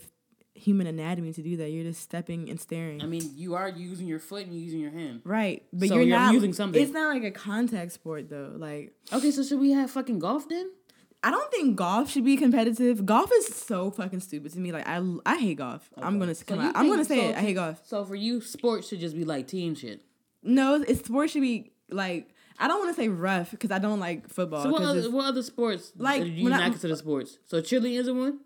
human 0.58 0.88
anatomy 0.88 1.34
to 1.34 1.42
do 1.42 1.58
that. 1.58 1.70
You're 1.70 1.84
just 1.84 2.02
stepping 2.02 2.50
and 2.50 2.60
staring. 2.60 3.02
I 3.02 3.06
mean, 3.06 3.24
you 3.36 3.56
are 3.56 3.70
using 3.70 4.08
your 4.08 4.20
foot 4.20 4.44
and 4.46 4.54
you're 4.54 4.64
using 4.64 4.80
your 4.80 4.92
hand. 4.92 5.22
right, 5.24 5.64
but 5.72 5.88
So 5.90 5.96
you're, 5.96 6.04
you're 6.04 6.18
not 6.18 6.34
using 6.34 6.54
something. 6.54 6.82
It's 6.82 6.92
not 6.92 7.14
like 7.14 7.24
a 7.24 7.32
contact 7.32 7.92
sport 7.94 8.30
though. 8.30 8.54
Like 8.56 8.94
Okay, 9.14 9.32
so 9.32 9.44
should 9.44 9.60
we 9.60 9.72
have 9.72 9.92
fucking 9.92 10.20
golf 10.20 10.48
then? 10.50 10.70
I 11.24 11.32
don't 11.32 11.50
think 11.52 11.76
golf 11.76 12.12
should 12.12 12.24
be 12.26 12.38
competitive. 12.38 13.06
Golf 13.06 13.32
is 13.34 13.48
so 13.48 13.90
fucking 13.92 14.20
stupid 14.20 14.54
to 14.54 14.60
me. 14.60 14.72
Like 14.72 14.88
I 14.88 15.02
I 15.26 15.38
hate 15.38 15.58
golf. 15.58 15.90
I'm 15.98 16.20
gonna 16.20 16.36
So 16.36 16.46
come 16.46 16.60
out. 16.60 16.74
I'm 16.76 16.88
gonna 16.90 17.06
say 17.06 17.20
so 17.22 17.30
it. 17.30 17.36
I 17.36 17.40
hate 17.42 17.54
golf. 17.56 17.82
So 17.86 18.06
for 18.06 18.16
you, 18.16 18.40
sports 18.42 18.88
should 18.88 19.00
just 19.00 19.16
be 19.16 19.26
like 19.26 19.48
team 19.48 19.76
shit. 19.76 20.02
No, 20.44 20.76
it's 20.76 21.00
sports 21.06 21.34
should 21.34 21.42
be 21.42 21.72
like 21.90 22.30
I 22.60 22.68
don't 22.68 22.80
want 22.80 22.96
to 22.96 23.02
say 23.02 23.08
rough 23.10 23.52
because 23.52 23.72
I 23.72 23.80
don't 23.80 24.00
like 24.00 24.30
football. 24.30 24.64
So 24.64 24.72
what 24.72 24.82
other, 24.82 25.12
what 25.12 25.26
other 25.26 25.44
sports 25.44 25.92
Like, 25.96 26.24
do 26.24 26.30
you 26.30 26.44
when 26.46 26.54
I- 26.54 26.58
not 26.60 26.72
consider 26.72 26.96
sports? 26.96 27.38
So 27.46 27.62
cheerleading 27.62 28.00
isn't 28.00 28.18
one. 28.18 28.40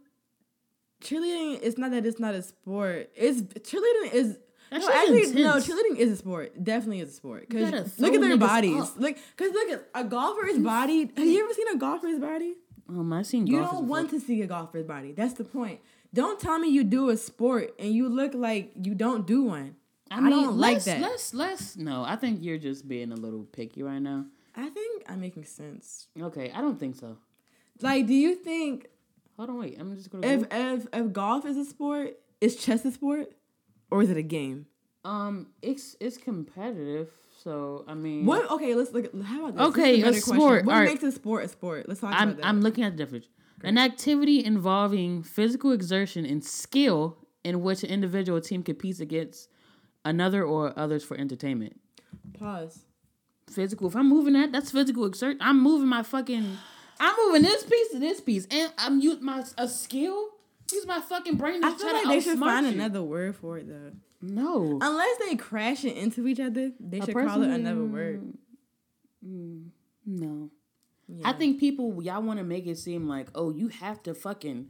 Cheerleading 1.01 1.59
it's 1.61 1.77
not 1.77 1.91
that 1.91 2.05
it's 2.05 2.19
not 2.19 2.33
a 2.33 2.41
sport. 2.41 3.11
It's 3.15 3.41
cheerleading 3.41 4.13
is 4.13 4.37
no, 4.71 4.89
actually 4.89 5.33
no 5.41 5.55
cheerleading 5.55 5.97
is 5.97 6.11
a 6.11 6.15
sport. 6.17 6.63
Definitely 6.63 7.01
is 7.01 7.09
a 7.09 7.13
sport. 7.13 7.49
Cause 7.49 7.99
look 7.99 8.13
at 8.13 8.21
their 8.21 8.37
bodies. 8.37 8.81
up. 8.81 8.93
Like 8.97 9.17
cause 9.35 9.51
look 9.51 9.69
at 9.69 9.87
a 9.93 10.03
golfer's 10.03 10.59
body. 10.59 11.11
Have 11.15 11.25
you 11.25 11.43
ever 11.43 11.53
seen 11.53 11.67
a 11.69 11.77
golfer's 11.77 12.19
body? 12.19 12.55
Um, 12.87 13.13
I've 13.13 13.25
seen 13.25 13.47
You 13.47 13.59
don't 13.59 13.87
want 13.87 14.07
before. 14.07 14.19
to 14.19 14.25
see 14.25 14.41
a 14.41 14.47
golfer's 14.47 14.85
body. 14.85 15.13
That's 15.13 15.33
the 15.33 15.43
point. 15.43 15.79
Don't 16.13 16.39
tell 16.39 16.59
me 16.59 16.69
you 16.69 16.83
do 16.83 17.09
a 17.09 17.17
sport 17.17 17.73
and 17.79 17.93
you 17.93 18.09
look 18.09 18.33
like 18.33 18.71
you 18.81 18.93
don't 18.95 19.25
do 19.25 19.43
one. 19.43 19.75
I, 20.09 20.17
I, 20.17 20.19
mean, 20.19 20.31
don't 20.31 20.57
like 20.57 20.83
that. 20.83 20.99
Let's 21.01 21.33
let's 21.33 21.77
no. 21.77 22.03
I 22.03 22.17
think 22.17 22.43
you're 22.43 22.57
just 22.57 22.87
being 22.87 23.11
a 23.11 23.15
little 23.15 23.43
picky 23.43 23.81
right 23.81 24.01
now. 24.01 24.25
I 24.55 24.69
think 24.69 25.03
I'm 25.07 25.21
making 25.21 25.45
sense. 25.45 26.07
Okay, 26.19 26.51
I 26.53 26.59
don't 26.59 26.77
think 26.77 26.97
so. 26.97 27.17
Like, 27.81 28.07
do 28.07 28.13
you 28.13 28.35
think 28.35 28.87
Hold 29.41 29.49
on, 29.49 29.59
wait. 29.59 29.77
I'm 29.79 29.95
just 29.95 30.11
gonna. 30.11 30.27
if 30.27 30.47
go. 30.47 30.55
if 30.55 30.87
if 30.93 31.13
golf 31.13 31.47
is 31.47 31.57
a 31.57 31.65
sport, 31.65 32.19
is 32.41 32.55
chess 32.55 32.85
a 32.85 32.91
sport, 32.91 33.31
or 33.89 34.03
is 34.03 34.11
it 34.11 34.17
a 34.17 34.21
game? 34.21 34.67
um, 35.03 35.47
it's 35.63 35.95
it's 35.99 36.15
competitive. 36.15 37.09
So 37.43 37.83
I 37.87 37.95
mean, 37.95 38.27
What? 38.27 38.51
Okay, 38.51 38.75
let's 38.75 38.91
look. 38.91 39.05
At, 39.05 39.19
how 39.23 39.47
about 39.47 39.57
this? 39.57 39.67
Okay, 39.69 39.99
This 39.99 40.17
is 40.17 40.21
a 40.21 40.25
question. 40.25 40.35
sport. 40.35 40.65
What 40.65 40.73
All 40.75 40.79
right. 40.81 40.89
makes 40.89 41.01
a 41.01 41.11
sport 41.11 41.43
a 41.45 41.47
sport? 41.47 41.89
Let's 41.89 42.01
talk 42.01 42.13
I'm 42.13 42.29
about 42.29 42.37
that. 42.37 42.45
I'm 42.45 42.61
looking 42.61 42.83
at 42.83 42.95
the 42.95 43.03
definition. 43.03 43.31
An 43.63 43.79
activity 43.79 44.45
involving 44.45 45.23
physical 45.23 45.71
exertion 45.71 46.23
and 46.23 46.43
skill 46.45 47.17
in 47.43 47.63
which 47.63 47.81
an 47.83 47.89
individual 47.89 48.37
or 48.37 48.41
team 48.41 48.61
competes 48.61 48.99
against 48.99 49.49
another 50.05 50.43
or 50.43 50.77
others 50.77 51.03
for 51.03 51.17
entertainment. 51.17 51.81
Pause. 52.37 52.81
Physical. 53.49 53.87
If 53.87 53.95
I'm 53.95 54.07
moving 54.07 54.33
that, 54.33 54.51
that's 54.51 54.69
physical 54.69 55.05
exert. 55.05 55.37
I'm 55.41 55.59
moving 55.63 55.87
my 55.87 56.03
fucking. 56.03 56.59
I'm 56.99 57.15
moving 57.25 57.41
this 57.43 57.63
piece 57.63 57.89
to 57.91 57.99
this 57.99 58.21
piece, 58.21 58.47
and 58.51 58.71
I'm 58.77 58.99
using 58.99 59.25
my 59.25 59.43
a 59.57 59.67
skill. 59.67 60.29
Use 60.71 60.85
my 60.87 61.01
fucking 61.01 61.35
brain 61.35 61.61
to 61.61 61.67
I 61.67 61.71
feel 61.73 61.93
like 61.93 62.07
they 62.07 62.19
should 62.21 62.39
find 62.39 62.65
you. 62.65 62.73
another 62.73 63.03
word 63.03 63.35
for 63.35 63.57
it 63.57 63.67
though. 63.67 63.91
No. 64.21 64.77
Unless 64.81 65.17
they 65.17 65.35
crash 65.35 65.83
it 65.83 65.97
into 65.97 66.27
each 66.27 66.39
other, 66.39 66.71
they 66.79 66.99
A 66.99 67.05
should 67.05 67.15
call 67.15 67.41
it 67.43 67.49
another 67.49 67.83
word. 67.83 68.33
Mm, 69.25 69.69
no. 70.05 70.49
I 71.25 71.33
think 71.33 71.59
people 71.59 72.01
y'all 72.01 72.21
want 72.21 72.39
to 72.39 72.45
make 72.45 72.67
it 72.67 72.77
seem 72.77 73.07
like 73.07 73.27
oh 73.35 73.51
you 73.51 73.67
have 73.67 74.01
to 74.03 74.13
fucking 74.13 74.69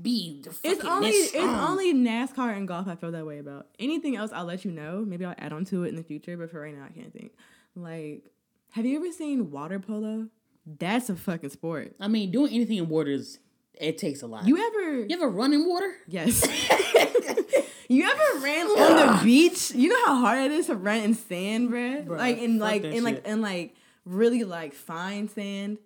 be 0.00 0.40
the 0.42 0.50
fucking 0.50 0.70
It's 0.70 0.84
only 0.84 1.10
it's 1.10 1.34
only 1.36 1.94
NASCAR 1.94 2.56
and 2.56 2.66
golf 2.66 2.88
I 2.88 2.96
feel 2.96 3.12
that 3.12 3.26
way 3.26 3.38
about. 3.38 3.66
Anything 3.78 4.16
else, 4.16 4.30
I'll 4.32 4.44
let 4.44 4.64
you 4.64 4.70
know. 4.70 5.04
Maybe 5.06 5.24
I'll 5.24 5.34
add 5.38 5.52
on 5.52 5.64
to 5.66 5.84
it 5.84 5.88
in 5.88 5.96
the 5.96 6.02
future, 6.02 6.36
but 6.36 6.50
for 6.50 6.60
right 6.60 6.74
now, 6.74 6.84
I 6.84 6.92
can't 6.92 7.12
think. 7.12 7.32
Like, 7.74 8.30
have 8.70 8.86
you 8.86 8.96
ever 8.96 9.10
seen 9.12 9.50
water 9.50 9.78
polo? 9.78 10.28
That's 10.66 11.10
a 11.10 11.16
fucking 11.16 11.50
sport. 11.50 11.94
I 12.00 12.08
mean 12.08 12.30
doing 12.30 12.52
anything 12.52 12.78
in 12.78 12.88
waters 12.88 13.38
it 13.80 13.98
takes 13.98 14.22
a 14.22 14.26
lot. 14.26 14.46
You 14.46 14.56
ever? 14.58 15.00
you 15.00 15.16
ever 15.16 15.28
run 15.28 15.52
in 15.52 15.68
water? 15.68 15.92
Yes. 16.06 16.42
you 17.88 18.04
ever 18.04 18.40
ran 18.40 18.66
on 18.66 19.18
the 19.18 19.24
beach? 19.24 19.72
You 19.72 19.88
know 19.88 20.06
how 20.06 20.20
hard 20.20 20.44
it 20.44 20.52
is 20.52 20.66
to 20.66 20.76
run 20.76 21.00
in 21.00 21.14
sand, 21.14 21.70
bruh? 21.70 22.06
Bruh, 22.06 22.18
like 22.18 22.38
in 22.38 22.58
like 22.58 22.84
in 22.84 23.02
like 23.02 23.26
in 23.26 23.40
like 23.40 23.74
really 24.04 24.44
like 24.44 24.74
fine 24.74 25.28
sand. 25.28 25.78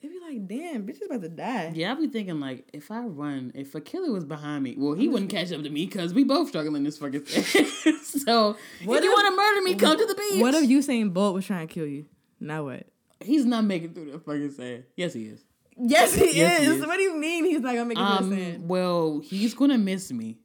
It'd 0.00 0.16
be 0.16 0.20
like, 0.20 0.48
damn, 0.48 0.84
bitch 0.84 0.96
is 0.96 1.02
about 1.02 1.22
to 1.22 1.28
die. 1.28 1.72
Yeah, 1.76 1.92
I'd 1.92 1.98
be 1.98 2.08
thinking 2.08 2.40
like 2.40 2.68
if 2.72 2.90
I 2.90 3.00
run, 3.02 3.52
if 3.54 3.74
a 3.76 3.80
killer 3.80 4.12
was 4.12 4.24
behind 4.24 4.64
me, 4.64 4.74
well, 4.76 4.94
he 4.94 5.06
wouldn't 5.08 5.30
catch 5.30 5.52
up 5.52 5.62
to 5.62 5.70
me 5.70 5.86
because 5.86 6.12
we 6.12 6.24
both 6.24 6.48
struggling 6.48 6.76
in 6.76 6.84
this 6.84 6.98
fucking 6.98 7.20
thing. 7.20 7.66
so 8.02 8.56
What 8.84 8.98
if 8.98 9.04
you 9.04 9.10
want 9.10 9.28
to 9.28 9.36
murder 9.36 9.62
me, 9.62 9.74
come 9.76 9.96
to 9.96 10.06
the 10.06 10.14
beach. 10.14 10.40
What 10.40 10.54
if 10.54 10.68
Usain 10.68 11.12
Bolt 11.12 11.34
was 11.34 11.46
trying 11.46 11.68
to 11.68 11.72
kill 11.72 11.86
you? 11.86 12.06
Now 12.40 12.64
what? 12.64 12.86
He's 13.24 13.44
not 13.44 13.64
making 13.64 13.94
through 13.94 14.12
the 14.12 14.18
fucking 14.18 14.50
sand. 14.52 14.84
Yes, 14.96 15.14
he 15.14 15.24
is. 15.26 15.44
Yes, 15.76 16.14
he, 16.14 16.36
Yes, 16.36 16.60
he 16.60 16.66
is. 16.66 16.76
is. 16.78 16.86
What 16.86 16.96
do 16.96 17.02
you 17.02 17.16
mean 17.16 17.44
he's 17.44 17.60
not 17.60 17.74
gonna 17.74 17.86
make 17.86 17.98
it 17.98 18.00
to 18.00 18.06
the 18.06 18.18
Um, 18.18 18.30
sand? 18.30 18.68
well, 18.68 19.20
he's 19.20 19.54
gonna 19.54 19.78
miss 19.78 20.12
me. 20.12 20.38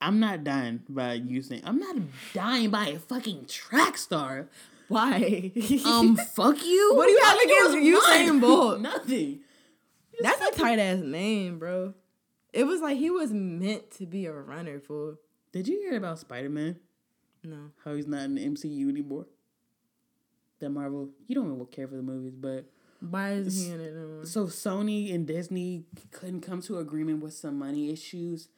I'm 0.00 0.20
not 0.20 0.44
dying 0.44 0.80
by 0.88 1.14
you 1.14 1.40
saying 1.40 1.62
I'm 1.64 1.78
not 1.78 1.96
dying 2.34 2.70
by 2.70 2.88
a 2.88 2.98
fucking 2.98 3.46
track 3.46 3.96
star. 3.96 4.48
Why? 4.88 5.52
Um, 5.86 6.16
fuck 6.34 6.62
you. 6.64 6.92
What 6.94 7.06
do 7.06 7.12
you 7.12 7.20
have 7.22 7.40
against 7.40 7.78
you 7.78 8.00
saying. 8.02 8.40
Bolt? 8.40 8.80
Nothing. 8.80 9.40
That's 10.20 10.40
a 10.46 10.60
tight 10.60 10.78
ass 10.78 10.98
name, 11.00 11.58
bro. 11.58 11.94
It 12.52 12.64
was 12.64 12.80
like 12.80 12.98
he 12.98 13.10
was 13.10 13.32
meant 13.32 13.90
to 13.92 14.06
be 14.06 14.26
a 14.26 14.32
runner, 14.32 14.78
fool. 14.78 15.16
Did 15.52 15.66
you 15.68 15.80
hear 15.80 15.96
about 15.96 16.18
Spider 16.18 16.50
Man? 16.50 16.76
No. 17.42 17.70
How 17.84 17.94
he's 17.94 18.06
not 18.06 18.22
in 18.24 18.34
the 18.36 18.46
MCU 18.46 18.88
anymore? 18.88 19.26
That 20.64 20.70
Marvel, 20.70 21.10
you 21.26 21.34
don't 21.34 21.48
really 21.48 21.66
care 21.66 21.86
for 21.86 21.96
the 21.96 22.02
movies, 22.02 22.34
but 22.34 22.64
Why 23.00 23.32
is 23.32 23.66
he 23.66 23.70
in 23.72 23.80
it 23.80 23.94
no 23.94 24.24
so 24.24 24.46
Sony 24.46 25.14
and 25.14 25.26
Disney 25.26 25.84
couldn't 26.10 26.40
come 26.40 26.62
to 26.62 26.78
agreement 26.78 27.22
with 27.22 27.34
some 27.34 27.58
money 27.58 27.90
issues. 27.90 28.48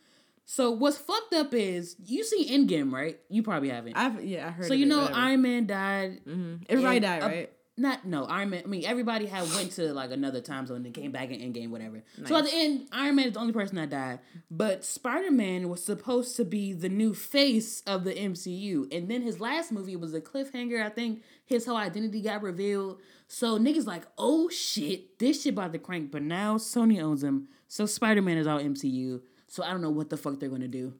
So 0.45 0.71
what's 0.71 0.97
fucked 0.97 1.35
up 1.35 1.53
is 1.53 1.97
you 2.05 2.23
see 2.23 2.49
Endgame, 2.57 2.93
right? 2.93 3.19
You 3.29 3.43
probably 3.43 3.71
haven't. 3.71 3.97
I've 3.97 4.25
yeah, 4.25 4.47
I 4.47 4.51
heard. 4.53 4.67
so 4.67 4.75
you 4.75 4.87
it, 4.87 4.89
know. 4.89 5.11
Iron 5.13 5.43
Man 5.43 5.67
died. 5.67 6.21
Mhm. 6.25 6.63
Everybody 6.69 7.01
died, 7.01 7.23
right? 7.23 7.53
Not 7.79 8.07
no 8.07 8.25
Iron 8.25 8.51
Man. 8.51 8.63
I 8.65 8.69
mean, 8.69 8.87
everybody 8.87 9.27
had 9.27 9.43
went 9.55 9.73
to 9.73 9.93
like 9.93 10.11
another 10.11 10.41
time 10.41 10.67
zone 10.67 10.87
and 10.87 10.95
came 10.95 11.13
back 11.13 11.31
in 11.31 11.41
Endgame, 11.41 11.69
whatever. 11.69 12.03
So 12.25 12.37
at 12.37 12.45
the 12.45 12.55
end, 12.55 12.89
Iron 12.91 13.17
Man 13.17 13.27
is 13.27 13.35
the 13.35 13.41
only 13.41 13.53
person 13.53 13.77
that 13.77 13.91
died. 13.91 14.21
But 14.51 14.83
Spider 14.83 15.31
Man 15.31 15.69
was 15.69 15.85
supposed 15.85 16.37
to 16.37 16.45
be 16.45 16.73
the 16.73 16.89
new 16.89 17.13
face 17.13 17.83
of 17.83 18.05
the 18.05 18.15
MCU, 18.15 18.91
and 18.95 19.11
then 19.11 19.21
his 19.21 19.41
last 19.41 19.73
movie 19.73 19.95
was 19.97 20.15
a 20.15 20.23
cliffhanger. 20.23 20.83
I 20.83 20.89
think 20.89 21.23
his 21.45 21.67
whole 21.67 21.77
identity 21.77 22.23
got 22.23 22.43
revealed. 22.43 22.99
So 23.29 23.59
niggas 23.59 23.87
like, 23.87 24.07
oh 24.17 24.49
shit, 24.49 25.19
this 25.19 25.43
shit 25.43 25.53
about 25.53 25.73
to 25.73 25.79
crank. 25.79 26.11
But 26.11 26.23
now 26.23 26.57
Sony 26.57 27.03
owns 27.03 27.23
him, 27.23 27.49
so 27.69 27.85
Spider 27.85 28.23
Man 28.23 28.39
is 28.39 28.47
all 28.47 28.59
MCU. 28.59 29.21
So 29.49 29.63
I 29.63 29.71
don't 29.71 29.83
know 29.83 29.91
what 29.91 30.09
the 30.09 30.17
fuck 30.17 30.41
they're 30.41 30.49
gonna 30.49 30.67
do. 30.67 30.95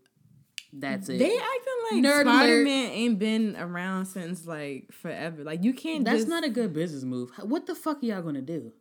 That's 0.79 1.09
it. 1.09 1.19
They 1.19 1.37
acting 1.37 1.75
like 1.91 2.05
Nerd. 2.05 2.23
Spider 2.23 2.65
Man 2.65 2.91
ain't 2.91 3.19
been 3.19 3.57
around 3.57 4.07
since 4.07 4.47
like 4.47 4.93
forever. 4.93 5.45
Like 5.45 5.65
you 5.65 5.73
can't. 5.73 6.05
That's 6.05 6.19
just, 6.19 6.29
not 6.29 6.45
a 6.45 6.49
good 6.49 6.73
business 6.73 7.05
move. 7.05 7.31
What 7.41 7.67
the 7.67 7.75
fuck 7.75 8.03
are 8.03 8.07
y'all 8.07 8.23
gonna 8.23 8.43
do? 8.43 8.73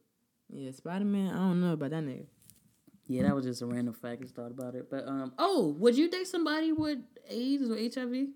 Yeah, 0.49 0.71
Spider 0.71 1.05
Man. 1.05 1.31
I 1.31 1.37
don't 1.37 1.61
know 1.61 1.73
about 1.73 1.91
that 1.91 2.03
nigga. 2.03 2.25
Yeah, 3.07 3.23
that 3.23 3.35
was 3.35 3.45
just 3.45 3.61
a 3.61 3.65
random 3.65 3.93
fact. 3.93 4.21
I 4.21 4.23
just 4.23 4.35
thought 4.35 4.51
about 4.51 4.75
it. 4.75 4.89
But 4.89 5.07
um, 5.07 5.33
oh, 5.37 5.75
would 5.79 5.97
you 5.97 6.09
date 6.09 6.27
somebody 6.27 6.71
with 6.71 6.99
AIDS 7.29 7.69
or 7.69 7.75
HIV? 7.75 8.27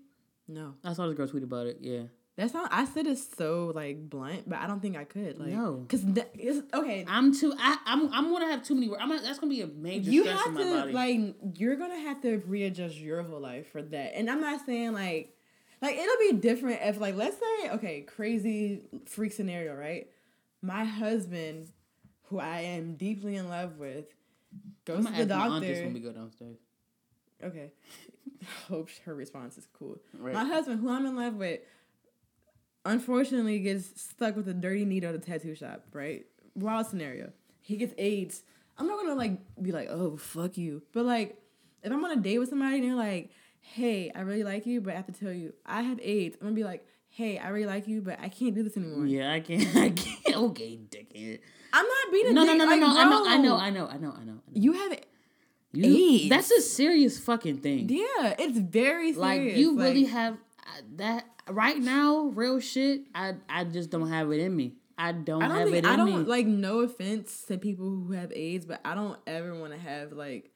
No, 0.48 0.74
I 0.84 0.92
saw 0.92 1.06
this 1.06 1.16
girl 1.16 1.28
tweet 1.28 1.42
about 1.42 1.66
it. 1.66 1.78
Yeah, 1.80 2.02
that's 2.40 2.54
not. 2.54 2.70
I 2.72 2.86
said 2.86 3.06
it's 3.06 3.26
so 3.36 3.70
like 3.74 4.08
blunt, 4.08 4.48
but 4.48 4.58
I 4.58 4.66
don't 4.66 4.80
think 4.80 4.96
I 4.96 5.04
could. 5.04 5.38
Like, 5.38 5.48
No. 5.50 5.74
because 5.86 6.04
it's 6.34 6.62
okay. 6.74 7.04
I'm 7.06 7.34
too. 7.34 7.52
I, 7.58 7.76
I'm. 7.86 8.12
I'm 8.12 8.32
gonna 8.32 8.46
have 8.50 8.62
too 8.64 8.74
many. 8.74 8.88
words. 8.88 9.00
I'm. 9.02 9.08
Gonna, 9.10 9.20
that's 9.22 9.38
gonna 9.38 9.50
be 9.50 9.60
a 9.60 9.66
major 9.66 10.10
you 10.10 10.24
have 10.24 10.56
to 10.56 10.84
like 10.86 11.34
you're 11.56 11.76
gonna 11.76 11.98
have 12.00 12.22
to 12.22 12.38
readjust 12.46 12.96
your 12.96 13.22
whole 13.22 13.40
life 13.40 13.70
for 13.70 13.82
that 13.82 14.16
and 14.16 14.30
i'm 14.30 14.40
not 14.40 14.64
saying 14.64 14.92
like 14.92 15.36
like 15.82 15.96
it'll 15.96 16.32
be 16.32 16.38
different 16.40 16.78
if 16.82 16.98
like 17.00 17.16
let's 17.16 17.36
say 17.36 17.70
okay 17.70 18.00
crazy 18.02 18.82
freak 19.06 19.32
scenario 19.32 19.74
right 19.74 20.08
my 20.62 20.84
husband 20.84 21.68
who 22.24 22.38
i 22.38 22.60
am 22.60 22.94
deeply 22.94 23.36
in 23.36 23.48
love 23.48 23.76
with 23.78 24.06
goes 24.84 25.04
to 25.06 25.12
the 25.12 25.26
doctor 25.26 25.66
when 25.72 25.92
we 25.94 26.00
go 26.00 26.12
downstairs. 26.12 26.58
okay 27.42 27.70
hope 28.68 28.88
her 29.04 29.14
response 29.14 29.58
is 29.58 29.66
cool 29.78 29.98
Right. 30.18 30.34
my 30.34 30.44
husband 30.44 30.80
who 30.80 30.88
i'm 30.90 31.06
in 31.06 31.16
love 31.16 31.34
with 31.34 31.60
unfortunately 32.84 33.58
gets 33.58 34.00
stuck 34.00 34.36
with 34.36 34.48
a 34.48 34.54
dirty 34.54 34.84
needle 34.84 35.10
at 35.10 35.14
a 35.14 35.18
tattoo 35.18 35.54
shop 35.54 35.84
right 35.92 36.24
wild 36.54 36.86
scenario 36.86 37.30
he 37.60 37.76
gets 37.76 37.94
aids 37.98 38.42
i'm 38.78 38.86
not 38.86 38.98
gonna 38.98 39.14
like 39.14 39.38
be 39.62 39.72
like 39.72 39.88
oh 39.90 40.16
fuck 40.16 40.56
you 40.56 40.82
but 40.92 41.04
like 41.04 41.36
if 41.82 41.92
i'm 41.92 42.04
on 42.04 42.10
a 42.12 42.16
date 42.20 42.38
with 42.38 42.48
somebody 42.48 42.76
and 42.78 42.84
they're 42.84 42.94
like 42.94 43.30
hey 43.60 44.10
i 44.14 44.20
really 44.20 44.42
like 44.44 44.64
you 44.66 44.80
but 44.80 44.92
i 44.94 44.96
have 44.96 45.06
to 45.06 45.12
tell 45.12 45.32
you 45.32 45.52
i 45.66 45.82
have 45.82 46.00
aids 46.02 46.36
i'm 46.40 46.46
gonna 46.46 46.54
be 46.56 46.64
like 46.64 46.86
hey 47.10 47.38
i 47.38 47.48
really 47.48 47.66
like 47.66 47.86
you 47.86 48.00
but 48.00 48.18
i 48.20 48.28
can't 48.28 48.54
do 48.54 48.62
this 48.62 48.76
anymore 48.76 49.04
Yeah, 49.06 49.32
I 49.32 49.40
can't. 49.40 49.62
I 49.76 49.90
can't. 49.90 50.36
Okay, 50.36 50.78
dickhead. 50.88 51.40
i'm 51.72 51.86
not 51.86 52.12
being 52.12 52.26
a 52.28 52.32
No, 52.32 52.44
no, 52.44 52.52
dick, 52.52 52.58
no, 52.58 52.64
no, 52.64 52.70
like, 52.70 52.80
no. 52.80 52.86
I 52.96 53.04
know. 53.04 53.24
I 53.26 53.36
know. 53.38 53.56
I 53.56 53.70
know. 53.70 53.86
I 53.86 53.88
know. 53.88 53.88
I 53.88 53.96
know. 53.98 54.14
I 54.20 54.24
know. 54.24 54.38
you 54.52 54.72
have 54.72 54.98
You, 55.72 55.84
AIDS. 56.14 56.28
That's 56.30 56.50
a 56.50 56.60
serious 56.62 57.18
fucking 57.18 57.58
thing. 57.58 57.88
yeah 57.88 58.34
it's 58.38 58.58
very 58.58 59.12
serious 59.12 59.16
like 59.18 59.42
you 59.56 59.78
really 59.78 60.04
have 60.06 60.34
uh, 60.34 60.80
that 60.96 61.26
right 61.50 61.78
now. 61.78 62.30
Real 62.34 62.60
shit. 62.60 63.02
I. 63.14 63.34
I 63.48 63.64
just 63.64 63.90
don't 63.90 64.08
have 64.08 64.30
it 64.32 64.40
in 64.40 64.54
me. 64.54 64.74
I 64.98 65.12
don't, 65.12 65.42
I 65.42 65.48
don't 65.48 65.56
have 65.56 65.64
think 65.66 65.76
it 65.78 65.84
in 65.84 65.90
I 65.90 65.96
don't 65.96 66.20
me. 66.20 66.24
like 66.24 66.46
no 66.46 66.80
offense 66.80 67.42
to 67.48 67.56
people 67.56 67.86
who 67.86 68.12
have 68.12 68.32
AIDS, 68.34 68.66
but 68.66 68.80
I 68.84 68.94
don't 68.94 69.18
ever 69.26 69.54
want 69.54 69.72
to 69.72 69.78
have 69.78 70.12
like. 70.12 70.50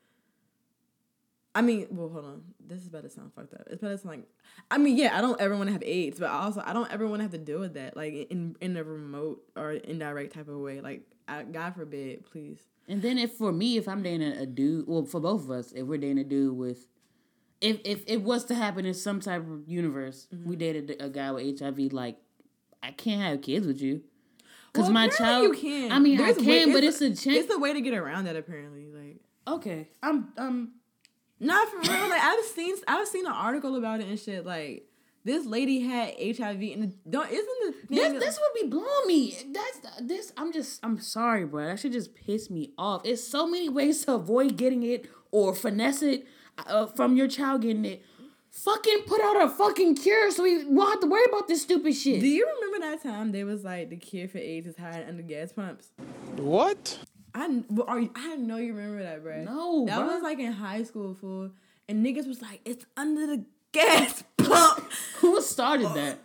I 1.55 1.63
mean, 1.63 1.87
well, 1.91 2.09
hold 2.09 2.25
on. 2.25 2.43
This 2.67 2.81
is 2.83 2.89
about 2.89 3.05
to 3.05 3.11
sound 3.11 3.33
fucked 3.33 3.55
up. 3.55 3.69
It's 3.71 3.81
about 3.81 3.91
to 3.91 3.99
sound 3.99 4.17
like, 4.17 4.29
I 4.73 4.77
mean, 4.77 4.97
yeah, 4.97 5.17
I 5.17 5.21
don't 5.21 5.41
ever 5.41 5.57
want 5.57 5.69
to 5.69 5.73
have 5.73 5.85
AIDS, 5.85 6.19
but 6.19 6.29
also 6.29 6.61
I 6.67 6.73
don't 6.73 6.93
ever 6.93 7.07
want 7.07 7.21
to 7.21 7.23
have 7.23 7.31
to 7.33 7.39
deal 7.39 7.61
with 7.61 7.75
that, 7.75 7.97
like 7.97 8.13
in 8.31 8.57
in 8.61 8.77
a 8.77 8.83
remote 8.85 9.43
or 9.57 9.73
indirect 9.73 10.35
type 10.35 10.49
of 10.49 10.59
way. 10.59 10.81
Like, 10.81 11.03
I, 11.29 11.45
God 11.45 11.75
forbid, 11.77 12.27
please. 12.27 12.59
And 12.89 13.01
then 13.01 13.19
if 13.19 13.33
for 13.33 13.53
me, 13.53 13.77
if 13.79 13.89
I'm 13.89 14.03
dating 14.03 14.33
a 14.33 14.47
dude, 14.47 14.87
well, 14.87 15.05
for 15.05 15.21
both 15.21 15.45
of 15.45 15.51
us, 15.51 15.73
if 15.73 15.87
we're 15.87 15.97
dating 15.97 16.19
a 16.19 16.25
dude 16.25 16.57
with, 16.57 16.87
if 17.61 17.81
if 17.85 18.05
it 18.07 18.23
was 18.23 18.45
to 18.47 18.55
happen 18.55 18.85
in 18.87 18.95
some 18.95 19.21
type 19.21 19.43
of 19.43 19.69
universe, 19.69 20.27
Mm-hmm. 20.35 20.49
we 20.49 20.57
dated 20.57 20.97
a 21.01 21.09
guy 21.09 21.31
with 21.33 21.59
HIV, 21.61 21.93
like 21.93 22.17
I 22.83 22.91
can't 22.93 23.23
have 23.23 23.43
kids 23.43 23.67
with 23.67 23.81
you, 23.81 24.03
because 24.73 24.85
Well, 24.87 24.93
my 24.93 25.09
child. 25.09 25.45
you 25.45 25.53
can. 25.55 25.93
I 25.93 25.99
mean, 25.99 26.19
There's 26.19 26.37
I 26.37 26.41
can, 26.41 26.47
way- 26.49 26.73
but 26.73 26.85
it's 26.85 27.01
a 27.01 27.09
chance. 27.11 27.27
It's 27.27 27.55
a 27.55 27.59
way 27.59 27.73
to 27.73 27.81
get 27.81 27.95
around 27.95 28.25
that 28.25 28.37
apparently. 28.37 28.89
Like, 28.93 29.21
okay, 29.49 29.89
I'm 30.03 30.29
um. 30.37 30.73
not 31.41 31.69
for 31.71 31.79
real. 31.79 32.09
Like, 32.09 32.23
I've 32.23 32.45
seen 32.45 32.75
I've 32.87 33.09
seen 33.09 33.27
an 33.27 33.33
article 33.33 33.77
about 33.77 34.01
it 34.01 34.07
and 34.09 34.19
shit. 34.19 34.45
Like, 34.45 34.87
this 35.25 35.47
lady 35.47 35.81
had 35.81 36.15
HIV 36.19 36.61
and 36.75 36.95
don't 37.09 37.31
isn't 37.31 37.49
the 37.89 37.95
This 37.95 38.13
that- 38.13 38.21
this 38.21 38.39
would 38.39 38.63
be 38.63 38.69
blowing 38.69 39.07
me. 39.07 39.35
That's 39.53 39.81
this. 40.03 40.33
I'm 40.37 40.53
just. 40.53 40.81
I'm 40.85 41.01
sorry, 41.01 41.47
bro. 41.47 41.67
That 41.67 41.79
should 41.81 41.93
just 41.93 42.15
piss 42.15 42.51
me 42.51 42.73
off. 42.77 43.03
It's 43.07 43.27
so 43.27 43.47
many 43.47 43.69
ways 43.71 44.05
to 44.05 44.13
avoid 44.15 44.57
getting 44.59 44.83
it 44.83 45.09
or 45.31 45.55
finesse 45.55 46.03
it 46.03 46.27
uh, 46.67 46.87
from 46.87 47.17
your 47.17 47.29
child 47.29 47.63
getting 47.63 47.85
it. 47.85 48.03
Fucking 48.51 49.03
put 49.07 49.21
out 49.21 49.43
a 49.43 49.49
fucking 49.49 49.97
cure 49.97 50.31
so 50.31 50.45
we 50.45 50.65
won't 50.65 50.91
have 50.91 51.01
to 51.01 51.09
worry 51.09 51.25
about 51.29 51.49
this 51.49 51.63
stupid 51.63 51.93
shit. 51.93 52.21
Do 52.21 52.29
you 52.29 52.49
remember 52.55 52.87
that 52.87 53.03
time 53.03 53.33
they 53.33 53.43
was 53.43 53.65
like 53.65 53.91
the 53.91 53.97
cure 53.97 54.29
for 54.29 54.39
AIDS 54.39 54.69
is 54.69 54.77
hiding 54.77 55.09
under 55.09 55.23
gas 55.23 55.53
pumps? 55.53 55.89
What? 56.37 56.99
I 57.35 57.63
are 57.89 57.99
you, 57.99 58.11
I 58.15 58.37
know 58.37 58.59
you 58.59 58.73
remember 58.75 59.03
that, 59.03 59.25
bro. 59.25 59.43
No, 59.43 59.87
that 59.87 59.99
bruh. 59.99 60.07
was 60.07 60.23
like 60.23 60.39
in 60.39 60.53
high 60.53 60.85
school, 60.85 61.15
fool. 61.15 61.51
And 61.89 62.07
niggas 62.07 62.29
was 62.29 62.41
like, 62.41 62.61
it's 62.65 62.87
under 62.97 63.27
the 63.27 63.45
gas 63.73 64.23
pump. 64.39 64.85
Who 65.17 65.41
started 65.43 65.89
that? 65.95 66.19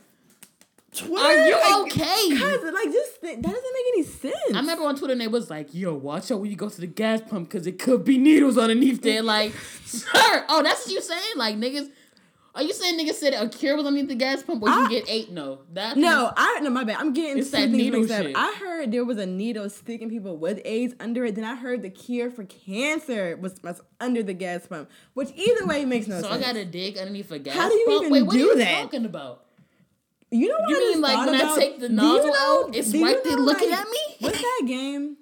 Twitter, 0.95 1.23
Are 1.23 1.33
you 1.47 1.53
like, 1.53 1.91
okay? 1.93 2.37
Cousin, 2.37 2.73
like 2.73 2.85
just 2.91 3.11
think, 3.17 3.43
that 3.43 3.51
doesn't 3.51 3.73
make 3.73 3.85
any 3.93 4.03
sense. 4.03 4.35
I 4.55 4.59
remember 4.59 4.85
on 4.85 4.95
Twitter 4.95 5.11
and 5.13 5.21
they 5.21 5.27
was 5.27 5.49
like, 5.49 5.73
"Yo, 5.73 5.93
watch 5.93 6.31
out 6.31 6.39
when 6.41 6.49
you 6.49 6.55
go 6.55 6.67
to 6.69 6.81
the 6.81 6.87
gas 6.87 7.21
pump 7.21 7.49
because 7.49 7.67
it 7.67 7.77
could 7.79 8.03
be 8.03 8.17
needles 8.17 8.57
underneath 8.57 9.01
there." 9.03 9.21
Like, 9.21 9.53
sir, 9.85 10.09
oh, 10.49 10.63
that's 10.63 10.85
what 10.87 10.93
you 10.95 11.01
saying? 11.01 11.33
Like, 11.35 11.57
niggas, 11.57 11.91
are 12.55 12.63
you 12.63 12.73
saying 12.73 12.97
niggas 12.99 13.13
said 13.13 13.33
a 13.35 13.47
cure 13.47 13.75
was 13.77 13.85
underneath 13.85 14.09
the 14.09 14.15
gas 14.15 14.41
pump 14.41 14.63
or 14.63 14.69
you 14.69 14.85
I- 14.85 14.89
get 14.89 15.05
eight? 15.07 15.31
No, 15.31 15.59
that 15.73 15.95
No, 15.95 16.31
I 16.35 16.59
no 16.61 16.71
my 16.71 16.83
bad. 16.83 16.97
I'm 16.99 17.13
getting 17.13 17.37
It's 17.37 17.51
that 17.51 17.69
needle 17.69 18.07
shit. 18.07 18.35
I 18.35 18.53
heard 18.59 18.91
there 18.91 19.05
was 19.05 19.19
a 19.19 19.27
needle 19.27 19.69
sticking 19.69 20.09
people 20.09 20.37
with 20.37 20.59
AIDS 20.65 20.95
under 20.99 21.23
it. 21.25 21.35
Then 21.35 21.43
I 21.45 21.53
heard 21.55 21.83
the 21.83 21.91
cure 21.91 22.31
for 22.31 22.45
cancer 22.45 23.37
was, 23.37 23.61
was 23.63 23.79
under 24.01 24.23
the 24.23 24.33
gas 24.33 24.65
pump, 24.65 24.89
which 25.13 25.29
either 25.35 25.67
way 25.67 25.85
makes 25.85 26.07
no 26.07 26.15
sense. 26.15 26.27
So 26.27 26.33
I 26.33 26.39
gotta 26.41 26.65
dig 26.65 26.97
underneath 26.97 27.31
a 27.31 27.37
gas 27.37 27.53
How 27.55 27.69
do 27.69 27.75
you 27.75 27.85
pump. 27.85 27.99
even 28.01 28.11
Wait, 28.11 28.23
what 28.23 28.33
do 28.33 28.39
are 28.39 28.53
you 28.53 28.57
that? 28.57 28.81
talking 28.81 29.05
about? 29.05 29.45
You 30.31 30.47
know 30.49 30.55
what 30.59 30.69
You 30.69 30.75
I 30.75 30.79
mean 30.79 31.01
like 31.01 31.25
when 31.25 31.41
I 31.41 31.55
take 31.55 31.79
the 31.79 31.89
Do 31.89 31.95
you 31.95 31.99
know- 31.99 32.33
out, 32.65 32.75
it's 32.75 32.93
right 32.95 33.23
there 33.23 33.37
looking 33.37 33.71
like, 33.71 33.79
at 33.79 33.89
me? 33.89 33.97
What's 34.19 34.41
that 34.41 34.63
game? 34.67 35.17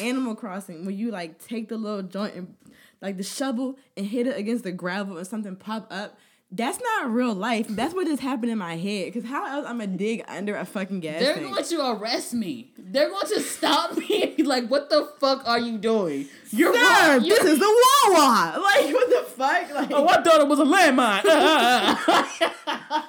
Animal 0.00 0.36
Crossing, 0.36 0.84
where 0.84 0.94
you 0.94 1.10
like 1.10 1.44
take 1.44 1.68
the 1.68 1.76
little 1.76 2.02
joint 2.02 2.34
and 2.36 2.54
like 3.02 3.16
the 3.16 3.24
shovel 3.24 3.76
and 3.96 4.06
hit 4.06 4.26
it 4.28 4.36
against 4.36 4.62
the 4.64 4.70
gravel 4.72 5.16
and 5.18 5.26
something 5.26 5.56
pop 5.56 5.88
up. 5.90 6.16
That's 6.50 6.80
not 6.80 7.12
real 7.12 7.34
life. 7.34 7.66
That's 7.68 7.92
what 7.94 8.06
just 8.06 8.22
happened 8.22 8.50
in 8.50 8.56
my 8.56 8.76
head. 8.78 9.12
Cause 9.12 9.24
how 9.24 9.44
else 9.46 9.66
I'm 9.68 9.78
gonna 9.80 9.98
dig 9.98 10.24
under 10.28 10.56
a 10.56 10.64
fucking 10.64 11.00
gas 11.00 11.20
They're 11.20 11.34
tank? 11.34 11.52
going 11.52 11.62
to 11.64 11.90
arrest 11.92 12.32
me. 12.32 12.72
They're 12.78 13.10
going 13.10 13.26
to 13.26 13.40
stop 13.56 13.94
me 13.98 14.22
and 14.22 14.34
be 14.36 14.42
like, 14.44 14.66
"What 14.68 14.88
the 14.88 15.10
fuck 15.20 15.46
are 15.46 15.58
you 15.60 15.76
doing? 15.76 16.26
You're 16.50 16.72
Sir, 16.72 16.80
wrong. 16.80 17.18
this 17.20 17.28
You're- 17.38 17.50
is 17.50 17.58
the 17.58 17.84
Wawa. 18.08 18.54
Like 18.62 18.94
what 18.94 19.10
the 19.10 19.24
fuck? 19.30 19.74
Like, 19.74 19.90
Oh, 19.92 20.08
I 20.08 20.22
thought 20.22 20.40
it 20.40 20.48
was 20.48 20.58
a 20.58 20.64
landmine. 20.64 21.24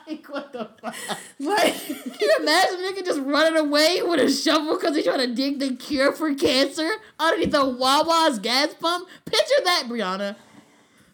like, 0.08 0.28
what 0.30 0.52
the 0.52 0.70
fuck? 0.82 0.96
like 1.40 1.76
Can 1.86 2.14
you 2.20 2.36
imagine 2.42 2.76
a 2.76 2.92
nigga 2.92 3.06
just 3.06 3.22
running 3.22 3.58
away 3.58 4.02
with 4.04 4.20
a 4.20 4.30
shovel 4.30 4.76
because 4.76 4.96
he's 4.96 5.06
trying 5.06 5.20
to 5.20 5.34
dig 5.34 5.60
the 5.60 5.76
cure 5.76 6.12
for 6.12 6.34
cancer 6.36 6.90
underneath 7.20 7.52
the 7.52 7.66
Wawa's 7.66 8.40
gas 8.40 8.74
pump? 8.74 9.08
Picture 9.26 9.64
that, 9.64 9.84
Brianna. 9.90 10.36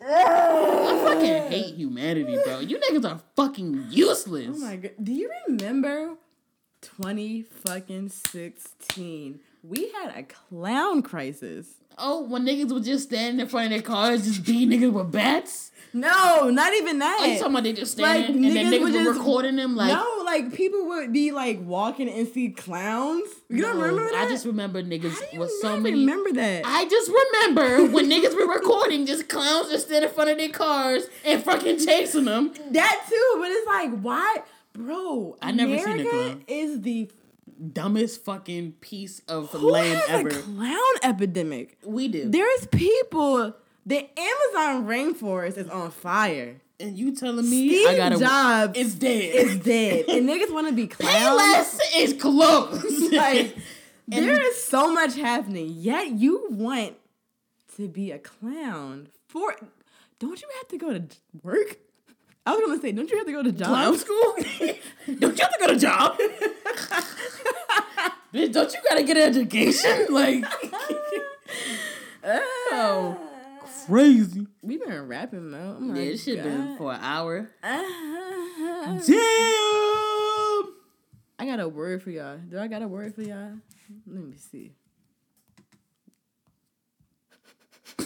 I 0.07 1.01
fucking 1.03 1.51
hate 1.51 1.75
humanity, 1.75 2.37
bro. 2.43 2.59
You 2.59 2.79
niggas 2.79 3.09
are 3.09 3.21
fucking 3.35 3.87
useless. 3.89 4.55
Oh 4.55 4.59
my 4.59 4.75
god! 4.75 4.91
Do 5.01 5.11
you 5.11 5.31
remember 5.47 6.15
twenty 6.81 7.41
fucking 7.41 8.09
sixteen? 8.09 9.39
We 9.63 9.91
had 9.91 10.15
a 10.15 10.23
clown 10.23 11.01
crisis. 11.01 11.67
Oh, 11.97 12.23
when 12.23 12.45
niggas 12.45 12.71
were 12.71 12.81
just 12.81 13.05
standing 13.05 13.39
in 13.39 13.47
front 13.47 13.65
of 13.67 13.71
their 13.71 13.81
cars, 13.81 14.25
just 14.25 14.45
beating 14.45 14.79
niggas 14.79 14.91
with 14.91 15.11
bats. 15.11 15.71
No, 15.95 16.49
not 16.49 16.73
even 16.73 16.99
that. 16.99 17.17
Oh, 17.21 17.25
you 17.25 17.37
talking 17.39 17.53
about 17.53 17.63
they 17.63 17.73
just 17.73 17.97
Like, 17.97 18.25
standing 18.25 18.45
and 18.45 18.55
then 18.55 18.65
niggas 18.65 18.79
niggas 18.79 18.81
were 18.83 18.91
just- 18.91 19.17
recording 19.19 19.55
them 19.55 19.75
like. 19.75 19.93
no, 19.93 20.23
like 20.25 20.53
people 20.53 20.85
would 20.87 21.13
be 21.13 21.31
like 21.31 21.59
walking 21.63 22.09
and 22.09 22.27
see 22.27 22.49
clowns. 22.49 23.27
You 23.49 23.61
don't 23.61 23.77
remember 23.79 24.11
that? 24.11 24.25
I 24.27 24.29
just 24.29 24.45
remember 24.45 24.83
niggas 24.83 25.11
How 25.13 25.19
do 25.19 25.25
you 25.33 25.39
with 25.39 25.51
so 25.61 25.79
many. 25.79 25.99
remember 26.01 26.33
that. 26.33 26.63
I 26.65 26.85
just 26.85 27.09
remember 27.09 27.85
when 27.93 28.09
niggas 28.09 28.35
were 28.35 28.45
recording, 28.53 29.05
just 29.05 29.29
clowns 29.29 29.69
just 29.69 29.87
stand 29.87 30.03
in 30.03 30.11
front 30.11 30.29
of 30.31 30.37
their 30.37 30.49
cars 30.49 31.03
and 31.23 31.41
fucking 31.41 31.79
chasing 31.79 32.25
them. 32.25 32.51
that 32.71 33.05
too, 33.09 33.35
but 33.39 33.49
it's 33.51 33.67
like 33.67 33.99
why, 34.01 34.37
bro? 34.73 35.37
I 35.41 35.51
never 35.51 35.73
America 35.75 35.97
seen 35.97 36.07
a 36.07 36.09
clown. 36.09 36.43
Is 36.47 36.81
the 36.81 37.09
Dumbest 37.71 38.25
fucking 38.25 38.73
piece 38.81 39.21
of 39.29 39.49
who 39.51 39.69
land 39.71 39.97
has 39.97 40.09
ever. 40.09 40.27
a 40.27 40.31
clown 40.33 40.93
epidemic? 41.03 41.77
we 41.85 42.09
do. 42.09 42.29
There's 42.29 42.67
people. 42.67 43.55
The 43.85 44.07
Amazon 44.19 44.87
rainforest 44.87 45.57
is 45.57 45.69
on 45.69 45.91
fire. 45.91 46.55
and 46.79 46.97
you 46.97 47.15
telling 47.15 47.47
me 47.49 47.69
Steve 47.69 47.87
I 47.87 47.95
gotta 47.97 48.17
Jobs 48.19 48.73
It's 48.79 48.95
dead. 48.95 49.35
is 49.35 49.57
dead, 49.59 50.05
and 50.09 50.27
niggas 50.27 50.51
want 50.51 50.67
to 50.67 50.73
be 50.73 50.87
clowns. 50.97 51.13
Payless 51.41 51.79
is 51.95 52.13
closed. 52.13 53.13
Like 53.13 53.55
And- 54.11 54.23
there 54.25 54.39
is 54.41 54.63
so 54.63 54.93
much 54.93 55.15
happening, 55.15 55.67
yet 55.77 56.11
you 56.11 56.47
want 56.51 56.95
to 57.77 57.87
be 57.87 58.11
a 58.11 58.19
clown 58.19 59.07
for. 59.27 59.55
Don't 60.19 60.39
you 60.41 60.47
have 60.59 60.67
to 60.69 60.77
go 60.77 60.93
to 60.93 61.03
work? 61.43 61.77
I 62.45 62.51
was 62.55 62.61
gonna 62.65 62.79
say, 62.81 62.91
don't 62.91 63.09
you 63.09 63.17
have 63.17 63.25
to 63.25 63.31
go 63.33 63.41
to 63.43 63.51
job? 63.51 63.67
clown 63.67 63.97
school? 63.97 64.35
don't 65.19 65.37
you 65.37 65.43
have 65.43 65.53
to 65.53 65.59
go 65.59 65.67
to 65.67 65.75
job? 65.77 66.17
Bitch, 68.33 68.51
don't 68.53 68.71
you 68.73 68.79
gotta 68.87 69.03
get 69.03 69.17
an 69.17 69.23
education? 69.23 70.07
Like 70.09 70.43
Oh, 72.23 73.17
crazy. 73.85 74.47
we've 74.61 74.83
been 74.83 75.07
rapping, 75.07 75.49
Mo. 75.51 75.75
Oh 75.77 75.81
my 75.81 75.99
Yeah, 75.99 76.05
this 76.11 76.23
shit 76.23 76.43
been 76.43 76.77
for 76.77 76.93
an 76.93 76.99
hour. 77.01 77.49
Uh-huh. 77.63 78.99
Damn. 79.05 80.73
I 81.37 81.45
got 81.45 81.59
a 81.59 81.67
word 81.67 82.01
for 82.01 82.11
y'all. 82.11 82.37
Do 82.37 82.57
I 82.59 82.67
got 82.67 82.81
a 82.81 82.87
word 82.87 83.13
for 83.13 83.21
y'all? 83.21 83.53
Let 84.07 84.23
me 84.23 84.35
see. 84.37 84.71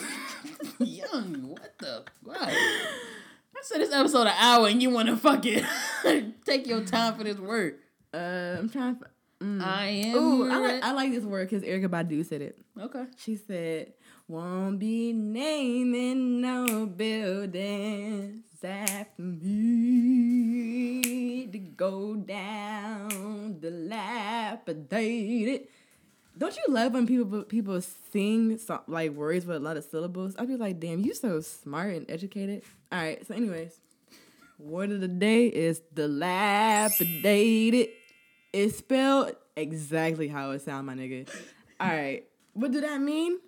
Young, 0.79 1.49
what 1.49 1.73
the 1.79 2.03
fuck? 2.25 2.37
I 2.49 3.61
said 3.61 3.81
this 3.81 3.93
episode 3.93 4.27
an 4.27 4.33
hour 4.37 4.67
and 4.67 4.81
you 4.81 4.89
wanna 4.89 5.17
fucking 5.17 5.63
take 6.45 6.67
your 6.67 6.83
time 6.85 7.15
for 7.15 7.23
this 7.23 7.37
work. 7.37 7.75
Uh, 8.13 8.55
I'm 8.59 8.69
trying 8.69 8.95
to. 8.97 9.05
Mm. 9.41 9.61
I 9.63 9.85
am. 9.87 10.15
Ooh, 10.15 10.51
I 10.51 10.57
like, 10.57 10.83
I 10.83 10.91
like 10.91 11.11
this 11.11 11.23
word 11.23 11.49
because 11.49 11.63
Erykah 11.63 11.87
Badu 11.87 12.25
said 12.25 12.41
it. 12.41 12.57
okay. 12.77 13.05
She 13.17 13.35
said, 13.37 13.93
"Won't 14.29 14.77
be 14.77 15.11
naming 15.11 16.39
no 16.39 16.85
buildings 16.85 18.43
after 18.63 19.23
me 19.23 21.47
to 21.47 21.57
go 21.57 22.15
down 22.15 23.59
dilapidated." 23.59 25.67
Don't 26.37 26.55
you 26.55 26.71
love 26.71 26.93
when 26.93 27.07
people 27.07 27.41
people 27.41 27.81
sing 27.81 28.59
so, 28.59 28.83
like 28.87 29.13
words 29.13 29.47
with 29.47 29.57
a 29.57 29.59
lot 29.59 29.77
of 29.77 29.83
syllables? 29.83 30.35
I'd 30.37 30.47
be 30.47 30.57
like, 30.57 30.79
"Damn, 30.79 31.01
you 31.01 31.15
so 31.15 31.41
smart 31.41 31.95
and 31.95 32.05
educated." 32.07 32.61
All 32.91 32.99
right. 32.99 33.25
So, 33.25 33.33
anyways, 33.33 33.81
word 34.59 34.91
of 34.91 35.01
the 35.01 35.07
day 35.07 35.47
is 35.47 35.79
dilapidated. 35.91 37.89
It's 38.53 38.77
spelled 38.77 39.35
exactly 39.57 40.27
how 40.27 40.51
it 40.51 40.61
sounds, 40.61 40.85
my 40.85 40.93
nigga. 40.93 41.27
All 41.79 41.89
right. 41.89 42.27
What 42.53 42.71
do 42.71 42.81
that 42.81 43.01
mean? 43.01 43.39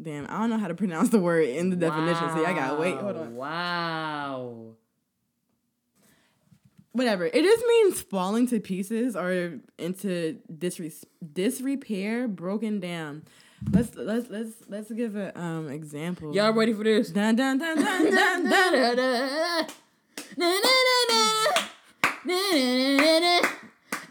Damn, 0.00 0.26
I 0.28 0.38
don't 0.38 0.50
know 0.50 0.58
how 0.58 0.68
to 0.68 0.74
pronounce 0.74 1.08
the 1.08 1.18
word 1.18 1.48
in 1.48 1.70
the 1.70 1.76
definition. 1.76 2.28
See, 2.34 2.44
I 2.44 2.52
gotta 2.52 2.76
wait. 2.80 2.96
Hold 2.96 3.16
on. 3.16 3.34
Wow. 3.34 4.74
Whatever. 6.92 7.26
It 7.26 7.42
just 7.42 7.64
means 7.66 8.00
falling 8.02 8.46
to 8.48 8.60
pieces 8.60 9.16
or 9.16 9.58
into 9.78 10.38
disre- 10.52 11.04
disrepair, 11.32 12.28
broken 12.28 12.80
down. 12.80 13.24
Let's 13.72 13.94
let's 13.96 14.30
let's 14.30 14.52
let's 14.68 14.90
give 14.92 15.16
an 15.16 15.32
um 15.34 15.68
example. 15.68 16.34
Y'all 16.34 16.52
ready 16.52 16.72
for 16.72 16.84
this? 16.84 17.10
Dun 17.10 17.34
dun 17.34 17.58
dun 17.58 17.76
dun 17.76 18.12
dun 18.44 18.96
dun. 18.96 19.66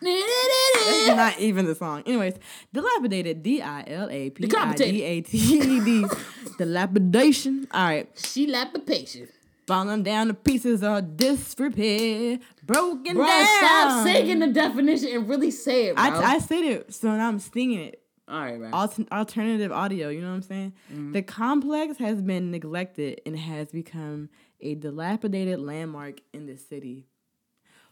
That's 0.02 1.08
not 1.08 1.40
even 1.40 1.66
the 1.66 1.76
song. 1.76 2.04
Anyways, 2.06 2.36
dilapidated. 2.74 3.44
D 3.44 3.62
I 3.62 3.84
L 3.88 4.10
A 4.10 4.30
P 4.30 4.50
I 4.56 4.74
D 4.74 5.04
A 5.04 5.22
T 5.22 5.38
E 5.38 5.80
D. 5.80 6.06
Dilapidation. 6.58 7.68
All 7.72 7.84
right. 7.84 8.10
She 8.16 8.48
lapidation. 8.48 9.30
Falling 9.68 10.04
down 10.04 10.28
to 10.28 10.34
pieces 10.34 10.82
or 10.84 11.02
disrepair. 11.02 12.40
Broken 12.64 13.16
Bro, 13.16 13.26
down. 13.26 13.46
stop 13.46 14.04
saying 14.06 14.40
the 14.40 14.48
definition 14.48 15.10
and 15.14 15.28
really 15.28 15.52
say 15.52 15.88
it, 15.88 15.96
bro. 15.96 16.04
I, 16.04 16.36
I 16.36 16.40
said 16.40 16.64
it, 16.64 16.94
so 16.94 17.10
now 17.16 17.28
I'm 17.28 17.40
singing 17.40 17.80
it. 17.80 18.02
All 18.30 18.42
right, 18.42 18.74
alternative 18.74 19.72
audio, 19.72 20.10
you 20.10 20.20
know 20.20 20.28
what 20.28 20.36
I'm 20.36 20.42
saying? 20.42 20.74
Mm-hmm. 20.92 21.12
The 21.14 21.22
complex 21.22 21.98
has 21.98 22.22
been 22.22 22.52
neglected 22.52 23.22
and 23.26 23.40
has 23.40 23.72
become 23.72 24.30
a 24.60 24.76
dilapidated 24.76 25.60
landmark 25.60 26.20
in 26.34 26.46
the 26.46 26.58
city. 26.58 27.06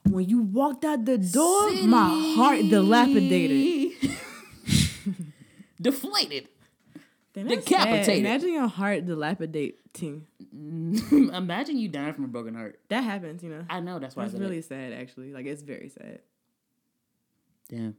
When 0.09 0.27
you 0.29 0.41
walked 0.41 0.85
out 0.85 1.05
the 1.05 1.17
door, 1.17 1.71
my 1.83 2.33
heart 2.37 2.59
dilapidated. 2.69 3.91
Deflated. 5.81 6.47
Damn, 7.33 7.47
Decapitated. 7.47 8.05
sad. 8.05 8.17
Imagine 8.17 8.53
your 8.53 8.67
heart 8.67 9.05
dilapidating. 9.05 10.25
Imagine 10.53 11.77
you 11.77 11.89
dying 11.89 12.13
from 12.13 12.23
a 12.25 12.27
broken 12.27 12.55
heart. 12.55 12.79
That 12.89 13.03
happens, 13.03 13.43
you 13.43 13.49
know. 13.49 13.65
I 13.69 13.79
know 13.81 13.99
that's 13.99 14.15
why 14.15 14.23
That's 14.23 14.35
I 14.35 14.37
said 14.37 14.43
really 14.43 14.57
it. 14.59 14.65
sad, 14.65 14.93
actually. 14.93 15.33
Like 15.33 15.45
it's 15.45 15.61
very 15.61 15.89
sad. 15.89 16.19
Damn. 17.69 17.95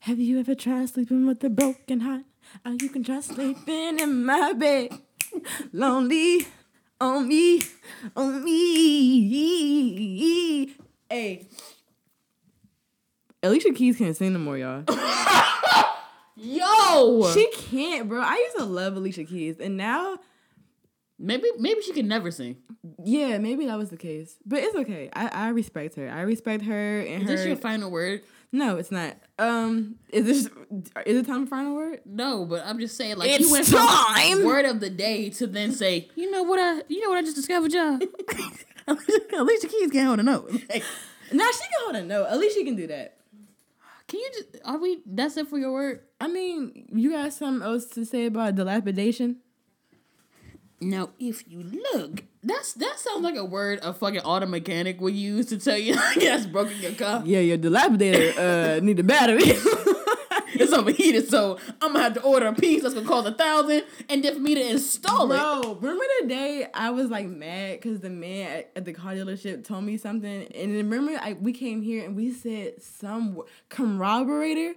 Have 0.00 0.18
you 0.18 0.38
ever 0.40 0.54
tried 0.54 0.88
sleeping 0.90 1.26
with 1.26 1.42
a 1.44 1.48
broken 1.50 2.00
heart? 2.00 2.22
Oh, 2.66 2.76
you 2.80 2.88
can 2.90 3.02
try 3.04 3.20
sleeping 3.20 3.98
in 4.00 4.24
my 4.26 4.52
bed. 4.52 4.90
Lonely 5.72 6.46
on 7.00 7.26
me, 7.26 7.62
on 8.14 8.44
me. 8.44 9.94
Hey. 11.14 11.46
Alicia 13.40 13.72
Keys 13.72 13.96
can't 13.96 14.16
sing 14.16 14.32
no 14.32 14.40
more, 14.40 14.58
y'all. 14.58 14.82
Yo. 16.36 17.30
she 17.32 17.48
can't, 17.52 18.08
bro. 18.08 18.20
I 18.20 18.34
used 18.34 18.56
to 18.56 18.64
love 18.64 18.96
Alicia 18.96 19.22
Keys, 19.22 19.60
and 19.60 19.76
now, 19.76 20.18
maybe 21.16 21.46
maybe 21.56 21.82
she 21.82 21.92
can 21.92 22.08
never 22.08 22.32
sing. 22.32 22.56
yeah, 23.04 23.38
maybe 23.38 23.66
that 23.66 23.78
was 23.78 23.90
the 23.90 23.96
case. 23.96 24.38
But 24.44 24.64
it's 24.64 24.74
okay. 24.74 25.08
I, 25.14 25.28
I 25.28 25.48
respect 25.50 25.94
her. 25.94 26.10
I 26.10 26.22
respect 26.22 26.64
her 26.64 27.00
and 27.02 27.22
Is 27.22 27.28
her. 27.28 27.36
this 27.36 27.46
your 27.46 27.56
final 27.58 27.92
word? 27.92 28.22
no, 28.50 28.76
it's 28.76 28.90
not. 28.90 29.16
Um, 29.38 29.94
is 30.10 30.24
this 30.24 30.50
is 31.06 31.18
it 31.18 31.26
time 31.26 31.46
for 31.46 31.50
final 31.50 31.76
word? 31.76 32.00
No, 32.04 32.44
but 32.44 32.66
I'm 32.66 32.80
just 32.80 32.96
saying, 32.96 33.18
like 33.18 33.30
It's 33.30 33.46
you 33.46 33.52
went 33.52 33.68
time! 33.68 34.38
from 34.38 34.46
word 34.46 34.64
of 34.64 34.80
the 34.80 34.90
day 34.90 35.30
to 35.30 35.46
then 35.46 35.70
say, 35.70 36.08
you 36.16 36.28
know 36.32 36.42
what 36.42 36.58
I, 36.58 36.82
you 36.88 37.00
know 37.02 37.10
what 37.10 37.18
I 37.18 37.22
just 37.22 37.36
discovered, 37.36 37.72
y'all. 37.72 38.00
Alicia 39.38 39.68
Keys 39.68 39.90
can't 39.90 40.06
hold 40.06 40.20
a 40.20 40.22
note. 40.22 40.50
Like, 40.70 40.84
Now 41.32 41.48
she 41.50 41.58
can 41.60 41.84
hold 41.84 41.96
a 41.96 42.02
note. 42.04 42.26
At 42.26 42.38
least 42.38 42.54
she 42.56 42.64
can 42.64 42.76
do 42.76 42.86
that. 42.88 43.16
can 44.08 44.20
you 44.20 44.30
just? 44.34 44.48
Are 44.64 44.78
we? 44.78 45.00
That's 45.06 45.36
it 45.36 45.48
for 45.48 45.58
your 45.58 45.72
word? 45.72 46.00
I 46.20 46.28
mean, 46.28 46.86
you 46.92 47.10
got 47.12 47.32
something 47.32 47.66
else 47.66 47.86
to 47.88 48.04
say 48.04 48.26
about 48.26 48.54
dilapidation? 48.56 49.36
Now, 50.80 51.10
if 51.18 51.48
you 51.48 51.62
look, 51.94 52.24
that's 52.42 52.74
that 52.74 52.98
sounds 52.98 53.22
like 53.22 53.36
a 53.36 53.44
word 53.44 53.78
a 53.82 53.94
fucking 53.94 54.20
auto 54.20 54.44
mechanic 54.46 55.00
would 55.00 55.14
use 55.14 55.46
to 55.46 55.58
tell 55.58 55.78
you 55.78 55.94
that's 56.16 56.44
broken 56.46 56.78
your 56.80 56.92
car. 56.92 57.22
Yeah, 57.24 57.40
your 57.40 57.56
dilapidator 57.58 58.36
uh 58.36 58.80
need 58.80 58.98
a 58.98 59.02
battery. 59.04 59.44
It's 60.60 60.72
overheated, 60.72 61.28
so 61.28 61.58
I'm 61.80 61.92
gonna 61.92 62.04
have 62.04 62.14
to 62.14 62.22
order 62.22 62.46
a 62.46 62.54
piece 62.54 62.82
that's 62.82 62.94
gonna 62.94 63.06
cost 63.06 63.26
a 63.26 63.32
thousand, 63.32 63.82
and 64.08 64.22
then 64.22 64.34
for 64.34 64.40
me 64.40 64.54
to 64.54 64.70
install 64.70 65.32
it. 65.32 65.38
Bro, 65.38 65.78
remember 65.80 66.04
the 66.20 66.28
day 66.28 66.66
I 66.72 66.90
was 66.90 67.10
like 67.10 67.26
mad 67.26 67.80
because 67.80 68.00
the 68.00 68.10
man 68.10 68.58
at, 68.58 68.70
at 68.76 68.84
the 68.84 68.92
car 68.92 69.14
dealership 69.14 69.64
told 69.66 69.82
me 69.84 69.96
something, 69.96 70.44
and 70.54 70.76
then 70.76 70.88
remember 70.90 71.18
I, 71.20 71.32
we 71.32 71.52
came 71.52 71.82
here 71.82 72.04
and 72.04 72.14
we 72.14 72.32
said 72.32 72.80
some 72.82 73.42
corroborator. 73.68 74.74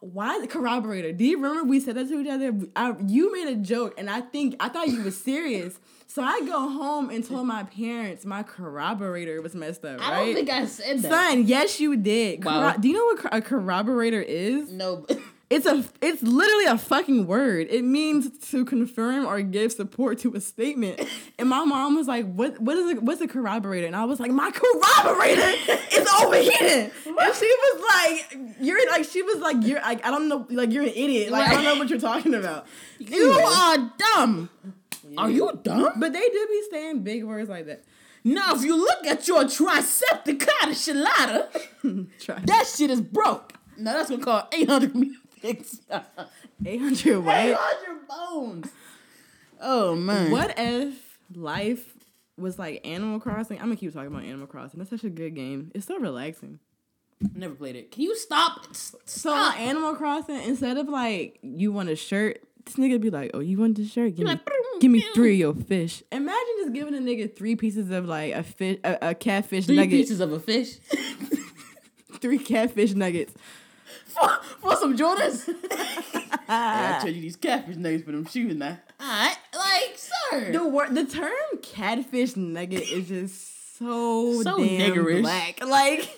Why 0.00 0.38
the 0.38 0.46
corroborator? 0.46 1.12
Do 1.12 1.24
you 1.24 1.36
remember 1.36 1.64
we 1.64 1.80
said 1.80 1.94
that 1.96 2.08
to 2.08 2.20
each 2.20 2.28
other? 2.28 2.52
I, 2.76 2.94
you 3.06 3.32
made 3.32 3.48
a 3.48 3.56
joke, 3.56 3.94
and 3.96 4.10
I 4.10 4.20
think 4.20 4.54
I 4.60 4.68
thought 4.68 4.88
you 4.88 5.02
were 5.02 5.10
serious. 5.10 5.80
So 6.16 6.22
I 6.22 6.40
go 6.46 6.66
home 6.70 7.10
and 7.10 7.22
told 7.22 7.46
my 7.46 7.64
parents 7.64 8.24
my 8.24 8.42
corroborator 8.42 9.42
was 9.42 9.54
messed 9.54 9.84
up. 9.84 10.00
I 10.00 10.12
right? 10.12 10.24
don't 10.24 10.34
think 10.34 10.48
I 10.48 10.64
said 10.64 11.00
that. 11.00 11.10
Son, 11.10 11.46
yes, 11.46 11.78
you 11.78 11.94
did. 11.94 12.42
Wow. 12.42 12.72
Corro- 12.72 12.80
Do 12.80 12.88
you 12.88 12.94
know 12.94 13.04
what 13.04 13.34
a 13.34 13.42
corroborator 13.42 14.22
is? 14.22 14.72
No, 14.72 15.06
It's 15.48 15.64
a 15.64 15.84
it's 16.00 16.22
literally 16.24 16.64
a 16.64 16.76
fucking 16.76 17.28
word. 17.28 17.68
It 17.70 17.84
means 17.84 18.36
to 18.50 18.64
confirm 18.64 19.26
or 19.26 19.40
give 19.42 19.70
support 19.70 20.18
to 20.20 20.34
a 20.34 20.40
statement. 20.40 21.00
And 21.38 21.48
my 21.48 21.64
mom 21.64 21.94
was 21.94 22.08
like, 22.08 22.26
"What 22.32 22.60
what 22.60 22.76
is 22.76 22.90
it? 22.90 23.02
What's 23.02 23.20
a 23.20 23.28
corroborator?" 23.28 23.86
And 23.86 23.94
I 23.94 24.06
was 24.06 24.18
like, 24.18 24.32
"My 24.32 24.50
corroborator 24.50 25.54
is 25.92 26.08
overheating." 26.20 26.90
And 27.06 27.34
she 27.36 27.46
was 27.46 27.82
like, 27.94 28.38
"You're 28.60 28.90
like 28.90 29.04
she 29.04 29.22
was 29.22 29.36
like 29.36 29.58
you're 29.60 29.80
like 29.80 30.04
I 30.04 30.10
don't 30.10 30.28
know 30.28 30.48
like 30.50 30.72
you're 30.72 30.82
an 30.82 30.88
idiot. 30.88 31.30
Like 31.30 31.48
I 31.48 31.54
don't 31.54 31.62
know 31.62 31.76
what 31.76 31.90
you're 31.90 32.00
talking 32.00 32.34
about." 32.34 32.66
you 32.98 33.30
are 33.30 33.92
dumb. 33.98 34.50
Are 35.18 35.30
you 35.30 35.58
dumb? 35.62 35.92
But 36.00 36.12
they 36.12 36.20
do 36.28 36.46
be 36.50 36.62
saying 36.70 37.02
big 37.02 37.24
words 37.24 37.48
like 37.48 37.66
that. 37.66 37.84
Now, 38.24 38.54
if 38.54 38.62
you 38.64 38.76
look 38.76 39.06
at 39.06 39.26
your 39.28 39.44
Tricepticata 39.44 40.72
Shalata, 40.74 42.08
Try 42.20 42.40
that 42.44 42.66
shit 42.66 42.90
is 42.90 43.00
broke. 43.00 43.52
Now 43.78 43.92
that's 43.94 44.10
gonna 44.10 44.24
cost 44.24 44.52
eight 44.54 44.68
hundred 44.68 44.92
fix. 45.40 45.80
eight 46.64 46.80
hundred 46.80 47.06
Eight 47.06 47.16
what? 47.18 47.56
hundred 47.60 48.08
bones. 48.08 48.68
Oh 49.60 49.94
man. 49.94 50.30
What 50.30 50.54
if 50.58 51.18
life 51.34 51.94
was 52.36 52.58
like 52.58 52.86
Animal 52.86 53.20
Crossing? 53.20 53.58
I'm 53.58 53.64
gonna 53.66 53.76
keep 53.76 53.92
talking 53.92 54.08
about 54.08 54.24
Animal 54.24 54.46
Crossing. 54.46 54.78
That's 54.78 54.90
such 54.90 55.04
a 55.04 55.10
good 55.10 55.34
game. 55.34 55.70
It's 55.74 55.86
so 55.86 55.98
relaxing. 55.98 56.58
Never 57.34 57.54
played 57.54 57.76
it. 57.76 57.92
Can 57.92 58.02
you 58.02 58.16
stop? 58.16 58.66
S- 58.70 58.94
So. 59.06 59.32
Animal 59.34 59.94
Crossing, 59.94 60.36
instead 60.42 60.76
of 60.76 60.88
like 60.88 61.38
you 61.42 61.72
want 61.72 61.88
a 61.88 61.96
shirt, 61.96 62.42
this 62.66 62.74
nigga 62.76 63.00
be 63.00 63.08
like, 63.10 63.30
"Oh, 63.32 63.40
you 63.40 63.58
want 63.58 63.76
this 63.76 63.90
shirt? 63.92 64.14
Give 64.16 64.24
me, 64.26 64.32
like, 64.32 64.40
give 64.80 64.90
me 64.90 65.02
three 65.14 65.34
of 65.34 65.38
your 65.38 65.54
fish." 65.64 66.02
Imagine 66.12 66.54
just 66.60 66.72
giving 66.74 66.94
a 66.94 66.98
nigga 66.98 67.34
three 67.34 67.56
pieces 67.56 67.90
of 67.90 68.04
like 68.06 68.34
a 68.34 68.42
fish, 68.42 68.78
a, 68.84 68.98
a 69.10 69.14
catfish 69.14 69.66
Three 69.66 69.76
nugget, 69.76 69.90
pieces 69.92 70.20
of 70.20 70.32
a 70.32 70.40
fish 70.40 70.76
three 72.20 72.38
catfish 72.38 72.92
nuggets. 72.94 73.32
for, 74.06 74.28
for 74.60 74.76
some 74.76 74.96
Jordans. 74.96 75.48
yeah, 76.48 76.96
I 76.96 76.98
tell 77.02 77.12
you 77.12 77.20
these 77.20 77.36
catfish 77.36 77.76
nuggets 77.76 78.04
for 78.04 78.12
them 78.12 78.26
shoes 78.26 78.54
now. 78.54 78.78
Alright, 79.00 79.36
like, 79.54 79.96
sir. 79.96 80.52
The 80.52 80.66
word, 80.66 80.94
the 80.94 81.04
term 81.04 81.30
catfish 81.62 82.36
nugget 82.36 82.82
is 82.90 83.08
just 83.08 83.76
so, 83.78 84.42
So 84.42 84.56
damn 84.58 84.92
niggerish. 84.94 85.20
black. 85.22 85.64
Like 85.66 86.08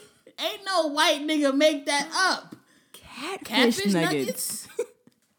Ain't 0.41 0.61
no 0.65 0.89
white 0.91 1.21
nigga 1.27 1.53
make 1.57 1.87
that 1.87 2.09
up. 2.15 2.55
catfish, 2.93 3.49
Catfish 3.49 3.93
nuggets. 3.93 4.69
nuggets? 4.69 4.69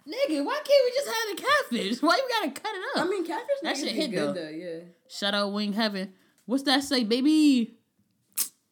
Nigga, 0.09 0.43
why 0.43 0.55
can't 0.65 0.85
we 0.85 0.91
just 0.95 1.07
have 1.07 1.37
the 1.37 1.43
catfish? 1.43 2.01
Why 2.01 2.19
we 2.25 2.47
gotta 2.47 2.59
cut 2.61 2.71
it 2.73 2.81
up? 2.97 3.05
I 3.05 3.09
mean, 3.09 3.25
catfish 3.25 3.47
That 3.61 3.67
nuggets 3.69 3.83
shit 3.83 3.95
hit, 3.95 4.11
good 4.11 4.29
though. 4.29 4.33
though. 4.33 4.49
Yeah. 4.49 4.79
Shout 5.07 5.33
out 5.35 5.53
Wing 5.53 5.73
Heaven. 5.73 6.13
What's 6.45 6.63
that 6.63 6.83
say, 6.83 7.03
baby? 7.03 7.75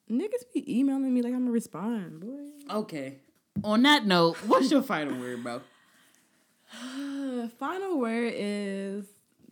Niggas 0.10 0.52
be 0.54 0.80
emailing 0.80 1.14
me 1.14 1.22
like 1.22 1.34
I'm 1.34 1.42
gonna 1.42 1.52
respond, 1.52 2.22
boy. 2.22 2.76
Okay. 2.78 3.18
On 3.64 3.82
that 3.84 4.06
note, 4.06 4.38
what's 4.48 4.72
your 4.72 4.82
final 4.82 5.20
word, 5.20 5.44
bro? 5.44 5.62
Uh, 6.74 7.48
final 7.60 8.00
word 8.00 8.34
is 8.36 9.06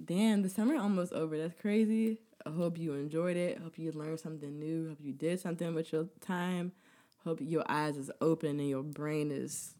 damn, 0.03 0.41
the 0.41 0.49
summer 0.49 0.75
almost 0.77 1.13
over. 1.13 1.37
That's 1.37 1.59
crazy. 1.61 2.19
I 2.45 2.51
hope 2.51 2.77
you 2.77 2.93
enjoyed 2.93 3.37
it. 3.37 3.59
Hope 3.59 3.77
you 3.77 3.91
learned 3.91 4.19
something 4.19 4.57
new. 4.59 4.89
Hope 4.89 4.99
you 5.01 5.13
did 5.13 5.39
something 5.39 5.73
with 5.75 5.91
your 5.91 6.07
time. 6.21 6.71
Hope 7.23 7.39
your 7.41 7.63
eyes 7.67 7.97
is 7.97 8.09
open 8.21 8.59
and 8.59 8.69
your 8.69 8.83
brain 8.83 9.31
is 9.31 9.74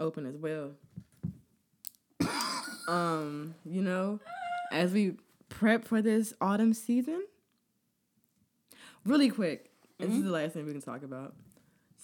open 0.00 0.26
as 0.26 0.36
well. 0.36 0.72
um, 2.88 3.54
you 3.64 3.82
know, 3.82 4.18
as 4.72 4.92
we 4.92 5.16
prep 5.48 5.84
for 5.84 6.02
this 6.02 6.32
autumn 6.40 6.74
season, 6.74 7.22
really 9.04 9.28
quick, 9.28 9.70
this 9.98 10.10
is 10.10 10.24
the 10.24 10.30
last 10.30 10.54
thing 10.54 10.66
we 10.66 10.72
can 10.72 10.80
talk 10.80 11.02
about. 11.02 11.34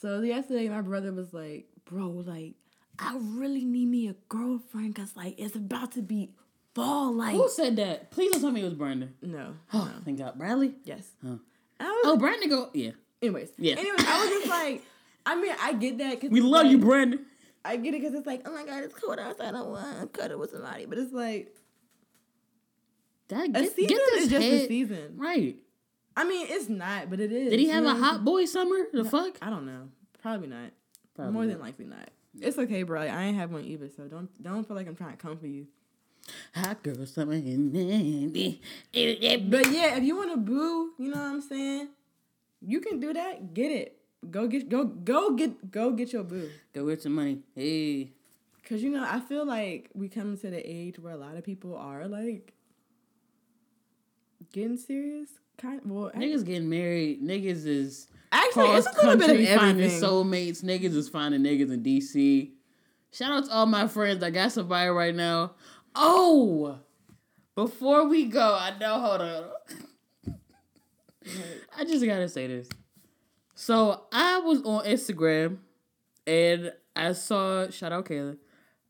So 0.01 0.20
yesterday, 0.20 0.68
my 0.68 0.82
brother 0.82 1.12
was 1.12 1.32
like, 1.32 1.66
"Bro, 1.86 2.09
like, 2.26 2.55
I 2.99 3.16
really 3.20 3.64
need 3.64 3.86
me 3.86 4.09
a 4.09 4.14
girlfriend 4.28 4.94
because 4.94 5.16
like 5.16 5.34
it's 5.38 5.57
about 5.57 5.92
to 5.92 6.03
be 6.03 6.30
fall. 6.74 7.12
Like, 7.12 7.34
Who 7.34 7.49
said 7.49 7.76
that? 7.76 8.11
Please 8.11 8.32
don't 8.32 8.42
tell 8.42 8.51
me 8.51 8.61
it 8.61 8.64
was 8.64 8.74
Brandon. 8.74 9.14
no, 9.22 9.55
Oh, 9.72 9.90
thank 10.05 10.18
God. 10.18 10.38
Bradley? 10.38 10.74
yes. 10.84 11.09
Huh. 11.24 11.36
Was, 11.80 11.88
Oh, 12.05 12.16
Brandon 12.16 12.49
go. 12.49 12.70
Yeah. 12.74 12.90
anyways, 13.22 13.51
Yeah. 13.59 13.74
Anyways, 13.78 14.05
I 14.07 14.20
was 14.20 14.30
just 14.30 14.47
like, 14.49 14.82
I 15.26 15.36
mean, 15.40 15.53
I 15.61 15.72
get 15.74 15.99
that. 15.99 16.20
Cause 16.20 16.30
We 16.30 16.40
love 16.40 16.64
like- 16.64 16.72
you, 16.72 16.78
Brandon. 16.78 17.26
I 17.66 17.76
get 17.76 17.94
it 17.94 18.00
because 18.00 18.14
it's 18.14 18.26
like, 18.26 18.42
oh 18.46 18.52
my 18.52 18.64
god, 18.64 18.84
it's 18.84 18.94
cold 18.94 19.18
outside. 19.18 19.48
I 19.48 19.52
don't 19.52 19.70
want 19.70 20.00
to 20.00 20.06
cuddle 20.08 20.38
with 20.38 20.50
somebody, 20.52 20.86
but 20.86 20.98
it's 20.98 21.12
like 21.12 21.54
That, 23.28 23.50
a 23.56 23.66
season 23.66 23.86
get 23.88 23.98
this 24.12 24.24
is 24.24 24.30
just 24.30 24.44
head- 24.44 24.60
a 24.62 24.66
season. 24.68 25.14
Right. 25.16 25.56
I 26.18 26.24
mean, 26.24 26.46
it's 26.48 26.68
not, 26.70 27.10
but 27.10 27.20
it 27.20 27.30
is. 27.30 27.50
Did 27.50 27.60
he 27.60 27.66
you 27.66 27.72
have 27.72 27.84
know 27.84 27.90
a 27.90 27.94
hot 27.94 28.24
boy 28.24 28.46
summer? 28.46 28.76
The 28.92 29.04
saying? 29.04 29.10
fuck? 29.10 29.38
I 29.42 29.50
don't 29.50 29.66
know. 29.66 29.88
Probably 30.22 30.46
not. 30.48 30.70
Probably 31.14 31.32
More 31.34 31.44
not. 31.44 31.50
than 31.52 31.60
likely 31.60 31.84
not. 31.84 32.08
It's 32.40 32.56
okay, 32.58 32.82
bro. 32.84 33.02
I 33.02 33.24
ain't 33.24 33.36
have 33.36 33.50
one 33.52 33.64
either, 33.64 33.88
so 33.94 34.04
don't 34.04 34.30
don't 34.42 34.66
feel 34.66 34.76
like 34.76 34.86
I'm 34.86 34.96
trying 34.96 35.10
to 35.12 35.16
come 35.18 35.36
for 35.38 35.46
you. 35.46 35.66
Hot 36.54 36.82
girl 36.82 37.04
summer. 37.06 37.34
in 37.34 37.70
But 38.32 39.70
yeah, 39.70 39.96
if 39.96 40.02
you 40.04 40.16
want 40.16 40.30
to 40.32 40.36
boo, 40.38 40.92
you 40.98 41.08
know 41.10 41.16
what 41.20 41.26
I'm 41.26 41.40
saying? 41.40 41.88
You 42.60 42.80
can 42.80 42.98
do 42.98 43.12
that. 43.12 43.54
Get 43.54 43.70
it. 43.70 44.00
Go 44.30 44.48
get 44.48 44.68
go 44.68 44.84
go 44.84 45.34
get 45.34 45.70
go 45.70 45.92
get 45.92 46.12
your 46.12 46.24
boo. 46.24 46.50
Go 46.72 46.86
get 46.88 47.02
some 47.02 47.14
money. 47.14 47.40
Hey. 47.54 48.12
Cause 48.68 48.82
you 48.82 48.90
know, 48.90 49.06
I 49.08 49.20
feel 49.20 49.46
like 49.46 49.90
we 49.94 50.08
come 50.08 50.36
to 50.38 50.50
the 50.50 50.58
age 50.58 50.98
where 50.98 51.12
a 51.12 51.16
lot 51.16 51.36
of 51.36 51.44
people 51.44 51.76
are 51.76 52.08
like 52.08 52.52
getting 54.52 54.76
serious. 54.76 55.30
Kind 55.56 55.80
of, 55.80 55.90
well, 55.90 56.10
Niggas 56.10 56.44
getting 56.44 56.68
married. 56.68 57.22
Niggas 57.22 57.64
is 57.66 58.08
actually, 58.32 58.70
it's 58.70 58.86
a 58.86 59.06
little 59.06 59.16
bit 59.16 59.40
of 59.40 59.60
finding 59.60 59.90
soulmates. 59.90 60.64
Niggas 60.64 60.94
is 60.94 61.08
finding 61.08 61.42
niggas 61.42 61.72
in 61.72 61.82
DC. 61.82 62.50
Shout 63.12 63.32
out 63.32 63.44
to 63.46 63.52
all 63.52 63.66
my 63.66 63.86
friends. 63.86 64.22
I 64.22 64.30
got 64.30 64.52
somebody 64.52 64.90
right 64.90 65.14
now. 65.14 65.52
Oh, 65.94 66.78
before 67.54 68.06
we 68.08 68.26
go, 68.26 68.54
I 68.54 68.76
know. 68.78 69.00
Hold 69.00 69.20
on. 69.22 69.44
I 71.78 71.84
just 71.84 72.04
gotta 72.04 72.28
say 72.28 72.46
this. 72.46 72.68
So 73.57 74.02
I 74.12 74.38
was 74.40 74.62
on 74.64 74.84
Instagram 74.84 75.57
and 76.26 76.72
I 76.94 77.12
saw 77.12 77.68
shout 77.70 77.90
out 77.90 78.04
Kayla. 78.04 78.36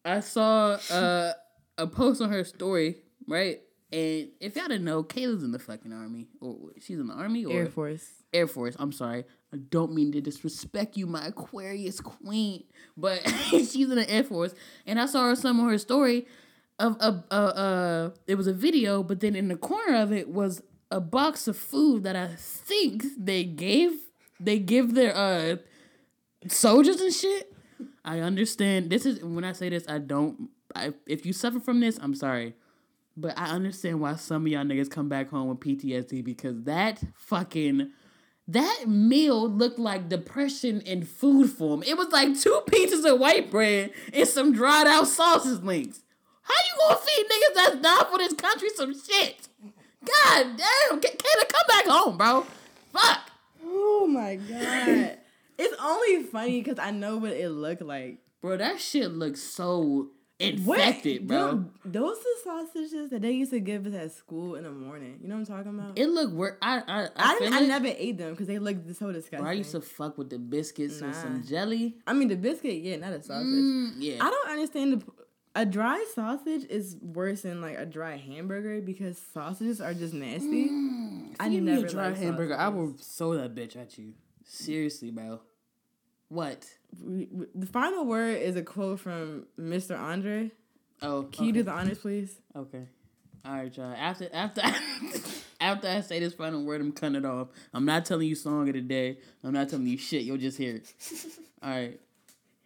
I 0.05 0.19
saw 0.21 0.77
uh, 0.91 1.33
a 1.79 1.87
post 1.87 2.21
on 2.21 2.31
her 2.31 2.43
story, 2.43 2.97
right? 3.29 3.61
And 3.93 4.31
if 4.41 4.57
y'all 4.57 4.67
didn't 4.67 4.85
know, 4.85 5.05
Kayla's 5.05 5.45
in 5.45 5.53
the 5.53 5.61
fucking 5.61 5.93
army, 5.93 6.27
or 6.41 6.57
she's 6.81 6.99
in 6.99 7.07
the 7.07 7.15
army, 7.15 7.45
or 7.45 7.53
Air 7.53 7.67
Force. 7.67 8.09
Air 8.33 8.49
Force. 8.49 8.75
I'm 8.81 8.91
sorry. 8.91 9.25
I 9.55 9.57
don't 9.57 9.95
mean 9.95 10.11
to 10.13 10.21
disrespect 10.21 10.97
you, 10.97 11.07
my 11.07 11.27
Aquarius 11.27 12.01
queen, 12.01 12.65
but 12.97 13.27
she's 13.51 13.89
in 13.89 13.95
the 13.95 14.11
Air 14.11 14.25
Force. 14.25 14.53
And 14.85 15.01
I 15.01 15.07
saw 15.07 15.29
her 15.29 15.37
some 15.37 15.61
of 15.61 15.71
her 15.71 15.79
story 15.79 16.27
of 16.81 16.97
a 16.99 17.25
uh, 17.31 17.35
uh, 17.35 18.11
it 18.27 18.35
was 18.35 18.49
a 18.49 18.53
video, 18.53 19.05
but 19.05 19.21
then 19.21 19.37
in 19.37 19.47
the 19.47 19.57
corner 19.57 19.97
of 19.97 20.13
it 20.13 20.29
was 20.29 20.61
a 20.91 21.01
box 21.01 21.47
of 21.47 21.57
food 21.57 22.03
that 22.03 22.17
I 22.17 22.31
think 22.37 23.05
they 23.17 23.45
gave 23.45 23.93
they 24.41 24.59
give 24.59 24.95
their 24.95 25.17
uh 25.17 25.57
soldiers 26.49 27.01
and 27.01 27.13
shit. 27.13 27.53
I 28.05 28.21
understand. 28.21 28.91
This 28.91 29.05
is 29.07 29.23
when 29.23 29.45
I 29.45 29.53
say 29.53 29.69
this, 29.69 29.85
I 29.89 29.99
don't. 29.99 30.49
I, 30.75 30.93
if 31.07 31.25
you 31.27 31.33
suffer 31.33 31.61
from 31.61 31.81
this, 31.81 31.99
I'm 32.01 32.15
sorry. 32.15 32.55
But 33.17 33.39
I 33.39 33.47
understand 33.47 34.01
why 34.01 34.17
some 34.17 34.43
of 34.45 34.49
y'all 34.53 34.65
niggas 34.65 34.91
come 34.91 35.09
back 35.09 35.31
home 35.31 35.49
with 35.49 35.61
PTSD 35.61 36.23
because 36.23 36.63
that 36.65 37.03
fucking 37.15 37.91
that 38.49 38.85
meal 38.87 39.49
looked 39.49 39.79
like 39.79 40.09
depression 40.09 40.81
in 40.83 41.03
food 41.05 41.51
form. 41.51 41.83
It 41.83 41.97
was 41.97 42.09
like 42.11 42.39
two 42.39 42.63
pieces 42.69 43.05
of 43.05 43.19
white 43.19 43.51
bread 43.51 43.93
and 44.13 44.29
some 44.29 44.53
dried 44.53 44.87
out 44.87 45.09
sausage 45.09 45.63
links. 45.65 46.01
How 46.43 46.55
you 46.55 46.89
gonna 46.89 47.01
feed 47.01 47.27
niggas 47.27 47.55
that's 47.55 47.83
not 47.83 48.11
for 48.11 48.19
this 48.19 48.35
country 48.35 48.69
some 48.75 48.93
shit? 48.95 49.49
God 50.05 50.57
damn, 50.57 51.01
K- 51.01 51.17
Kayla, 51.17 51.49
come 51.49 51.67
back 51.69 51.87
home, 51.87 52.17
bro. 52.17 52.47
Fuck. 52.93 53.31
Oh 53.79 54.07
my 54.09 54.37
god. 54.37 55.19
it's 55.59 55.77
only 55.81 56.23
funny 56.25 56.63
because 56.63 56.79
I 56.79 56.91
know 56.91 57.17
what 57.19 57.33
it 57.33 57.51
looked 57.51 57.83
like. 57.83 58.19
Bro, 58.41 58.59
that 58.59 58.81
shit 58.81 59.11
looks 59.11 59.41
so 59.43 60.09
infected, 60.39 61.27
bro. 61.27 61.47
Them- 61.47 61.73
those 61.85 62.19
the 62.19 62.35
sausages 62.45 63.11
that 63.11 63.23
they 63.23 63.33
used 63.33 63.51
to 63.53 63.61
give 63.61 63.87
us 63.87 63.95
at 63.95 64.13
school 64.13 64.55
in 64.55 64.65
the 64.65 64.71
morning. 64.71 65.19
You 65.23 65.29
know 65.29 65.37
what 65.37 65.49
I'm 65.49 65.65
talking 65.65 65.79
about? 65.79 65.99
It 65.99 66.09
looked 66.09 66.33
worse. 66.33 66.57
I 66.61 66.79
I 66.87 67.03
I, 67.03 67.09
I, 67.17 67.39
didn't, 67.39 67.55
I 67.55 67.61
never 67.61 67.87
ate 67.89 68.19
them 68.19 68.33
because 68.33 68.47
they 68.47 68.59
looked 68.59 68.95
so 68.97 69.13
disgusting. 69.13 69.41
Bro, 69.41 69.51
I 69.51 69.55
used 69.55 69.73
to 69.73 69.81
fuck 69.81 70.19
with 70.19 70.31
the 70.31 70.39
biscuits 70.39 71.01
with 71.01 71.15
some 71.15 71.43
jelly. 71.47 71.97
I 72.07 72.13
mean, 72.13 72.29
the 72.29 72.37
biscuit, 72.37 72.83
yeah, 72.83 72.97
not 72.97 73.13
a 73.13 73.23
sausage. 73.23 73.47
Mm, 73.47 73.93
yeah. 73.99 74.25
I 74.25 74.31
don't 74.31 74.51
understand 74.51 74.93
the. 74.93 75.26
A 75.57 75.65
dry 75.65 76.05
sausage 76.15 76.65
is 76.69 76.97
worse 77.01 77.41
than 77.41 77.63
like 77.63 77.79
a 77.79 77.87
dry 77.87 78.19
hamburger 78.19 78.83
because 78.83 79.19
sausages 79.33 79.81
are 79.81 79.95
just 79.95 80.13
nasty. 80.13 80.69
Mm. 80.69 81.35
I 81.41 81.49
give 81.49 81.63
me 81.65 81.73
never 81.73 81.87
a 81.87 81.89
dry 81.89 82.15
hamburger. 82.15 82.55
I 82.55 82.69
will 82.69 82.89
sausages. 82.99 83.17
throw 83.17 83.35
that 83.39 83.55
bitch 83.55 83.75
at 83.75 83.97
you. 83.97 84.13
Seriously, 84.45 85.11
bro. 85.11 85.41
What? 86.29 86.67
The 86.93 87.67
final 87.73 88.05
word 88.05 88.43
is 88.43 88.57
a 88.57 88.63
quote 88.63 89.01
from 89.01 89.47
Mr. 89.59 89.99
Andre. 89.99 90.51
Oh, 91.01 91.23
Can 91.33 91.47
you 91.47 91.53
do 91.53 91.63
the 91.63 91.71
honors, 91.71 91.99
please? 91.99 92.37
Okay. 92.55 92.87
All 93.43 93.53
right, 93.53 93.75
y'all. 93.75 93.95
After 93.97 94.29
after 94.35 94.61
after 95.61 95.89
I 95.89 96.01
say 96.03 96.21
this 96.21 96.35
final 96.35 96.65
word, 96.65 96.83
I'm 96.83 96.93
cutting 96.93 97.17
it 97.17 97.25
off. 97.25 97.49
I'm 97.73 97.87
not 97.87 98.05
telling 98.05 98.29
you 98.29 98.35
song 98.35 98.69
of 98.69 98.75
the 98.75 98.83
day. 98.83 99.19
I'm 99.43 99.55
not 99.55 99.71
telling 99.71 99.87
you 99.87 99.97
shit. 99.97 100.23
You'll 100.23 100.37
just 100.37 100.59
hear 100.59 100.77
it. 100.77 100.93
All 101.63 101.71
right. 101.71 102.01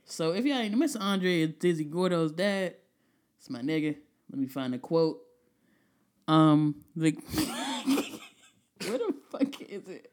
So 0.06 0.32
if 0.32 0.44
y'all 0.44 0.58
ain't 0.58 0.74
Mr. 0.74 1.00
Andre 1.00 1.42
is 1.42 1.50
Dizzy 1.60 1.84
Gordo's 1.84 2.32
dad, 2.32 2.74
it's 3.40 3.48
my 3.48 3.60
nigga. 3.60 3.96
Let 4.30 4.38
me 4.38 4.46
find 4.46 4.74
a 4.74 4.78
quote. 4.78 5.18
Um, 6.28 6.76
the 6.94 7.10
where 8.86 8.98
the 8.98 9.14
fuck 9.32 9.60
is 9.62 9.88
it? 9.88 10.12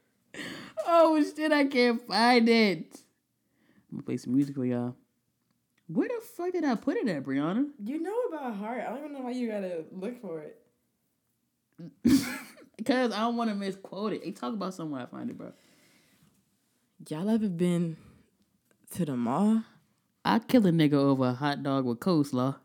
Oh 0.87 1.23
shit, 1.35 1.51
I 1.51 1.65
can't 1.65 2.01
find 2.07 2.47
it. 2.49 2.99
I'm 3.91 3.97
gonna 3.97 4.03
play 4.03 4.17
some 4.17 4.33
music 4.33 4.55
for 4.55 4.65
y'all. 4.65 4.95
Where 5.87 6.07
the 6.07 6.21
fuck 6.35 6.53
did 6.53 6.63
I 6.63 6.75
put 6.75 6.97
it 6.97 7.07
at, 7.07 7.23
Brianna? 7.23 7.67
You 7.83 8.01
know 8.01 8.17
about 8.29 8.55
heart. 8.55 8.81
I 8.81 8.89
don't 8.89 8.99
even 8.99 9.13
know 9.13 9.21
why 9.21 9.31
you 9.31 9.51
gotta 9.51 9.83
look 9.91 10.19
for 10.21 10.41
it. 10.41 10.59
Because 12.77 13.11
I 13.11 13.21
don't 13.21 13.35
want 13.35 13.49
to 13.49 13.55
misquote 13.55 14.13
it. 14.13 14.23
They 14.23 14.31
talk 14.31 14.53
about 14.53 14.73
somewhere 14.73 15.01
I 15.01 15.05
find 15.07 15.29
it, 15.29 15.37
bro. 15.37 15.51
Y'all 17.09 17.27
ever 17.27 17.49
been 17.49 17.97
to 18.91 19.03
the 19.03 19.17
mall? 19.17 19.63
I 20.23 20.39
kill 20.39 20.65
a 20.67 20.69
nigga 20.69 20.93
over 20.93 21.25
a 21.25 21.33
hot 21.33 21.63
dog 21.63 21.85
with 21.85 21.99
coleslaw. 21.99 22.55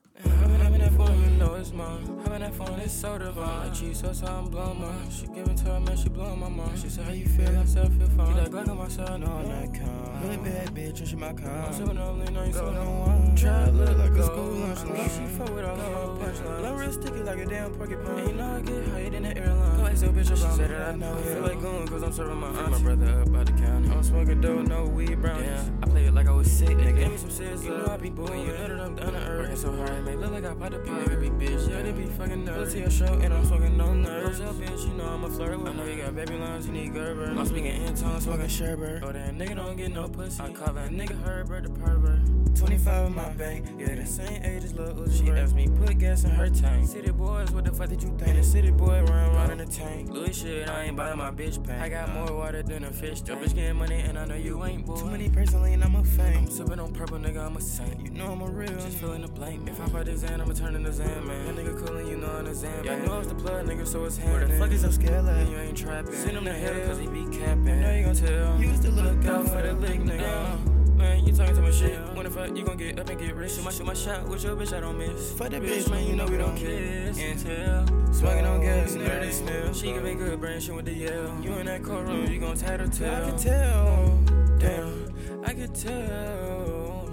Having 1.73 1.89
that 1.89 2.05
phone, 2.07 2.09
it's. 2.09 2.24
Having 2.24 2.40
that 2.40 2.55
phone, 2.55 2.81
it's 2.81 2.93
so 2.93 3.19
divine. 3.19 3.59
Like 3.61 3.74
cheese 3.74 3.99
sauce, 4.01 4.23
I'm 4.23 4.47
blowing 4.47 4.81
mine. 4.81 5.11
She 5.11 5.27
give 5.27 5.49
it 5.49 5.57
to 5.59 5.65
her, 5.65 5.81
man, 5.81 5.97
she 5.97 6.09
blowing 6.09 6.40
my 6.40 6.49
mind. 6.49 6.78
She 6.78 6.89
said, 6.89 7.05
How 7.05 7.12
you 7.12 7.27
feel? 7.27 7.59
I 7.59 7.65
said, 7.65 7.86
I 7.86 7.89
feel 7.89 8.09
fine. 8.09 8.35
She 8.35 8.40
like, 8.40 8.51
Glock 8.51 8.69
on 8.69 8.78
my 8.78 8.89
side, 8.89 9.20
no, 9.20 9.27
I'm 9.27 9.49
not 9.49 9.74
kind. 9.74 10.24
Really 10.24 10.36
bad 10.36 10.69
bitch, 10.74 10.99
and 10.99 11.09
she 11.09 11.16
my 11.16 11.32
kind. 11.32 11.49
I'm 11.49 11.73
sipping 11.73 11.99
on 11.99 12.19
lean, 12.20 12.35
no, 12.35 12.44
you 12.44 12.53
sipping 12.53 12.77
on 12.77 12.99
wine. 13.01 13.36
Try 13.36 13.66
to 13.66 13.73
look 13.73 13.99
like 13.99 14.11
a 14.11 14.23
school 14.23 14.44
lunch. 14.44 14.78
She 14.78 15.27
fuck 15.39 15.55
with 15.55 15.65
all 15.65 15.81
of 15.81 16.20
my 16.20 16.27
punchline. 16.27 16.65
I'm 16.65 16.77
real 16.77 16.93
sticky 16.93 17.23
like 17.23 17.39
a 17.39 17.47
damn 17.47 17.74
porcupine. 17.74 18.19
And 18.19 18.28
you 18.28 18.35
know 18.35 18.57
I 18.57 18.61
get 18.61 18.89
higher 18.89 19.11
than 19.11 19.23
the 19.23 19.36
airline. 19.39 19.51
So 19.94 20.09
bitch, 20.09 20.28
she 20.28 20.36
said 20.36 20.70
that 20.70 20.89
I 20.89 20.97
know 20.97 21.16
it. 21.19 21.24
Feel 21.24 21.43
like 21.43 21.60
going, 21.60 21.86
cause 21.86 22.02
I'm 22.02 22.12
serving 22.12 22.39
my 22.39 22.48
aunt. 22.48 22.70
My 22.73 22.78
brother 22.78 23.20
up 23.20 23.35
out 23.36 23.47
the 23.47 23.52
county. 23.52 23.90
I'm 23.90 24.02
smoking 24.02 24.40
dope, 24.40 24.66
no 24.66 24.85
weed 24.85 25.20
brownies. 25.20 25.47
Yeah, 25.47 25.64
I 25.82 25.86
play 25.86 26.06
it 26.06 26.14
like 26.14 26.27
I 26.27 26.32
was 26.32 26.51
sick, 26.51 26.70
nigga. 26.70 26.98
Give 26.98 27.12
me 27.12 27.16
some 27.19 27.31
serious, 27.31 27.62
you 27.62 27.70
know 27.70 27.86
I 27.86 27.97
be 27.98 28.10
booing. 28.10 28.40
You 28.40 28.47
know 28.47 28.69
that 28.69 28.81
I'm 28.81 28.97
down 28.97 29.12
to 29.12 29.19
earth. 29.19 29.40
Working 29.40 29.56
so 29.56 29.77
hard, 29.77 30.05
make 30.05 30.16
look 30.16 30.32
like 30.32 30.44
I 30.44 30.55
popped 30.55 30.74
a 30.74 30.78
pie. 30.78 30.90
Nigga 31.05 31.20
be 31.20 31.31
bitch, 31.31 31.69
yeah, 31.69 31.82
they 31.82 31.93
be 31.93 32.06
fucking 32.06 32.44
nerds. 32.44 32.55
Go 32.55 32.70
to 32.70 32.78
your 32.78 32.90
show 32.90 33.12
and 33.12 33.35
I'm 33.35 33.44
smoking 33.44 33.77
no 33.77 33.94
nerves. 33.94 34.40
What's 34.40 34.51
up, 34.51 34.56
bitch? 34.56 34.89
You 34.89 34.94
know 34.94 35.05
I'm 35.05 35.24
a 35.24 35.31
flirt. 35.31 35.60
I 35.60 35.73
know 35.73 35.85
you 35.85 36.02
got 36.02 36.16
baby 36.16 36.35
lines, 36.35 36.66
you 36.66 36.73
need 36.73 36.94
Gerber. 36.94 37.27
I'm 37.27 37.47
speaking 37.47 37.66
in 37.66 37.94
tongues, 37.94 38.24
smoking 38.24 38.47
sherbert. 38.47 39.02
Oh, 39.02 39.12
that 39.12 39.35
nigga 39.35 39.56
don't 39.56 39.77
get 39.77 39.93
no 39.93 40.09
pussy. 40.09 40.43
I 40.43 40.52
call 40.52 40.74
that 40.74 40.90
nigga 40.90 41.23
Herbert 41.23 41.64
the 41.64 41.70
pervert. 41.70 42.41
25 42.54 43.06
in 43.06 43.14
my 43.14 43.28
bank, 43.30 43.66
yeah, 43.78 43.94
the 43.94 44.06
same 44.06 44.42
age 44.42 44.64
as 44.64 44.74
Lil 44.74 44.94
Uzi. 44.94 45.24
She 45.24 45.30
asked 45.30 45.54
me 45.54 45.68
put 45.68 45.98
gas 45.98 46.24
in 46.24 46.30
her 46.30 46.48
tank. 46.48 46.88
City 46.88 47.10
boys, 47.10 47.50
what 47.50 47.64
the 47.64 47.72
fuck 47.72 47.88
did 47.88 48.02
you 48.02 48.08
think? 48.10 48.28
And 48.28 48.38
the 48.38 48.42
city 48.42 48.70
boy 48.70 49.02
run 49.02 49.34
round 49.34 49.52
in 49.52 49.58
the 49.58 49.66
tank. 49.66 50.10
Louis 50.10 50.32
shit, 50.32 50.68
I 50.68 50.84
ain't 50.84 50.96
buying 50.96 51.18
my 51.18 51.30
bitch 51.30 51.64
paint. 51.66 51.80
I 51.80 51.88
got 51.88 52.10
more 52.10 52.36
water 52.36 52.62
than 52.62 52.84
a 52.84 52.90
fish. 52.90 53.22
Your 53.26 53.36
bitch 53.36 53.54
getting 53.54 53.76
money 53.76 54.00
and 54.00 54.18
I 54.18 54.24
know 54.24 54.34
you 54.34 54.64
ain't 54.64 54.86
boy. 54.86 54.96
Too 54.96 55.06
many 55.06 55.28
personally 55.28 55.74
and 55.74 55.84
I'm 55.84 55.94
a 55.94 56.04
fame. 56.04 56.38
I'm 56.38 56.50
sipping 56.50 56.78
on 56.78 56.92
purple, 56.92 57.18
nigga, 57.18 57.44
I'm 57.44 57.56
a 57.56 57.60
saint. 57.60 58.00
You 58.04 58.10
know 58.10 58.32
I'm 58.32 58.42
a 58.42 58.50
real, 58.50 58.74
just 58.74 58.98
feeling 58.98 59.22
the 59.22 59.28
blame. 59.28 59.66
If 59.68 59.80
I 59.80 59.86
fight 59.86 60.06
the 60.06 60.16
Zan, 60.16 60.40
I'ma 60.40 60.52
turn 60.52 60.74
into 60.74 60.92
Zan, 60.92 61.26
man. 61.26 61.46
That 61.46 61.64
nigga 61.64 61.86
coolin', 61.86 62.06
you 62.06 62.16
know 62.16 62.30
I'm 62.30 62.46
a 62.46 62.54
Zan, 62.54 62.84
man. 62.84 63.02
I 63.02 63.06
know 63.06 63.18
it's 63.18 63.28
the 63.28 63.34
blood, 63.34 63.66
nigga, 63.66 63.86
so 63.86 64.04
it's 64.04 64.16
happening. 64.16 64.38
Where 64.38 64.46
the 64.48 64.58
fuck 64.58 64.72
is 64.72 64.82
your 64.82 64.92
scale 64.92 65.28
at? 65.28 65.48
You 65.48 65.56
ain't 65.56 65.76
trapping. 65.76 66.12
Send 66.12 66.36
him 66.36 66.44
to 66.44 66.52
hell, 66.52 66.86
cause 66.86 66.98
he 66.98 67.06
be 67.06 67.24
capping. 67.36 67.68
I 67.68 67.80
know 67.80 67.96
you 67.96 68.04
gon' 68.04 68.14
tell. 68.14 68.60
You 68.60 68.68
used 68.68 68.82
to 68.82 68.90
look 68.90 69.24
out 69.26 69.48
for 69.48 69.62
the 69.62 69.72
lick, 69.72 70.00
nigga. 70.00 70.78
Uh. 70.78 70.81
Man, 71.02 71.26
you 71.26 71.32
talking 71.32 71.56
to 71.56 71.62
my 71.62 71.72
shit. 71.72 71.98
When 72.14 72.22
the 72.22 72.30
fuck 72.30 72.56
you 72.56 72.64
gon' 72.64 72.76
get 72.76 72.96
up 72.96 73.08
and 73.08 73.18
get 73.18 73.34
rich? 73.34 73.52
Shoot 73.54 73.64
my, 73.64 73.72
shoot 73.72 73.86
my 73.86 73.92
shot 73.92 74.28
with 74.28 74.44
your 74.44 74.54
bitch, 74.54 74.72
I 74.72 74.78
don't 74.78 74.96
miss. 74.96 75.32
Fuck 75.32 75.50
that 75.50 75.60
bitch, 75.60 75.90
man, 75.90 76.06
you 76.06 76.14
know 76.14 76.26
we 76.26 76.36
don't 76.36 76.56
kiss. 76.56 77.42
Tell. 77.42 77.86
Smoking 78.12 78.46
on 78.46 78.60
gas, 78.60 78.94
and 78.94 79.04
dirty 79.04 79.32
smell. 79.32 79.74
She 79.74 79.86
give 79.92 80.04
me 80.04 80.14
good 80.14 80.40
brain, 80.40 80.60
she 80.60 80.70
with 80.70 80.84
the 80.84 80.92
yell. 80.92 81.40
You 81.42 81.54
in 81.54 81.66
that 81.66 81.82
courtroom, 81.82 82.24
mm. 82.24 82.32
you 82.32 82.38
gon' 82.38 82.56
tat 82.56 82.78
her 82.78 82.86
tail. 82.86 83.14
I 83.14 83.30
can 83.30 83.36
tell. 83.36 84.18
Damn, 84.58 85.44
I 85.44 85.54
can 85.54 85.72
tell. 85.72 87.10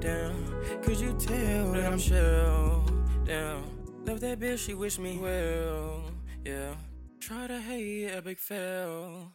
Damn, 0.00 0.82
could 0.82 0.98
you 0.98 1.12
tell 1.12 1.72
that 1.72 1.92
I'm 1.92 1.98
chill? 1.98 2.84
Damn, 3.24 3.62
love 4.04 4.18
that 4.18 4.40
bitch, 4.40 4.66
she 4.66 4.74
wish 4.74 4.98
me 4.98 5.18
well. 5.18 6.10
Yeah, 6.44 6.74
try 7.20 7.46
to 7.46 7.60
hate, 7.60 8.08
epic 8.08 8.40
fail. 8.40 9.32